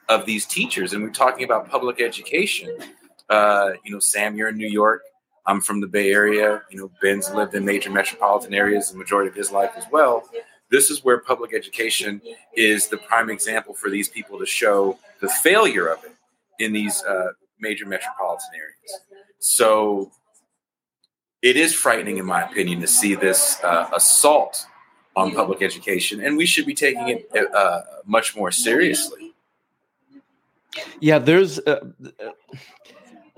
of 0.09 0.25
these 0.25 0.47
teachers. 0.47 0.95
And 0.95 1.03
we're 1.03 1.11
talking 1.11 1.45
about 1.45 1.69
public 1.69 2.01
education. 2.01 2.79
Uh, 3.29 3.73
you 3.85 3.93
know, 3.93 3.99
Sam, 3.99 4.37
you're 4.37 4.49
in 4.49 4.57
New 4.57 4.69
York. 4.69 5.03
I'm 5.49 5.63
from 5.63 5.81
the 5.81 5.87
Bay 5.87 6.13
Area. 6.13 6.63
You 6.71 6.79
know, 6.79 6.91
Ben's 7.03 7.31
lived 7.31 7.55
in 7.55 7.65
major 7.65 7.91
metropolitan 7.91 8.55
areas 8.55 8.93
the 8.93 8.99
majority 8.99 9.29
of 9.31 9.35
his 9.35 9.51
life 9.51 9.73
as 9.77 9.85
well. 9.91 10.29
This 10.71 10.91
is 10.91 11.03
where 11.03 11.19
public 11.19 11.55
education 11.55 12.21
is 12.55 12.89
the 12.89 12.99
prime 12.99 13.31
example 13.31 13.73
for 13.73 13.89
these 13.89 14.09
people 14.11 14.39
to 14.39 14.45
show 14.47 14.99
the 15.21 15.29
failure 15.29 15.89
of 15.89 16.05
it 16.05 16.15
in 16.59 16.73
these 16.73 17.03
uh, 17.05 17.31
major 17.59 17.87
metropolitan 17.87 18.51
areas. 18.55 19.01
So 19.39 20.13
it 21.41 21.57
is 21.57 21.75
frightening, 21.75 22.19
in 22.19 22.27
my 22.27 22.43
opinion, 22.43 22.83
to 22.83 22.87
see 22.87 23.15
this 23.15 23.59
uh, 23.65 23.89
assault 23.95 24.67
on 25.17 25.33
public 25.33 25.63
education, 25.63 26.21
and 26.21 26.37
we 26.37 26.45
should 26.45 26.67
be 26.67 26.75
taking 26.75 27.09
it 27.09 27.55
uh, 27.55 27.81
much 28.05 28.37
more 28.37 28.53
seriously. 28.53 29.33
Yeah, 31.01 31.19
there's 31.19 31.59
uh, 31.61 31.81
uh, 32.05 32.31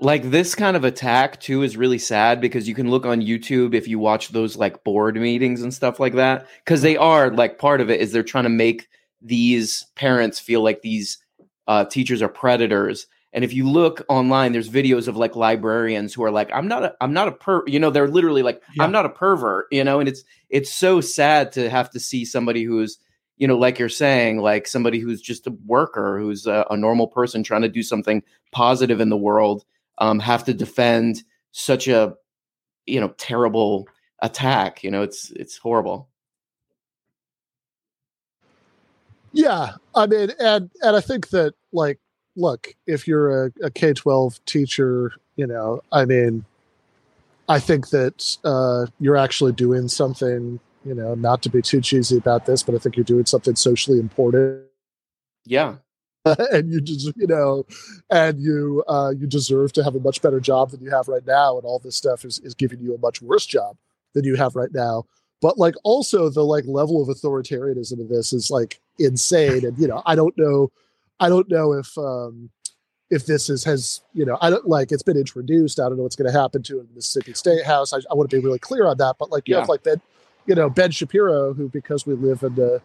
like 0.01 0.23
this 0.31 0.55
kind 0.55 0.75
of 0.75 0.83
attack 0.83 1.39
too 1.39 1.61
is 1.61 1.77
really 1.77 1.99
sad 1.99 2.41
because 2.41 2.67
you 2.67 2.73
can 2.73 2.89
look 2.89 3.05
on 3.05 3.21
YouTube 3.21 3.75
if 3.75 3.87
you 3.87 3.99
watch 3.99 4.29
those 4.29 4.57
like 4.57 4.83
board 4.83 5.15
meetings 5.15 5.61
and 5.61 5.71
stuff 5.71 5.99
like 5.99 6.15
that 6.15 6.47
because 6.65 6.81
they 6.81 6.97
are 6.97 7.29
like 7.29 7.59
part 7.59 7.79
of 7.79 7.89
it 7.91 8.01
is 8.01 8.11
they're 8.11 8.23
trying 8.23 8.45
to 8.45 8.49
make 8.49 8.89
these 9.21 9.85
parents 9.95 10.39
feel 10.39 10.63
like 10.63 10.81
these 10.81 11.19
uh, 11.67 11.85
teachers 11.85 12.23
are 12.23 12.27
predators. 12.27 13.05
And 13.33 13.43
if 13.43 13.53
you 13.53 13.69
look 13.69 14.03
online, 14.09 14.51
there's 14.51 14.69
videos 14.69 15.07
of 15.07 15.15
like 15.15 15.35
librarians 15.35 16.13
who 16.13 16.23
are 16.23 16.31
like, 16.31 16.51
"I'm 16.51 16.67
not 16.67 16.83
a, 16.83 16.95
I'm 16.99 17.13
not 17.13 17.29
a 17.29 17.31
per," 17.31 17.63
you 17.65 17.79
know, 17.79 17.89
they're 17.89 18.09
literally 18.09 18.43
like, 18.43 18.61
yeah. 18.75 18.83
"I'm 18.83 18.91
not 18.91 19.05
a 19.05 19.09
pervert," 19.09 19.67
you 19.71 19.83
know, 19.85 20.01
and 20.01 20.09
it's 20.09 20.25
it's 20.49 20.69
so 20.69 20.99
sad 20.99 21.53
to 21.53 21.69
have 21.69 21.89
to 21.91 21.99
see 21.99 22.25
somebody 22.25 22.63
who's 22.63 22.97
you 23.37 23.47
know, 23.47 23.57
like 23.57 23.79
you're 23.79 23.89
saying, 23.89 24.39
like 24.39 24.67
somebody 24.67 24.99
who's 24.99 25.19
just 25.19 25.47
a 25.47 25.57
worker, 25.65 26.19
who's 26.19 26.45
a, 26.45 26.63
a 26.69 26.77
normal 26.77 27.07
person 27.07 27.41
trying 27.41 27.63
to 27.63 27.69
do 27.69 27.81
something 27.81 28.21
positive 28.51 28.99
in 28.99 29.09
the 29.09 29.17
world, 29.17 29.65
um, 30.01 30.19
have 30.19 30.43
to 30.45 30.53
defend 30.53 31.23
such 31.51 31.87
a, 31.87 32.13
you 32.85 32.99
know, 32.99 33.09
terrible 33.17 33.87
attack. 34.19 34.83
You 34.83 34.91
know, 34.91 35.01
it's 35.01 35.31
it's 35.31 35.57
horrible. 35.57 36.09
Yeah, 39.31 39.75
I 39.95 40.07
mean, 40.07 40.31
and 40.39 40.69
and 40.81 40.95
I 40.95 40.99
think 40.99 41.29
that 41.29 41.53
like, 41.71 41.99
look, 42.35 42.75
if 42.85 43.07
you're 43.07 43.45
a, 43.45 43.51
a 43.63 43.71
K 43.71 43.93
twelve 43.93 44.43
teacher, 44.45 45.13
you 45.37 45.47
know, 45.47 45.81
I 45.93 46.03
mean, 46.03 46.43
I 47.47 47.59
think 47.59 47.91
that 47.91 48.37
uh, 48.43 48.87
you're 48.99 49.15
actually 49.15 49.53
doing 49.53 49.87
something 49.87 50.59
you 50.83 50.95
know, 50.95 51.13
not 51.15 51.41
to 51.43 51.49
be 51.49 51.61
too 51.61 51.81
cheesy 51.81 52.17
about 52.17 52.45
this, 52.45 52.63
but 52.63 52.75
I 52.75 52.77
think 52.79 52.95
you're 52.95 53.03
doing 53.03 53.25
something 53.25 53.55
socially 53.55 53.99
important. 53.99 54.63
Yeah. 55.45 55.75
and 56.51 56.71
you 56.71 56.81
just, 56.81 57.11
you 57.15 57.27
know, 57.27 57.65
and 58.09 58.39
you 58.39 58.83
uh, 58.87 59.11
you 59.17 59.27
deserve 59.27 59.73
to 59.73 59.83
have 59.83 59.95
a 59.95 59.99
much 59.99 60.21
better 60.21 60.39
job 60.39 60.71
than 60.71 60.81
you 60.81 60.91
have 60.91 61.07
right 61.07 61.25
now, 61.25 61.57
and 61.57 61.65
all 61.65 61.79
this 61.79 61.95
stuff 61.95 62.23
is 62.25 62.39
is 62.39 62.53
giving 62.53 62.79
you 62.79 62.93
a 62.93 62.97
much 62.99 63.21
worse 63.21 63.45
job 63.45 63.77
than 64.13 64.23
you 64.23 64.35
have 64.35 64.55
right 64.55 64.73
now. 64.73 65.05
But 65.41 65.57
like 65.57 65.75
also 65.83 66.29
the 66.29 66.43
like 66.43 66.65
level 66.67 67.01
of 67.01 67.07
authoritarianism 67.07 67.99
of 67.99 68.09
this 68.09 68.33
is 68.33 68.51
like 68.51 68.79
insane, 68.99 69.65
and 69.65 69.77
you 69.79 69.87
know, 69.87 70.03
I 70.05 70.15
don't 70.15 70.37
know, 70.37 70.71
I 71.19 71.29
don't 71.29 71.49
know 71.49 71.73
if 71.73 71.97
um 71.97 72.51
if 73.09 73.25
this 73.25 73.49
is 73.49 73.63
has 73.63 74.01
you 74.13 74.25
know 74.25 74.37
I 74.41 74.51
don't 74.51 74.67
like 74.67 74.91
it's 74.91 75.03
been 75.03 75.17
introduced. 75.17 75.79
I 75.79 75.89
don't 75.89 75.97
know 75.97 76.03
what's 76.03 76.15
going 76.15 76.31
to 76.31 76.39
happen 76.39 76.61
to 76.63 76.77
it 76.77 76.81
in 76.81 76.87
the 76.87 76.95
Mississippi 76.95 77.33
State 77.33 77.65
House. 77.65 77.93
I, 77.93 77.97
I 78.11 78.13
want 78.13 78.29
to 78.29 78.35
be 78.35 78.43
really 78.43 78.59
clear 78.59 78.85
on 78.85 78.97
that. 78.97 79.15
But 79.17 79.31
like 79.31 79.47
you 79.47 79.55
yeah. 79.55 79.61
have 79.61 79.69
like 79.69 79.81
Ben 79.81 80.01
you 80.45 80.55
know, 80.55 80.69
Ben 80.69 80.91
Shapiro, 80.91 81.53
who 81.53 81.69
because 81.69 82.05
we 82.05 82.13
live 82.13 82.43
in 82.43 82.59
a 82.59 82.81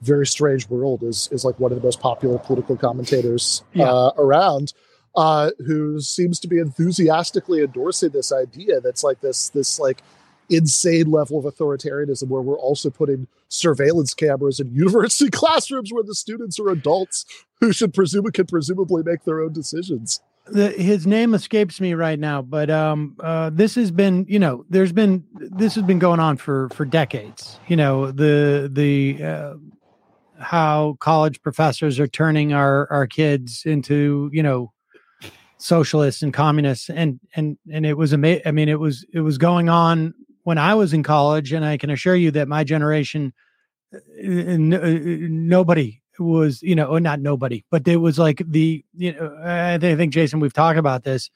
very 0.00 0.26
strange 0.26 0.68
world, 0.68 1.02
is 1.02 1.28
is 1.32 1.44
like 1.44 1.58
one 1.58 1.72
of 1.72 1.78
the 1.78 1.84
most 1.84 2.00
popular 2.00 2.38
political 2.38 2.76
commentators 2.76 3.62
yeah. 3.72 3.90
uh, 3.90 4.12
around. 4.16 4.72
Uh, 5.16 5.50
who 5.66 6.00
seems 6.00 6.38
to 6.38 6.46
be 6.46 6.60
enthusiastically 6.60 7.62
endorsing 7.62 8.10
this 8.10 8.30
idea 8.30 8.80
that's 8.80 9.02
like 9.02 9.20
this 9.20 9.48
this 9.48 9.80
like 9.80 10.04
insane 10.48 11.10
level 11.10 11.36
of 11.36 11.52
authoritarianism 11.52 12.28
where 12.28 12.40
we're 12.40 12.56
also 12.56 12.90
putting 12.90 13.26
surveillance 13.48 14.14
cameras 14.14 14.60
in 14.60 14.70
university 14.72 15.28
classrooms 15.28 15.92
where 15.92 16.04
the 16.04 16.14
students 16.14 16.60
are 16.60 16.68
adults 16.68 17.26
who 17.58 17.72
should 17.72 17.92
presume 17.92 18.24
can 18.30 18.46
presumably 18.46 19.02
make 19.02 19.24
their 19.24 19.40
own 19.40 19.52
decisions 19.52 20.20
the, 20.46 20.70
his 20.70 21.06
name 21.06 21.34
escapes 21.34 21.80
me 21.80 21.94
right 21.94 22.18
now, 22.18 22.42
but 22.42 22.70
um, 22.70 23.16
uh, 23.20 23.50
this 23.50 23.74
has 23.76 23.90
been, 23.90 24.26
you 24.28 24.38
know, 24.38 24.64
there's 24.68 24.92
been 24.92 25.24
this 25.34 25.74
has 25.74 25.84
been 25.84 25.98
going 25.98 26.20
on 26.20 26.36
for 26.36 26.68
for 26.70 26.84
decades. 26.84 27.58
You 27.68 27.76
know, 27.76 28.10
the 28.10 28.68
the 28.72 29.22
uh, 29.22 29.54
how 30.40 30.96
college 31.00 31.40
professors 31.42 31.98
are 32.00 32.08
turning 32.08 32.52
our 32.52 32.90
our 32.90 33.06
kids 33.06 33.62
into, 33.64 34.30
you 34.32 34.42
know, 34.42 34.72
socialists 35.58 36.22
and 36.22 36.32
communists. 36.32 36.90
And 36.90 37.20
and 37.36 37.58
and 37.70 37.84
it 37.86 37.96
was 37.96 38.12
amazing 38.12 38.42
i 38.46 38.50
mean 38.50 38.68
it 38.68 38.80
was 38.80 39.04
it 39.12 39.20
was 39.20 39.38
going 39.38 39.68
on 39.68 40.14
when 40.44 40.58
i 40.58 40.74
was 40.74 40.92
in 40.92 41.02
college. 41.02 41.52
And 41.52 41.64
i 41.64 41.76
can 41.76 41.90
assure 41.90 42.16
you 42.16 42.30
that 42.32 42.48
my 42.48 42.64
generation 42.64 43.32
uh, 43.94 43.98
n- 44.22 44.74
uh, 44.74 45.26
nobody 45.28 46.00
was 46.18 46.62
you 46.62 46.74
know 46.74 46.98
not 46.98 47.18
nobody 47.18 47.64
but 47.70 47.84
there 47.84 47.98
was 47.98 48.18
like 48.18 48.42
the 48.46 48.84
you 48.94 49.10
know 49.12 49.34
i 49.42 49.78
think 49.78 50.12
jason 50.12 50.38
we've 50.38 50.52
talked 50.52 50.78
about 50.78 51.02
this 51.02 51.30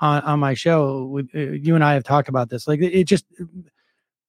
on 0.00 0.22
on 0.22 0.40
my 0.40 0.54
show 0.54 1.04
with 1.04 1.28
uh, 1.34 1.38
you 1.38 1.74
and 1.74 1.84
i 1.84 1.94
have 1.94 2.04
talked 2.04 2.28
about 2.28 2.50
this. 2.50 2.66
Like 2.66 2.80
it 2.80 3.04
just 3.04 3.24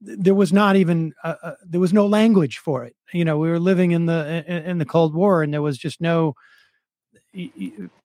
there 0.01 0.35
was 0.35 0.51
not 0.51 0.76
even 0.76 1.13
uh, 1.23 1.35
uh, 1.41 1.55
there 1.65 1.80
was 1.80 1.93
no 1.93 2.05
language 2.05 2.57
for 2.57 2.84
it. 2.84 2.95
You 3.13 3.26
know 3.26 3.38
we 3.38 3.49
were 3.49 3.59
living 3.59 3.91
in 3.91 4.05
the 4.05 4.43
in, 4.47 4.63
in 4.63 4.77
the 4.77 4.85
cold 4.85 5.13
war 5.13 5.43
and 5.43 5.53
there 5.53 5.61
was 5.61 5.77
just 5.77 6.01
no 6.01 6.35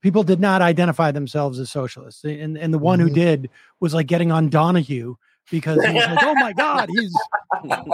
people 0.01 0.23
did 0.23 0.41
not 0.41 0.63
identify 0.63 1.11
themselves 1.13 1.59
as 1.59 1.71
socialists, 1.71 2.25
and 2.25 2.59
and 2.59 2.75
the 2.75 2.79
one 2.79 2.99
mm-hmm. 2.99 3.09
who 3.09 3.15
did 3.15 3.51
was 3.79 3.95
like 3.95 4.07
getting 4.07 4.33
on 4.33 4.49
Donahue 4.49 5.15
because 5.51 5.83
he 5.85 5.93
was 5.93 6.07
like, 6.07 6.19
"Oh 6.23 6.35
my 6.35 6.53
God, 6.53 6.89
he's 6.99 7.15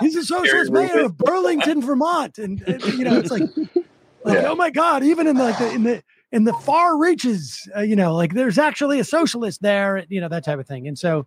he's 0.01 0.17
a 0.17 0.25
socialist 0.25 0.73
mayor 0.73 1.05
of 1.05 1.17
Burlington, 1.19 1.83
Vermont," 1.83 2.39
and, 2.39 2.63
and, 2.63 2.83
you 2.85 3.05
know, 3.05 3.19
it's 3.19 3.31
like, 3.31 3.43
like 4.25 4.39
yeah. 4.39 4.49
oh 4.49 4.57
my 4.57 4.71
God, 4.71 5.03
even 5.03 5.27
in 5.27 5.37
like 5.37 5.59
the 5.59 5.71
in 5.71 5.83
the 5.83 6.03
in 6.33 6.45
the 6.45 6.55
far 6.55 6.99
reaches, 6.99 7.69
uh, 7.77 7.81
you 7.81 7.97
know, 7.97 8.15
like 8.15 8.35
there's 8.35 8.59
actually 8.59 8.99
a 8.99 9.05
socialist 9.05 9.63
there, 9.63 10.05
you 10.09 10.21
know, 10.21 10.29
that 10.29 10.45
type 10.45 10.59
of 10.59 10.67
thing, 10.67 10.89
and 10.89 10.99
so 10.99 11.27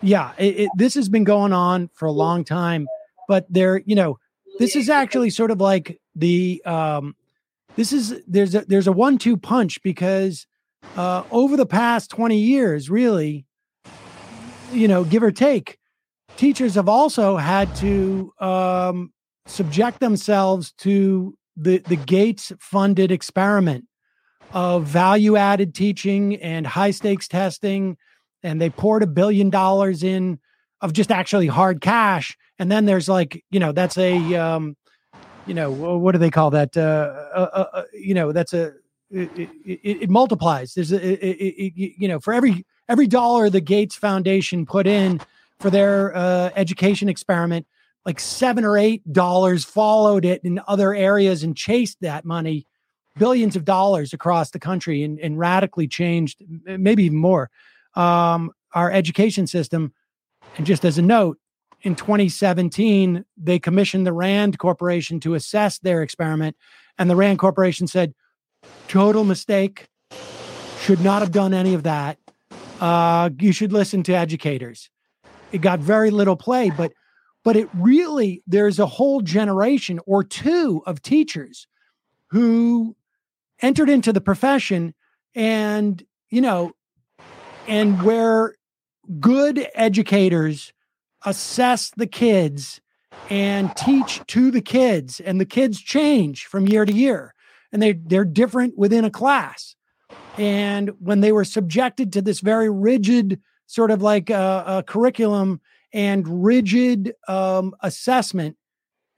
yeah, 0.00 0.32
it, 0.38 0.60
it, 0.60 0.70
this 0.76 0.94
has 0.94 1.08
been 1.08 1.24
going 1.24 1.52
on 1.52 1.90
for 1.94 2.06
a 2.06 2.12
long 2.12 2.44
time, 2.44 2.86
but 3.28 3.46
there, 3.50 3.82
you 3.84 3.94
know, 3.94 4.18
this 4.58 4.76
is 4.76 4.88
actually 4.88 5.30
sort 5.30 5.50
of 5.50 5.60
like 5.60 6.00
the 6.14 6.62
um 6.64 7.16
this 7.76 7.92
is 7.92 8.22
there's 8.26 8.54
a 8.54 8.64
there's 8.66 8.86
a 8.86 8.92
one-two 8.92 9.36
punch 9.36 9.82
because 9.82 10.46
uh, 10.96 11.22
over 11.30 11.56
the 11.56 11.66
past 11.66 12.10
20 12.10 12.36
years, 12.36 12.90
really, 12.90 13.46
you 14.72 14.88
know, 14.88 15.04
give 15.04 15.22
or 15.22 15.30
take, 15.30 15.78
teachers 16.36 16.74
have 16.74 16.88
also 16.88 17.36
had 17.36 17.74
to 17.76 18.32
um, 18.40 19.12
subject 19.46 20.00
themselves 20.00 20.72
to 20.72 21.36
the 21.56 21.78
the 21.78 21.96
Gates 21.96 22.52
funded 22.60 23.10
experiment 23.10 23.86
of 24.52 24.84
value 24.84 25.36
added 25.36 25.74
teaching 25.74 26.36
and 26.36 26.66
high 26.66 26.90
stakes 26.90 27.28
testing, 27.28 27.96
and 28.42 28.60
they 28.60 28.70
poured 28.70 29.02
a 29.02 29.06
billion 29.06 29.50
dollars 29.50 30.02
in 30.02 30.38
of 30.80 30.92
just 30.92 31.10
actually 31.10 31.46
hard 31.46 31.80
cash, 31.80 32.36
and 32.58 32.70
then 32.70 32.86
there's 32.86 33.08
like 33.08 33.44
you 33.50 33.60
know 33.60 33.72
that's 33.72 33.96
a 33.96 34.34
um, 34.34 34.76
you 35.46 35.54
know 35.54 35.70
what 35.70 36.12
do 36.12 36.18
they 36.18 36.30
call 36.30 36.50
that? 36.50 36.76
Uh, 36.76 36.80
uh, 37.34 37.48
uh, 37.52 37.66
uh 37.72 37.82
you 37.92 38.14
know, 38.14 38.32
that's 38.32 38.52
a 38.52 38.72
it, 39.10 39.30
it, 39.36 40.02
it 40.02 40.10
multiplies. 40.10 40.74
There's 40.74 40.92
a 40.92 41.26
it, 41.26 41.72
you 41.76 42.08
know 42.08 42.20
for 42.20 42.32
every 42.32 42.64
every 42.88 43.06
dollar 43.06 43.50
the 43.50 43.60
Gates 43.60 43.96
Foundation 43.96 44.66
put 44.66 44.86
in 44.86 45.20
for 45.60 45.70
their 45.70 46.14
uh, 46.16 46.50
education 46.56 47.08
experiment, 47.08 47.66
like 48.04 48.18
seven 48.20 48.64
or 48.64 48.76
eight 48.76 49.10
dollars 49.12 49.64
followed 49.64 50.24
it 50.24 50.42
in 50.44 50.60
other 50.66 50.94
areas 50.94 51.42
and 51.42 51.56
chased 51.56 52.00
that 52.00 52.24
money, 52.24 52.66
billions 53.18 53.56
of 53.56 53.64
dollars 53.64 54.12
across 54.12 54.50
the 54.50 54.58
country, 54.58 55.02
and, 55.02 55.18
and 55.20 55.38
radically 55.38 55.86
changed, 55.86 56.42
maybe 56.64 57.04
even 57.04 57.18
more, 57.18 57.50
um, 57.94 58.52
our 58.74 58.90
education 58.90 59.46
system. 59.46 59.92
And 60.56 60.66
just 60.66 60.84
as 60.84 60.98
a 60.98 61.02
note, 61.02 61.38
in 61.82 61.96
2017, 61.96 63.24
they 63.36 63.58
commissioned 63.58 64.06
the 64.06 64.12
Rand 64.12 64.58
Corporation 64.58 65.18
to 65.20 65.34
assess 65.34 65.78
their 65.78 66.02
experiment. 66.02 66.56
And 66.98 67.10
the 67.10 67.16
Rand 67.16 67.38
Corporation 67.38 67.86
said, 67.86 68.14
total 68.88 69.24
mistake, 69.24 69.88
should 70.80 71.00
not 71.00 71.22
have 71.22 71.32
done 71.32 71.54
any 71.54 71.74
of 71.74 71.84
that. 71.84 72.18
Uh, 72.80 73.30
you 73.38 73.52
should 73.52 73.72
listen 73.72 74.02
to 74.02 74.12
educators. 74.12 74.90
It 75.52 75.60
got 75.60 75.78
very 75.78 76.10
little 76.10 76.36
play, 76.36 76.70
but 76.70 76.92
but 77.44 77.56
it 77.56 77.68
really 77.74 78.42
there's 78.46 78.78
a 78.78 78.86
whole 78.86 79.20
generation 79.20 80.00
or 80.06 80.24
two 80.24 80.82
of 80.86 81.02
teachers 81.02 81.66
who 82.30 82.96
entered 83.60 83.88
into 83.88 84.12
the 84.12 84.20
profession 84.20 84.94
and 85.34 86.02
you 86.30 86.40
know 86.40 86.72
and 87.66 88.02
where 88.02 88.54
good 89.20 89.66
educators 89.74 90.72
assess 91.24 91.90
the 91.96 92.06
kids 92.06 92.80
and 93.30 93.74
teach 93.76 94.20
to 94.26 94.50
the 94.50 94.60
kids 94.60 95.20
and 95.20 95.40
the 95.40 95.44
kids 95.44 95.80
change 95.80 96.46
from 96.46 96.66
year 96.66 96.84
to 96.84 96.92
year 96.92 97.34
and 97.72 97.82
they 97.82 97.92
they're 97.92 98.24
different 98.24 98.76
within 98.76 99.04
a 99.04 99.10
class. 99.10 99.74
And 100.38 100.90
when 100.98 101.20
they 101.20 101.32
were 101.32 101.44
subjected 101.44 102.12
to 102.12 102.22
this 102.22 102.40
very 102.40 102.70
rigid 102.70 103.40
sort 103.66 103.90
of 103.90 104.02
like 104.02 104.30
a, 104.30 104.64
a 104.66 104.82
curriculum 104.82 105.60
and 105.92 106.44
rigid 106.44 107.14
um, 107.28 107.74
assessment 107.80 108.56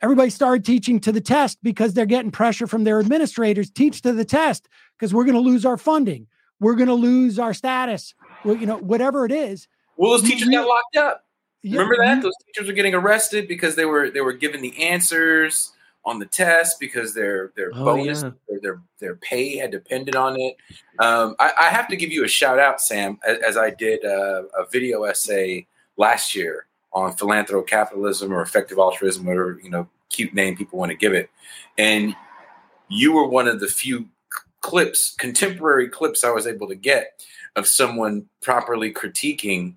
everybody 0.04 0.28
started 0.28 0.66
teaching 0.66 1.00
to 1.00 1.10
the 1.10 1.20
test 1.20 1.58
because 1.62 1.94
they're 1.94 2.04
getting 2.04 2.30
pressure 2.30 2.66
from 2.66 2.84
their 2.84 3.00
administrators 3.00 3.70
teach 3.70 4.02
to 4.02 4.12
the 4.12 4.24
test 4.24 4.68
because 4.98 5.14
we're 5.14 5.24
going 5.24 5.34
to 5.34 5.40
lose 5.40 5.64
our 5.64 5.78
funding. 5.78 6.26
We're 6.60 6.74
going 6.74 6.88
to 6.88 6.94
lose 6.94 7.38
our 7.38 7.54
status 7.54 8.14
you 8.44 8.66
know 8.66 8.78
whatever 8.78 9.24
it 9.24 9.32
is 9.32 9.68
well 9.96 10.10
those 10.12 10.22
teachers 10.22 10.48
got 10.48 10.66
locked 10.66 10.96
up 10.96 11.24
yeah, 11.64 11.80
Remember 11.80 11.96
that 12.04 12.22
those 12.22 12.34
teachers 12.44 12.66
were 12.66 12.74
getting 12.74 12.94
arrested 12.94 13.48
because 13.48 13.74
they 13.74 13.86
were 13.86 14.10
they 14.10 14.20
were 14.20 14.34
given 14.34 14.60
the 14.60 14.76
answers 14.82 15.72
on 16.04 16.18
the 16.18 16.26
test 16.26 16.78
because 16.78 17.14
their 17.14 17.52
their 17.56 17.70
oh, 17.74 17.84
bonus 17.86 18.22
yeah. 18.22 18.30
their, 18.48 18.60
their, 18.60 18.82
their 18.98 19.14
pay 19.16 19.56
had 19.56 19.70
depended 19.70 20.14
on 20.14 20.38
it. 20.38 20.56
Um, 20.98 21.34
I, 21.38 21.52
I, 21.58 21.68
have 21.70 21.88
to 21.88 21.96
give 21.96 22.12
you 22.12 22.22
a 22.22 22.28
shout 22.28 22.58
out, 22.58 22.82
Sam, 22.82 23.18
as, 23.26 23.38
as 23.38 23.56
I 23.56 23.70
did 23.70 24.04
a, 24.04 24.44
a, 24.58 24.66
video 24.70 25.04
essay 25.04 25.66
last 25.96 26.34
year 26.34 26.66
on 26.92 27.16
philanthrocapitalism 27.16 28.28
or 28.28 28.42
effective 28.42 28.76
altruism, 28.76 29.24
whatever 29.24 29.58
you 29.64 29.70
know, 29.70 29.88
cute 30.10 30.34
name 30.34 30.58
people 30.58 30.78
want 30.78 30.90
to 30.90 30.96
give 30.96 31.14
it, 31.14 31.30
and 31.78 32.14
you 32.88 33.12
were 33.14 33.26
one 33.26 33.48
of 33.48 33.60
the 33.60 33.68
few 33.68 34.06
clips, 34.64 35.14
contemporary 35.18 35.90
clips, 35.90 36.24
I 36.24 36.30
was 36.30 36.46
able 36.46 36.66
to 36.68 36.74
get 36.74 37.22
of 37.54 37.68
someone 37.68 38.24
properly 38.40 38.90
critiquing 38.90 39.74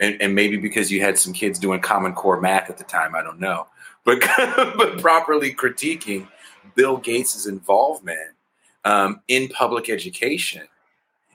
and, 0.00 0.16
and 0.22 0.32
maybe 0.32 0.56
because 0.56 0.92
you 0.92 1.00
had 1.00 1.18
some 1.18 1.32
kids 1.32 1.58
doing 1.58 1.80
Common 1.80 2.14
Core 2.14 2.40
math 2.40 2.70
at 2.70 2.78
the 2.78 2.84
time, 2.84 3.16
I 3.16 3.22
don't 3.24 3.40
know, 3.40 3.66
but 4.04 4.20
but 4.76 5.00
properly 5.00 5.52
critiquing 5.52 6.28
Bill 6.76 6.98
Gates's 6.98 7.48
involvement 7.48 8.36
um, 8.84 9.22
in 9.26 9.48
public 9.48 9.90
education 9.90 10.68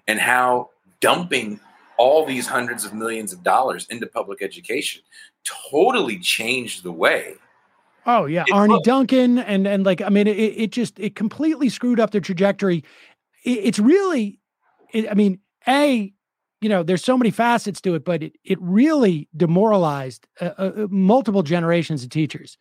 and 0.07 0.17
how 0.17 0.69
dumping 1.01 1.59
all 1.97 2.25
these 2.25 2.47
hundreds 2.47 2.85
of 2.85 2.93
millions 2.93 3.34
of 3.34 3.43
dollars 3.43 3.85
into 3.89 4.07
public 4.07 4.41
education 4.41 5.01
totally 5.43 6.19
changed 6.19 6.84
the 6.84 6.91
way. 6.91 7.35
Oh 8.05 8.25
yeah, 8.25 8.45
Arne 8.51 8.80
Duncan 8.84 9.39
and 9.39 9.67
and 9.67 9.85
like 9.85 10.01
I 10.01 10.09
mean 10.09 10.27
it, 10.27 10.38
it 10.38 10.71
just 10.71 10.99
it 10.99 11.15
completely 11.15 11.69
screwed 11.69 11.99
up 11.99 12.11
the 12.11 12.21
trajectory. 12.21 12.84
It, 13.45 13.59
it's 13.59 13.80
really, 13.80 14.39
it, 14.93 15.09
I 15.09 15.13
mean, 15.13 15.39
a 15.67 16.13
you 16.63 16.69
know, 16.69 16.81
there's 16.81 17.03
so 17.03 17.17
many 17.17 17.30
facets 17.30 17.81
to 17.81 17.93
it, 17.93 18.05
but 18.05 18.23
it, 18.23 18.34
it 18.45 18.57
really 18.61 19.27
demoralized 19.35 20.25
uh, 20.39 20.51
uh, 20.57 20.71
uh, 20.77 20.88
multiple 20.89 21.43
generations 21.43 22.05
of 22.05 22.09
teachers. 22.09 22.57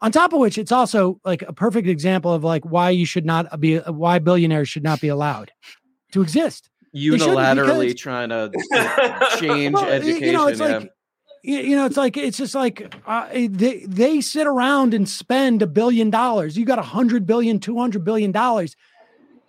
On 0.00 0.10
top 0.10 0.32
of 0.32 0.40
which, 0.40 0.58
it's 0.58 0.72
also 0.72 1.20
like 1.24 1.42
a 1.42 1.52
perfect 1.52 1.86
example 1.86 2.32
of 2.32 2.42
like 2.42 2.64
why 2.64 2.90
you 2.90 3.06
should 3.06 3.24
not 3.24 3.60
be, 3.60 3.78
uh, 3.78 3.92
why 3.92 4.18
billionaires 4.18 4.68
should 4.68 4.82
not 4.82 5.00
be 5.00 5.06
allowed 5.06 5.52
to 6.10 6.20
exist. 6.20 6.68
Unilaterally 6.96 7.96
trying 7.96 8.28
to 8.30 8.50
change 9.38 9.74
well, 9.74 9.84
education. 9.84 10.24
You 10.24 10.32
know, 10.32 10.48
it's 10.48 10.58
yeah. 10.58 10.78
like, 10.78 10.90
you 11.44 11.76
know, 11.76 11.84
it's 11.84 11.96
like 11.96 12.16
it's 12.16 12.38
just 12.38 12.54
like 12.54 12.94
uh, 13.06 13.28
they 13.32 13.84
they 13.86 14.20
sit 14.20 14.46
around 14.46 14.94
and 14.94 15.08
spend 15.08 15.62
a 15.62 15.66
billion 15.66 16.10
dollars. 16.10 16.56
You 16.56 16.64
got 16.64 16.78
a 16.78 16.82
hundred 16.82 17.26
billion, 17.26 17.60
two 17.60 17.78
hundred 17.78 18.04
billion 18.04 18.32
dollars. 18.32 18.76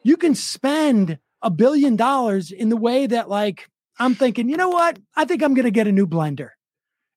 You 0.04 0.18
can 0.18 0.36
spend 0.36 1.18
a 1.42 1.50
billion 1.50 1.96
dollars 1.96 2.52
in 2.52 2.70
the 2.70 2.78
way 2.78 3.08
that 3.08 3.30
like 3.30 3.70
I'm 3.98 4.16
thinking, 4.16 4.50
you 4.50 4.58
know 4.58 4.70
what? 4.70 5.00
I 5.16 5.26
think 5.26 5.42
I'm 5.42 5.56
to 5.56 5.72
get 5.72 5.88
a 5.88 5.92
new 5.92 6.08
blender. 6.08 6.50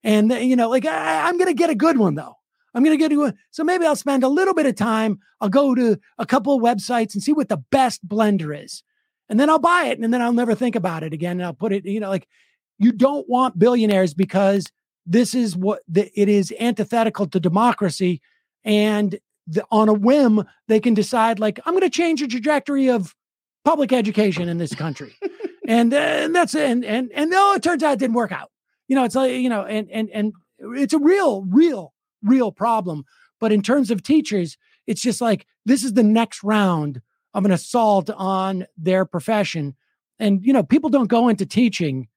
And, 0.04 0.30
you 0.32 0.56
know, 0.56 0.68
like 0.68 0.86
I, 0.86 1.28
am 1.28 1.38
to 1.38 1.54
get 1.54 1.70
a 1.70 1.74
good 1.74 1.98
one 1.98 2.14
though. 2.14 2.36
I'm 2.74 2.84
to 2.84 2.96
get 2.96 3.10
a 3.10 3.16
good 3.16 3.34
So 3.50 3.64
maybe 3.64 3.84
I'll 3.84 3.96
spend 3.96 4.22
a 4.22 4.28
little 4.28 4.54
bit 4.54 4.66
of 4.66 4.76
time. 4.76 5.18
I'll 5.40 5.48
go 5.48 5.74
to 5.74 5.98
a 6.18 6.26
couple 6.26 6.54
of 6.54 6.62
websites 6.62 7.14
and 7.14 7.22
see 7.22 7.32
what 7.32 7.48
the 7.48 7.56
best 7.56 8.06
blender 8.06 8.56
is. 8.56 8.84
And 9.28 9.40
then 9.40 9.50
I'll 9.50 9.58
buy 9.58 9.86
it 9.86 9.98
and 9.98 10.14
then 10.14 10.22
I'll 10.22 10.32
never 10.32 10.54
think 10.54 10.76
about 10.76 11.02
it 11.02 11.12
again. 11.12 11.32
And 11.32 11.44
I'll 11.44 11.54
put 11.54 11.72
it, 11.72 11.84
you 11.84 11.98
know, 11.98 12.08
like 12.08 12.28
you 12.78 12.92
don't 12.92 13.28
want 13.28 13.58
billionaires 13.58 14.14
because 14.14 14.66
this 15.06 15.34
is 15.34 15.56
what 15.56 15.80
the, 15.88 16.10
it 16.18 16.28
is 16.28 16.52
antithetical 16.60 17.26
to 17.28 17.40
democracy. 17.40 18.20
And 18.64 19.18
the, 19.46 19.64
on 19.70 19.88
a 19.88 19.94
whim, 19.94 20.44
they 20.68 20.80
can 20.80 20.94
decide, 20.94 21.38
like, 21.38 21.58
I'm 21.64 21.72
going 21.72 21.82
to 21.82 21.90
change 21.90 22.20
the 22.20 22.28
trajectory 22.28 22.90
of 22.90 23.14
public 23.64 23.92
education 23.92 24.48
in 24.48 24.58
this 24.58 24.74
country 24.74 25.14
and, 25.68 25.92
uh, 25.92 25.96
and 25.98 26.34
that's 26.34 26.54
and 26.54 26.84
and 26.84 27.12
and 27.14 27.30
oh, 27.34 27.54
it 27.54 27.62
turns 27.62 27.82
out 27.82 27.92
it 27.92 27.98
didn't 27.98 28.16
work 28.16 28.32
out. 28.32 28.50
You 28.88 28.96
know, 28.96 29.04
it's 29.04 29.14
like 29.14 29.32
you 29.32 29.50
know, 29.50 29.64
and 29.64 29.88
and 29.90 30.08
and 30.10 30.32
it's 30.58 30.94
a 30.94 30.98
real, 30.98 31.42
real, 31.42 31.92
real 32.22 32.50
problem. 32.50 33.04
But 33.38 33.52
in 33.52 33.62
terms 33.62 33.90
of 33.90 34.02
teachers, 34.02 34.56
it's 34.86 35.02
just 35.02 35.20
like 35.20 35.46
this 35.66 35.84
is 35.84 35.92
the 35.92 36.02
next 36.02 36.42
round 36.42 37.02
of 37.34 37.44
an 37.44 37.52
assault 37.52 38.08
on 38.16 38.66
their 38.78 39.04
profession, 39.04 39.76
and 40.18 40.44
you 40.44 40.54
know 40.54 40.62
people 40.62 40.88
don't 40.88 41.08
go 41.08 41.28
into 41.28 41.44
teaching 41.44 42.08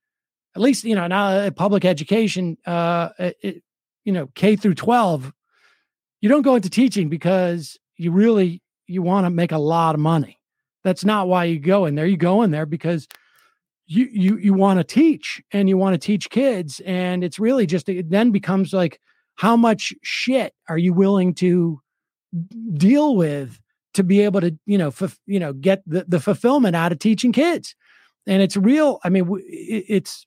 at 0.56 0.61
least 0.61 0.84
you 0.84 0.95
know 0.95 1.07
now 1.07 1.28
uh, 1.28 1.52
public 1.52 1.86
education 1.86 2.57
uh 2.65 3.10
it, 3.18 3.64
you 4.06 4.11
know 4.11 4.28
k 4.36 4.56
through 4.56 4.76
12 4.76 5.32
you 6.22 6.30
don't 6.30 6.44
go 6.44 6.56
into 6.56 6.69
teaching 6.69 7.10
because 7.10 7.78
you 7.98 8.11
really 8.11 8.61
you 8.88 9.02
want 9.02 9.26
to 9.26 9.30
make 9.30 9.52
a 9.52 9.57
lot 9.57 9.95
of 9.95 10.02
money. 10.02 10.40
That's 10.84 11.06
not 11.06 11.28
why 11.28 11.45
you 11.45 11.60
go 11.60 11.86
in 11.86 11.95
there. 11.95 12.06
You 12.06 12.18
go 12.18 12.41
in 12.44 12.52
there 12.52 12.65
because 12.65 13.07
you 13.88 14.07
you 14.11 14.38
you 14.38 14.53
want 14.53 14.80
to 14.80 14.84
teach 14.84 15.41
and 15.52 15.68
you 15.68 15.78
want 15.78 15.94
to 15.94 15.98
teach 15.98 16.30
kids 16.30 16.80
and 16.86 17.23
it's 17.23 17.40
really 17.40 17.65
just 17.65 17.90
it 17.90 18.10
then 18.10 18.32
becomes 18.32 18.72
like 18.72 18.99
how 19.36 19.56
much 19.56 19.94
shit 20.02 20.53
are 20.69 20.78
you 20.78 20.94
willing 20.94 21.34
to 21.34 21.82
deal 22.73 23.15
with 23.15 23.60
to 23.94 24.03
be 24.03 24.22
able 24.22 24.40
to 24.40 24.57
you 24.65 24.78
know 24.78 24.88
f- 24.88 25.19
you 25.26 25.40
know 25.40 25.52
get 25.52 25.84
the, 25.86 26.06
the 26.07 26.19
fulfillment 26.19 26.76
out 26.76 26.91
of 26.91 26.99
teaching 26.99 27.34
kids 27.34 27.76
and 28.27 28.41
it's 28.41 28.57
real 28.57 28.99
i 29.03 29.10
mean 29.10 29.27
it's 29.48 30.26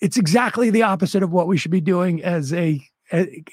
it's 0.00 0.16
exactly 0.16 0.70
the 0.70 0.82
opposite 0.82 1.22
of 1.22 1.32
what 1.32 1.46
we 1.46 1.56
should 1.56 1.70
be 1.70 1.80
doing 1.80 2.22
as 2.22 2.52
a, 2.52 2.86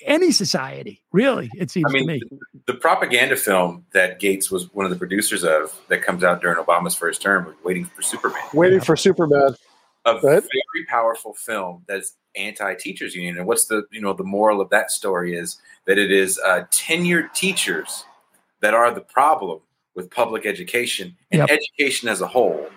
any 0.05 0.31
society 0.31 1.01
really 1.11 1.49
it 1.55 1.69
seems 1.69 1.85
I 1.89 1.93
mean, 1.93 2.07
to 2.07 2.13
me. 2.13 2.21
the, 2.29 2.73
the, 2.73 2.79
propaganda 2.79 3.35
film 3.35 3.85
that 3.93 4.19
gates 4.19 4.49
was 4.49 4.73
one 4.73 4.85
of 4.85 4.91
the 4.91 4.97
producers 4.97 5.43
of 5.43 5.79
that 5.89 6.01
comes 6.03 6.23
out 6.23 6.41
during 6.41 6.57
obama's 6.57 6.95
first 6.95 7.21
term 7.21 7.53
waiting 7.63 7.85
for 7.85 8.01
superman. 8.01 8.41
Waiting 8.53 8.79
for 8.79 8.95
superman. 8.95 9.55
A 10.05 10.19
very 10.19 10.41
powerful 10.89 11.35
film 11.35 11.83
that's 11.87 12.15
anti-teachers 12.35 13.13
union 13.13 13.37
and 13.37 13.45
what's 13.45 13.65
the 13.65 13.83
you 13.91 14.01
know 14.01 14.13
the 14.13 14.23
moral 14.23 14.61
of 14.61 14.69
that 14.69 14.89
story 14.89 15.35
is 15.35 15.57
that 15.85 15.97
it 15.97 16.11
is 16.11 16.39
uh, 16.45 16.63
tenured 16.71 17.31
teachers 17.33 18.05
that 18.61 18.73
are 18.73 18.93
the 18.93 19.01
problem 19.01 19.59
with 19.95 20.09
public 20.09 20.45
education 20.45 21.15
and 21.31 21.39
yep. 21.39 21.49
education 21.49 22.07
as 22.07 22.21
a 22.21 22.27
whole 22.27 22.67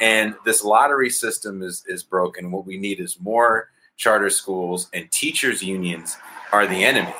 and 0.00 0.34
this 0.44 0.64
lottery 0.64 1.10
system 1.10 1.62
is 1.62 1.84
is 1.86 2.02
broken. 2.02 2.50
What 2.50 2.66
we 2.66 2.76
need 2.76 3.00
is 3.00 3.18
more 3.20 3.70
charter 3.96 4.30
schools 4.30 4.88
and 4.92 5.10
teachers 5.10 5.62
unions 5.62 6.16
are 6.52 6.66
the 6.66 6.84
enemy. 6.84 7.14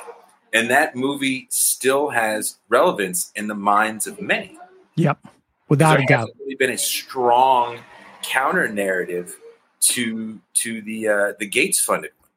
And 0.53 0.69
that 0.69 0.95
movie 0.95 1.47
still 1.49 2.09
has 2.09 2.57
relevance 2.69 3.31
in 3.35 3.47
the 3.47 3.55
minds 3.55 4.07
of 4.07 4.21
many. 4.21 4.57
Yep. 4.95 5.19
Without 5.67 5.99
a 5.99 6.05
doubt. 6.05 6.29
Really 6.39 6.55
been 6.55 6.71
a 6.71 6.77
strong 6.77 7.79
counter 8.21 8.67
narrative 8.67 9.35
to 9.79 10.39
to 10.53 10.81
the 10.81 11.07
uh, 11.07 11.33
the 11.39 11.47
Gates 11.47 11.79
funded 11.79 12.11
one. 12.19 12.29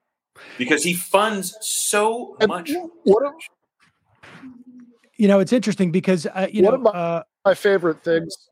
Because 0.57 0.83
he 0.83 0.95
funds 0.95 1.57
so 1.61 2.37
and 2.41 2.49
much. 2.49 2.73
What 3.05 3.35
you 5.17 5.27
know, 5.27 5.41
it's 5.41 5.53
interesting 5.53 5.91
because 5.91 6.27
uh, 6.27 6.47
you 6.51 6.63
one 6.63 6.73
know 6.73 6.77
of 6.77 6.83
my, 6.83 6.91
uh, 6.91 7.23
my 7.45 7.55
favorite 7.55 8.03
things 8.03 8.49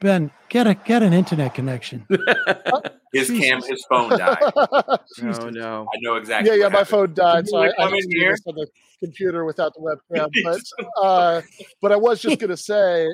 Ben, 0.00 0.30
get 0.48 0.66
a 0.66 0.74
get 0.74 1.02
an 1.02 1.12
internet 1.12 1.54
connection. 1.54 2.06
his 3.12 3.30
cam, 3.30 3.62
his 3.62 3.84
phone 3.88 4.10
died. 4.10 4.38
oh 4.56 5.50
no, 5.50 5.86
I 5.92 5.98
know 6.00 6.16
exactly. 6.16 6.50
Yeah, 6.50 6.64
yeah, 6.64 6.68
my 6.68 6.84
phone 6.84 7.14
died, 7.14 7.48
so 7.48 7.58
I, 7.58 7.72
I 7.78 7.90
just 7.90 8.08
here? 8.10 8.36
on 8.46 8.54
the 8.54 8.66
computer 9.02 9.44
without 9.44 9.72
the 9.74 9.80
webcam. 9.80 10.30
But 10.44 11.02
uh, 11.02 11.42
but 11.80 11.92
I 11.92 11.96
was 11.96 12.20
just 12.20 12.38
gonna 12.38 12.56
say, 12.56 13.08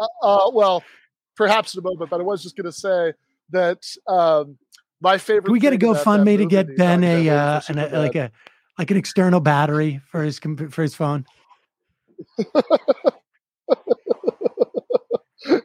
uh, 0.00 0.06
uh, 0.22 0.50
well, 0.52 0.82
perhaps 1.36 1.74
in 1.74 1.80
a 1.80 1.82
moment, 1.82 2.10
but 2.10 2.20
I 2.20 2.24
was 2.24 2.42
just 2.42 2.56
gonna 2.56 2.72
say 2.72 3.12
that 3.50 3.84
um, 4.08 4.58
my 5.00 5.16
favorite. 5.18 5.44
Can 5.44 5.52
we 5.52 5.60
get 5.60 5.72
a 5.72 5.78
GoFundMe 5.78 6.36
to 6.38 6.46
get 6.46 6.76
Ben 6.76 7.04
a, 7.04 7.28
uh, 7.28 7.60
an, 7.68 7.78
a 7.78 7.98
like 7.98 8.16
a 8.16 8.32
like 8.78 8.90
an 8.90 8.96
external 8.96 9.38
battery 9.38 10.00
for 10.10 10.24
his 10.24 10.40
for 10.40 10.82
his 10.82 10.94
phone? 10.96 11.24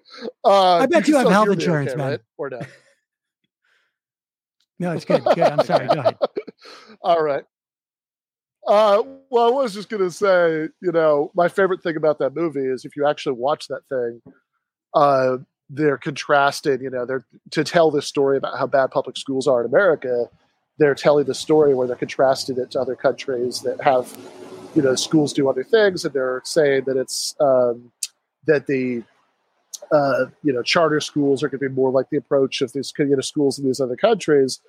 Uh, 0.44 0.78
I 0.78 0.86
bet 0.86 1.08
you, 1.08 1.14
you 1.14 1.20
have 1.20 1.30
health 1.30 1.50
insurance, 1.50 1.92
okay, 1.92 1.98
man. 1.98 2.10
Right? 2.12 2.20
Or 2.38 2.50
no? 2.50 2.60
no, 4.80 4.92
it's 4.94 5.06
good. 5.06 5.24
Good. 5.24 5.40
I'm 5.40 5.66
sorry. 5.66 5.88
Go 5.88 6.00
ahead. 6.00 6.18
All 7.02 7.22
right. 7.22 7.44
Uh, 8.68 9.04
well, 9.30 9.48
I 9.48 9.52
was 9.52 9.74
just 9.74 9.90
going 9.90 10.04
to 10.04 10.12
say, 10.12 10.68
you 10.82 10.92
know, 10.92 11.32
my 11.36 11.48
favorite 11.48 11.84
thing 11.84 11.96
about 11.96 12.20
that 12.20 12.36
movie 12.36 12.66
is 12.66 12.86
if 12.86 12.96
you 12.96 13.08
actually 13.08 13.34
watch 13.34 13.68
that 13.68 13.82
thing, 13.90 14.22
uh, 14.94 15.38
they're 15.70 15.98
contrasted, 15.98 16.82
you 16.82 16.90
know, 16.90 17.06
they're 17.06 17.26
to 17.52 17.64
tell 17.64 17.92
this 17.92 18.08
story 18.08 18.38
about 18.38 18.58
how 18.58 18.68
bad 18.68 18.92
public 18.92 19.18
schools 19.18 19.48
are 19.48 19.62
in 19.62 19.68
America. 19.68 20.26
They're 20.78 20.96
telling 20.96 21.26
the 21.26 21.36
story 21.36 21.76
where 21.76 21.88
they're 21.88 21.96
contrasting 21.96 22.58
it 22.58 22.72
to 22.72 22.80
other 22.80 22.96
countries 22.96 23.62
that 23.62 23.82
have, 23.82 24.16
you 24.76 24.82
know, 24.82 24.96
schools 24.96 25.34
do 25.34 25.50
other 25.50 25.64
things, 25.64 26.06
and 26.06 26.14
they're 26.14 26.42
saying 26.44 26.84
that 26.86 26.98
it's 26.98 27.36
um, 27.40 27.92
that 28.48 28.68
the 28.68 29.04
uh, 29.92 30.26
you 30.44 30.54
know, 30.54 30.62
charter 30.62 31.00
schools 31.00 31.44
are 31.44 31.50
going 31.50 31.60
to 31.60 31.70
be 31.70 31.76
more 31.76 31.92
like 31.92 32.10
the 32.10 32.18
approach 32.18 32.62
of 32.62 32.74
these 32.74 32.94
you 32.98 33.06
know, 33.06 33.22
schools 33.22 33.60
in 33.60 33.66
these 33.66 33.80
other 33.80 33.96
countries. 33.96 34.60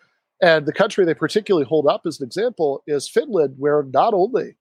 And 0.43 0.67
the 0.67 0.73
country 0.73 1.05
they 1.05 1.15
particularly 1.15 1.67
hold 1.67 1.87
up 1.87 2.03
as 2.07 2.21
an 2.21 2.27
example 2.27 2.83
is 2.87 3.09
Finland, 3.09 3.57
where 3.59 3.83
not 3.83 4.15
only 4.15 4.57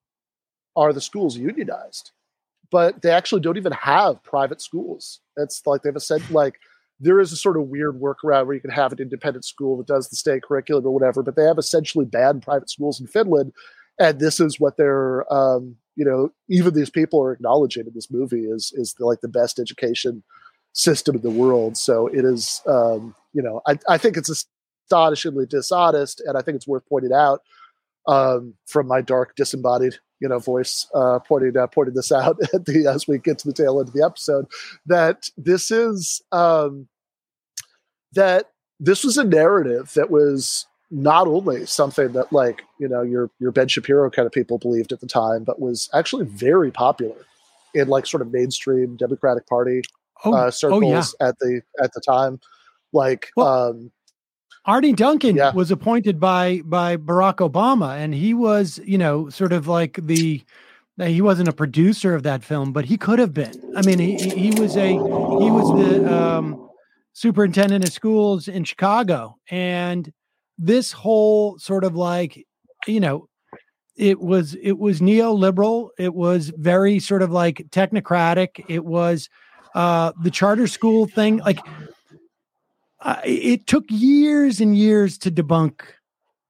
are 0.76 0.94
the 0.94 1.02
schools 1.02 1.38
unionized, 1.38 2.12
but 2.72 3.02
they 3.02 3.12
actually 3.12 3.42
don't 3.42 3.58
even 3.58 3.72
have 3.72 4.24
private 4.24 4.62
schools. 4.62 5.22
It's 5.38 5.66
like 5.66 5.82
they've 5.82 6.02
said, 6.02 6.30
like 6.32 6.60
there 7.00 7.20
is 7.20 7.32
a 7.32 7.38
sort 7.38 7.58
of 7.58 7.68
weird 7.68 8.00
workaround 8.00 8.46
where 8.46 8.56
you 8.56 8.62
can 8.62 8.70
have 8.70 8.92
an 8.92 9.00
independent 9.00 9.46
school 9.46 9.78
that 9.78 9.88
does 9.88 10.10
the 10.10 10.16
state 10.16 10.44
curriculum 10.44 10.86
or 10.86 10.92
whatever, 10.92 11.24
but 11.24 11.36
they 11.36 11.46
have 11.46 11.58
essentially 11.58 12.06
banned 12.06 12.44
private 12.44 12.70
schools 12.70 13.00
in 13.00 13.08
Finland. 13.08 13.54
And 14.00 14.20
this 14.20 14.40
is 14.40 14.60
what 14.60 14.78
they're, 14.78 15.32
um, 15.34 15.76
you 15.96 16.06
know, 16.06 16.32
even 16.50 16.74
these 16.74 16.90
people 16.90 17.22
are 17.22 17.32
acknowledging 17.32 17.86
in 17.88 17.94
this 17.94 18.12
movie 18.12 18.46
is 18.46 18.74
is 18.76 18.94
the, 18.94 19.06
like 19.06 19.22
the 19.22 19.28
best 19.28 19.60
education 19.60 20.24
system 20.74 21.16
in 21.16 21.22
the 21.22 21.30
world. 21.30 21.78
So 21.78 22.08
it 22.08 22.26
is, 22.26 22.62
um, 22.68 23.16
you 23.34 23.42
know, 23.42 23.62
I, 23.68 23.78
I 23.88 23.98
think 23.98 24.18
it's 24.18 24.30
astonishingly 24.30 25.46
dishonest, 25.46 26.22
and 26.26 26.38
I 26.38 26.42
think 26.42 26.56
it's 26.56 26.68
worth 26.68 26.84
pointing 26.88 27.14
out 27.14 27.42
um, 28.08 28.56
from 28.66 28.88
my 28.88 29.02
dark, 29.02 29.36
disembodied, 29.36 29.96
you 30.20 30.28
know, 30.28 30.40
voice, 30.40 30.88
uh, 30.94 31.20
pointing 31.20 31.58
uh, 31.58 31.68
pointing 31.68 31.96
this 31.96 32.12
out 32.12 32.38
at 32.54 32.66
the 32.66 32.88
as 32.88 33.08
we 33.08 33.18
get 33.20 33.40
to 33.40 33.48
the 33.48 33.54
tail 33.54 33.80
end 33.80 33.90
of 33.90 33.94
the 33.94 34.04
episode 34.04 34.46
that 34.86 35.30
this 35.38 35.72
is 35.72 36.22
um, 36.32 36.88
that 38.14 38.52
this 38.80 39.04
was 39.04 39.18
a 39.18 39.24
narrative 39.24 39.92
that 39.96 40.10
was 40.10 40.66
not 40.92 41.28
only 41.28 41.66
something 41.66 42.14
that 42.14 42.34
like 42.34 42.64
you 42.80 42.88
know 42.88 43.02
your 43.02 43.30
your 43.40 43.52
Ben 43.52 43.68
Shapiro 43.68 44.10
kind 44.10 44.26
of 44.26 44.32
people 44.32 44.58
believed 44.58 44.92
at 44.92 45.02
the 45.02 45.08
time, 45.08 45.44
but 45.44 45.62
was 45.62 45.90
actually 45.94 46.26
very 46.26 46.72
popular 46.72 47.26
in 47.74 47.88
like 47.88 48.08
sort 48.08 48.22
of 48.22 48.32
mainstream 48.32 48.96
Democratic 48.96 49.48
Party 49.48 49.84
oh, 50.26 50.34
uh, 50.34 50.52
circles 50.52 50.84
oh, 50.84 50.90
yeah. 51.22 51.28
at 51.28 51.40
the 51.40 51.62
at 51.82 51.94
the 51.94 52.02
time. 52.02 52.40
Like 52.94 53.30
well, 53.36 53.70
um, 53.70 53.92
Arne 54.66 54.94
Duncan 54.94 55.36
yeah. 55.36 55.54
was 55.54 55.72
appointed 55.72 56.20
by 56.20 56.62
by 56.66 56.98
Barack 56.98 57.38
Obama, 57.38 57.98
and 57.98 58.14
he 58.14 58.34
was 58.34 58.80
you 58.86 58.98
know 58.98 59.30
sort 59.30 59.54
of 59.54 59.68
like 59.68 60.00
the 60.02 60.44
he 60.98 61.22
wasn't 61.22 61.48
a 61.48 61.54
producer 61.54 62.14
of 62.14 62.24
that 62.24 62.44
film, 62.44 62.74
but 62.74 62.86
he 62.86 62.98
could 62.98 63.20
have 63.20 63.34
been. 63.34 63.54
I 63.76 63.82
mean, 63.84 64.00
he 64.00 64.18
he 64.18 64.60
was 64.60 64.76
a 64.76 64.90
he 64.90 64.98
was 64.98 65.70
the 65.80 66.14
um, 66.14 66.70
superintendent 67.14 67.88
of 67.88 67.94
schools 67.94 68.48
in 68.48 68.64
Chicago, 68.64 69.38
and 69.50 70.12
this 70.58 70.92
whole 70.92 71.58
sort 71.58 71.84
of 71.84 71.96
like 71.96 72.46
you 72.86 73.00
know 73.00 73.30
it 73.96 74.20
was 74.20 74.56
it 74.56 74.78
was 74.78 75.02
neoliberal 75.02 75.90
it 75.98 76.14
was 76.14 76.54
very 76.58 77.00
sort 77.00 77.22
of 77.22 77.32
like 77.32 77.58
technocratic 77.70 78.64
it 78.70 78.86
was 78.86 79.30
uh, 79.76 80.12
the 80.22 80.32
charter 80.32 80.68
school 80.68 81.08
thing. 81.08 81.38
Like, 81.38 81.60
uh, 83.02 83.22
it 83.24 83.68
took 83.68 83.86
years 83.90 84.60
and 84.60 84.78
years 84.78 85.18
to 85.20 85.32
debunk 85.32 85.82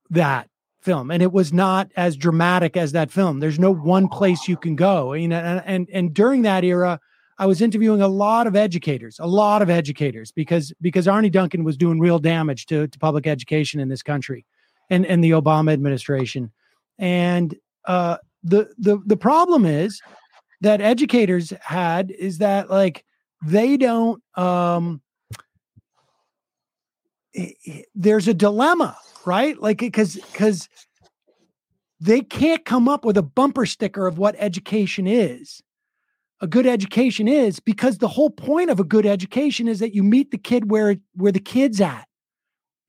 that 0.09 0.49
film, 0.81 1.11
and 1.11 1.21
it 1.21 1.31
was 1.31 1.53
not 1.53 1.91
as 1.95 2.15
dramatic 2.15 2.75
as 2.77 2.91
that 2.93 3.11
film. 3.11 3.39
There's 3.39 3.59
no 3.59 3.73
one 3.73 4.07
place 4.07 4.47
you 4.47 4.57
can 4.57 4.75
go. 4.75 5.13
And 5.13 5.33
and, 5.33 5.89
and 5.91 6.13
during 6.13 6.43
that 6.43 6.63
era. 6.63 6.99
I 7.41 7.45
was 7.45 7.61
interviewing 7.61 8.01
a 8.01 8.07
lot 8.09 8.47
of 8.47 8.57
educators, 8.57 9.17
a 9.17 9.25
lot 9.25 9.61
of 9.61 9.69
educators, 9.69 10.29
because 10.29 10.73
because 10.81 11.07
Arne 11.07 11.31
Duncan 11.31 11.63
was 11.63 11.77
doing 11.77 11.97
real 11.97 12.19
damage 12.19 12.65
to, 12.65 12.85
to 12.85 12.99
public 12.99 13.25
education 13.27 13.79
in 13.79 13.87
this 13.87 14.03
country, 14.03 14.45
and 14.89 15.05
and 15.05 15.23
the 15.23 15.31
Obama 15.31 15.71
administration, 15.71 16.51
and 16.97 17.55
uh, 17.85 18.17
the 18.43 18.69
the 18.77 19.01
the 19.05 19.15
problem 19.15 19.65
is 19.65 20.01
that 20.59 20.81
educators 20.81 21.53
had 21.61 22.11
is 22.11 22.39
that 22.39 22.69
like 22.69 23.05
they 23.43 23.77
don't 23.77 24.21
um 24.35 25.01
there's 27.95 28.27
a 28.27 28.33
dilemma 28.33 28.97
right? 29.25 29.61
Like 29.61 29.77
because 29.77 30.15
because 30.15 30.69
they 31.99 32.21
can't 32.21 32.65
come 32.65 32.87
up 32.87 33.05
with 33.05 33.17
a 33.17 33.21
bumper 33.21 33.65
sticker 33.65 34.07
of 34.07 34.17
what 34.17 34.35
education 34.37 35.07
is. 35.07 35.61
A 36.41 36.47
good 36.47 36.65
education 36.65 37.27
is 37.27 37.59
because 37.59 37.97
the 37.97 38.07
whole 38.07 38.29
point 38.29 38.69
of 38.69 38.79
a 38.79 38.85
good 38.85 39.05
education 39.05 39.67
is 39.67 39.79
that 39.79 39.93
you 39.93 40.03
meet 40.03 40.31
the 40.31 40.37
kid 40.37 40.71
where 40.71 40.95
where 41.13 41.31
the 41.31 41.39
kid's 41.39 41.81
at. 41.81 42.07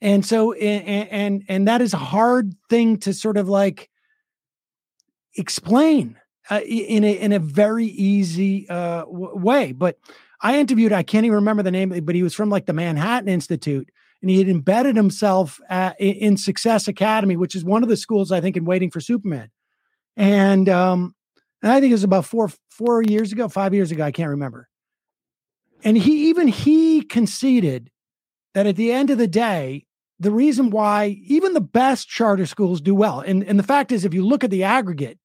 And 0.00 0.24
so 0.24 0.52
and 0.52 1.08
and, 1.10 1.44
and 1.48 1.68
that 1.68 1.82
is 1.82 1.92
a 1.92 1.98
hard 1.98 2.54
thing 2.68 2.96
to 2.98 3.12
sort 3.12 3.36
of 3.36 3.48
like 3.48 3.90
explain 5.36 6.16
uh, 6.50 6.60
in 6.64 7.04
a 7.04 7.12
in 7.12 7.32
a 7.32 7.38
very 7.38 7.86
easy 7.86 8.68
uh, 8.68 9.00
w- 9.00 9.36
way. 9.36 9.72
But 9.72 9.98
I 10.40 10.58
interviewed, 10.58 10.92
I 10.92 11.02
can't 11.02 11.26
even 11.26 11.36
remember 11.36 11.62
the 11.62 11.70
name, 11.70 11.90
but 12.04 12.14
he 12.14 12.22
was 12.22 12.34
from 12.34 12.48
like 12.48 12.66
the 12.66 12.72
Manhattan 12.72 13.28
Institute, 13.28 13.90
and 14.22 14.30
he 14.30 14.38
had 14.38 14.48
embedded 14.48 14.96
himself 14.96 15.60
at, 15.68 16.00
in 16.00 16.36
Success 16.36 16.88
Academy, 16.88 17.36
which 17.36 17.54
is 17.54 17.64
one 17.64 17.82
of 17.82 17.88
the 17.88 17.96
schools 17.96 18.32
I 18.32 18.40
think 18.40 18.56
in 18.56 18.64
Waiting 18.64 18.90
for 18.90 19.00
Superman, 19.00 19.50
and 20.16 20.68
um, 20.68 21.14
and 21.62 21.72
I 21.72 21.80
think 21.80 21.90
it 21.90 21.94
was 21.94 22.04
about 22.04 22.24
four 22.24 22.50
four 22.70 23.02
years 23.02 23.32
ago, 23.32 23.48
five 23.48 23.74
years 23.74 23.90
ago, 23.90 24.04
I 24.04 24.12
can't 24.12 24.30
remember. 24.30 24.68
And 25.84 25.96
he 25.96 26.28
even 26.28 26.48
he 26.48 27.02
conceded 27.02 27.90
that 28.54 28.66
at 28.66 28.76
the 28.76 28.92
end 28.92 29.10
of 29.10 29.18
the 29.18 29.28
day, 29.28 29.86
the 30.18 30.30
reason 30.30 30.70
why 30.70 31.18
even 31.26 31.54
the 31.54 31.60
best 31.60 32.08
charter 32.08 32.46
schools 32.46 32.80
do 32.80 32.94
well, 32.94 33.20
and, 33.20 33.42
and 33.44 33.58
the 33.58 33.64
fact 33.64 33.92
is, 33.92 34.04
if 34.04 34.12
you 34.12 34.26
look 34.26 34.44
at 34.44 34.50
the 34.50 34.64
aggregate, 34.64 35.18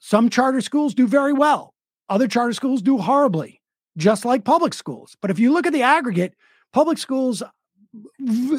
some 0.00 0.30
charter 0.30 0.60
schools 0.60 0.94
do 0.94 1.06
very 1.06 1.32
well, 1.32 1.74
other 2.08 2.26
charter 2.26 2.52
schools 2.52 2.82
do 2.82 2.98
horribly, 2.98 3.55
just 3.96 4.24
like 4.24 4.44
public 4.44 4.74
schools. 4.74 5.16
But 5.20 5.30
if 5.30 5.38
you 5.38 5.52
look 5.52 5.66
at 5.66 5.72
the 5.72 5.82
aggregate, 5.82 6.34
public 6.72 6.98
schools 6.98 7.42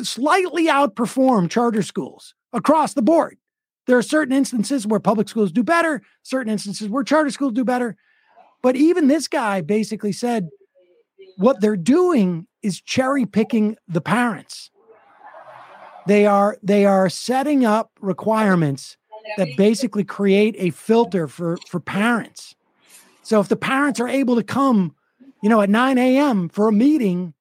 slightly 0.03 0.67
outperform 0.67 1.49
charter 1.49 1.83
schools 1.83 2.33
across 2.53 2.93
the 2.93 3.01
board. 3.01 3.37
There 3.85 3.97
are 3.97 4.03
certain 4.03 4.35
instances 4.35 4.85
where 4.85 4.99
public 4.99 5.29
schools 5.29 5.51
do 5.51 5.63
better, 5.63 6.01
certain 6.23 6.51
instances 6.51 6.89
where 6.89 7.03
charter 7.03 7.29
schools 7.29 7.53
do 7.53 7.63
better. 7.63 7.95
But 8.61 8.75
even 8.75 9.07
this 9.07 9.27
guy 9.27 9.61
basically 9.61 10.11
said 10.11 10.49
what 11.37 11.61
they're 11.61 11.77
doing 11.77 12.47
is 12.61 12.81
cherry 12.81 13.25
picking 13.25 13.77
the 13.87 14.01
parents. 14.01 14.71
They 16.07 16.25
are 16.25 16.57
they 16.63 16.85
are 16.85 17.09
setting 17.09 17.65
up 17.65 17.91
requirements 18.01 18.97
that 19.37 19.49
basically 19.57 20.03
create 20.03 20.55
a 20.57 20.71
filter 20.71 21.27
for 21.27 21.57
for 21.67 21.79
parents. 21.79 22.55
So 23.23 23.39
if 23.39 23.49
the 23.49 23.57
parents 23.57 23.99
are 23.99 24.07
able 24.07 24.35
to 24.37 24.43
come, 24.43 24.95
you 25.41 25.49
know, 25.49 25.61
at 25.61 25.69
9 25.69 25.97
a.m. 25.97 26.49
for 26.49 26.67
a 26.67 26.71
meeting, 26.71 27.33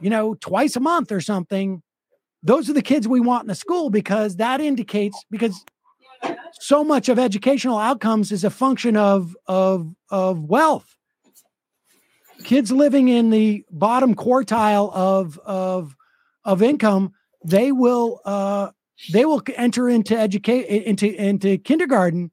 you 0.00 0.10
know, 0.10 0.34
twice 0.34 0.76
a 0.76 0.80
month 0.80 1.10
or 1.10 1.20
something, 1.20 1.82
those 2.42 2.68
are 2.70 2.74
the 2.74 2.82
kids 2.82 3.08
we 3.08 3.20
want 3.20 3.44
in 3.44 3.48
the 3.48 3.54
school 3.54 3.90
because 3.90 4.36
that 4.36 4.60
indicates 4.60 5.24
because 5.30 5.64
so 6.60 6.84
much 6.84 7.08
of 7.08 7.18
educational 7.18 7.78
outcomes 7.78 8.32
is 8.32 8.44
a 8.44 8.50
function 8.50 8.96
of 8.96 9.36
of 9.46 9.94
of 10.10 10.44
wealth 10.44 10.96
kids 12.44 12.70
living 12.70 13.08
in 13.08 13.30
the 13.30 13.64
bottom 13.70 14.14
quartile 14.14 14.92
of 14.94 15.38
of 15.44 15.94
of 16.44 16.62
income 16.62 17.12
they 17.44 17.72
will 17.72 18.20
uh 18.24 18.70
they 19.12 19.24
will 19.24 19.42
enter 19.56 19.88
into 19.88 20.16
educate 20.16 20.64
into 20.66 21.12
into 21.14 21.58
kindergarten 21.58 22.30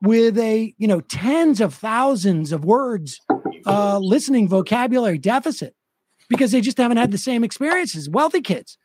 with 0.00 0.38
a 0.38 0.74
you 0.78 0.88
know 0.88 1.00
tens 1.00 1.60
of 1.60 1.74
thousands 1.74 2.52
of 2.52 2.64
words 2.64 3.20
uh 3.66 3.98
listening 3.98 4.48
vocabulary 4.48 5.18
deficit 5.18 5.74
because 6.28 6.52
they 6.52 6.60
just 6.60 6.78
haven't 6.78 6.96
had 6.96 7.10
the 7.10 7.18
same 7.18 7.44
experiences 7.44 8.08
wealthy 8.08 8.40
kids 8.40 8.78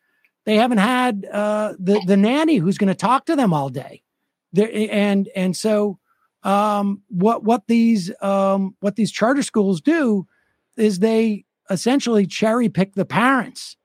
they 0.48 0.56
haven't 0.56 0.78
had 0.78 1.26
uh, 1.26 1.74
the 1.78 2.02
the 2.08 2.16
nanny 2.16 2.56
who's 2.56 2.78
going 2.78 2.88
to 2.88 2.95
talk 2.95 3.26
to 3.26 3.36
them 3.36 3.54
all 3.54 3.68
day. 3.68 4.02
There, 4.54 4.70
and 4.74 5.28
and 5.36 5.56
so 5.58 5.99
um, 6.44 7.02
what 7.10 7.44
what 7.44 7.68
these 7.68 8.14
um, 8.22 8.74
what 8.80 8.95
these 8.95 9.12
charter 9.12 9.44
schools 9.44 9.82
do 9.82 10.26
is 10.78 10.99
they 10.99 11.44
essentially 11.70 12.26
cherry 12.26 12.70
pick 12.70 12.94
the 12.94 13.04
parents, 13.04 13.76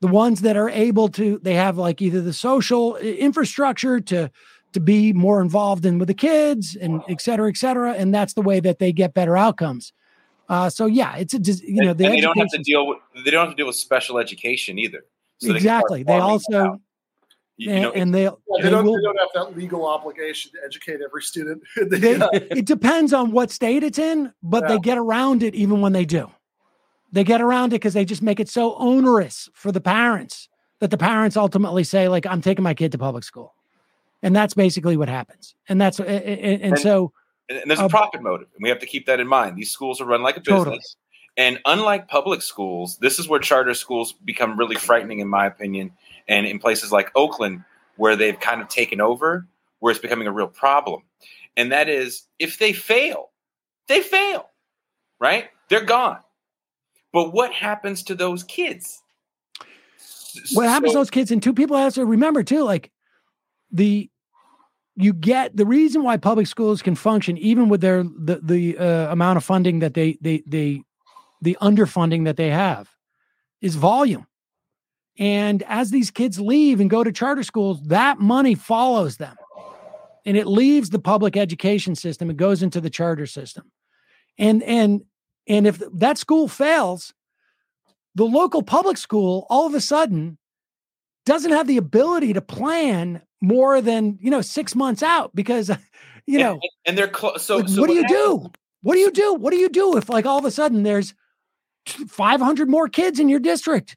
the 0.00 0.08
ones 0.08 0.40
that 0.40 0.56
are 0.56 0.70
able 0.70 1.10
to. 1.10 1.38
They 1.42 1.52
have 1.52 1.76
like 1.76 2.00
either 2.00 2.22
the 2.22 2.32
social 2.32 2.96
infrastructure 2.96 4.00
to 4.00 4.30
to 4.72 4.80
be 4.80 5.12
more 5.12 5.42
involved 5.42 5.84
in 5.84 5.98
with 5.98 6.08
the 6.08 6.14
kids 6.14 6.74
and 6.74 7.02
et 7.10 7.20
cetera, 7.20 7.50
et 7.50 7.58
cetera. 7.58 7.92
And 7.92 8.14
that's 8.14 8.32
the 8.32 8.40
way 8.40 8.58
that 8.60 8.78
they 8.78 8.90
get 8.90 9.12
better 9.12 9.36
outcomes. 9.36 9.92
Uh, 10.48 10.68
so 10.68 10.86
yeah, 10.86 11.16
it's 11.16 11.34
a 11.34 11.38
you 11.38 11.82
know 11.82 11.94
the 11.94 12.04
and 12.04 12.14
they 12.14 12.20
don't 12.20 12.38
have 12.38 12.50
to 12.50 12.58
deal 12.58 12.86
with 12.86 12.98
they 13.24 13.30
don't 13.30 13.46
have 13.46 13.54
to 13.54 13.56
deal 13.56 13.66
with 13.66 13.76
special 13.76 14.18
education 14.18 14.78
either. 14.78 15.04
So 15.38 15.54
exactly. 15.54 16.02
They, 16.02 16.12
they 16.12 16.18
also, 16.18 16.80
you, 17.56 17.72
you 17.72 17.80
know, 17.80 17.92
and, 17.92 18.14
they, 18.14 18.24
yeah, 18.24 18.30
they, 18.56 18.64
they, 18.64 18.70
don't, 18.70 18.84
will, 18.84 18.96
they 18.96 19.02
don't 19.02 19.18
have 19.18 19.28
that 19.34 19.56
legal 19.56 19.86
obligation 19.86 20.52
to 20.52 20.58
educate 20.64 21.00
every 21.04 21.22
student. 21.22 21.62
they, 21.76 22.14
it 22.50 22.66
depends 22.66 23.12
on 23.12 23.30
what 23.30 23.50
state 23.50 23.82
it's 23.82 23.98
in, 23.98 24.32
but 24.42 24.62
yeah. 24.62 24.68
they 24.68 24.78
get 24.78 24.98
around 24.98 25.42
it 25.42 25.54
even 25.54 25.80
when 25.80 25.92
they 25.92 26.04
do. 26.04 26.30
They 27.12 27.24
get 27.24 27.40
around 27.40 27.68
it 27.68 27.76
because 27.76 27.94
they 27.94 28.04
just 28.04 28.22
make 28.22 28.40
it 28.40 28.48
so 28.48 28.74
onerous 28.74 29.48
for 29.54 29.70
the 29.70 29.80
parents 29.80 30.48
that 30.80 30.90
the 30.90 30.98
parents 30.98 31.36
ultimately 31.36 31.84
say, 31.84 32.08
like, 32.08 32.26
I'm 32.26 32.42
taking 32.42 32.64
my 32.64 32.74
kid 32.74 32.92
to 32.92 32.98
public 32.98 33.24
school. 33.24 33.54
And 34.22 34.34
that's 34.34 34.54
basically 34.54 34.96
what 34.96 35.08
happens. 35.08 35.54
And 35.68 35.80
that's, 35.80 36.00
and, 36.00 36.08
and, 36.08 36.62
and 36.62 36.78
so. 36.78 37.12
And 37.48 37.62
there's 37.66 37.80
a 37.80 37.88
profit 37.88 38.22
motive. 38.22 38.48
And 38.54 38.62
we 38.62 38.68
have 38.68 38.78
to 38.78 38.86
keep 38.86 39.06
that 39.06 39.20
in 39.20 39.26
mind. 39.26 39.56
These 39.56 39.70
schools 39.70 40.00
are 40.00 40.06
run 40.06 40.22
like 40.22 40.36
a 40.36 40.40
business. 40.40 40.64
Totally. 40.64 40.80
And 41.36 41.60
unlike 41.64 42.08
public 42.08 42.42
schools, 42.42 42.96
this 42.98 43.18
is 43.18 43.28
where 43.28 43.40
charter 43.40 43.74
schools 43.74 44.12
become 44.24 44.58
really 44.58 44.76
frightening, 44.76 45.18
in 45.18 45.28
my 45.28 45.46
opinion. 45.46 45.90
And 46.28 46.46
in 46.46 46.58
places 46.58 46.92
like 46.92 47.10
Oakland, 47.14 47.64
where 47.96 48.16
they've 48.16 48.38
kind 48.38 48.62
of 48.62 48.68
taken 48.68 49.00
over, 49.00 49.46
where 49.80 49.90
it's 49.90 50.00
becoming 50.00 50.26
a 50.26 50.32
real 50.32 50.46
problem. 50.46 51.02
And 51.56 51.70
that 51.72 51.88
is 51.88 52.22
if 52.38 52.58
they 52.58 52.72
fail, 52.72 53.30
they 53.88 54.00
fail, 54.00 54.50
right? 55.20 55.50
They're 55.68 55.84
gone. 55.84 56.18
But 57.12 57.32
what 57.32 57.52
happens 57.52 58.02
to 58.04 58.14
those 58.14 58.42
kids? 58.44 59.02
What 60.52 60.66
happens 60.66 60.92
to 60.92 60.98
those 60.98 61.10
kids? 61.10 61.30
And 61.30 61.42
two 61.42 61.52
people 61.52 61.76
have 61.76 61.94
to 61.94 62.06
remember 62.06 62.42
too, 62.42 62.64
like 62.64 62.90
the 63.70 64.10
you 64.96 65.12
get 65.12 65.56
the 65.56 65.66
reason 65.66 66.02
why 66.02 66.16
public 66.16 66.46
schools 66.46 66.82
can 66.82 66.94
function 66.94 67.36
even 67.38 67.68
with 67.68 67.80
their 67.80 68.02
the 68.02 68.40
the 68.42 68.78
uh, 68.78 69.12
amount 69.12 69.36
of 69.36 69.44
funding 69.44 69.80
that 69.80 69.94
they 69.94 70.18
they 70.20 70.42
they 70.46 70.82
the 71.42 71.56
underfunding 71.60 72.24
that 72.24 72.36
they 72.36 72.50
have 72.50 72.88
is 73.60 73.74
volume. 73.74 74.26
And 75.18 75.62
as 75.68 75.90
these 75.90 76.10
kids 76.10 76.40
leave 76.40 76.80
and 76.80 76.90
go 76.90 77.04
to 77.04 77.12
charter 77.12 77.42
schools, 77.42 77.80
that 77.84 78.18
money 78.18 78.54
follows 78.54 79.16
them 79.16 79.36
and 80.24 80.36
it 80.36 80.46
leaves 80.46 80.90
the 80.90 80.98
public 80.98 81.36
education 81.36 81.94
system 81.94 82.30
it 82.30 82.36
goes 82.36 82.62
into 82.62 82.80
the 82.80 82.90
charter 82.90 83.26
system. 83.26 83.70
And 84.38 84.62
and 84.62 85.02
and 85.46 85.66
if 85.66 85.82
that 85.92 86.18
school 86.18 86.48
fails, 86.48 87.12
the 88.14 88.24
local 88.24 88.62
public 88.62 88.96
school 88.96 89.46
all 89.50 89.66
of 89.66 89.74
a 89.74 89.80
sudden 89.80 90.38
doesn't 91.26 91.52
have 91.52 91.66
the 91.66 91.76
ability 91.76 92.32
to 92.32 92.40
plan 92.40 93.22
more 93.44 93.80
than, 93.80 94.18
you 94.20 94.30
know, 94.30 94.40
6 94.40 94.74
months 94.74 95.02
out 95.02 95.34
because 95.34 95.70
you 96.26 96.38
know 96.38 96.52
and, 96.52 96.70
and 96.86 96.98
they're 96.98 97.08
close 97.08 97.44
so, 97.44 97.58
like, 97.58 97.68
so, 97.68 97.80
what, 97.80 97.88
what 97.90 97.94
do 97.94 98.00
you 98.00 98.08
do? 98.08 98.50
What 98.82 98.94
do 98.94 99.00
you 99.00 99.10
do? 99.10 99.34
What 99.34 99.52
do 99.52 99.58
you 99.58 99.68
do 99.68 99.96
if 99.96 100.08
like 100.08 100.26
all 100.26 100.38
of 100.38 100.44
a 100.44 100.50
sudden 100.50 100.82
there's 100.82 101.14
500 101.86 102.68
more 102.68 102.88
kids 102.88 103.20
in 103.20 103.28
your 103.28 103.40
district. 103.40 103.96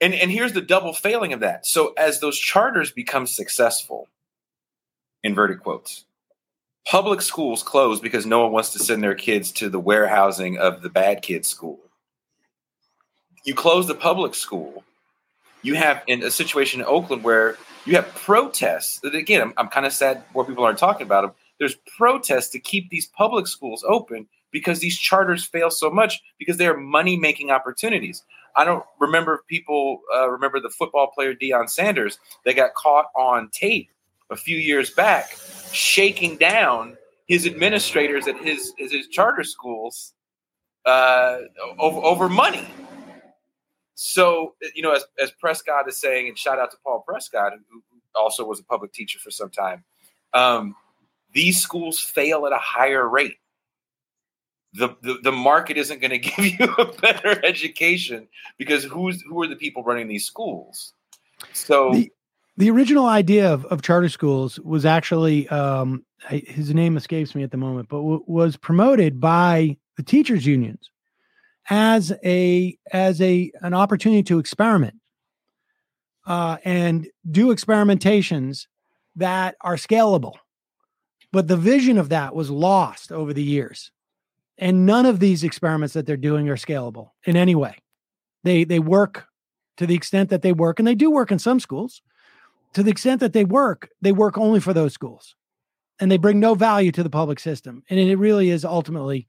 And 0.00 0.14
and 0.14 0.30
here's 0.30 0.52
the 0.52 0.60
double 0.60 0.92
failing 0.92 1.32
of 1.32 1.40
that. 1.40 1.66
So 1.66 1.94
as 1.96 2.20
those 2.20 2.38
charters 2.38 2.90
become 2.90 3.26
successful, 3.26 4.08
inverted 5.22 5.60
quotes, 5.60 6.04
public 6.86 7.22
schools 7.22 7.62
close 7.62 8.00
because 8.00 8.26
no 8.26 8.42
one 8.42 8.52
wants 8.52 8.72
to 8.74 8.78
send 8.78 9.02
their 9.02 9.14
kids 9.14 9.52
to 9.52 9.70
the 9.70 9.80
warehousing 9.80 10.58
of 10.58 10.82
the 10.82 10.90
bad 10.90 11.22
kids 11.22 11.48
school. 11.48 11.80
You 13.44 13.54
close 13.54 13.86
the 13.86 13.94
public 13.94 14.34
school, 14.34 14.84
you 15.66 15.74
have 15.74 16.02
in 16.06 16.22
a 16.22 16.30
situation 16.30 16.80
in 16.80 16.86
Oakland 16.86 17.24
where 17.24 17.56
you 17.84 17.96
have 17.96 18.06
protests. 18.14 19.00
That 19.00 19.14
again, 19.14 19.42
I'm, 19.42 19.52
I'm 19.56 19.68
kind 19.68 19.84
of 19.84 19.92
sad 19.92 20.22
more 20.32 20.44
people 20.44 20.64
aren't 20.64 20.78
talking 20.78 21.04
about 21.04 21.22
them. 21.22 21.32
There's 21.58 21.76
protests 21.96 22.50
to 22.50 22.60
keep 22.60 22.88
these 22.90 23.06
public 23.06 23.46
schools 23.48 23.84
open 23.88 24.28
because 24.52 24.78
these 24.78 24.96
charters 24.96 25.44
fail 25.44 25.70
so 25.70 25.90
much 25.90 26.22
because 26.38 26.56
they 26.56 26.68
are 26.68 26.76
money 26.76 27.16
making 27.16 27.50
opportunities. 27.50 28.22
I 28.54 28.64
don't 28.64 28.84
remember 29.00 29.34
if 29.34 29.46
people 29.48 30.00
uh, 30.14 30.30
remember 30.30 30.60
the 30.60 30.70
football 30.70 31.08
player 31.08 31.34
Deion 31.34 31.68
Sanders. 31.68 32.18
that 32.44 32.54
got 32.54 32.74
caught 32.74 33.06
on 33.16 33.50
tape 33.50 33.90
a 34.30 34.36
few 34.36 34.56
years 34.56 34.90
back 34.90 35.36
shaking 35.72 36.36
down 36.36 36.96
his 37.26 37.44
administrators 37.44 38.28
at 38.28 38.36
his 38.38 38.72
his, 38.78 38.92
his 38.92 39.08
charter 39.08 39.42
schools 39.42 40.14
uh, 40.84 41.38
over, 41.78 42.00
over 42.00 42.28
money. 42.28 42.68
So 43.96 44.54
you 44.74 44.82
know, 44.82 44.92
as 44.92 45.04
as 45.20 45.32
Prescott 45.32 45.88
is 45.88 45.96
saying, 45.96 46.28
and 46.28 46.38
shout 46.38 46.60
out 46.60 46.70
to 46.70 46.76
Paul 46.84 47.02
Prescott, 47.06 47.52
who 47.68 47.82
also 48.14 48.46
was 48.46 48.60
a 48.60 48.64
public 48.64 48.92
teacher 48.92 49.18
for 49.18 49.32
some 49.32 49.50
time. 49.50 49.84
Um, 50.32 50.76
these 51.32 51.60
schools 51.60 51.98
fail 51.98 52.46
at 52.46 52.52
a 52.52 52.58
higher 52.58 53.06
rate 53.08 53.36
the, 54.76 54.94
the, 55.02 55.18
the 55.22 55.32
market 55.32 55.76
isn't 55.76 56.00
going 56.00 56.10
to 56.10 56.18
give 56.18 56.60
you 56.60 56.74
a 56.78 56.92
better 57.00 57.44
education 57.44 58.28
because 58.58 58.84
who's 58.84 59.22
who 59.22 59.42
are 59.42 59.48
the 59.48 59.56
people 59.56 59.82
running 59.82 60.08
these 60.08 60.26
schools 60.26 60.92
so 61.52 61.92
the, 61.92 62.12
the 62.56 62.70
original 62.70 63.06
idea 63.06 63.52
of, 63.52 63.64
of 63.66 63.82
charter 63.82 64.08
schools 64.08 64.60
was 64.60 64.86
actually 64.86 65.48
um, 65.48 66.04
his 66.28 66.72
name 66.74 66.96
escapes 66.96 67.34
me 67.34 67.42
at 67.42 67.50
the 67.50 67.56
moment 67.56 67.88
but 67.88 67.98
w- 67.98 68.24
was 68.26 68.56
promoted 68.56 69.20
by 69.20 69.76
the 69.96 70.02
teachers 70.02 70.46
unions 70.46 70.90
as 71.68 72.12
a 72.24 72.76
as 72.92 73.20
a 73.20 73.50
an 73.60 73.74
opportunity 73.74 74.22
to 74.22 74.38
experiment 74.38 74.96
uh, 76.26 76.56
and 76.64 77.08
do 77.30 77.48
experimentations 77.48 78.66
that 79.16 79.56
are 79.60 79.76
scalable 79.76 80.34
but 81.36 81.48
the 81.48 81.56
vision 81.58 81.98
of 81.98 82.08
that 82.08 82.34
was 82.34 82.50
lost 82.50 83.12
over 83.12 83.34
the 83.34 83.42
years. 83.42 83.90
And 84.56 84.86
none 84.86 85.04
of 85.04 85.20
these 85.20 85.44
experiments 85.44 85.92
that 85.92 86.06
they're 86.06 86.16
doing 86.16 86.48
are 86.48 86.56
scalable 86.56 87.10
in 87.24 87.36
any 87.36 87.54
way. 87.54 87.76
They 88.42 88.64
they 88.64 88.78
work 88.78 89.26
to 89.76 89.86
the 89.86 89.94
extent 89.94 90.30
that 90.30 90.40
they 90.40 90.52
work, 90.52 90.78
and 90.78 90.88
they 90.88 90.94
do 90.94 91.10
work 91.10 91.30
in 91.30 91.38
some 91.38 91.60
schools. 91.60 92.00
To 92.72 92.82
the 92.82 92.90
extent 92.90 93.20
that 93.20 93.34
they 93.34 93.44
work, 93.44 93.90
they 94.00 94.12
work 94.12 94.38
only 94.38 94.60
for 94.60 94.72
those 94.72 94.94
schools, 94.94 95.34
and 96.00 96.10
they 96.10 96.16
bring 96.16 96.40
no 96.40 96.54
value 96.54 96.90
to 96.92 97.02
the 97.02 97.10
public 97.10 97.38
system. 97.38 97.82
And 97.90 98.00
it 98.00 98.16
really 98.16 98.48
is 98.48 98.64
ultimately 98.64 99.26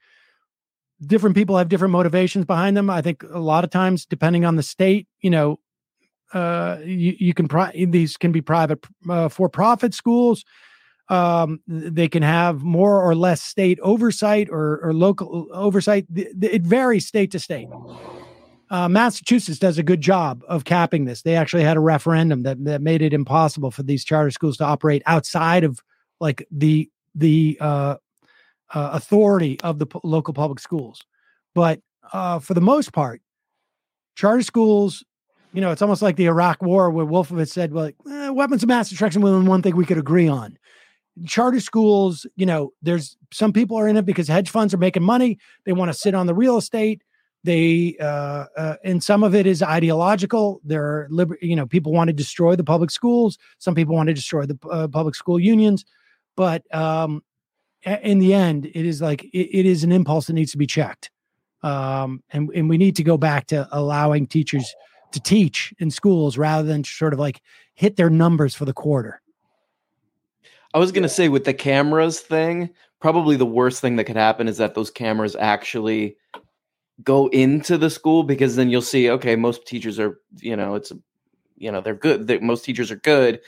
different 1.06 1.36
people 1.36 1.58
have 1.58 1.70
different 1.70 1.92
motivations 1.92 2.46
behind 2.46 2.76
them. 2.76 2.90
I 2.90 3.02
think 3.02 3.24
a 3.24 3.40
lot 3.40 3.64
of 3.64 3.70
times, 3.70 4.06
depending 4.06 4.46
on 4.46 4.56
the 4.56 4.64
state, 4.64 5.08
you 5.22 5.30
know, 5.30 5.60
uh, 6.34 6.78
you, 6.84 7.16
you 7.20 7.34
can 7.34 7.48
pri- 7.48 7.86
these 7.88 8.18
can 8.18 8.32
be 8.32 8.42
private 8.42 8.86
uh, 9.10 9.30
for 9.30 9.50
profit 9.50 9.94
schools. 9.94 10.44
Um, 11.10 11.62
they 11.68 12.10
can 12.10 12.22
have 12.22 12.64
more 12.64 13.02
or 13.02 13.16
less 13.16 13.42
state 13.42 13.80
oversight 13.82 14.50
or, 14.50 14.80
or 14.84 14.94
local 14.94 15.48
oversight. 15.54 16.06
It 16.14 16.64
varies 16.64 17.08
state 17.08 17.32
to 17.32 17.40
state. 17.40 17.70
Uh, 18.70 18.90
Massachusetts 18.90 19.60
does 19.60 19.78
a 19.78 19.84
good 19.84 20.02
job 20.02 20.44
of 20.50 20.66
capping 20.66 21.06
this. 21.06 21.22
They 21.22 21.36
actually 21.36 21.64
had 21.64 21.78
a 21.78 21.80
referendum 21.80 22.44
that, 22.44 22.62
that 22.66 22.82
made 22.82 23.02
it 23.02 23.14
impossible 23.14 23.72
for 23.72 23.84
these 23.84 24.04
charter 24.04 24.32
schools 24.32 24.58
to 24.58 24.66
operate 24.66 25.02
outside 25.06 25.64
of 25.64 25.82
like 26.20 26.46
the 26.52 26.90
the 27.16 27.58
uh, 27.62 27.96
uh, 28.74 28.90
authority 28.94 29.60
of 29.62 29.80
the 29.80 29.86
p- 29.86 30.00
local 30.04 30.34
public 30.34 30.60
schools. 30.60 31.02
But 31.56 31.82
uh, 32.14 32.40
for 32.40 32.54
the 32.54 32.62
most 32.62 32.94
part, 32.94 33.22
charter 34.16 34.42
schools, 34.44 35.04
you 35.54 35.62
know, 35.62 35.72
it's 35.72 35.82
almost 35.82 36.02
like 36.02 36.16
the 36.18 36.26
Iraq 36.26 36.62
War 36.62 36.90
where 36.92 37.06
Wolfowitz 37.06 37.50
said, 37.50 37.72
well, 37.72 37.92
eh, 38.10 38.30
weapons 38.30 38.64
of 38.64 38.70
mass 38.70 38.90
destruction 38.90 39.22
was 39.22 39.44
one 39.44 39.62
thing 39.62 39.76
we 39.76 39.86
could 39.86 39.98
agree 39.98 40.28
on. 40.28 40.58
Charter 41.26 41.60
schools, 41.60 42.28
you 42.36 42.46
know, 42.46 42.74
there's 42.82 43.18
some 43.32 43.52
people 43.52 43.78
are 43.78 43.88
in 43.88 43.98
it 43.98 44.06
because 44.06 44.28
hedge 44.28 44.50
funds 44.50 44.74
are 44.74 44.78
making 44.78 45.04
money. 45.04 45.40
They 45.66 45.74
want 45.74 45.90
to 45.92 45.98
sit 45.98 46.14
on 46.14 46.28
the 46.28 46.36
real 46.36 46.58
estate. 46.58 47.02
They 47.44 47.96
uh, 48.00 48.46
uh, 48.58 48.76
and 48.84 49.04
some 49.04 49.24
of 49.24 49.34
it 49.34 49.48
is 49.48 49.64
ideological. 49.64 50.60
There 50.64 50.84
are 50.84 51.08
liber- 51.10 51.38
you 51.42 51.56
know 51.56 51.66
people 51.66 51.92
want 51.94 52.10
to 52.10 52.14
destroy 52.14 52.56
the 52.56 52.64
public 52.64 52.92
schools. 52.92 53.38
Some 53.58 53.74
people 53.74 53.96
want 53.96 54.08
to 54.08 54.14
destroy 54.14 54.46
the 54.46 54.58
uh, 54.70 54.88
public 54.90 55.16
school 55.16 55.40
unions. 55.40 55.86
But 56.36 56.64
um, 56.76 57.24
in 57.88 58.20
the 58.20 58.34
end, 58.34 58.66
it 58.66 58.86
is 58.86 59.02
like 59.02 59.24
it, 59.26 59.58
it 59.58 59.66
is 59.66 59.84
an 59.84 59.92
impulse 59.92 60.28
that 60.28 60.34
needs 60.34 60.52
to 60.52 60.58
be 60.58 60.68
checked, 60.68 61.12
um, 61.64 62.24
and 62.32 62.50
and 62.54 62.70
we 62.70 62.78
need 62.78 62.96
to 62.98 63.04
go 63.04 63.18
back 63.18 63.48
to 63.48 63.68
allowing 63.72 64.28
teachers 64.28 64.74
to 65.12 65.20
teach 65.20 65.74
in 65.80 65.90
schools 65.90 66.38
rather 66.38 66.68
than 66.68 66.84
sort 66.84 67.14
of 67.14 67.20
like 67.20 67.42
hit 67.76 67.96
their 67.96 68.10
numbers 68.10 68.56
for 68.56 68.66
the 68.66 68.74
quarter. 68.74 69.22
I 70.74 70.80
was 70.80 70.92
going 70.92 71.04
to 71.04 71.10
say 71.10 71.30
with 71.30 71.46
the 71.46 71.54
cameras 71.54 72.20
thing, 72.20 72.70
probably 73.00 73.36
the 73.36 73.46
worst 73.46 73.80
thing 73.80 73.96
that 73.96 74.04
could 74.04 74.18
happen 74.18 74.48
is 74.48 74.58
that 74.58 74.76
those 74.76 74.92
cameras 74.92 75.36
actually 75.36 76.18
go 77.04 77.28
into 77.28 77.78
the 77.78 77.90
school 77.90 78.24
because 78.24 78.56
then 78.56 78.70
you'll 78.70 78.82
see 78.82 79.10
okay 79.10 79.36
most 79.36 79.68
teachers 79.68 80.00
are 80.00 80.20
you 80.40 80.56
know 80.56 80.74
it's 80.74 80.92
you 81.56 81.72
know 81.72 81.80
they're 81.80 81.94
good 81.94 82.42
most 82.42 82.66
teachers 82.66 82.90
are 82.90 82.96
good 82.98 83.40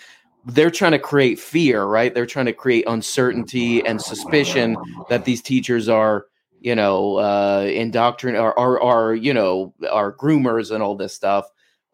they're 0.45 0.71
trying 0.71 0.93
to 0.93 0.99
create 0.99 1.39
fear, 1.39 1.83
right? 1.83 2.13
They're 2.13 2.25
trying 2.25 2.45
to 2.45 2.53
create 2.53 2.85
uncertainty 2.87 3.85
and 3.85 4.01
suspicion 4.01 4.77
that 5.09 5.25
these 5.25 5.41
teachers 5.41 5.89
are, 5.89 6.27
you 6.61 6.75
know, 6.75 7.17
uh, 7.17 7.69
indoctrinate 7.71 8.39
are, 8.39 8.57
are, 8.57 8.81
are, 8.81 9.15
you 9.15 9.33
know, 9.33 9.73
are 9.89 10.13
groomers 10.13 10.71
and 10.71 10.81
all 10.81 10.95
this 10.95 11.13
stuff. 11.13 11.45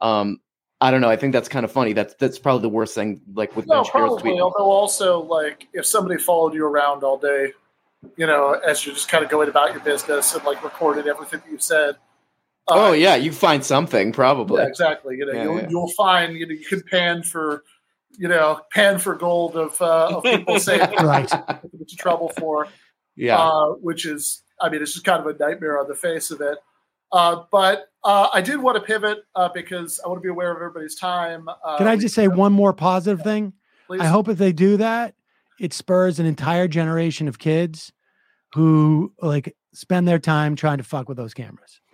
Um, 0.01 0.39
I 0.81 0.91
don't 0.91 1.01
know. 1.01 1.09
I 1.09 1.15
think 1.15 1.33
that's 1.33 1.49
kind 1.49 1.63
of 1.63 1.71
funny. 1.71 1.93
That's 1.93 2.13
that's 2.15 2.37
probably 2.37 2.63
the 2.63 2.69
worst 2.69 2.95
thing. 2.95 3.21
Like 3.33 3.55
with 3.55 3.65
no, 3.65 3.83
probably. 3.83 4.39
Although 4.39 4.69
also, 4.69 5.21
like 5.21 5.67
if 5.73 5.85
somebody 5.85 6.21
followed 6.21 6.53
you 6.53 6.65
around 6.65 7.03
all 7.03 7.17
day, 7.17 7.53
you 8.17 8.27
know, 8.27 8.51
as 8.53 8.85
you're 8.85 8.93
just 8.93 9.07
kind 9.07 9.23
of 9.23 9.31
going 9.31 9.49
about 9.49 9.71
your 9.71 9.81
business 9.81 10.35
and 10.35 10.43
like 10.43 10.63
recorded 10.63 11.07
everything 11.07 11.41
that 11.43 11.51
you 11.51 11.57
said. 11.59 11.95
Uh, 12.67 12.89
oh 12.89 12.91
yeah, 12.91 13.15
you 13.15 13.31
find 13.31 13.63
something 13.63 14.11
probably. 14.11 14.61
Yeah, 14.61 14.67
exactly. 14.67 15.15
You 15.17 15.25
know, 15.25 15.33
yeah, 15.33 15.43
you'll, 15.43 15.57
yeah. 15.57 15.69
you'll 15.69 15.91
find 15.91 16.35
you 16.35 16.45
know 16.45 16.53
you 16.53 16.65
can 16.65 16.83
pan 16.83 17.23
for 17.23 17.63
you 18.17 18.27
know, 18.27 18.61
pan 18.73 18.99
for 18.99 19.15
gold 19.15 19.55
of, 19.55 19.81
uh, 19.81 20.17
of 20.17 20.23
people 20.23 20.59
saying 20.59 20.81
right. 21.03 21.31
into 21.73 21.95
trouble 21.97 22.31
for. 22.37 22.67
Yeah. 23.15 23.39
Uh, 23.39 23.71
which 23.73 24.05
is, 24.05 24.43
I 24.59 24.69
mean, 24.69 24.81
it's 24.81 24.93
just 24.93 25.05
kind 25.05 25.25
of 25.25 25.27
a 25.27 25.37
nightmare 25.37 25.79
on 25.79 25.87
the 25.87 25.95
face 25.95 26.31
of 26.31 26.41
it. 26.41 26.57
Uh, 27.11 27.43
but 27.51 27.85
uh, 28.03 28.27
I 28.33 28.41
did 28.41 28.59
want 28.59 28.75
to 28.75 28.81
pivot 28.81 29.19
uh, 29.35 29.49
because 29.53 29.99
I 30.03 30.07
want 30.09 30.17
to 30.19 30.21
be 30.21 30.29
aware 30.29 30.51
of 30.51 30.57
everybody's 30.57 30.95
time. 30.95 31.47
Uh, 31.47 31.77
Can 31.77 31.87
I 31.87 31.95
just 31.95 32.13
say 32.15 32.27
one 32.27 32.51
more 32.51 32.73
positive 32.73 33.21
thing? 33.21 33.53
Please? 33.87 34.01
I 34.01 34.05
hope 34.05 34.27
if 34.27 34.37
they 34.37 34.51
do 34.51 34.77
that, 34.77 35.15
it 35.59 35.73
spurs 35.73 36.19
an 36.19 36.25
entire 36.25 36.67
generation 36.67 37.27
of 37.27 37.39
kids 37.39 37.93
who 38.53 39.13
like 39.21 39.55
spend 39.73 40.07
their 40.07 40.19
time 40.19 40.55
trying 40.55 40.77
to 40.77 40.83
fuck 40.83 41.07
with 41.07 41.17
those 41.17 41.33
cameras. 41.33 41.79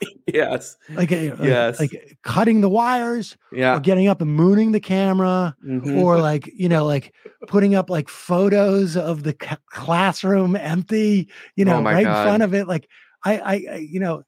yes. 0.26 0.76
Like, 0.90 1.10
yes. 1.10 1.78
Like, 1.80 1.92
like, 1.92 2.18
cutting 2.22 2.60
the 2.60 2.68
wires. 2.68 3.36
Yeah. 3.52 3.76
Or 3.76 3.80
getting 3.80 4.08
up 4.08 4.20
and 4.20 4.34
mooning 4.34 4.72
the 4.72 4.80
camera. 4.80 5.56
Mm-hmm. 5.64 5.98
Or 5.98 6.18
like, 6.18 6.50
you 6.54 6.68
know, 6.68 6.84
like 6.84 7.14
putting 7.46 7.74
up 7.74 7.90
like 7.90 8.08
photos 8.08 8.96
of 8.96 9.22
the 9.22 9.36
c- 9.40 9.56
classroom 9.70 10.56
empty, 10.56 11.28
you 11.56 11.64
know, 11.64 11.78
oh 11.78 11.82
right 11.82 12.04
God. 12.04 12.20
in 12.20 12.26
front 12.26 12.42
of 12.42 12.54
it. 12.54 12.66
Like, 12.66 12.88
I, 13.24 13.38
I, 13.38 13.52
I, 13.52 13.76
you 13.76 14.00
know, 14.00 14.22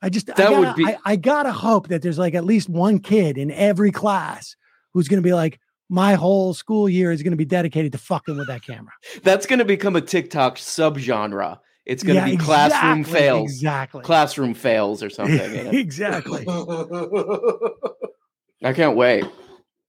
I 0.00 0.08
just, 0.08 0.26
that 0.26 0.38
I 0.40 0.44
gotta, 0.44 0.60
would 0.60 0.76
be, 0.76 0.86
I, 0.86 0.98
I 1.04 1.16
gotta 1.16 1.52
hope 1.52 1.88
that 1.88 2.02
there's 2.02 2.18
like 2.18 2.34
at 2.34 2.44
least 2.44 2.68
one 2.68 2.98
kid 2.98 3.38
in 3.38 3.50
every 3.50 3.92
class 3.92 4.56
who's 4.92 5.08
going 5.08 5.22
to 5.22 5.26
be 5.26 5.34
like, 5.34 5.58
my 5.88 6.14
whole 6.14 6.54
school 6.54 6.88
year 6.88 7.12
is 7.12 7.22
going 7.22 7.32
to 7.32 7.36
be 7.36 7.44
dedicated 7.44 7.92
to 7.92 7.98
fucking 7.98 8.38
with 8.38 8.46
that 8.46 8.64
camera. 8.64 8.92
That's 9.22 9.44
going 9.44 9.58
to 9.58 9.64
become 9.64 9.94
a 9.94 10.00
TikTok 10.00 10.56
subgenre 10.56 11.58
it's 11.84 12.02
going 12.02 12.16
to 12.16 12.28
yeah, 12.28 12.36
be 12.36 12.38
classroom 12.42 13.00
exactly, 13.00 13.20
fails. 13.20 13.50
Exactly. 13.50 14.02
Classroom 14.02 14.54
fails 14.54 15.02
or 15.02 15.10
something. 15.10 15.54
You 15.54 15.64
know? 15.64 15.70
exactly. 15.70 16.46
I 18.64 18.72
can't 18.72 18.96
wait. 18.96 19.24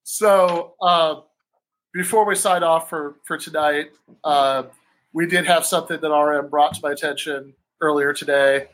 So, 0.04 0.74
uh, 0.82 1.22
before 1.94 2.26
we 2.26 2.36
sign 2.36 2.64
off 2.64 2.90
for 2.90 3.16
for 3.24 3.38
tonight, 3.38 3.92
uh, 4.24 4.64
we 5.14 5.28
did 5.28 5.46
have 5.46 5.66
something 5.66 6.00
that 6.02 6.10
RM 6.10 6.50
brought 6.50 6.74
to 6.74 6.80
my 6.82 6.92
attention 6.92 7.54
earlier 7.82 8.14
today, 8.14 8.68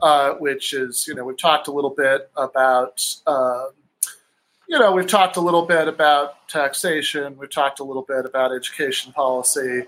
uh, 0.00 0.32
which 0.34 0.72
is 0.72 1.06
you 1.06 1.14
know 1.14 1.24
we've 1.24 1.38
talked 1.38 1.68
a 1.68 1.72
little 1.72 1.94
bit 1.94 2.30
about 2.36 3.04
um, 3.26 3.68
you 4.68 4.78
know 4.78 4.92
we've 4.92 5.06
talked 5.06 5.36
a 5.36 5.40
little 5.40 5.66
bit 5.66 5.86
about 5.86 6.48
taxation, 6.48 7.36
we've 7.36 7.50
talked 7.50 7.80
a 7.80 7.84
little 7.84 8.06
bit 8.08 8.24
about 8.24 8.52
education 8.52 9.12
policy, 9.12 9.82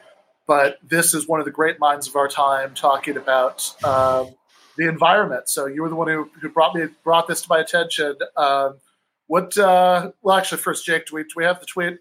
but 0.46 0.78
this 0.82 1.14
is 1.14 1.26
one 1.26 1.40
of 1.40 1.46
the 1.46 1.52
great 1.52 1.78
minds 1.80 2.06
of 2.06 2.16
our 2.16 2.28
time 2.28 2.74
talking 2.74 3.16
about 3.16 3.74
um, 3.84 4.34
the 4.76 4.88
environment. 4.88 5.48
So 5.48 5.66
you 5.66 5.82
were 5.82 5.88
the 5.88 5.96
one 5.96 6.08
who, 6.08 6.30
who 6.40 6.48
brought 6.48 6.74
me 6.74 6.86
brought 7.02 7.26
this 7.26 7.42
to 7.42 7.46
my 7.48 7.58
attention. 7.58 8.16
Um, 8.36 8.78
what? 9.26 9.56
Uh, 9.58 10.12
well, 10.22 10.36
actually, 10.36 10.58
first, 10.58 10.84
Jake, 10.84 11.06
do 11.06 11.16
we, 11.16 11.22
do 11.22 11.30
we 11.36 11.44
have 11.44 11.60
the 11.60 11.66
tweet? 11.66 11.98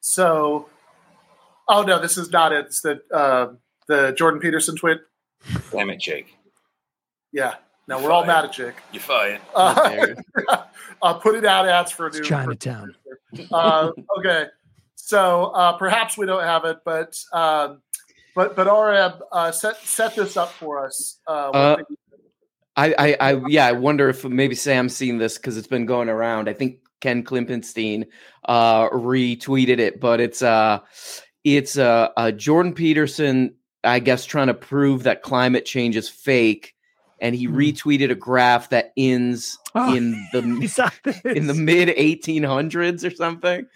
So, 0.00 0.68
oh 1.68 1.82
no, 1.82 2.00
this 2.00 2.16
is 2.18 2.30
not 2.30 2.52
it. 2.52 2.66
It's 2.66 2.80
the 2.82 3.00
uh, 3.12 3.54
the 3.86 4.12
Jordan 4.12 4.40
Peterson 4.40 4.76
tweet. 4.76 4.98
Damn 5.70 5.90
it, 5.90 6.00
Jake. 6.00 6.34
Yeah. 7.32 7.54
Now 7.86 7.96
we're 7.96 8.02
fired. 8.02 8.12
all 8.12 8.26
mad 8.26 8.44
at 8.44 8.52
Jake. 8.52 8.74
You're 8.92 9.00
fired. 9.00 9.40
Uh, 9.54 10.14
uh, 11.02 11.20
it 11.34 11.44
out 11.46 11.66
ads 11.66 11.90
for 11.90 12.08
a 12.08 12.10
new 12.10 12.22
Chinatown. 12.22 12.94
Uh, 13.50 13.92
okay. 14.18 14.46
So 15.08 15.44
uh, 15.54 15.72
perhaps 15.78 16.18
we 16.18 16.26
don't 16.26 16.44
have 16.44 16.66
it, 16.66 16.80
but 16.84 17.18
um, 17.32 17.80
but 18.34 18.54
but 18.54 18.66
RM 18.66 19.22
uh, 19.32 19.50
set 19.52 19.78
set 19.78 20.14
this 20.14 20.36
up 20.36 20.50
for 20.50 20.84
us. 20.84 21.18
Uh, 21.26 21.48
uh 21.48 21.76
I, 22.76 22.94
I, 22.98 23.16
I, 23.18 23.42
yeah, 23.48 23.64
I 23.64 23.72
wonder 23.72 24.10
if 24.10 24.22
maybe 24.26 24.54
Sam's 24.54 24.94
seen 24.94 25.16
this 25.16 25.38
because 25.38 25.56
it's 25.56 25.66
been 25.66 25.86
going 25.86 26.10
around. 26.10 26.46
I 26.46 26.52
think 26.52 26.80
Ken 27.00 27.24
Klippenstein 27.24 28.04
uh, 28.44 28.90
retweeted 28.90 29.78
it, 29.78 29.98
but 29.98 30.20
it's 30.20 30.42
uh, 30.42 30.80
it's 31.42 31.78
uh, 31.78 32.10
uh, 32.18 32.30
Jordan 32.32 32.74
Peterson, 32.74 33.54
I 33.84 34.00
guess, 34.00 34.26
trying 34.26 34.48
to 34.48 34.54
prove 34.54 35.04
that 35.04 35.22
climate 35.22 35.64
change 35.64 35.96
is 35.96 36.10
fake, 36.10 36.74
and 37.18 37.34
he 37.34 37.48
mm. 37.48 37.54
retweeted 37.54 38.10
a 38.10 38.14
graph 38.14 38.68
that 38.68 38.92
ends 38.94 39.56
oh, 39.74 39.94
in 39.94 40.12
the 40.34 40.40
in 41.34 41.46
the 41.46 41.54
mid 41.54 41.88
1800s 41.88 43.10
or 43.10 43.16
something. 43.16 43.66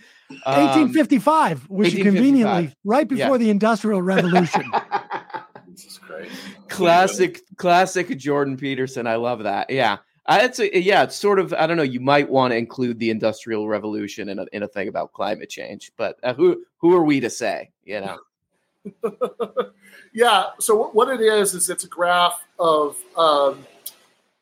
1855, 0.44 1.52
um, 1.52 1.76
which 1.76 1.94
1855. 1.94 2.02
conveniently 2.04 2.76
right 2.84 3.08
before 3.08 3.36
yeah. 3.36 3.38
the 3.38 3.50
Industrial 3.50 4.02
Revolution. 4.02 4.70
this 5.68 5.84
is 5.84 5.98
great. 5.98 6.30
Classic, 6.68 7.40
classic 7.56 8.16
Jordan 8.18 8.56
Peterson. 8.56 9.06
I 9.06 9.16
love 9.16 9.42
that. 9.44 9.70
Yeah. 9.70 9.98
Uh, 10.26 10.40
it's 10.42 10.60
a, 10.60 10.80
yeah, 10.80 11.02
it's 11.02 11.16
sort 11.16 11.40
of 11.40 11.52
I 11.52 11.66
don't 11.66 11.76
know. 11.76 11.82
You 11.82 12.00
might 12.00 12.30
want 12.30 12.52
to 12.52 12.56
include 12.56 13.00
the 13.00 13.10
Industrial 13.10 13.66
Revolution 13.66 14.28
in 14.28 14.38
a 14.38 14.46
in 14.52 14.62
a 14.62 14.68
thing 14.68 14.86
about 14.86 15.12
climate 15.12 15.50
change, 15.50 15.90
but 15.96 16.16
uh, 16.22 16.32
who 16.32 16.64
who 16.78 16.94
are 16.94 17.02
we 17.02 17.18
to 17.20 17.28
say? 17.28 17.70
You 17.84 18.02
know. 18.02 18.18
yeah. 20.12 20.50
So 20.60 20.90
what 20.90 21.08
it 21.08 21.20
is 21.20 21.54
is 21.54 21.68
it's 21.68 21.82
a 21.82 21.88
graph 21.88 22.40
of 22.58 22.96
um, 23.16 23.66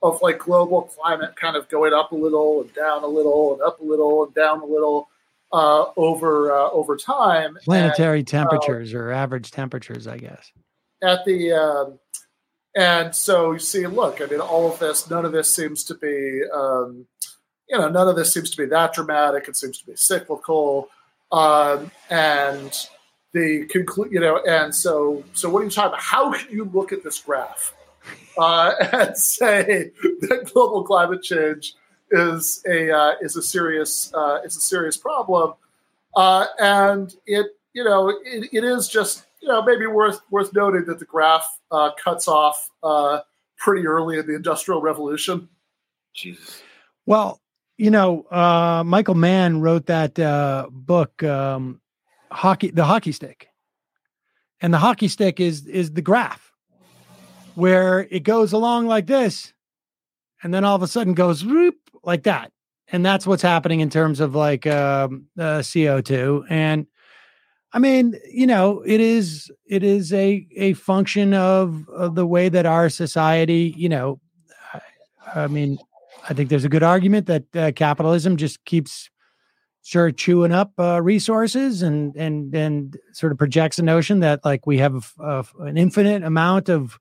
of 0.02 0.20
like 0.22 0.38
global 0.38 0.82
climate 0.82 1.34
kind 1.36 1.56
of 1.56 1.68
going 1.68 1.92
up 1.92 2.12
a 2.12 2.16
little 2.16 2.62
and 2.62 2.74
down 2.74 3.02
a 3.02 3.06
little 3.06 3.54
and 3.54 3.62
up 3.62 3.80
a 3.80 3.84
little 3.84 4.24
and 4.24 4.34
down 4.34 4.60
a 4.60 4.64
little 4.66 5.08
uh, 5.52 5.86
over 5.96 6.52
uh, 6.52 6.70
over 6.70 6.96
time. 6.96 7.58
Planetary 7.64 8.20
and, 8.20 8.28
temperatures 8.28 8.94
or 8.94 9.10
average 9.10 9.50
temperatures, 9.50 10.06
I 10.06 10.18
guess. 10.18 10.50
At 11.02 11.24
the 11.24 11.52
um, 11.52 11.98
and 12.76 13.14
so 13.14 13.52
you 13.52 13.58
see, 13.58 13.86
look, 13.86 14.20
I 14.20 14.26
mean, 14.26 14.40
all 14.40 14.72
of 14.72 14.78
this, 14.78 15.10
none 15.10 15.24
of 15.24 15.32
this 15.32 15.52
seems 15.52 15.82
to 15.84 15.94
be, 15.94 16.42
um, 16.54 17.06
you 17.68 17.76
know, 17.78 17.88
none 17.88 18.08
of 18.08 18.16
this 18.16 18.32
seems 18.32 18.50
to 18.50 18.56
be 18.56 18.66
that 18.66 18.92
dramatic. 18.92 19.48
It 19.48 19.56
seems 19.56 19.78
to 19.78 19.86
be 19.86 19.96
cyclical, 19.96 20.88
um, 21.32 21.90
and 22.10 22.72
the 23.32 23.66
conclude, 23.66 24.12
you 24.12 24.20
know, 24.20 24.38
and 24.46 24.74
so, 24.74 25.24
so 25.32 25.48
what 25.48 25.60
are 25.60 25.64
you 25.64 25.70
talking 25.70 25.90
about? 25.90 26.00
How 26.00 26.32
can 26.32 26.54
you 26.54 26.64
look 26.72 26.92
at 26.92 27.04
this 27.04 27.20
graph 27.20 27.74
uh, 28.38 28.74
and 28.92 29.16
say 29.16 29.90
that 30.20 30.50
global 30.52 30.84
climate 30.84 31.22
change 31.22 31.74
is 32.10 32.62
a 32.68 32.90
uh, 32.90 33.14
is 33.20 33.36
a 33.36 33.42
serious 33.42 34.12
uh, 34.14 34.40
is 34.44 34.56
a 34.56 34.60
serious 34.60 34.96
problem, 34.96 35.54
uh, 36.16 36.46
and 36.58 37.14
it, 37.26 37.46
you 37.72 37.84
know, 37.84 38.08
it, 38.08 38.48
it 38.52 38.64
is 38.64 38.88
just 38.88 39.24
you 39.40 39.48
know, 39.48 39.62
maybe 39.62 39.86
worth 39.86 40.20
worth 40.30 40.52
noting 40.52 40.84
that 40.86 40.98
the 40.98 41.04
graph 41.04 41.46
uh, 41.70 41.90
cuts 42.02 42.28
off 42.28 42.70
uh, 42.82 43.20
pretty 43.56 43.86
early 43.86 44.18
in 44.18 44.26
the 44.26 44.34
Industrial 44.34 44.80
Revolution. 44.80 45.48
Jesus. 46.14 46.62
Well, 47.06 47.40
you 47.78 47.90
know, 47.90 48.22
uh, 48.30 48.82
Michael 48.84 49.14
Mann 49.14 49.60
wrote 49.60 49.86
that 49.86 50.18
uh, 50.18 50.66
book, 50.70 51.22
um, 51.22 51.80
hockey, 52.30 52.70
the 52.70 52.84
hockey 52.84 53.12
stick, 53.12 53.48
and 54.60 54.74
the 54.74 54.78
hockey 54.78 55.08
stick 55.08 55.40
is 55.40 55.66
is 55.66 55.92
the 55.92 56.02
graph 56.02 56.52
where 57.54 58.06
it 58.10 58.20
goes 58.20 58.52
along 58.52 58.86
like 58.86 59.06
this, 59.06 59.54
and 60.42 60.52
then 60.52 60.64
all 60.64 60.76
of 60.76 60.82
a 60.82 60.88
sudden 60.88 61.14
goes 61.14 61.44
whoop, 61.44 61.79
like 62.04 62.24
that, 62.24 62.52
and 62.90 63.04
that's 63.04 63.26
what's 63.26 63.42
happening 63.42 63.80
in 63.80 63.90
terms 63.90 64.20
of 64.20 64.34
like 64.34 64.66
um, 64.66 65.26
uh, 65.38 65.62
CO 65.62 66.00
two 66.00 66.44
and 66.48 66.86
I 67.72 67.78
mean, 67.78 68.18
you 68.28 68.46
know, 68.46 68.82
it 68.84 69.00
is 69.00 69.50
it 69.66 69.82
is 69.82 70.12
a 70.12 70.46
a 70.56 70.72
function 70.74 71.34
of, 71.34 71.88
of 71.88 72.14
the 72.14 72.26
way 72.26 72.48
that 72.48 72.66
our 72.66 72.88
society, 72.88 73.74
you 73.76 73.88
know, 73.88 74.20
I, 74.74 75.44
I 75.44 75.46
mean, 75.46 75.78
I 76.28 76.34
think 76.34 76.50
there's 76.50 76.64
a 76.64 76.68
good 76.68 76.82
argument 76.82 77.26
that 77.26 77.56
uh, 77.56 77.72
capitalism 77.74 78.36
just 78.36 78.64
keeps 78.64 79.08
sort 79.82 80.10
of 80.10 80.16
chewing 80.16 80.52
up 80.52 80.72
uh, 80.78 81.00
resources 81.00 81.82
and 81.82 82.14
and 82.16 82.54
and 82.54 82.98
sort 83.12 83.30
of 83.30 83.38
projects 83.38 83.78
a 83.78 83.82
notion 83.82 84.20
that 84.20 84.44
like 84.44 84.66
we 84.66 84.78
have 84.78 85.12
an 85.60 85.76
infinite 85.76 86.24
amount 86.24 86.68
of 86.68 86.98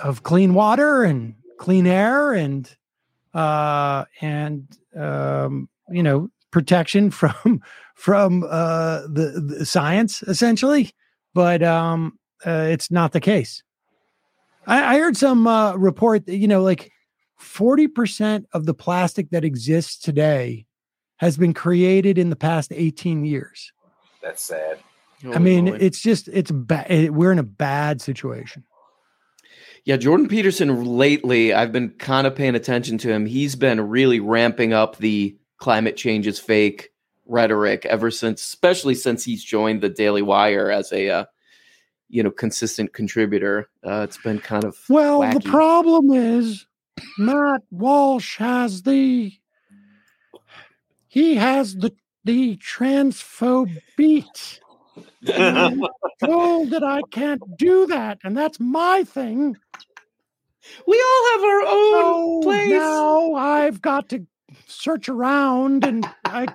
of 0.00 0.24
clean 0.24 0.54
water 0.54 1.04
and 1.04 1.34
clean 1.58 1.86
air 1.86 2.32
and 2.32 2.76
uh 3.34 4.04
and 4.20 4.66
um 4.96 5.68
you 5.90 6.02
know 6.02 6.28
protection 6.52 7.10
from 7.10 7.60
from 7.94 8.44
uh, 8.48 9.02
the, 9.02 9.54
the, 9.58 9.66
science 9.66 10.22
essentially, 10.22 10.92
but 11.34 11.62
um, 11.62 12.18
uh, 12.46 12.66
it's 12.68 12.90
not 12.90 13.12
the 13.12 13.20
case. 13.20 13.62
I, 14.66 14.96
I 14.96 14.98
heard 14.98 15.16
some 15.16 15.46
uh, 15.46 15.74
report 15.74 16.26
that 16.26 16.36
you 16.36 16.46
know, 16.46 16.62
like 16.62 16.90
forty 17.36 17.88
percent 17.88 18.46
of 18.52 18.66
the 18.66 18.74
plastic 18.74 19.30
that 19.30 19.44
exists 19.44 19.98
today 19.98 20.66
has 21.16 21.36
been 21.36 21.54
created 21.54 22.18
in 22.18 22.30
the 22.30 22.36
past 22.36 22.72
eighteen 22.72 23.24
years. 23.24 23.72
That's 24.22 24.44
sad. 24.44 24.78
I 25.32 25.38
mean, 25.38 25.68
it's 25.68 26.00
just 26.00 26.28
it's 26.28 26.50
bad. 26.50 27.10
We're 27.10 27.32
in 27.32 27.38
a 27.38 27.44
bad 27.44 28.00
situation. 28.00 28.64
Yeah, 29.84 29.96
Jordan 29.96 30.28
Peterson 30.28 30.84
lately, 30.84 31.52
I've 31.52 31.72
been 31.72 31.90
kind 31.90 32.26
of 32.26 32.36
paying 32.36 32.54
attention 32.54 32.98
to 32.98 33.10
him. 33.10 33.26
He's 33.26 33.56
been 33.56 33.80
really 33.88 34.20
ramping 34.20 34.72
up 34.72 34.98
the 34.98 35.36
climate 35.58 35.96
change 35.96 36.26
is 36.26 36.38
fake 36.38 36.90
rhetoric 37.26 37.84
ever 37.86 38.10
since, 38.10 38.44
especially 38.44 38.94
since 38.94 39.24
he's 39.24 39.42
joined 39.42 39.80
the 39.80 39.88
Daily 39.88 40.22
Wire 40.22 40.70
as 40.70 40.92
a 40.92 41.08
uh, 41.08 41.24
you 42.08 42.22
know 42.22 42.30
consistent 42.30 42.92
contributor. 42.92 43.68
Uh, 43.84 44.02
it's 44.02 44.18
been 44.18 44.38
kind 44.38 44.64
of 44.64 44.76
well. 44.88 45.20
Wacky. 45.20 45.42
The 45.42 45.50
problem 45.50 46.12
is 46.12 46.66
Matt 47.18 47.62
Walsh 47.70 48.38
has 48.38 48.82
the 48.82 49.32
he 51.08 51.34
has 51.36 51.74
the 51.74 51.92
the 52.24 52.56
transphobe 52.58 53.76
beat. 53.96 54.60
Told 55.26 55.90
oh, 56.22 56.66
that 56.66 56.84
I 56.84 57.00
can't 57.10 57.42
do 57.56 57.86
that, 57.86 58.18
and 58.24 58.36
that's 58.36 58.60
my 58.60 59.04
thing. 59.04 59.56
We 60.86 61.02
all 61.02 61.32
have 61.32 61.44
our 61.44 61.60
own 61.66 61.92
so 61.92 62.40
place. 62.42 62.70
Now 62.70 63.34
I've 63.34 63.82
got 63.82 64.08
to 64.10 64.26
search 64.66 65.08
around 65.08 65.84
and 65.84 66.06
I 66.24 66.46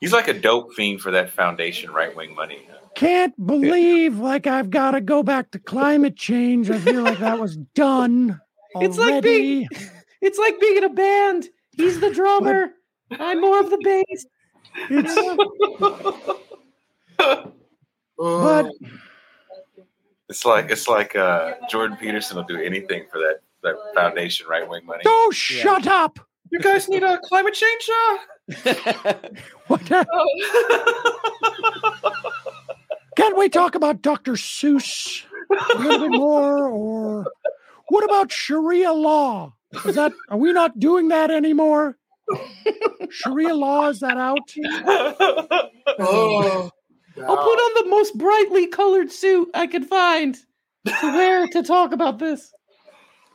He's 0.00 0.12
like 0.12 0.28
a 0.28 0.34
dope 0.34 0.72
fiend 0.74 1.00
for 1.00 1.10
that 1.10 1.30
foundation 1.30 1.92
right 1.92 2.14
wing 2.16 2.34
money. 2.34 2.66
Can't 2.94 3.34
believe 3.46 4.18
like 4.18 4.46
I've 4.46 4.70
got 4.70 4.92
to 4.92 5.00
go 5.00 5.22
back 5.22 5.50
to 5.50 5.58
climate 5.58 6.16
change. 6.16 6.70
I 6.70 6.78
feel 6.78 7.02
like 7.02 7.18
that 7.18 7.38
was 7.38 7.56
done. 7.74 8.40
Already. 8.74 8.86
It's 8.88 8.98
like 8.98 9.22
being 9.22 9.68
it's 10.20 10.38
like 10.38 10.58
being 10.60 10.78
in 10.78 10.84
a 10.84 10.90
band. 10.90 11.48
He's 11.76 12.00
the 12.00 12.10
drummer. 12.10 12.70
But, 13.10 13.20
I'm 13.20 13.40
more 13.40 13.60
of 13.60 13.70
the 13.70 13.78
bass. 13.78 14.26
It's 14.88 16.40
but 18.16 18.70
it's 20.28 20.44
like 20.44 20.70
it's 20.70 20.88
like 20.88 21.16
uh, 21.16 21.54
Jordan 21.68 21.96
Peterson 21.96 22.36
will 22.36 22.44
do 22.44 22.60
anything 22.60 23.04
for 23.10 23.18
that 23.18 23.40
that 23.62 23.74
foundation 23.94 24.46
right 24.48 24.68
wing 24.68 24.84
money. 24.86 25.02
Oh, 25.06 25.30
shut 25.32 25.84
yeah. 25.84 26.04
up! 26.04 26.18
You 26.50 26.60
guys 26.60 26.88
need 26.88 27.02
a 27.02 27.18
climate 27.24 27.54
change? 27.54 27.90
Uh? 27.90 28.16
what? 29.68 29.86
Can't 33.16 33.36
we 33.36 33.48
talk 33.48 33.74
about 33.74 34.02
Dr. 34.02 34.32
Seuss 34.32 35.24
a 35.74 35.78
little 35.78 36.08
bit 36.08 36.18
more? 36.18 36.68
Or 36.68 37.26
what 37.88 38.04
about 38.04 38.32
Sharia 38.32 38.92
law? 38.92 39.54
Is 39.84 39.94
that 39.94 40.12
are 40.28 40.38
we 40.38 40.52
not 40.52 40.78
doing 40.78 41.08
that 41.08 41.30
anymore? 41.30 41.96
Sharia 43.10 43.54
law 43.54 43.88
is 43.88 44.00
that 44.00 44.16
out? 44.16 44.50
oh, 45.98 46.70
I'll 47.28 47.36
put 47.36 47.58
on 47.58 47.84
the 47.84 47.90
most 47.90 48.16
brightly 48.16 48.66
colored 48.66 49.10
suit 49.10 49.50
I 49.54 49.66
could 49.66 49.86
find 49.86 50.36
to 50.86 50.92
wear 51.02 51.46
to 51.48 51.62
talk 51.64 51.92
about 51.92 52.18
this. 52.18 52.52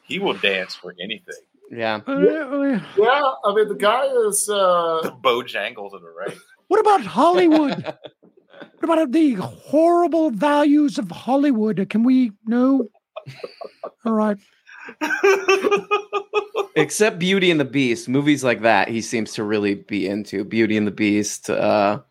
He 0.03 0.19
will 0.19 0.33
dance 0.33 0.75
for 0.75 0.93
anything. 1.01 1.35
Yeah. 1.71 2.01
yeah. 2.07 2.81
Yeah. 2.97 3.31
I 3.43 3.53
mean, 3.55 3.67
the 3.67 3.75
guy 3.77 4.05
is 4.27 4.47
uh 4.49 5.01
the 5.03 5.11
Bojangles 5.11 5.93
of 5.93 6.01
the 6.01 6.09
right. 6.09 6.37
What 6.67 6.79
about 6.79 7.01
Hollywood? 7.01 7.83
what 8.79 8.83
about 8.83 9.11
the 9.11 9.33
horrible 9.35 10.29
values 10.31 10.97
of 10.97 11.09
Hollywood? 11.09 11.85
Can 11.89 12.03
we 12.03 12.31
know? 12.45 12.87
All 14.05 14.13
right. 14.13 14.37
Except 16.75 17.17
Beauty 17.17 17.51
and 17.51 17.59
the 17.59 17.65
Beast, 17.65 18.09
movies 18.09 18.43
like 18.43 18.61
that, 18.61 18.89
he 18.89 19.01
seems 19.01 19.33
to 19.33 19.43
really 19.43 19.75
be 19.75 20.07
into 20.07 20.43
Beauty 20.43 20.77
and 20.77 20.85
the 20.85 20.91
Beast. 20.91 21.49
Uh, 21.49 22.01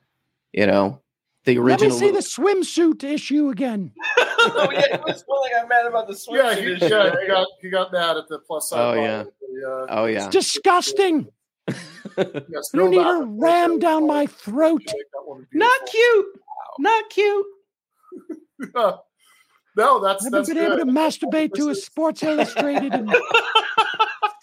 you 0.53 0.67
know, 0.67 1.01
the 1.45 1.59
original. 1.59 1.97
Let 1.97 2.01
me 2.01 2.07
see 2.07 2.11
the 2.11 2.19
swimsuit 2.19 3.05
issue 3.05 3.51
again. 3.51 3.93
oh 4.19 4.69
yeah, 4.73 4.97
he 4.97 5.03
was 5.05 5.25
like 5.29 5.53
I'm 5.61 5.69
mad 5.69 5.87
about 5.87 6.07
the 6.07 6.15
swimsuit 6.15 6.37
yeah, 6.37 6.55
he, 6.55 6.73
issue. 6.73 6.87
Yeah, 6.87 7.15
he 7.21 7.27
got 7.27 7.47
he 7.63 7.71
got 7.71 7.93
mad 7.93 8.17
at 8.17 8.29
the 8.29 8.39
plus 8.41 8.71
side. 8.71 8.99
Oh 8.99 9.01
yeah. 9.01 9.25
The, 9.41 9.69
uh, 9.69 9.87
oh 10.01 10.07
yeah. 10.07 10.27
It's 10.27 10.29
disgusting. 10.29 11.29
yes, 11.69 12.71
you 12.75 12.89
need 12.89 13.03
to 13.03 13.27
ram 13.27 13.79
down 13.79 14.07
my 14.07 14.27
throat. 14.27 14.83
Not 15.53 15.87
cute. 15.87 16.27
Wow. 16.35 16.75
Not 16.79 17.11
cute. 17.11 17.47
no, 19.77 20.01
that's 20.01 20.27
I've 20.27 20.33
that's 20.33 20.49
been 20.49 20.59
good. 20.59 20.73
able 20.73 20.79
to 20.79 20.93
masturbate 20.93 21.55
to 21.55 21.71
a 21.71 21.75
Sports 21.75 22.23
Illustrated 22.23 22.93
in 22.93 23.11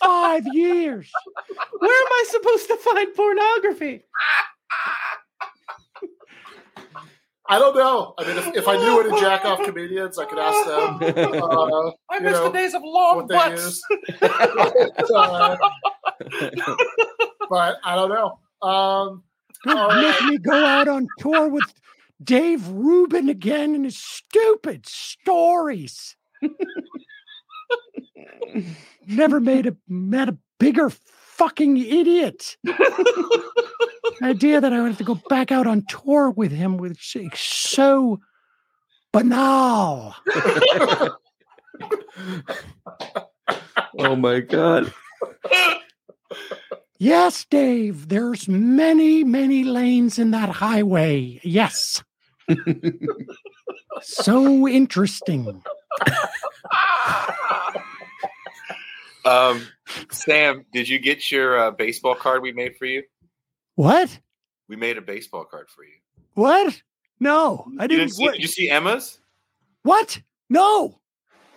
five 0.02 0.44
years. 0.52 1.12
Where 1.80 2.02
am 2.02 2.08
I 2.12 2.26
supposed 2.30 2.68
to 2.68 2.78
find 2.78 3.14
pornography? 3.16 4.04
I 7.52 7.60
don't 7.60 7.76
know. 7.76 8.14
I 8.18 8.26
mean, 8.26 8.38
if, 8.38 8.48
if 8.56 8.68
I 8.70 8.78
knew 8.78 9.02
any 9.02 9.20
jack 9.20 9.44
off 9.44 9.62
comedians, 9.66 10.18
I 10.18 10.24
could 10.24 10.40
ask 10.40 10.66
them. 10.66 11.44
Uh, 11.44 11.92
I 12.10 12.20
miss 12.20 12.32
know, 12.32 12.46
the 12.46 12.52
days 12.52 12.74
of 12.74 12.82
long 12.82 13.28
butts. 13.28 13.82
but, 14.22 15.12
uh, 15.14 15.58
but 17.50 17.76
I 17.84 17.96
don't 17.96 18.10
know. 18.10 18.40
Um, 18.66 19.24
don't 19.66 20.02
make 20.02 20.24
me 20.24 20.38
go 20.38 20.66
out 20.66 20.88
on 20.88 21.10
tour 21.20 21.50
with 21.50 21.74
Dave 22.24 22.66
Rubin 22.70 23.28
again 23.28 23.76
and 23.76 23.84
his 23.84 23.98
stupid 23.98 24.88
stories. 24.88 26.16
Never 29.08 29.42
made 29.42 29.68
a 29.68 29.76
met 29.90 30.30
a 30.30 30.38
bigger 30.58 30.90
fucking 31.42 31.78
idiot. 31.78 32.58
idea 34.22 34.62
that 34.62 34.72
I 34.72 34.82
would 34.82 34.90
have 34.90 35.00
to 35.00 35.04
go 35.04 35.20
back 35.28 35.52
out 35.52 35.66
on 35.66 35.84
tour 35.90 36.30
with 36.30 36.52
him 36.52 36.78
was 36.78 37.00
so 37.34 38.20
banal. 39.12 40.16
oh 43.98 44.16
my 44.16 44.42
god. 44.42 44.94
Yes, 47.00 47.44
Dave. 47.50 48.10
There's 48.10 48.48
many, 48.48 49.24
many 49.24 49.64
lanes 49.64 50.20
in 50.20 50.30
that 50.32 50.50
highway. 50.50 51.40
Yes. 51.44 52.04
so 54.04 54.68
interesting. 54.68 55.64
um, 59.26 59.66
Sam, 60.12 60.66
did 60.74 60.88
you 60.88 61.00
get 61.00 61.32
your 61.32 61.60
uh, 61.60 61.72
baseball 61.72 62.16
card 62.16 62.42
we 62.42 62.52
made 62.52 62.76
for 62.78 62.86
you? 62.86 63.04
What? 63.76 64.20
We 64.68 64.76
made 64.76 64.98
a 64.98 65.02
baseball 65.02 65.46
card 65.46 65.70
for 65.70 65.84
you. 65.84 65.94
What? 66.34 66.82
No, 67.20 67.66
I 67.78 67.88
didn't. 67.88 67.92
You 67.92 67.98
didn't 67.98 68.14
see, 68.14 68.28
did 68.28 68.42
you 68.42 68.48
see 68.48 68.70
Emma's? 68.70 69.20
What? 69.84 70.22
No. 70.50 71.00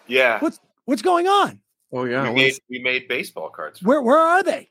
Yeah. 0.06 0.38
What's 0.40 0.60
What's 0.84 1.02
going 1.02 1.26
on? 1.26 1.60
Oh 1.92 2.04
yeah. 2.04 2.28
We 2.28 2.34
made, 2.34 2.54
we 2.68 2.78
made 2.78 3.08
baseball 3.08 3.48
cards. 3.48 3.82
Where 3.82 4.02
Where 4.02 4.18
are 4.18 4.42
they? 4.42 4.70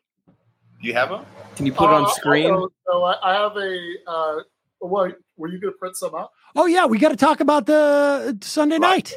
Do 0.81 0.88
you 0.88 0.94
have 0.94 1.10
them? 1.10 1.26
Can 1.56 1.65
you 1.65 1.73
put 1.73 1.90
uh, 1.90 1.94
it 1.94 1.95
on 1.95 2.11
screen? 2.11 2.48
So, 2.48 2.72
so 2.85 3.03
I, 3.03 3.15
I, 3.23 3.34
have 3.41 3.56
a. 3.57 3.94
Uh, 4.06 4.40
what 4.80 5.18
were 5.38 5.48
you 5.48 5.60
going 5.60 5.73
to 5.73 5.77
print 5.77 5.95
some 5.95 6.14
up? 6.14 6.31
Oh 6.56 6.65
yeah, 6.65 6.85
we 6.85 6.99
got 6.99 7.10
to 7.10 7.15
talk 7.15 7.40
about 7.40 7.65
the 7.65 8.38
Sunday 8.41 8.77
night. 8.77 9.14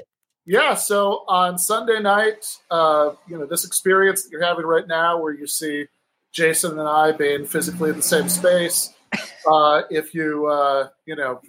Yeah, 0.46 0.74
so 0.74 1.24
on 1.26 1.58
Sunday 1.58 1.98
night, 1.98 2.46
uh, 2.70 3.12
you 3.26 3.36
know, 3.36 3.46
this 3.46 3.64
experience 3.64 4.22
that 4.22 4.30
you're 4.30 4.44
having 4.44 4.64
right 4.64 4.86
now, 4.86 5.20
where 5.20 5.32
you 5.32 5.48
see 5.48 5.86
Jason 6.32 6.78
and 6.78 6.88
I 6.88 7.10
being 7.10 7.44
physically 7.44 7.90
in 7.90 7.96
the 7.96 8.02
same 8.02 8.28
space. 8.28 8.92
Uh, 9.48 9.82
if 9.90 10.12
you, 10.12 10.44
uh, 10.46 10.88
you 11.06 11.14
know, 11.14 11.40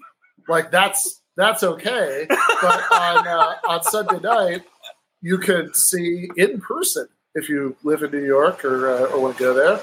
like 0.47 0.69
that's 0.69 1.21
that's 1.35 1.63
okay. 1.63 2.27
But 2.29 2.91
on 2.91 3.27
uh, 3.27 3.55
on 3.67 3.81
Sunday 3.81 4.19
night, 4.19 4.63
you 5.19 5.39
could 5.39 5.75
see 5.75 6.29
in 6.37 6.61
person 6.61 7.07
if 7.33 7.49
you 7.49 7.75
live 7.83 8.03
in 8.03 8.11
New 8.11 8.23
York 8.23 8.63
or 8.63 8.91
uh, 8.91 9.05
or 9.05 9.19
want 9.19 9.37
to 9.37 9.43
go 9.43 9.53
there. 9.55 9.79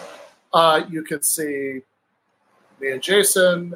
Uh, 0.53 0.82
you 0.89 1.03
could 1.03 1.24
see 1.24 1.82
me 2.81 2.93
and 2.93 3.03
Jason, 3.03 3.74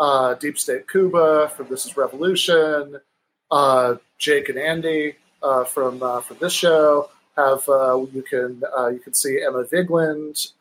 uh, 0.00 0.34
Deep 0.34 0.58
State 0.58 0.88
Kuba 0.88 1.52
from 1.56 1.68
This 1.68 1.86
Is 1.86 1.96
Revolution, 1.96 2.98
uh, 3.52 3.94
Jake 4.18 4.48
and 4.48 4.58
Andy 4.58 5.14
uh, 5.42 5.64
from 5.64 6.02
uh, 6.02 6.20
from 6.20 6.38
this 6.40 6.52
show. 6.52 7.10
Have 7.36 7.68
uh, 7.68 8.04
you 8.12 8.22
can 8.22 8.62
you 8.92 9.00
can 9.04 9.12
see 9.12 9.42
Emma 9.46 9.64
Vigeland, 9.64 10.52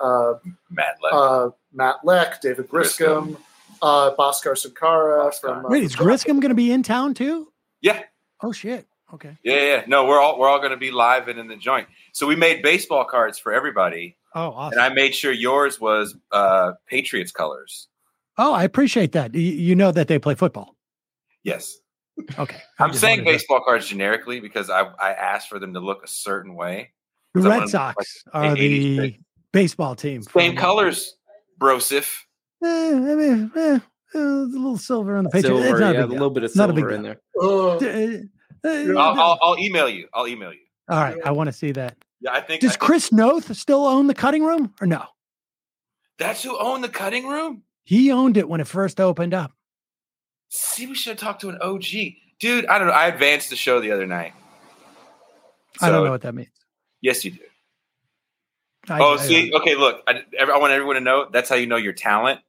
Matt 0.70 0.98
Lech, 1.02 1.54
Matt 1.74 1.96
Lech, 2.04 2.42
David 2.42 2.68
Griscom, 2.68 3.36
Griscom. 3.36 3.38
uh, 3.82 4.12
Bhaskar 4.18 4.56
Sunkara 4.58 5.34
from. 5.40 5.64
Wait, 5.70 5.84
is 5.84 5.96
Griscom 5.96 6.42
going 6.42 6.50
to 6.50 6.54
be 6.56 6.72
in 6.72 6.84
town 6.84 7.14
too? 7.14 7.48
Yeah. 7.82 8.04
Oh 8.42 8.52
shit. 8.52 8.86
Okay. 9.14 9.38
Yeah, 9.44 9.62
yeah. 9.62 9.84
No, 9.88 10.06
we're 10.06 10.20
all 10.20 10.38
we're 10.38 10.50
all 10.50 10.58
going 10.60 10.72
to 10.72 10.78
be 10.78 10.92
live 10.92 11.30
and 11.30 11.40
in 11.40 11.48
the 11.48 11.56
joint. 11.56 11.88
So 12.12 12.28
we 12.28 12.36
made 12.36 12.62
baseball 12.62 13.06
cards 13.06 13.40
for 13.40 13.54
everybody. 13.54 14.18
Oh, 14.34 14.50
awesome. 14.50 14.80
And 14.80 14.82
I 14.82 14.94
made 14.94 15.16
sure 15.16 15.32
yours 15.32 15.80
was 15.80 16.14
uh 16.34 16.74
Patriots 16.88 17.32
colors. 17.32 17.88
Oh, 18.38 18.52
I 18.54 18.66
appreciate 18.66 19.14
that. 19.14 19.34
You, 19.34 19.42
you 19.42 19.76
know 19.76 19.94
that 19.94 20.10
they 20.10 20.20
play 20.20 20.36
football. 20.36 20.76
Yes. 21.44 21.78
Okay. 22.40 22.62
I'm 22.80 22.94
saying 22.94 23.24
baseball 23.24 23.60
to... 23.60 23.66
cards 23.66 23.88
generically 23.88 24.40
because 24.40 24.70
I 24.70 24.84
I 25.00 25.12
asked 25.12 25.50
for 25.50 25.60
them 25.60 25.74
to 25.74 25.80
look 25.80 26.04
a 26.04 26.08
certain 26.08 26.56
way. 26.56 26.92
The 27.34 27.42
Red 27.42 27.68
Sox 27.68 28.24
like 28.34 28.52
are 28.52 28.56
the 28.56 29.18
baseball 29.52 29.96
team. 29.96 30.24
Same 30.24 30.56
colors, 30.56 31.18
Brosif. 31.60 32.22
Eh, 32.64 32.68
I 32.68 33.16
mean, 33.16 33.52
eh, 33.56 33.80
a 34.14 34.18
little 34.18 34.78
silver 34.78 35.18
on 35.18 35.26
the 35.26 35.30
Patriots. 35.30 35.64
Silver, 35.66 35.94
yeah, 35.94 36.04
a 36.04 36.08
little 36.08 36.30
bit 36.30 36.44
of 36.44 36.52
silver 36.52 36.92
in 36.92 37.04
there. 37.04 37.22
Uh, 37.40 37.78
I'll, 38.98 39.20
I'll, 39.20 39.40
I'll, 39.44 39.60
email 39.60 39.90
you. 39.90 40.08
I'll 40.14 40.28
email 40.28 40.54
you. 40.54 40.60
All 40.90 41.00
right, 41.00 41.18
I 41.26 41.32
want 41.32 41.48
to 41.48 41.54
see 41.54 41.72
that. 41.74 41.98
Yeah, 42.22 42.32
I 42.32 42.42
think. 42.42 42.62
Does 42.62 42.72
I 42.72 42.74
think, 42.74 42.82
Chris 42.82 43.12
Noth 43.12 43.56
still 43.56 43.86
own 43.86 44.08
the 44.08 44.16
cutting 44.16 44.44
room 44.44 44.74
or 44.80 44.88
no? 44.88 45.04
That's 46.18 46.42
who 46.42 46.58
owned 46.58 46.84
the 46.84 46.90
cutting 46.90 47.28
room. 47.28 47.64
He 47.84 48.12
owned 48.12 48.38
it 48.38 48.48
when 48.48 48.62
it 48.62 48.68
first 48.68 49.00
opened 49.02 49.34
up. 49.34 49.52
See, 50.56 50.88
we 50.88 50.96
should 50.96 51.12
have 51.12 51.20
talked 51.20 51.42
to 51.42 51.50
an 51.50 51.58
OG 51.62 51.84
dude. 52.40 52.66
I 52.68 52.78
don't 52.80 52.88
know. 52.88 52.94
I 52.94 53.08
advanced 53.08 53.50
the 53.50 53.56
show 53.56 53.80
the 53.80 53.92
other 53.92 54.08
night. 54.08 54.34
So, 55.80 55.88
I 55.88 55.90
don't 55.90 56.06
know 56.06 56.12
what 56.12 56.22
that 56.22 56.34
means. 56.34 56.50
Yes, 57.02 57.26
you 57.26 57.32
do. 57.32 57.40
I, 58.88 59.00
oh, 59.00 59.16
I, 59.16 59.18
see, 59.18 59.52
I, 59.54 59.58
okay. 59.58 59.76
Look, 59.76 60.02
I, 60.08 60.22
I 60.40 60.58
want 60.58 60.72
everyone 60.72 60.96
to 60.96 61.02
know 61.02 61.28
that's 61.32 61.50
how 61.50 61.56
you 61.56 61.68
know 61.68 61.76
your 61.76 61.94
talent 61.94 62.40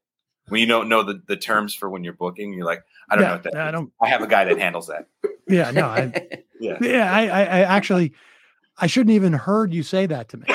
when 0.49 0.61
you 0.61 0.67
don't 0.67 0.89
know 0.89 1.03
the, 1.03 1.21
the 1.27 1.37
terms 1.37 1.75
for 1.75 1.91
when 1.91 2.05
you're 2.05 2.13
booking. 2.13 2.53
You're 2.53 2.67
like, 2.67 2.85
I 3.09 3.17
don't 3.17 3.25
yeah, 3.25 3.29
know 3.29 3.35
what 3.35 3.43
that. 3.45 3.57
I 3.57 3.71
don't. 3.71 3.93
I 4.01 4.09
have 4.09 4.23
a 4.23 4.27
guy 4.27 4.45
that 4.45 4.59
handles 4.59 4.87
that. 4.89 5.09
Yeah, 5.49 5.71
no, 5.71 5.87
I, 5.87 6.29
yeah, 6.61 6.79
yeah. 6.81 7.13
I, 7.13 7.27
I, 7.27 7.41
I 7.41 7.61
actually, 7.63 8.13
I 8.79 8.87
shouldn't 8.87 9.15
even 9.15 9.33
heard 9.33 9.73
you 9.73 9.83
say 9.83 10.07
that 10.07 10.29
to 10.31 10.37
me. 10.37 10.47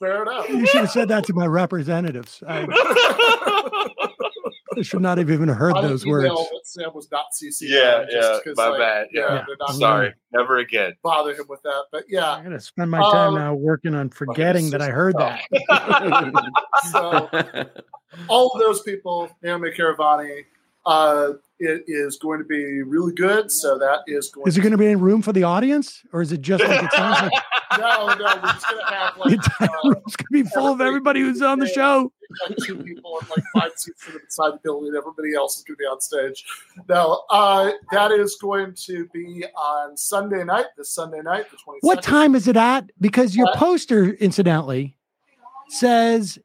Fair 0.00 0.22
enough. 0.22 0.48
You 0.48 0.66
should 0.66 0.80
have 0.80 0.90
said 0.90 1.08
that 1.08 1.24
to 1.26 1.34
my 1.34 1.46
representatives. 1.46 2.42
I, 2.48 2.66
I 4.76 4.82
should 4.82 5.02
not 5.02 5.18
have 5.18 5.30
even 5.30 5.48
heard 5.48 5.74
those 5.76 6.06
words. 6.06 6.32
Sam 6.64 6.90
was 6.94 7.08
not 7.12 7.26
CC. 7.34 7.62
Yeah, 7.62 8.06
yeah. 8.08 8.38
My 8.56 8.68
like, 8.68 8.78
bad. 8.78 9.06
Yeah. 9.12 9.44
yeah. 9.68 9.74
Sorry. 9.74 10.14
Never 10.32 10.58
again. 10.58 10.94
Bother 11.02 11.34
him 11.34 11.44
with 11.48 11.60
that. 11.62 11.84
But 11.92 12.04
yeah. 12.08 12.32
I'm 12.32 12.44
gonna 12.44 12.60
spend 12.60 12.90
my 12.90 13.00
time 13.00 13.30
um, 13.30 13.34
now 13.34 13.54
working 13.54 13.94
on 13.94 14.08
forgetting 14.08 14.70
that 14.70 14.80
I 14.80 14.88
heard 14.88 15.16
that. 15.18 15.42
so 16.90 17.28
all 18.28 18.50
of 18.54 18.60
those 18.60 18.82
people, 18.82 19.28
Naomi 19.42 19.70
Caravani, 19.70 20.44
uh, 20.86 21.32
it 21.60 21.84
is 21.86 22.16
going 22.16 22.38
to 22.38 22.44
be 22.44 22.82
really 22.82 23.12
good. 23.12 23.52
So 23.52 23.78
that 23.78 24.00
is 24.06 24.30
going. 24.30 24.48
Is 24.48 24.56
it 24.56 24.62
going 24.62 24.72
to 24.72 24.78
be 24.78 24.86
in 24.86 24.98
room 24.98 25.22
for 25.22 25.32
the 25.32 25.44
audience, 25.44 26.02
or 26.12 26.22
is 26.22 26.32
it 26.32 26.40
just 26.40 26.64
like 26.64 26.82
it 26.82 26.92
sounds 26.92 27.20
like? 27.22 27.32
no, 27.78 28.06
no, 28.06 28.14
we're 28.14 28.52
just 28.52 28.68
going 28.68 28.86
to 28.86 28.94
have 28.94 29.16
like 29.18 29.40
the 29.60 29.70
uh, 29.70 29.88
room's 29.88 30.16
going 30.16 30.26
to 30.26 30.32
be 30.32 30.42
full 30.42 30.72
of 30.72 30.80
everybody 30.80 31.20
who's 31.20 31.42
on 31.42 31.58
the 31.58 31.68
show. 31.68 32.10
Like 32.48 32.56
two 32.64 32.82
people 32.82 33.18
and 33.20 33.28
like 33.28 33.44
five 33.52 33.72
seats 33.76 34.08
inside 34.08 34.52
the 34.52 34.60
building. 34.64 34.94
Everybody 34.96 35.34
else 35.34 35.58
is 35.58 35.64
going 35.64 35.76
to 35.76 35.78
be 35.78 35.84
on 35.84 36.00
stage. 36.00 36.44
No, 36.88 37.24
uh, 37.28 37.72
that 37.92 38.10
is 38.10 38.36
going 38.36 38.74
to 38.86 39.06
be 39.12 39.44
on 39.54 39.96
Sunday 39.96 40.42
night. 40.44 40.66
This 40.78 40.90
Sunday 40.90 41.20
night, 41.20 41.50
the 41.50 41.58
twenty. 41.62 41.80
What 41.82 42.02
time 42.02 42.34
is 42.34 42.48
it 42.48 42.56
at? 42.56 42.90
Because 43.00 43.36
your 43.36 43.48
uh, 43.48 43.56
poster, 43.56 44.12
incidentally, 44.14 44.96
says 45.68 46.38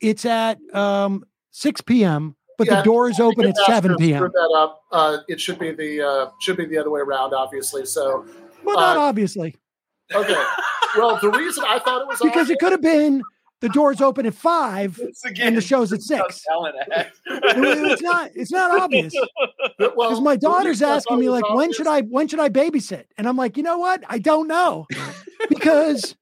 it's 0.00 0.26
at 0.26 0.58
um, 0.74 1.24
six 1.52 1.80
p.m 1.80 2.36
but 2.58 2.66
yeah, 2.66 2.76
the 2.76 2.82
doors 2.82 3.20
open 3.20 3.46
at 3.46 3.56
7 3.56 3.96
p.m. 3.96 4.22
That 4.22 4.54
up. 4.56 4.82
Uh, 4.90 5.18
it 5.28 5.40
should 5.40 5.58
be 5.58 5.70
the 5.70 6.02
uh, 6.02 6.30
should 6.40 6.56
be 6.56 6.66
the 6.66 6.76
other 6.76 6.90
way 6.90 7.00
around, 7.00 7.32
obviously. 7.32 7.86
So, 7.86 8.26
well, 8.64 8.76
not 8.76 8.96
uh, 8.96 9.00
obviously. 9.00 9.56
Okay. 10.12 10.44
Well, 10.96 11.18
the 11.22 11.30
reason 11.30 11.64
I 11.66 11.78
thought 11.78 12.02
it 12.02 12.08
was 12.08 12.18
because 12.18 12.42
obvious, 12.42 12.50
it 12.50 12.58
could 12.58 12.72
have 12.72 12.82
been 12.82 13.22
the 13.60 13.68
doors 13.68 14.00
open 14.00 14.26
at 14.26 14.34
five 14.34 14.98
again, 15.24 15.48
and 15.48 15.56
the 15.56 15.60
show's 15.60 15.92
at 15.92 16.02
six. 16.02 16.44
it's 17.26 18.02
not. 18.02 18.30
It's 18.34 18.50
not 18.50 18.80
obvious. 18.80 19.14
Because 19.78 19.92
well, 19.96 20.20
my 20.20 20.36
daughter's 20.36 20.82
asking 20.82 21.20
me 21.20 21.30
like, 21.30 21.44
obvious. 21.44 21.56
when 21.56 21.72
should 21.72 21.86
I 21.86 22.00
when 22.02 22.26
should 22.26 22.40
I 22.40 22.48
babysit? 22.48 23.04
And 23.16 23.28
I'm 23.28 23.36
like, 23.36 23.56
you 23.56 23.62
know 23.62 23.78
what? 23.78 24.02
I 24.08 24.18
don't 24.18 24.48
know 24.48 24.86
because 25.48 26.16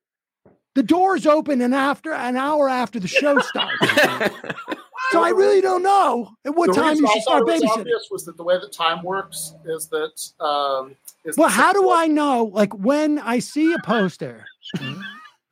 the 0.75 0.83
doors 0.83 1.27
open 1.27 1.63
and 1.63 1.75
after 1.75 2.13
an 2.13 2.37
hour 2.37 2.69
after 2.69 3.01
the 3.01 3.09
show 3.09 3.39
starts. 3.41 3.79
So 5.13 5.23
I 5.23 5.31
really 5.31 5.61
don't 5.61 5.83
know 5.83 6.35
at 6.45 6.55
what 6.55 6.75
the 6.75 6.81
time 6.81 6.97
you 6.97 7.09
should 7.09 7.23
start 7.23 7.45
babysitting. 7.45 7.79
Obvious 7.79 8.09
was 8.11 8.25
that 8.25 8.37
the 8.37 8.43
way 8.43 8.59
that 8.59 8.73
time 8.73 9.03
works 9.03 9.55
is 9.65 9.89
that. 9.89 10.45
Um, 10.45 10.97
is 11.25 11.37
well, 11.37 11.49
how 11.49 11.73
do 11.73 11.91
I 11.91 12.07
know? 12.09 12.45
Like 12.45 12.73
when 12.75 13.19
I 13.19 13.39
see 13.39 13.73
a 13.73 13.79
poster 13.79 14.45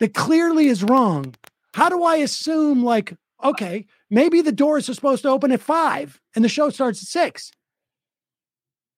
that 0.01 0.15
clearly 0.15 0.67
is 0.67 0.83
wrong, 0.83 1.35
how 1.73 1.89
do 1.89 2.03
I 2.03 2.17
assume 2.17 2.85
like 2.85 3.15
okay, 3.43 3.87
maybe 4.11 4.41
the 4.41 4.53
doors 4.53 4.89
are 4.89 4.95
supposed 4.95 5.23
to 5.23 5.29
open 5.29 5.53
at 5.53 5.61
five 5.61 6.21
and 6.35 6.45
the 6.45 6.49
show 6.49 6.71
starts 6.71 7.03
at 7.03 7.09
six? 7.09 7.53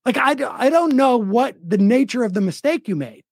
Like 0.05 0.17
I, 0.17 0.37
I 0.51 0.71
don't 0.71 0.95
know 0.95 1.17
what 1.17 1.57
the 1.63 1.79
nature 1.79 2.23
of 2.23 2.33
the 2.33 2.41
mistake 2.41 2.89
you 2.89 2.97
made 2.97 3.25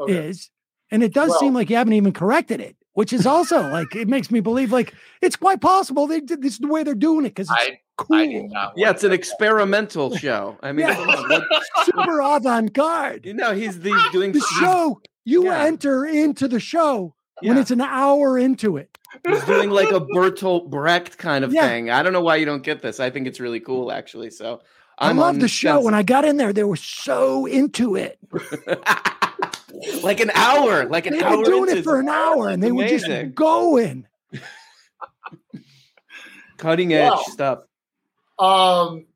okay. 0.00 0.28
is, 0.28 0.50
and 0.90 1.02
it 1.02 1.12
does 1.12 1.30
well, 1.30 1.40
seem 1.40 1.54
like 1.54 1.70
you 1.70 1.76
haven't 1.76 1.92
even 1.92 2.12
corrected 2.12 2.60
it 2.60 2.76
which 2.94 3.12
is 3.12 3.26
also 3.26 3.68
like 3.68 3.94
it 3.94 4.08
makes 4.08 4.30
me 4.30 4.40
believe 4.40 4.72
like 4.72 4.94
it's 5.20 5.36
quite 5.36 5.60
possible 5.60 6.06
they 6.06 6.20
did 6.20 6.42
this 6.42 6.54
is 6.54 6.58
the 6.58 6.68
way 6.68 6.82
they're 6.82 6.94
doing 6.94 7.24
it 7.24 7.30
because 7.30 7.48
it's 7.50 7.58
I, 7.58 7.80
cool. 7.96 8.16
I 8.16 8.70
yeah, 8.76 8.90
it's 8.90 9.04
an 9.04 9.12
experimental 9.12 10.16
show. 10.16 10.56
I 10.62 10.72
mean, 10.72 10.86
yeah. 10.86 11.40
super 11.84 12.20
avant-garde. 12.20 13.26
You 13.26 13.34
know, 13.34 13.54
he's, 13.54 13.76
he's 13.82 13.92
ah, 13.94 14.10
doing 14.12 14.32
the 14.32 14.44
show. 14.60 15.00
You 15.24 15.44
yeah. 15.44 15.64
enter 15.64 16.04
into 16.04 16.48
the 16.48 16.60
show 16.60 17.14
yeah. 17.40 17.50
when 17.50 17.58
it's 17.58 17.70
an 17.70 17.80
hour 17.80 18.38
into 18.38 18.76
it. 18.76 18.98
He's 19.26 19.44
doing 19.44 19.70
like 19.70 19.90
a 19.90 20.00
Bertolt 20.00 20.70
Brecht 20.70 21.18
kind 21.18 21.44
of 21.44 21.52
thing. 21.52 21.90
I 21.90 22.02
don't 22.02 22.12
know 22.12 22.22
why 22.22 22.36
you 22.36 22.46
don't 22.46 22.62
get 22.62 22.82
this. 22.82 22.98
I 22.98 23.10
think 23.10 23.26
it's 23.26 23.40
really 23.40 23.60
cool, 23.60 23.92
actually. 23.92 24.30
So 24.30 24.62
I'm 25.02 25.18
i 25.18 25.22
love 25.22 25.40
the 25.40 25.48
show. 25.48 25.80
When 25.80 25.94
I 25.94 26.04
got 26.04 26.24
in 26.24 26.36
there, 26.36 26.52
they 26.52 26.62
were 26.62 26.76
so 26.76 27.44
into 27.46 27.96
it. 27.96 28.18
like 30.02 30.20
an 30.20 30.30
hour, 30.32 30.84
like 30.84 31.06
an 31.06 31.14
hour. 31.14 31.20
they 31.20 31.26
hour. 31.26 31.38
Were 31.38 31.44
doing 31.44 31.76
it 31.76 31.82
for 31.82 31.98
an 31.98 32.08
hour, 32.08 32.48
and 32.48 32.62
they 32.62 32.68
amazing. 32.68 33.10
were 33.10 33.22
just 33.24 33.34
going. 33.34 34.06
Cutting 36.56 36.92
edge 36.92 37.10
well, 37.10 37.24
stuff. 37.24 37.58
Um, 38.38 39.06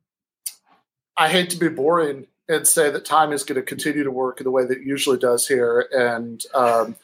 I 1.15 1.29
hate 1.29 1.51
to 1.51 1.57
be 1.57 1.69
boring, 1.69 2.27
and 2.49 2.67
say 2.67 2.91
that 2.91 3.05
time 3.05 3.31
is 3.31 3.45
going 3.45 3.55
to 3.55 3.61
continue 3.61 4.03
to 4.03 4.11
work 4.11 4.41
in 4.41 4.43
the 4.43 4.51
way 4.51 4.65
that 4.65 4.79
it 4.79 4.83
usually 4.83 5.17
does 5.17 5.47
here, 5.47 5.87
and 5.93 6.43
um, 6.53 6.97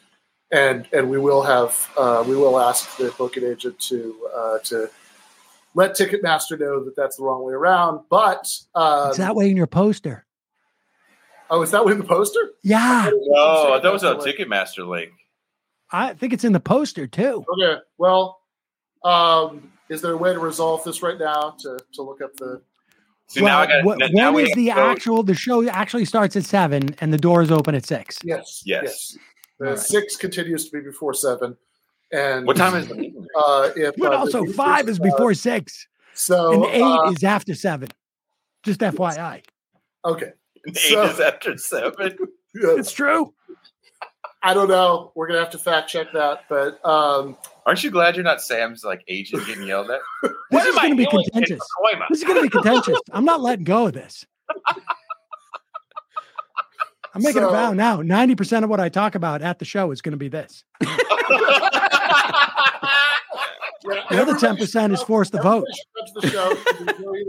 and 0.52 0.86
and 0.92 1.08
we 1.08 1.18
will 1.18 1.42
have 1.42 1.90
uh, 1.96 2.22
we 2.26 2.36
will 2.36 2.60
ask 2.60 2.98
the 2.98 3.14
booking 3.16 3.44
agent 3.44 3.78
to 3.78 4.28
uh, 4.36 4.58
to 4.58 4.90
let 5.74 5.96
Ticketmaster 5.96 6.58
know 6.58 6.84
that 6.84 6.96
that's 6.96 7.16
the 7.16 7.24
wrong 7.24 7.44
way 7.44 7.52
around. 7.52 8.00
But 8.08 8.50
um, 8.74 9.08
it's 9.08 9.18
that 9.18 9.34
way 9.34 9.50
in 9.50 9.56
your 9.56 9.66
poster. 9.66 10.26
Oh, 11.50 11.62
is 11.62 11.70
that 11.72 11.84
way 11.84 11.92
in 11.92 11.98
the 11.98 12.04
poster? 12.04 12.40
Yeah. 12.62 13.10
No, 13.12 13.78
that 13.80 13.92
was 13.92 14.02
a 14.02 14.14
Ticketmaster 14.14 14.86
link. 14.88 15.12
I 15.90 16.14
think 16.14 16.32
it's 16.32 16.44
in 16.44 16.52
the 16.52 16.60
poster 16.60 17.06
too. 17.06 17.44
Okay. 17.60 17.80
Well, 17.98 18.40
um, 19.04 19.70
is 19.88 20.00
there 20.00 20.12
a 20.12 20.16
way 20.16 20.32
to 20.32 20.38
resolve 20.38 20.82
this 20.84 21.02
right 21.02 21.18
now 21.18 21.54
to 21.60 21.78
to 21.94 22.02
look 22.02 22.22
up 22.22 22.34
the? 22.36 22.62
See, 23.28 23.42
now 23.42 23.60
I 23.60 23.66
got. 23.66 23.84
What, 23.84 23.98
now 24.12 24.32
when 24.32 24.44
we 24.46 24.54
the 24.54 24.70
actual? 24.70 25.22
The 25.22 25.34
show 25.34 25.66
actually 25.68 26.04
starts 26.06 26.36
at 26.36 26.44
seven, 26.44 26.94
and 27.00 27.12
the 27.12 27.18
doors 27.18 27.50
open 27.50 27.74
at 27.74 27.86
six. 27.86 28.18
Yes. 28.24 28.62
Yes. 28.64 29.16
The 29.58 29.66
All 29.66 29.70
right. 29.72 29.78
six 29.78 30.16
continues 30.16 30.68
to 30.68 30.78
be 30.78 30.80
before 30.80 31.14
seven, 31.14 31.56
and 32.14 32.46
What 32.46 32.56
time 32.56 32.74
is 32.76 32.90
it? 32.90 33.12
Uh, 33.36 33.70
if, 33.76 33.96
But 33.96 34.12
uh, 34.12 34.18
also 34.18 34.44
the- 34.46 34.52
five 34.52 34.88
is 34.88 34.98
before 34.98 35.34
six, 35.34 35.86
So 36.14 36.52
and 36.64 36.64
eight 36.74 36.82
uh, 36.82 37.10
is 37.10 37.24
after 37.24 37.54
seven. 37.54 37.88
Just 38.62 38.80
FYI, 38.80 39.42
okay. 40.04 40.32
Eight 40.68 40.76
So- 40.76 41.04
is 41.04 41.20
after 41.20 41.56
seven. 41.58 42.16
Yeah, 42.56 42.76
it's 42.78 42.92
true. 42.92 43.34
I 44.44 44.54
don't 44.54 44.68
know. 44.68 45.10
We're 45.16 45.26
gonna 45.26 45.40
have 45.40 45.50
to 45.50 45.58
fact 45.58 45.90
check 45.90 46.12
that, 46.12 46.42
but 46.48 46.78
um, 46.88 47.36
Aren't 47.66 47.82
you 47.82 47.90
glad 47.90 48.14
you're 48.14 48.22
not 48.22 48.40
Sam's 48.40 48.84
like 48.84 49.02
agent 49.08 49.44
getting 49.44 49.66
yelled 49.66 49.90
at? 49.90 49.98
This 50.22 50.32
What 50.50 50.66
is 50.66 50.72
am 50.74 50.78
I 50.78 50.82
going 50.82 50.96
to 50.96 50.96
be 50.98 51.06
contentious. 51.06 51.60
This 52.10 52.18
is 52.18 52.24
going 52.24 52.36
to 52.36 52.42
be 52.42 52.48
contentious. 52.48 52.96
I'm 53.10 53.24
not 53.24 53.40
letting 53.40 53.64
go 53.64 53.86
of 53.88 53.92
this. 53.94 54.24
I'm 57.14 57.22
making 57.22 57.42
a 57.42 57.48
vow 57.48 57.72
now. 57.72 57.98
90% 58.02 58.62
of 58.64 58.70
what 58.70 58.78
I 58.80 58.88
talk 58.88 59.14
about 59.16 59.40
at 59.42 59.58
the 59.58 59.64
show 59.64 59.90
is 59.92 60.00
going 60.02 60.12
to 60.12 60.16
be 60.18 60.28
this. 60.28 60.62
Yeah, 61.30 61.68
The 64.10 64.22
other 64.22 64.34
10% 64.34 64.92
is 64.92 64.98
should- 64.98 65.06
force 65.06 65.30
the 65.30 65.40
vote. 65.42 65.66
everybody 65.98 66.12
to 66.14 66.20
the 66.20 66.28
show. 66.28 66.50
It's 66.52 67.00
very 67.00 67.24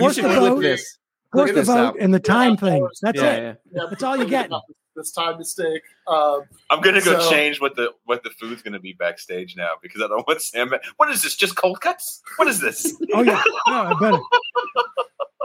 Force 0.00 0.16
the 0.16 0.22
vote. 0.22 0.60
this. 0.60 0.98
Force 1.32 1.52
the 1.52 1.62
vote 1.62 1.76
out. 1.76 1.96
and 2.00 2.12
the 2.14 2.20
time 2.20 2.56
thing. 2.56 2.86
That's 3.02 3.20
Yeah, 3.20 3.30
it. 3.32 3.60
yeah. 3.72 3.82
Yeah, 3.82 3.86
That's 3.90 4.02
all 4.02 4.16
you 4.16 4.26
get. 4.26 4.50
This 4.96 5.10
time 5.10 5.38
mistake. 5.38 5.82
Um, 6.06 6.42
I'm 6.70 6.80
gonna 6.80 7.00
go 7.02 7.18
So- 7.18 7.28
change 7.30 7.60
what 7.60 7.74
the 7.74 7.92
what 8.04 8.22
the 8.22 8.30
food's 8.30 8.62
gonna 8.62 8.78
be 8.78 8.92
backstage 8.92 9.56
now 9.56 9.70
because 9.82 10.00
I 10.00 10.06
don't 10.06 10.24
want 10.28 10.40
Sam. 10.40 10.72
What 10.98 11.10
is 11.10 11.20
this? 11.22 11.34
Just 11.34 11.56
cold 11.56 11.80
cuts? 11.80 12.22
What 12.36 12.46
is 12.46 12.60
this? 12.60 12.94
Oh, 13.12 13.22
yeah. 13.22 13.42
No, 13.66 13.74
I 13.74 13.94
better. 13.98 14.20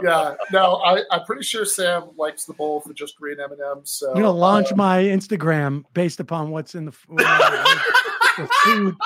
yeah, 0.02 0.34
no, 0.52 0.76
I, 0.76 1.02
I'm 1.10 1.24
pretty 1.24 1.42
sure 1.42 1.64
Sam 1.64 2.10
likes 2.16 2.44
the 2.44 2.52
bowl 2.52 2.80
for 2.80 2.92
just 2.92 3.16
green 3.16 3.40
M 3.40 3.52
and 3.52 3.60
M's. 3.60 3.90
So 3.90 4.08
I'm 4.08 4.14
going 4.14 4.24
to 4.24 4.30
launch 4.30 4.72
uh, 4.72 4.76
my 4.76 5.02
Instagram 5.02 5.84
based 5.94 6.20
upon 6.20 6.50
what's 6.50 6.74
in 6.74 6.86
the, 6.86 6.92
f- 6.92 7.06
the 8.36 8.48
food. 8.64 8.96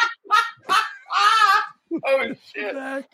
oh 2.07 2.35
shit! 2.55 2.77
I 2.77 3.05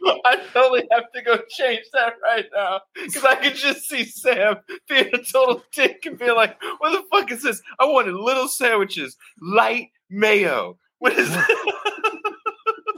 totally 0.53 0.89
have 0.91 1.11
to 1.13 1.23
go 1.23 1.39
change 1.49 1.85
that 1.93 2.15
right 2.23 2.47
now 2.55 2.81
because 2.95 3.25
I 3.25 3.35
can 3.37 3.55
just 3.55 3.89
see 3.89 4.05
Sam 4.05 4.57
being 4.89 5.11
a 5.13 5.23
total 5.23 5.63
dick 5.73 6.07
and 6.07 6.19
being 6.19 6.35
like, 6.35 6.57
"What 6.79 6.93
the 6.93 7.03
fuck 7.11 7.31
is 7.31 7.43
this? 7.43 7.61
I 7.79 7.85
wanted 7.87 8.15
little 8.15 8.49
sandwiches, 8.49 9.17
light 9.41 9.91
mayo. 10.09 10.79
What 10.99 11.15
is 11.15 11.29
How 11.35 11.45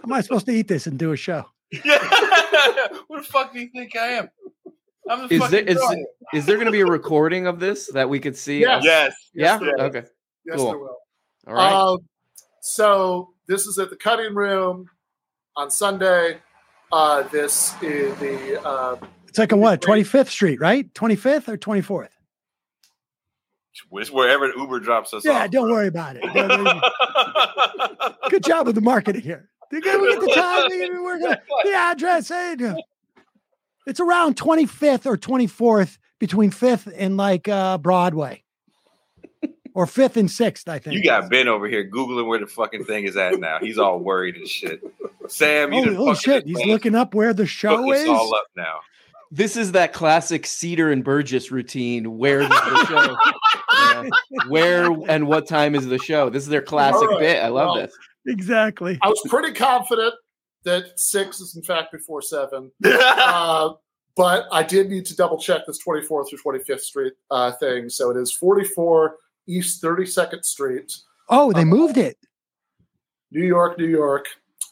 am 0.04 0.12
I 0.12 0.20
supposed 0.20 0.46
to 0.46 0.52
eat 0.52 0.68
this 0.68 0.86
and 0.86 0.98
do 0.98 1.12
a 1.12 1.16
show? 1.16 1.44
Yeah. 1.84 2.88
what 3.06 3.24
the 3.24 3.28
fuck 3.32 3.52
do 3.52 3.60
you 3.60 3.68
think 3.68 3.96
I 3.96 4.08
am? 4.08 4.28
I'm 5.10 5.26
the 5.28 5.34
Is 5.34 5.40
there 5.50 5.64
fucking 5.66 6.06
is, 6.32 6.46
there 6.46 6.56
going 6.56 6.66
to 6.66 6.72
be 6.72 6.80
a 6.80 6.86
recording 6.86 7.46
of 7.46 7.58
this 7.60 7.88
that 7.92 8.08
we 8.08 8.20
could 8.20 8.36
see? 8.36 8.60
Yes. 8.60 8.84
Yes. 8.84 9.14
Yeah. 9.34 9.58
there 9.58 9.74
is. 9.74 9.80
Okay. 9.80 10.02
Yes, 10.46 10.56
Cool. 10.56 10.66
there 10.70 10.78
will. 10.78 10.96
All 11.48 11.54
right. 11.54 11.72
Um, 11.72 11.98
so 12.60 13.30
this 13.48 13.66
is 13.66 13.78
at 13.78 13.90
the 13.90 13.96
cutting 13.96 14.34
room 14.34 14.88
on 15.56 15.70
Sunday. 15.70 16.38
Uh, 16.92 17.22
this 17.24 17.74
is 17.82 18.14
the 18.18 18.60
uh, 18.64 18.96
It's 19.26 19.38
like 19.38 19.52
a 19.52 19.56
what? 19.56 19.80
25th 19.80 20.28
Street, 20.28 20.60
right? 20.60 20.92
25th 20.94 21.48
or 21.48 21.56
24th? 21.58 22.08
It's 23.94 24.10
wherever 24.10 24.46
Uber 24.54 24.80
drops 24.80 25.12
us 25.14 25.24
Yeah, 25.24 25.44
off. 25.44 25.50
don't 25.50 25.70
worry 25.70 25.88
about 25.88 26.16
it. 26.20 26.22
Good 28.30 28.44
job 28.44 28.66
with 28.66 28.74
the 28.74 28.80
marketing 28.82 29.22
here. 29.22 29.48
They're 29.70 29.80
gonna 29.80 30.06
get 30.06 30.20
the 30.20 30.26
time. 30.34 30.64
they're 30.68 30.88
gonna- 30.88 31.02
We're 31.02 31.18
the 31.18 31.74
address. 31.74 32.30
yeah. 32.30 32.74
It's 33.86 34.00
around 34.00 34.36
25th 34.36 35.06
or 35.06 35.16
24th 35.16 35.98
between 36.18 36.50
5th 36.50 36.92
and 36.96 37.16
like 37.16 37.48
uh, 37.48 37.78
Broadway, 37.78 38.44
or 39.74 39.86
5th 39.86 40.16
and 40.16 40.28
6th. 40.28 40.68
I 40.68 40.78
think. 40.78 40.96
You 40.96 41.04
got 41.04 41.28
Ben 41.30 41.48
over 41.48 41.66
here 41.66 41.88
googling 41.90 42.26
where 42.26 42.38
the 42.38 42.46
fucking 42.46 42.84
thing 42.84 43.04
is 43.04 43.16
at 43.16 43.38
now. 43.40 43.58
He's 43.60 43.78
all 43.78 43.98
worried 43.98 44.36
and 44.36 44.46
shit. 44.48 44.80
Sam, 45.28 45.72
you 45.72 45.78
Holy, 45.80 45.86
done 45.86 45.96
holy 45.96 46.14
shit! 46.16 46.46
He's 46.46 46.64
looking 46.64 46.94
up 46.94 47.14
where 47.14 47.32
the 47.34 47.46
show 47.46 47.90
us 47.92 48.00
is. 48.00 48.08
all 48.08 48.34
up 48.34 48.46
now. 48.56 48.80
This 49.34 49.56
is 49.56 49.72
that 49.72 49.92
classic 49.94 50.44
Seder 50.46 50.92
and 50.92 51.02
Burgis 51.02 51.50
routine. 51.50 52.18
Where 52.18 52.40
is 52.42 52.48
the 52.50 52.84
show? 52.86 53.16
Yeah. 53.72 54.08
Where 54.48 54.92
and 55.08 55.26
what 55.26 55.46
time 55.46 55.74
is 55.74 55.86
the 55.86 55.98
show? 55.98 56.28
This 56.28 56.42
is 56.42 56.50
their 56.50 56.60
classic 56.62 57.00
All 57.02 57.08
right. 57.14 57.20
bit. 57.20 57.42
I 57.42 57.48
love 57.48 57.74
Well, 57.74 57.82
this. 57.86 57.96
Exactly. 58.26 58.98
I 59.02 59.08
was 59.08 59.20
pretty 59.28 59.52
confident 59.52 60.14
that 60.64 60.98
six 60.98 61.40
is 61.40 61.56
in 61.56 61.62
fact 61.62 61.92
before 61.92 62.22
seven, 62.22 62.70
uh, 62.84 63.70
but 64.16 64.46
I 64.52 64.62
did 64.62 64.90
need 64.90 65.06
to 65.06 65.16
double 65.16 65.38
check 65.38 65.62
this 65.66 65.82
24th 65.84 66.28
through 66.30 66.38
25th 66.44 66.80
Street 66.80 67.12
uh, 67.30 67.52
thing. 67.52 67.88
So 67.88 68.10
it 68.10 68.16
is 68.16 68.30
44 68.32 69.16
East 69.48 69.82
32nd 69.82 70.44
Street, 70.44 70.92
Oh, 71.28 71.50
they 71.52 71.64
moved 71.64 71.96
it. 71.96 72.18
New 73.30 73.44
York, 73.46 73.78
New 73.78 73.86
York. 73.88 74.26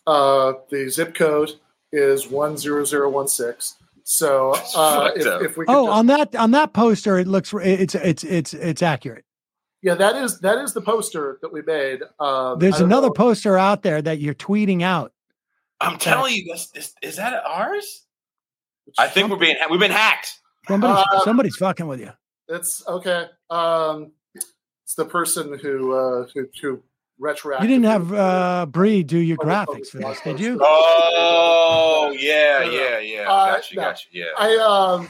Uh, 0.07 0.53
the 0.71 0.89
zip 0.91 1.15
code 1.15 1.53
is 1.93 2.27
10016. 2.27 3.77
So 4.05 4.53
uh, 4.77 5.11
if, 5.17 5.27
if 5.43 5.57
we 5.57 5.65
could 5.67 5.73
Oh, 5.75 5.87
just- 5.87 5.97
on 5.99 6.07
that 6.07 6.37
on 6.37 6.51
that 6.53 6.73
poster, 6.73 7.19
it 7.19 7.27
looks 7.29 7.53
it's 7.55 7.95
it's 7.95 8.25
it's 8.25 8.55
it's 8.55 8.83
accurate. 8.83 9.25
yeah, 9.83 9.95
that 9.95 10.17
is 10.17 10.41
that 10.41 10.59
is 10.59 10.75
the 10.75 10.81
poster 10.81 11.39
that 11.43 11.53
we 11.53 11.63
made. 11.63 12.03
Um, 12.19 12.59
There's 12.59 12.81
another 12.81 13.07
know- 13.09 13.13
poster 13.15 13.57
out 13.57 13.83
there 13.83 14.03
that 14.03 14.19
you're 14.19 14.35
tweeting 14.35 14.83
out. 14.83 15.13
I'm 15.81 15.99
telling 15.99 16.35
you, 16.35 16.53
this 16.53 16.71
is, 16.75 16.95
is 17.03 17.17
that 17.17 17.43
ours? 17.47 18.05
I 18.99 19.09
think 19.09 19.31
we're 19.31 19.37
being 19.37 19.57
we've 19.71 19.81
been 19.81 19.91
hacked. 19.91 20.39
Somebody's 20.69 21.05
Uh, 21.13 21.25
somebody's 21.25 21.57
fucking 21.57 21.87
with 21.87 22.01
you. 22.01 22.11
It's 22.49 22.87
okay. 22.87 23.27
Um, 23.49 24.13
it's 24.35 24.95
the 24.97 25.05
person 25.05 25.59
who 25.59 25.93
uh, 25.93 26.27
who 26.35 26.49
who 26.61 26.83
retroactively. 27.21 27.63
You 27.63 27.69
didn't 27.69 27.85
have 27.85 28.13
uh 28.13 28.67
Bree 28.67 29.03
do 29.03 29.19
your 29.19 29.37
graphics 29.39 29.89
for 29.89 29.99
this, 29.99 30.21
did 30.23 30.41
you? 30.41 30.61
Oh 32.03 32.13
yeah, 32.19 32.65
yeah, 32.65 32.99
yeah. 32.99 33.31
Uh, 33.31 33.55
Got 33.55 33.71
you, 33.71 33.77
no. 33.77 33.83
got 33.83 34.05
you. 34.11 34.25
Yeah. 34.25 34.31
I 34.37 34.57
um. 34.57 35.09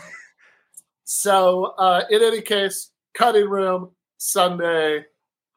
So 1.04 1.74
uh, 1.78 2.04
in 2.10 2.22
any 2.22 2.40
case, 2.42 2.90
cutting 3.14 3.48
room 3.48 3.90
Sunday, 4.18 5.04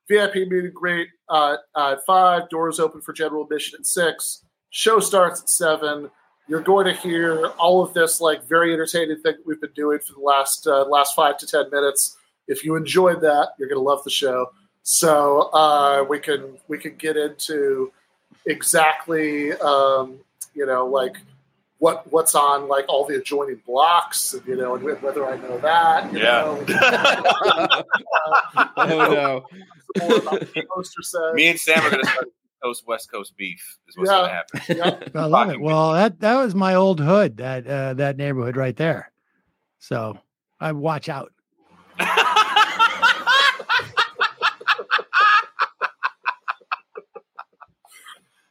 VIP 0.10 0.36
meet 0.36 0.64
and 0.66 0.74
greet 0.74 1.10
uh, 1.30 1.58
at 1.76 2.00
five. 2.06 2.50
Doors 2.50 2.80
open 2.80 3.02
for 3.02 3.14
general 3.14 3.44
admission 3.44 3.80
at 3.80 3.86
six. 3.86 4.46
Show 4.76 5.00
starts 5.00 5.40
at 5.40 5.50
seven. 5.50 6.10
You're 6.48 6.62
going 6.62 6.88
to 6.88 6.94
hear 6.94 7.46
all 7.60 7.84
of 7.84 7.94
this 7.94 8.20
like 8.20 8.44
very 8.50 8.74
entertaining 8.74 9.18
thing 9.22 9.36
we've 9.46 9.62
been 9.62 9.70
doing 9.76 10.00
for 10.00 10.14
the 10.14 10.20
last 10.20 10.66
uh, 10.66 10.84
last 10.86 11.16
five 11.16 11.38
to 11.38 11.46
ten 11.46 11.70
minutes. 11.70 12.18
If 12.48 12.66
you 12.66 12.76
enjoyed 12.76 13.22
that, 13.22 13.50
you're 13.60 13.70
going 13.70 13.80
to 13.80 13.84
love 13.88 14.04
the 14.04 14.10
show. 14.10 14.52
So 14.82 15.52
uh, 15.54 16.04
we 16.10 16.18
can 16.18 16.58
we 16.68 16.80
can 16.80 16.96
get 16.96 17.16
into 17.18 17.92
exactly 18.48 19.54
um, 19.54 20.18
you 20.56 20.66
know 20.66 20.88
like 20.88 21.18
what 21.78 22.12
what's 22.12 22.34
on 22.34 22.68
like 22.68 22.86
all 22.90 23.06
the 23.06 23.16
adjoining 23.18 23.62
blocks, 23.68 24.34
and, 24.34 24.44
you 24.48 24.56
know, 24.56 24.74
and 24.74 24.84
whether 25.04 25.24
I 25.30 25.38
know 25.38 25.60
that. 25.60 26.12
you 26.12 26.18
Yeah. 26.18 26.42
know. 26.42 27.84
Oh 28.76 28.88
no. 28.88 29.46
More 30.00 30.18
about 30.18 30.40
the 30.40 30.66
poster 30.74 31.04
says. 31.04 31.36
Me 31.36 31.48
and 31.50 31.60
Sam 31.60 31.86
are 31.86 31.92
gonna 31.92 32.06
start 32.06 32.28
Coast 32.64 32.84
West 32.88 33.12
Coast 33.12 33.36
beef. 33.38 33.78
Is 33.88 33.98
what's 33.98 34.10
Yeah. 34.10 34.18
gonna 34.22 34.34
happen. 34.34 34.62
Yeah. 35.16 35.22
I 35.22 35.26
love 35.26 35.50
it. 35.50 35.60
Well, 35.60 35.94
that 35.94 36.20
that 36.22 36.36
was 36.38 36.56
my 36.56 36.76
old 36.76 37.00
hood, 37.00 37.38
that 37.38 37.68
uh, 37.68 37.94
that 37.96 38.18
neighborhood 38.18 38.56
right 38.56 38.76
there. 38.76 39.12
So 39.80 40.18
I 40.60 40.72
watch 40.72 41.10
out. 41.10 41.32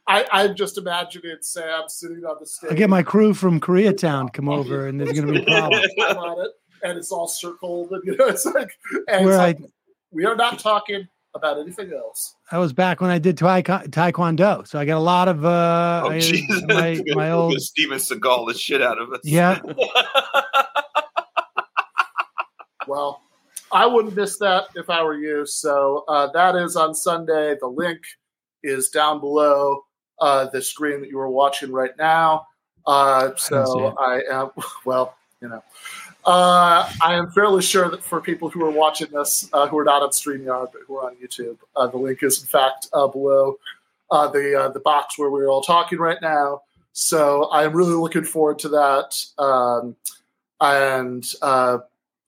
I, 0.05 0.25
I'm 0.31 0.55
just 0.55 0.77
imagining 0.77 1.37
Sam 1.41 1.83
sitting 1.87 2.25
on 2.25 2.35
the 2.39 2.45
stage. 2.45 2.71
I'll 2.71 2.77
get 2.77 2.89
my 2.89 3.03
crew 3.03 3.33
from 3.33 3.59
Koreatown 3.59 4.31
come 4.33 4.49
over, 4.49 4.87
and 4.87 4.99
there's 4.99 5.17
gonna 5.17 5.31
be 5.31 5.41
problems. 5.45 5.87
time 5.97 6.17
on 6.17 6.45
it, 6.45 6.51
and 6.83 6.97
it's 6.97 7.11
all 7.11 7.27
circled, 7.27 7.91
and 7.91 8.01
you 8.05 8.17
know, 8.17 8.27
it's 8.27 8.45
like, 8.45 8.69
and 9.07 9.25
Where 9.25 9.33
it's 9.33 9.39
I 9.39 9.45
like, 9.45 9.59
we 10.11 10.25
are 10.25 10.35
not 10.35 10.59
talking 10.59 11.07
about 11.35 11.59
anything 11.59 11.91
else. 11.93 12.35
I 12.51 12.57
was 12.59 12.73
back 12.73 13.01
when 13.01 13.09
I 13.09 13.17
did 13.17 13.37
taekw- 13.37 13.87
taekwondo, 13.89 14.67
so 14.67 14.77
I 14.79 14.85
got 14.85 14.97
a 14.97 14.99
lot 14.99 15.27
of 15.27 15.43
uh, 15.45 16.01
Oh 16.05 16.09
I- 16.09 16.19
Jesus! 16.19 16.63
my 16.67 17.01
my 17.07 17.31
old 17.31 17.59
Steven 17.61 17.97
Seagal 17.97 18.47
the 18.47 18.53
shit 18.57 18.81
out 18.81 19.01
of 19.01 19.11
us. 19.13 19.21
yeah. 19.23 19.59
Well, 22.87 23.21
I 23.71 23.85
wouldn't 23.85 24.15
miss 24.15 24.37
that 24.39 24.65
if 24.75 24.89
I 24.89 25.03
were 25.03 25.17
you. 25.17 25.45
So 25.45 26.03
uh, 26.07 26.27
that 26.33 26.55
is 26.55 26.75
on 26.75 26.93
Sunday. 26.93 27.55
The 27.59 27.67
link 27.67 27.99
is 28.61 28.89
down 28.89 29.19
below 29.19 29.83
uh, 30.19 30.47
the 30.49 30.61
screen 30.61 30.99
that 31.01 31.09
you 31.09 31.17
are 31.19 31.29
watching 31.29 31.71
right 31.71 31.95
now. 31.97 32.45
Uh, 32.85 33.33
so 33.37 33.95
I, 33.97 34.21
I 34.29 34.41
am, 34.41 34.49
well, 34.85 35.15
you 35.41 35.47
know, 35.47 35.63
uh, 36.25 36.89
I 37.01 37.15
am 37.15 37.31
fairly 37.31 37.61
sure 37.61 37.89
that 37.89 38.03
for 38.03 38.21
people 38.21 38.49
who 38.49 38.63
are 38.65 38.71
watching 38.71 39.09
this, 39.11 39.49
uh, 39.51 39.67
who 39.67 39.77
are 39.77 39.83
not 39.83 40.01
on 40.01 40.09
StreamYard, 40.09 40.71
but 40.71 40.81
who 40.87 40.97
are 40.97 41.09
on 41.09 41.15
YouTube, 41.15 41.57
uh, 41.75 41.87
the 41.87 41.97
link 41.97 42.23
is 42.23 42.41
in 42.41 42.47
fact 42.47 42.87
uh, 42.93 43.07
below 43.07 43.57
uh, 44.09 44.27
the 44.29 44.57
uh, 44.57 44.69
the 44.69 44.79
box 44.79 45.17
where 45.17 45.29
we're 45.29 45.49
all 45.49 45.61
talking 45.61 45.99
right 45.99 46.19
now. 46.21 46.61
So 46.93 47.45
I 47.45 47.65
am 47.65 47.73
really 47.73 47.95
looking 47.95 48.23
forward 48.23 48.59
to 48.59 48.69
that. 48.69 49.25
Um, 49.37 49.95
and 50.61 51.25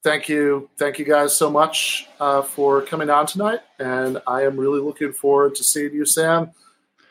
thank 0.03 0.27
you, 0.27 0.69
thank 0.77 0.99
you 0.99 1.05
guys 1.05 1.37
so 1.37 1.49
much 1.49 2.09
for 2.47 2.81
coming 2.81 3.09
on 3.09 3.27
tonight. 3.27 3.59
And 3.79 4.21
I 4.27 4.43
am 4.43 4.57
really 4.57 4.81
looking 4.81 5.13
forward 5.13 5.55
to 5.55 5.63
seeing 5.63 5.93
you, 5.93 6.05
Sam. 6.05 6.51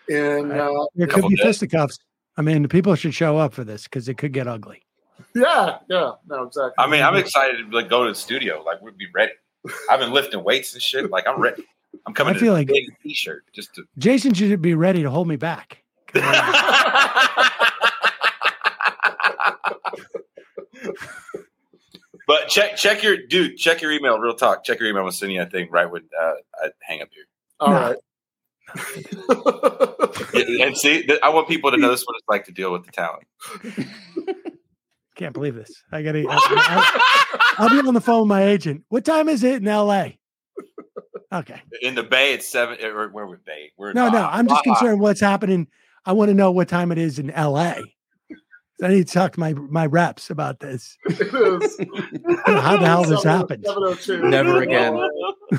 In 0.09 0.49
there 0.49 1.07
could 1.07 1.29
be 1.29 1.37
fisticuffs. 1.37 1.99
I 2.37 2.43
mean, 2.43 2.69
people 2.69 2.95
should 2.97 3.15
show 3.15 3.39
up 3.39 3.55
for 3.55 3.65
this 3.65 3.85
because 3.85 4.09
it 4.09 4.19
could 4.19 4.33
get 4.33 4.47
ugly. 4.47 4.85
Yeah, 5.35 5.79
yeah, 5.89 6.13
no, 6.29 6.45
exactly. 6.45 6.75
I 6.79 6.89
mean, 6.89 7.03
I'm 7.03 7.17
excited 7.17 7.71
to 7.71 7.77
like 7.77 7.89
go 7.89 8.05
to 8.05 8.11
the 8.11 8.15
studio. 8.15 8.63
Like 8.63 8.81
we'd 8.81 8.97
be 8.97 9.09
ready. 9.13 9.33
I've 9.91 9.99
been 9.99 10.13
lifting 10.13 10.45
weights 10.45 10.73
and 10.75 10.83
shit. 10.83 11.11
Like 11.11 11.27
I'm 11.27 11.41
ready. 11.41 11.65
I'm 12.07 12.15
coming. 12.15 12.37
I 12.37 12.39
feel 12.39 12.53
like 12.53 12.71
a 12.71 12.87
t-shirt 13.03 13.45
just 13.53 13.75
to. 13.75 13.85
Jason 13.99 14.35
should 14.35 14.63
be 14.63 14.75
ready 14.75 15.03
to 15.03 15.11
hold 15.11 15.27
me 15.27 15.37
back. 15.37 15.83
but 16.15 16.23
check 22.49 22.77
check 22.77 23.03
your 23.03 23.17
dude. 23.17 23.57
Check 23.57 23.83
your 23.83 23.91
email. 23.91 24.19
Real 24.19 24.35
talk. 24.35 24.65
Check 24.65 24.79
your 24.79 24.89
email. 24.89 25.05
I'm 25.05 25.11
sending 25.11 25.37
you 25.37 25.43
a 25.43 25.47
thing 25.47 25.69
right 25.71 25.91
when 25.91 26.03
uh, 26.21 26.35
I 26.63 26.69
hang 26.83 27.03
up 27.03 27.09
here. 27.13 27.25
All 27.59 27.71
no. 27.71 27.81
right. 27.81 27.97
and 30.61 30.77
see, 30.77 31.09
I 31.23 31.29
want 31.29 31.49
people 31.49 31.71
to 31.71 31.77
know 31.77 31.91
this 31.91 32.03
what 32.05 32.17
it's 32.17 32.29
like 32.29 32.45
to 32.47 32.53
deal 32.53 32.73
with 32.73 32.87
the 32.87 32.93
talent. 32.93 33.25
Can't 35.15 35.33
believe 35.33 35.55
this. 35.55 35.83
I 35.93 36.03
gotta. 36.03 36.25
I'll, 36.31 37.41
I'll 37.59 37.71
be 37.71 37.87
on 37.87 37.95
the 37.95 38.01
phone 38.01 38.23
with 38.23 38.29
my 38.29 38.45
agent. 38.45 38.85
What 38.89 39.05
time 39.05 39.29
is 39.29 39.45
it 39.45 39.63
in 39.63 39.69
L.A.? 39.69 40.19
Okay. 41.33 41.61
In 41.83 41.95
the 41.95 42.03
Bay, 42.03 42.33
it's 42.35 42.49
seven. 42.49 42.79
Or 42.85 43.09
where 43.09 43.27
we 43.27 43.37
Bay? 43.45 43.73
We're 43.77 43.93
no, 43.93 44.09
no. 44.09 44.29
I'm 44.31 44.49
just 44.49 44.63
concerned 44.65 45.01
what's 45.01 45.21
happening. 45.21 45.69
I 46.05 46.13
want 46.13 46.29
to 46.29 46.35
know 46.35 46.51
what 46.51 46.69
time 46.69 46.93
it 46.93 46.99
is 46.99 47.19
in 47.19 47.31
L.A. 47.31 47.83
I 48.83 48.89
need 48.89 49.07
to 49.07 49.13
talk 49.13 49.33
to 49.33 49.41
my 49.41 49.55
my 49.55 49.87
reps 49.87 50.31
about 50.31 50.61
this. 50.61 50.99
How 51.09 52.77
the 52.77 52.85
hell 52.85 53.05
this 53.05 53.23
happened? 53.23 53.67
Never 54.09 54.63
again. 54.63 54.99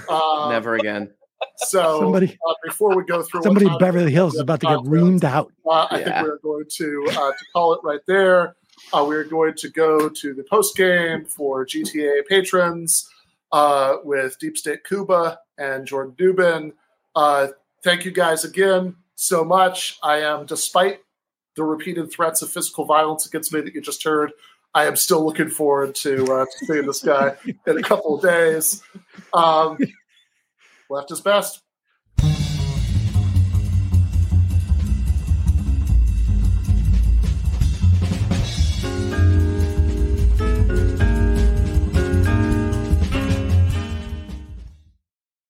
Uh, 0.10 0.49
Never 0.49 0.76
again. 0.76 1.14
So 1.57 1.99
somebody 1.99 2.38
uh, 2.48 2.53
before 2.64 2.95
we 2.98 3.06
go 3.06 3.22
through, 3.22 3.44
somebody 3.44 3.68
in 3.68 3.77
Beverly 3.77 4.11
Hills 4.11 4.34
is 4.34 4.41
about 4.41 4.60
to 4.61 4.68
get 4.68 4.80
reamed 4.80 5.23
out. 5.23 5.53
Uh, 5.65 5.88
I 5.90 5.99
yeah. 5.99 6.06
think 6.06 6.27
we're 6.27 6.40
going 6.40 6.65
to 6.69 7.06
uh, 7.11 7.32
to 7.32 7.45
call 7.53 7.73
it 7.73 7.80
right 7.84 8.02
there. 8.07 8.56
Uh, 8.94 9.06
we're 9.07 9.24
going 9.24 9.53
to 9.56 9.70
go 9.70 10.10
to 10.10 10.34
the 10.34 10.44
post 10.44 10.76
game 10.76 11.26
for 11.26 11.66
GTA 11.66 12.26
patrons 12.28 13.10
uh, 13.52 13.98
with 14.03 14.38
Deep 14.40 14.57
State 14.57 14.84
Kuba 14.84 15.40
and 15.57 15.86
Jordan 15.86 16.16
Dubin. 16.18 16.72
Uh, 17.16 17.48
thank 17.84 18.06
you 18.06 18.12
guys 18.12 18.44
again 18.44 18.95
so 19.16 19.44
much. 19.44 19.98
I 20.03 20.18
am, 20.20 20.45
despite 20.45 20.99
the 21.56 21.64
repeated 21.64 22.12
threats 22.12 22.41
of 22.41 22.52
physical 22.52 22.86
violence 22.86 23.26
against 23.26 23.53
me 23.53 23.62
that 23.62 23.74
you 23.74 23.82
just 23.82 24.03
heard, 24.03 24.34
I 24.74 24.86
am 24.86 24.98
still 24.98 25.26
looking 25.26 25.49
forward 25.49 25.95
to, 25.95 26.18
to 26.18 26.48
seeing 26.66 26.86
this 26.86 27.02
guy 27.02 27.38
in 27.66 27.78
a 27.78 27.82
couple 27.82 28.16
of 28.16 28.22
days. 28.22 28.84
Um, 29.34 29.78
left 30.90 31.12
is 31.12 31.22
best. 31.22 31.62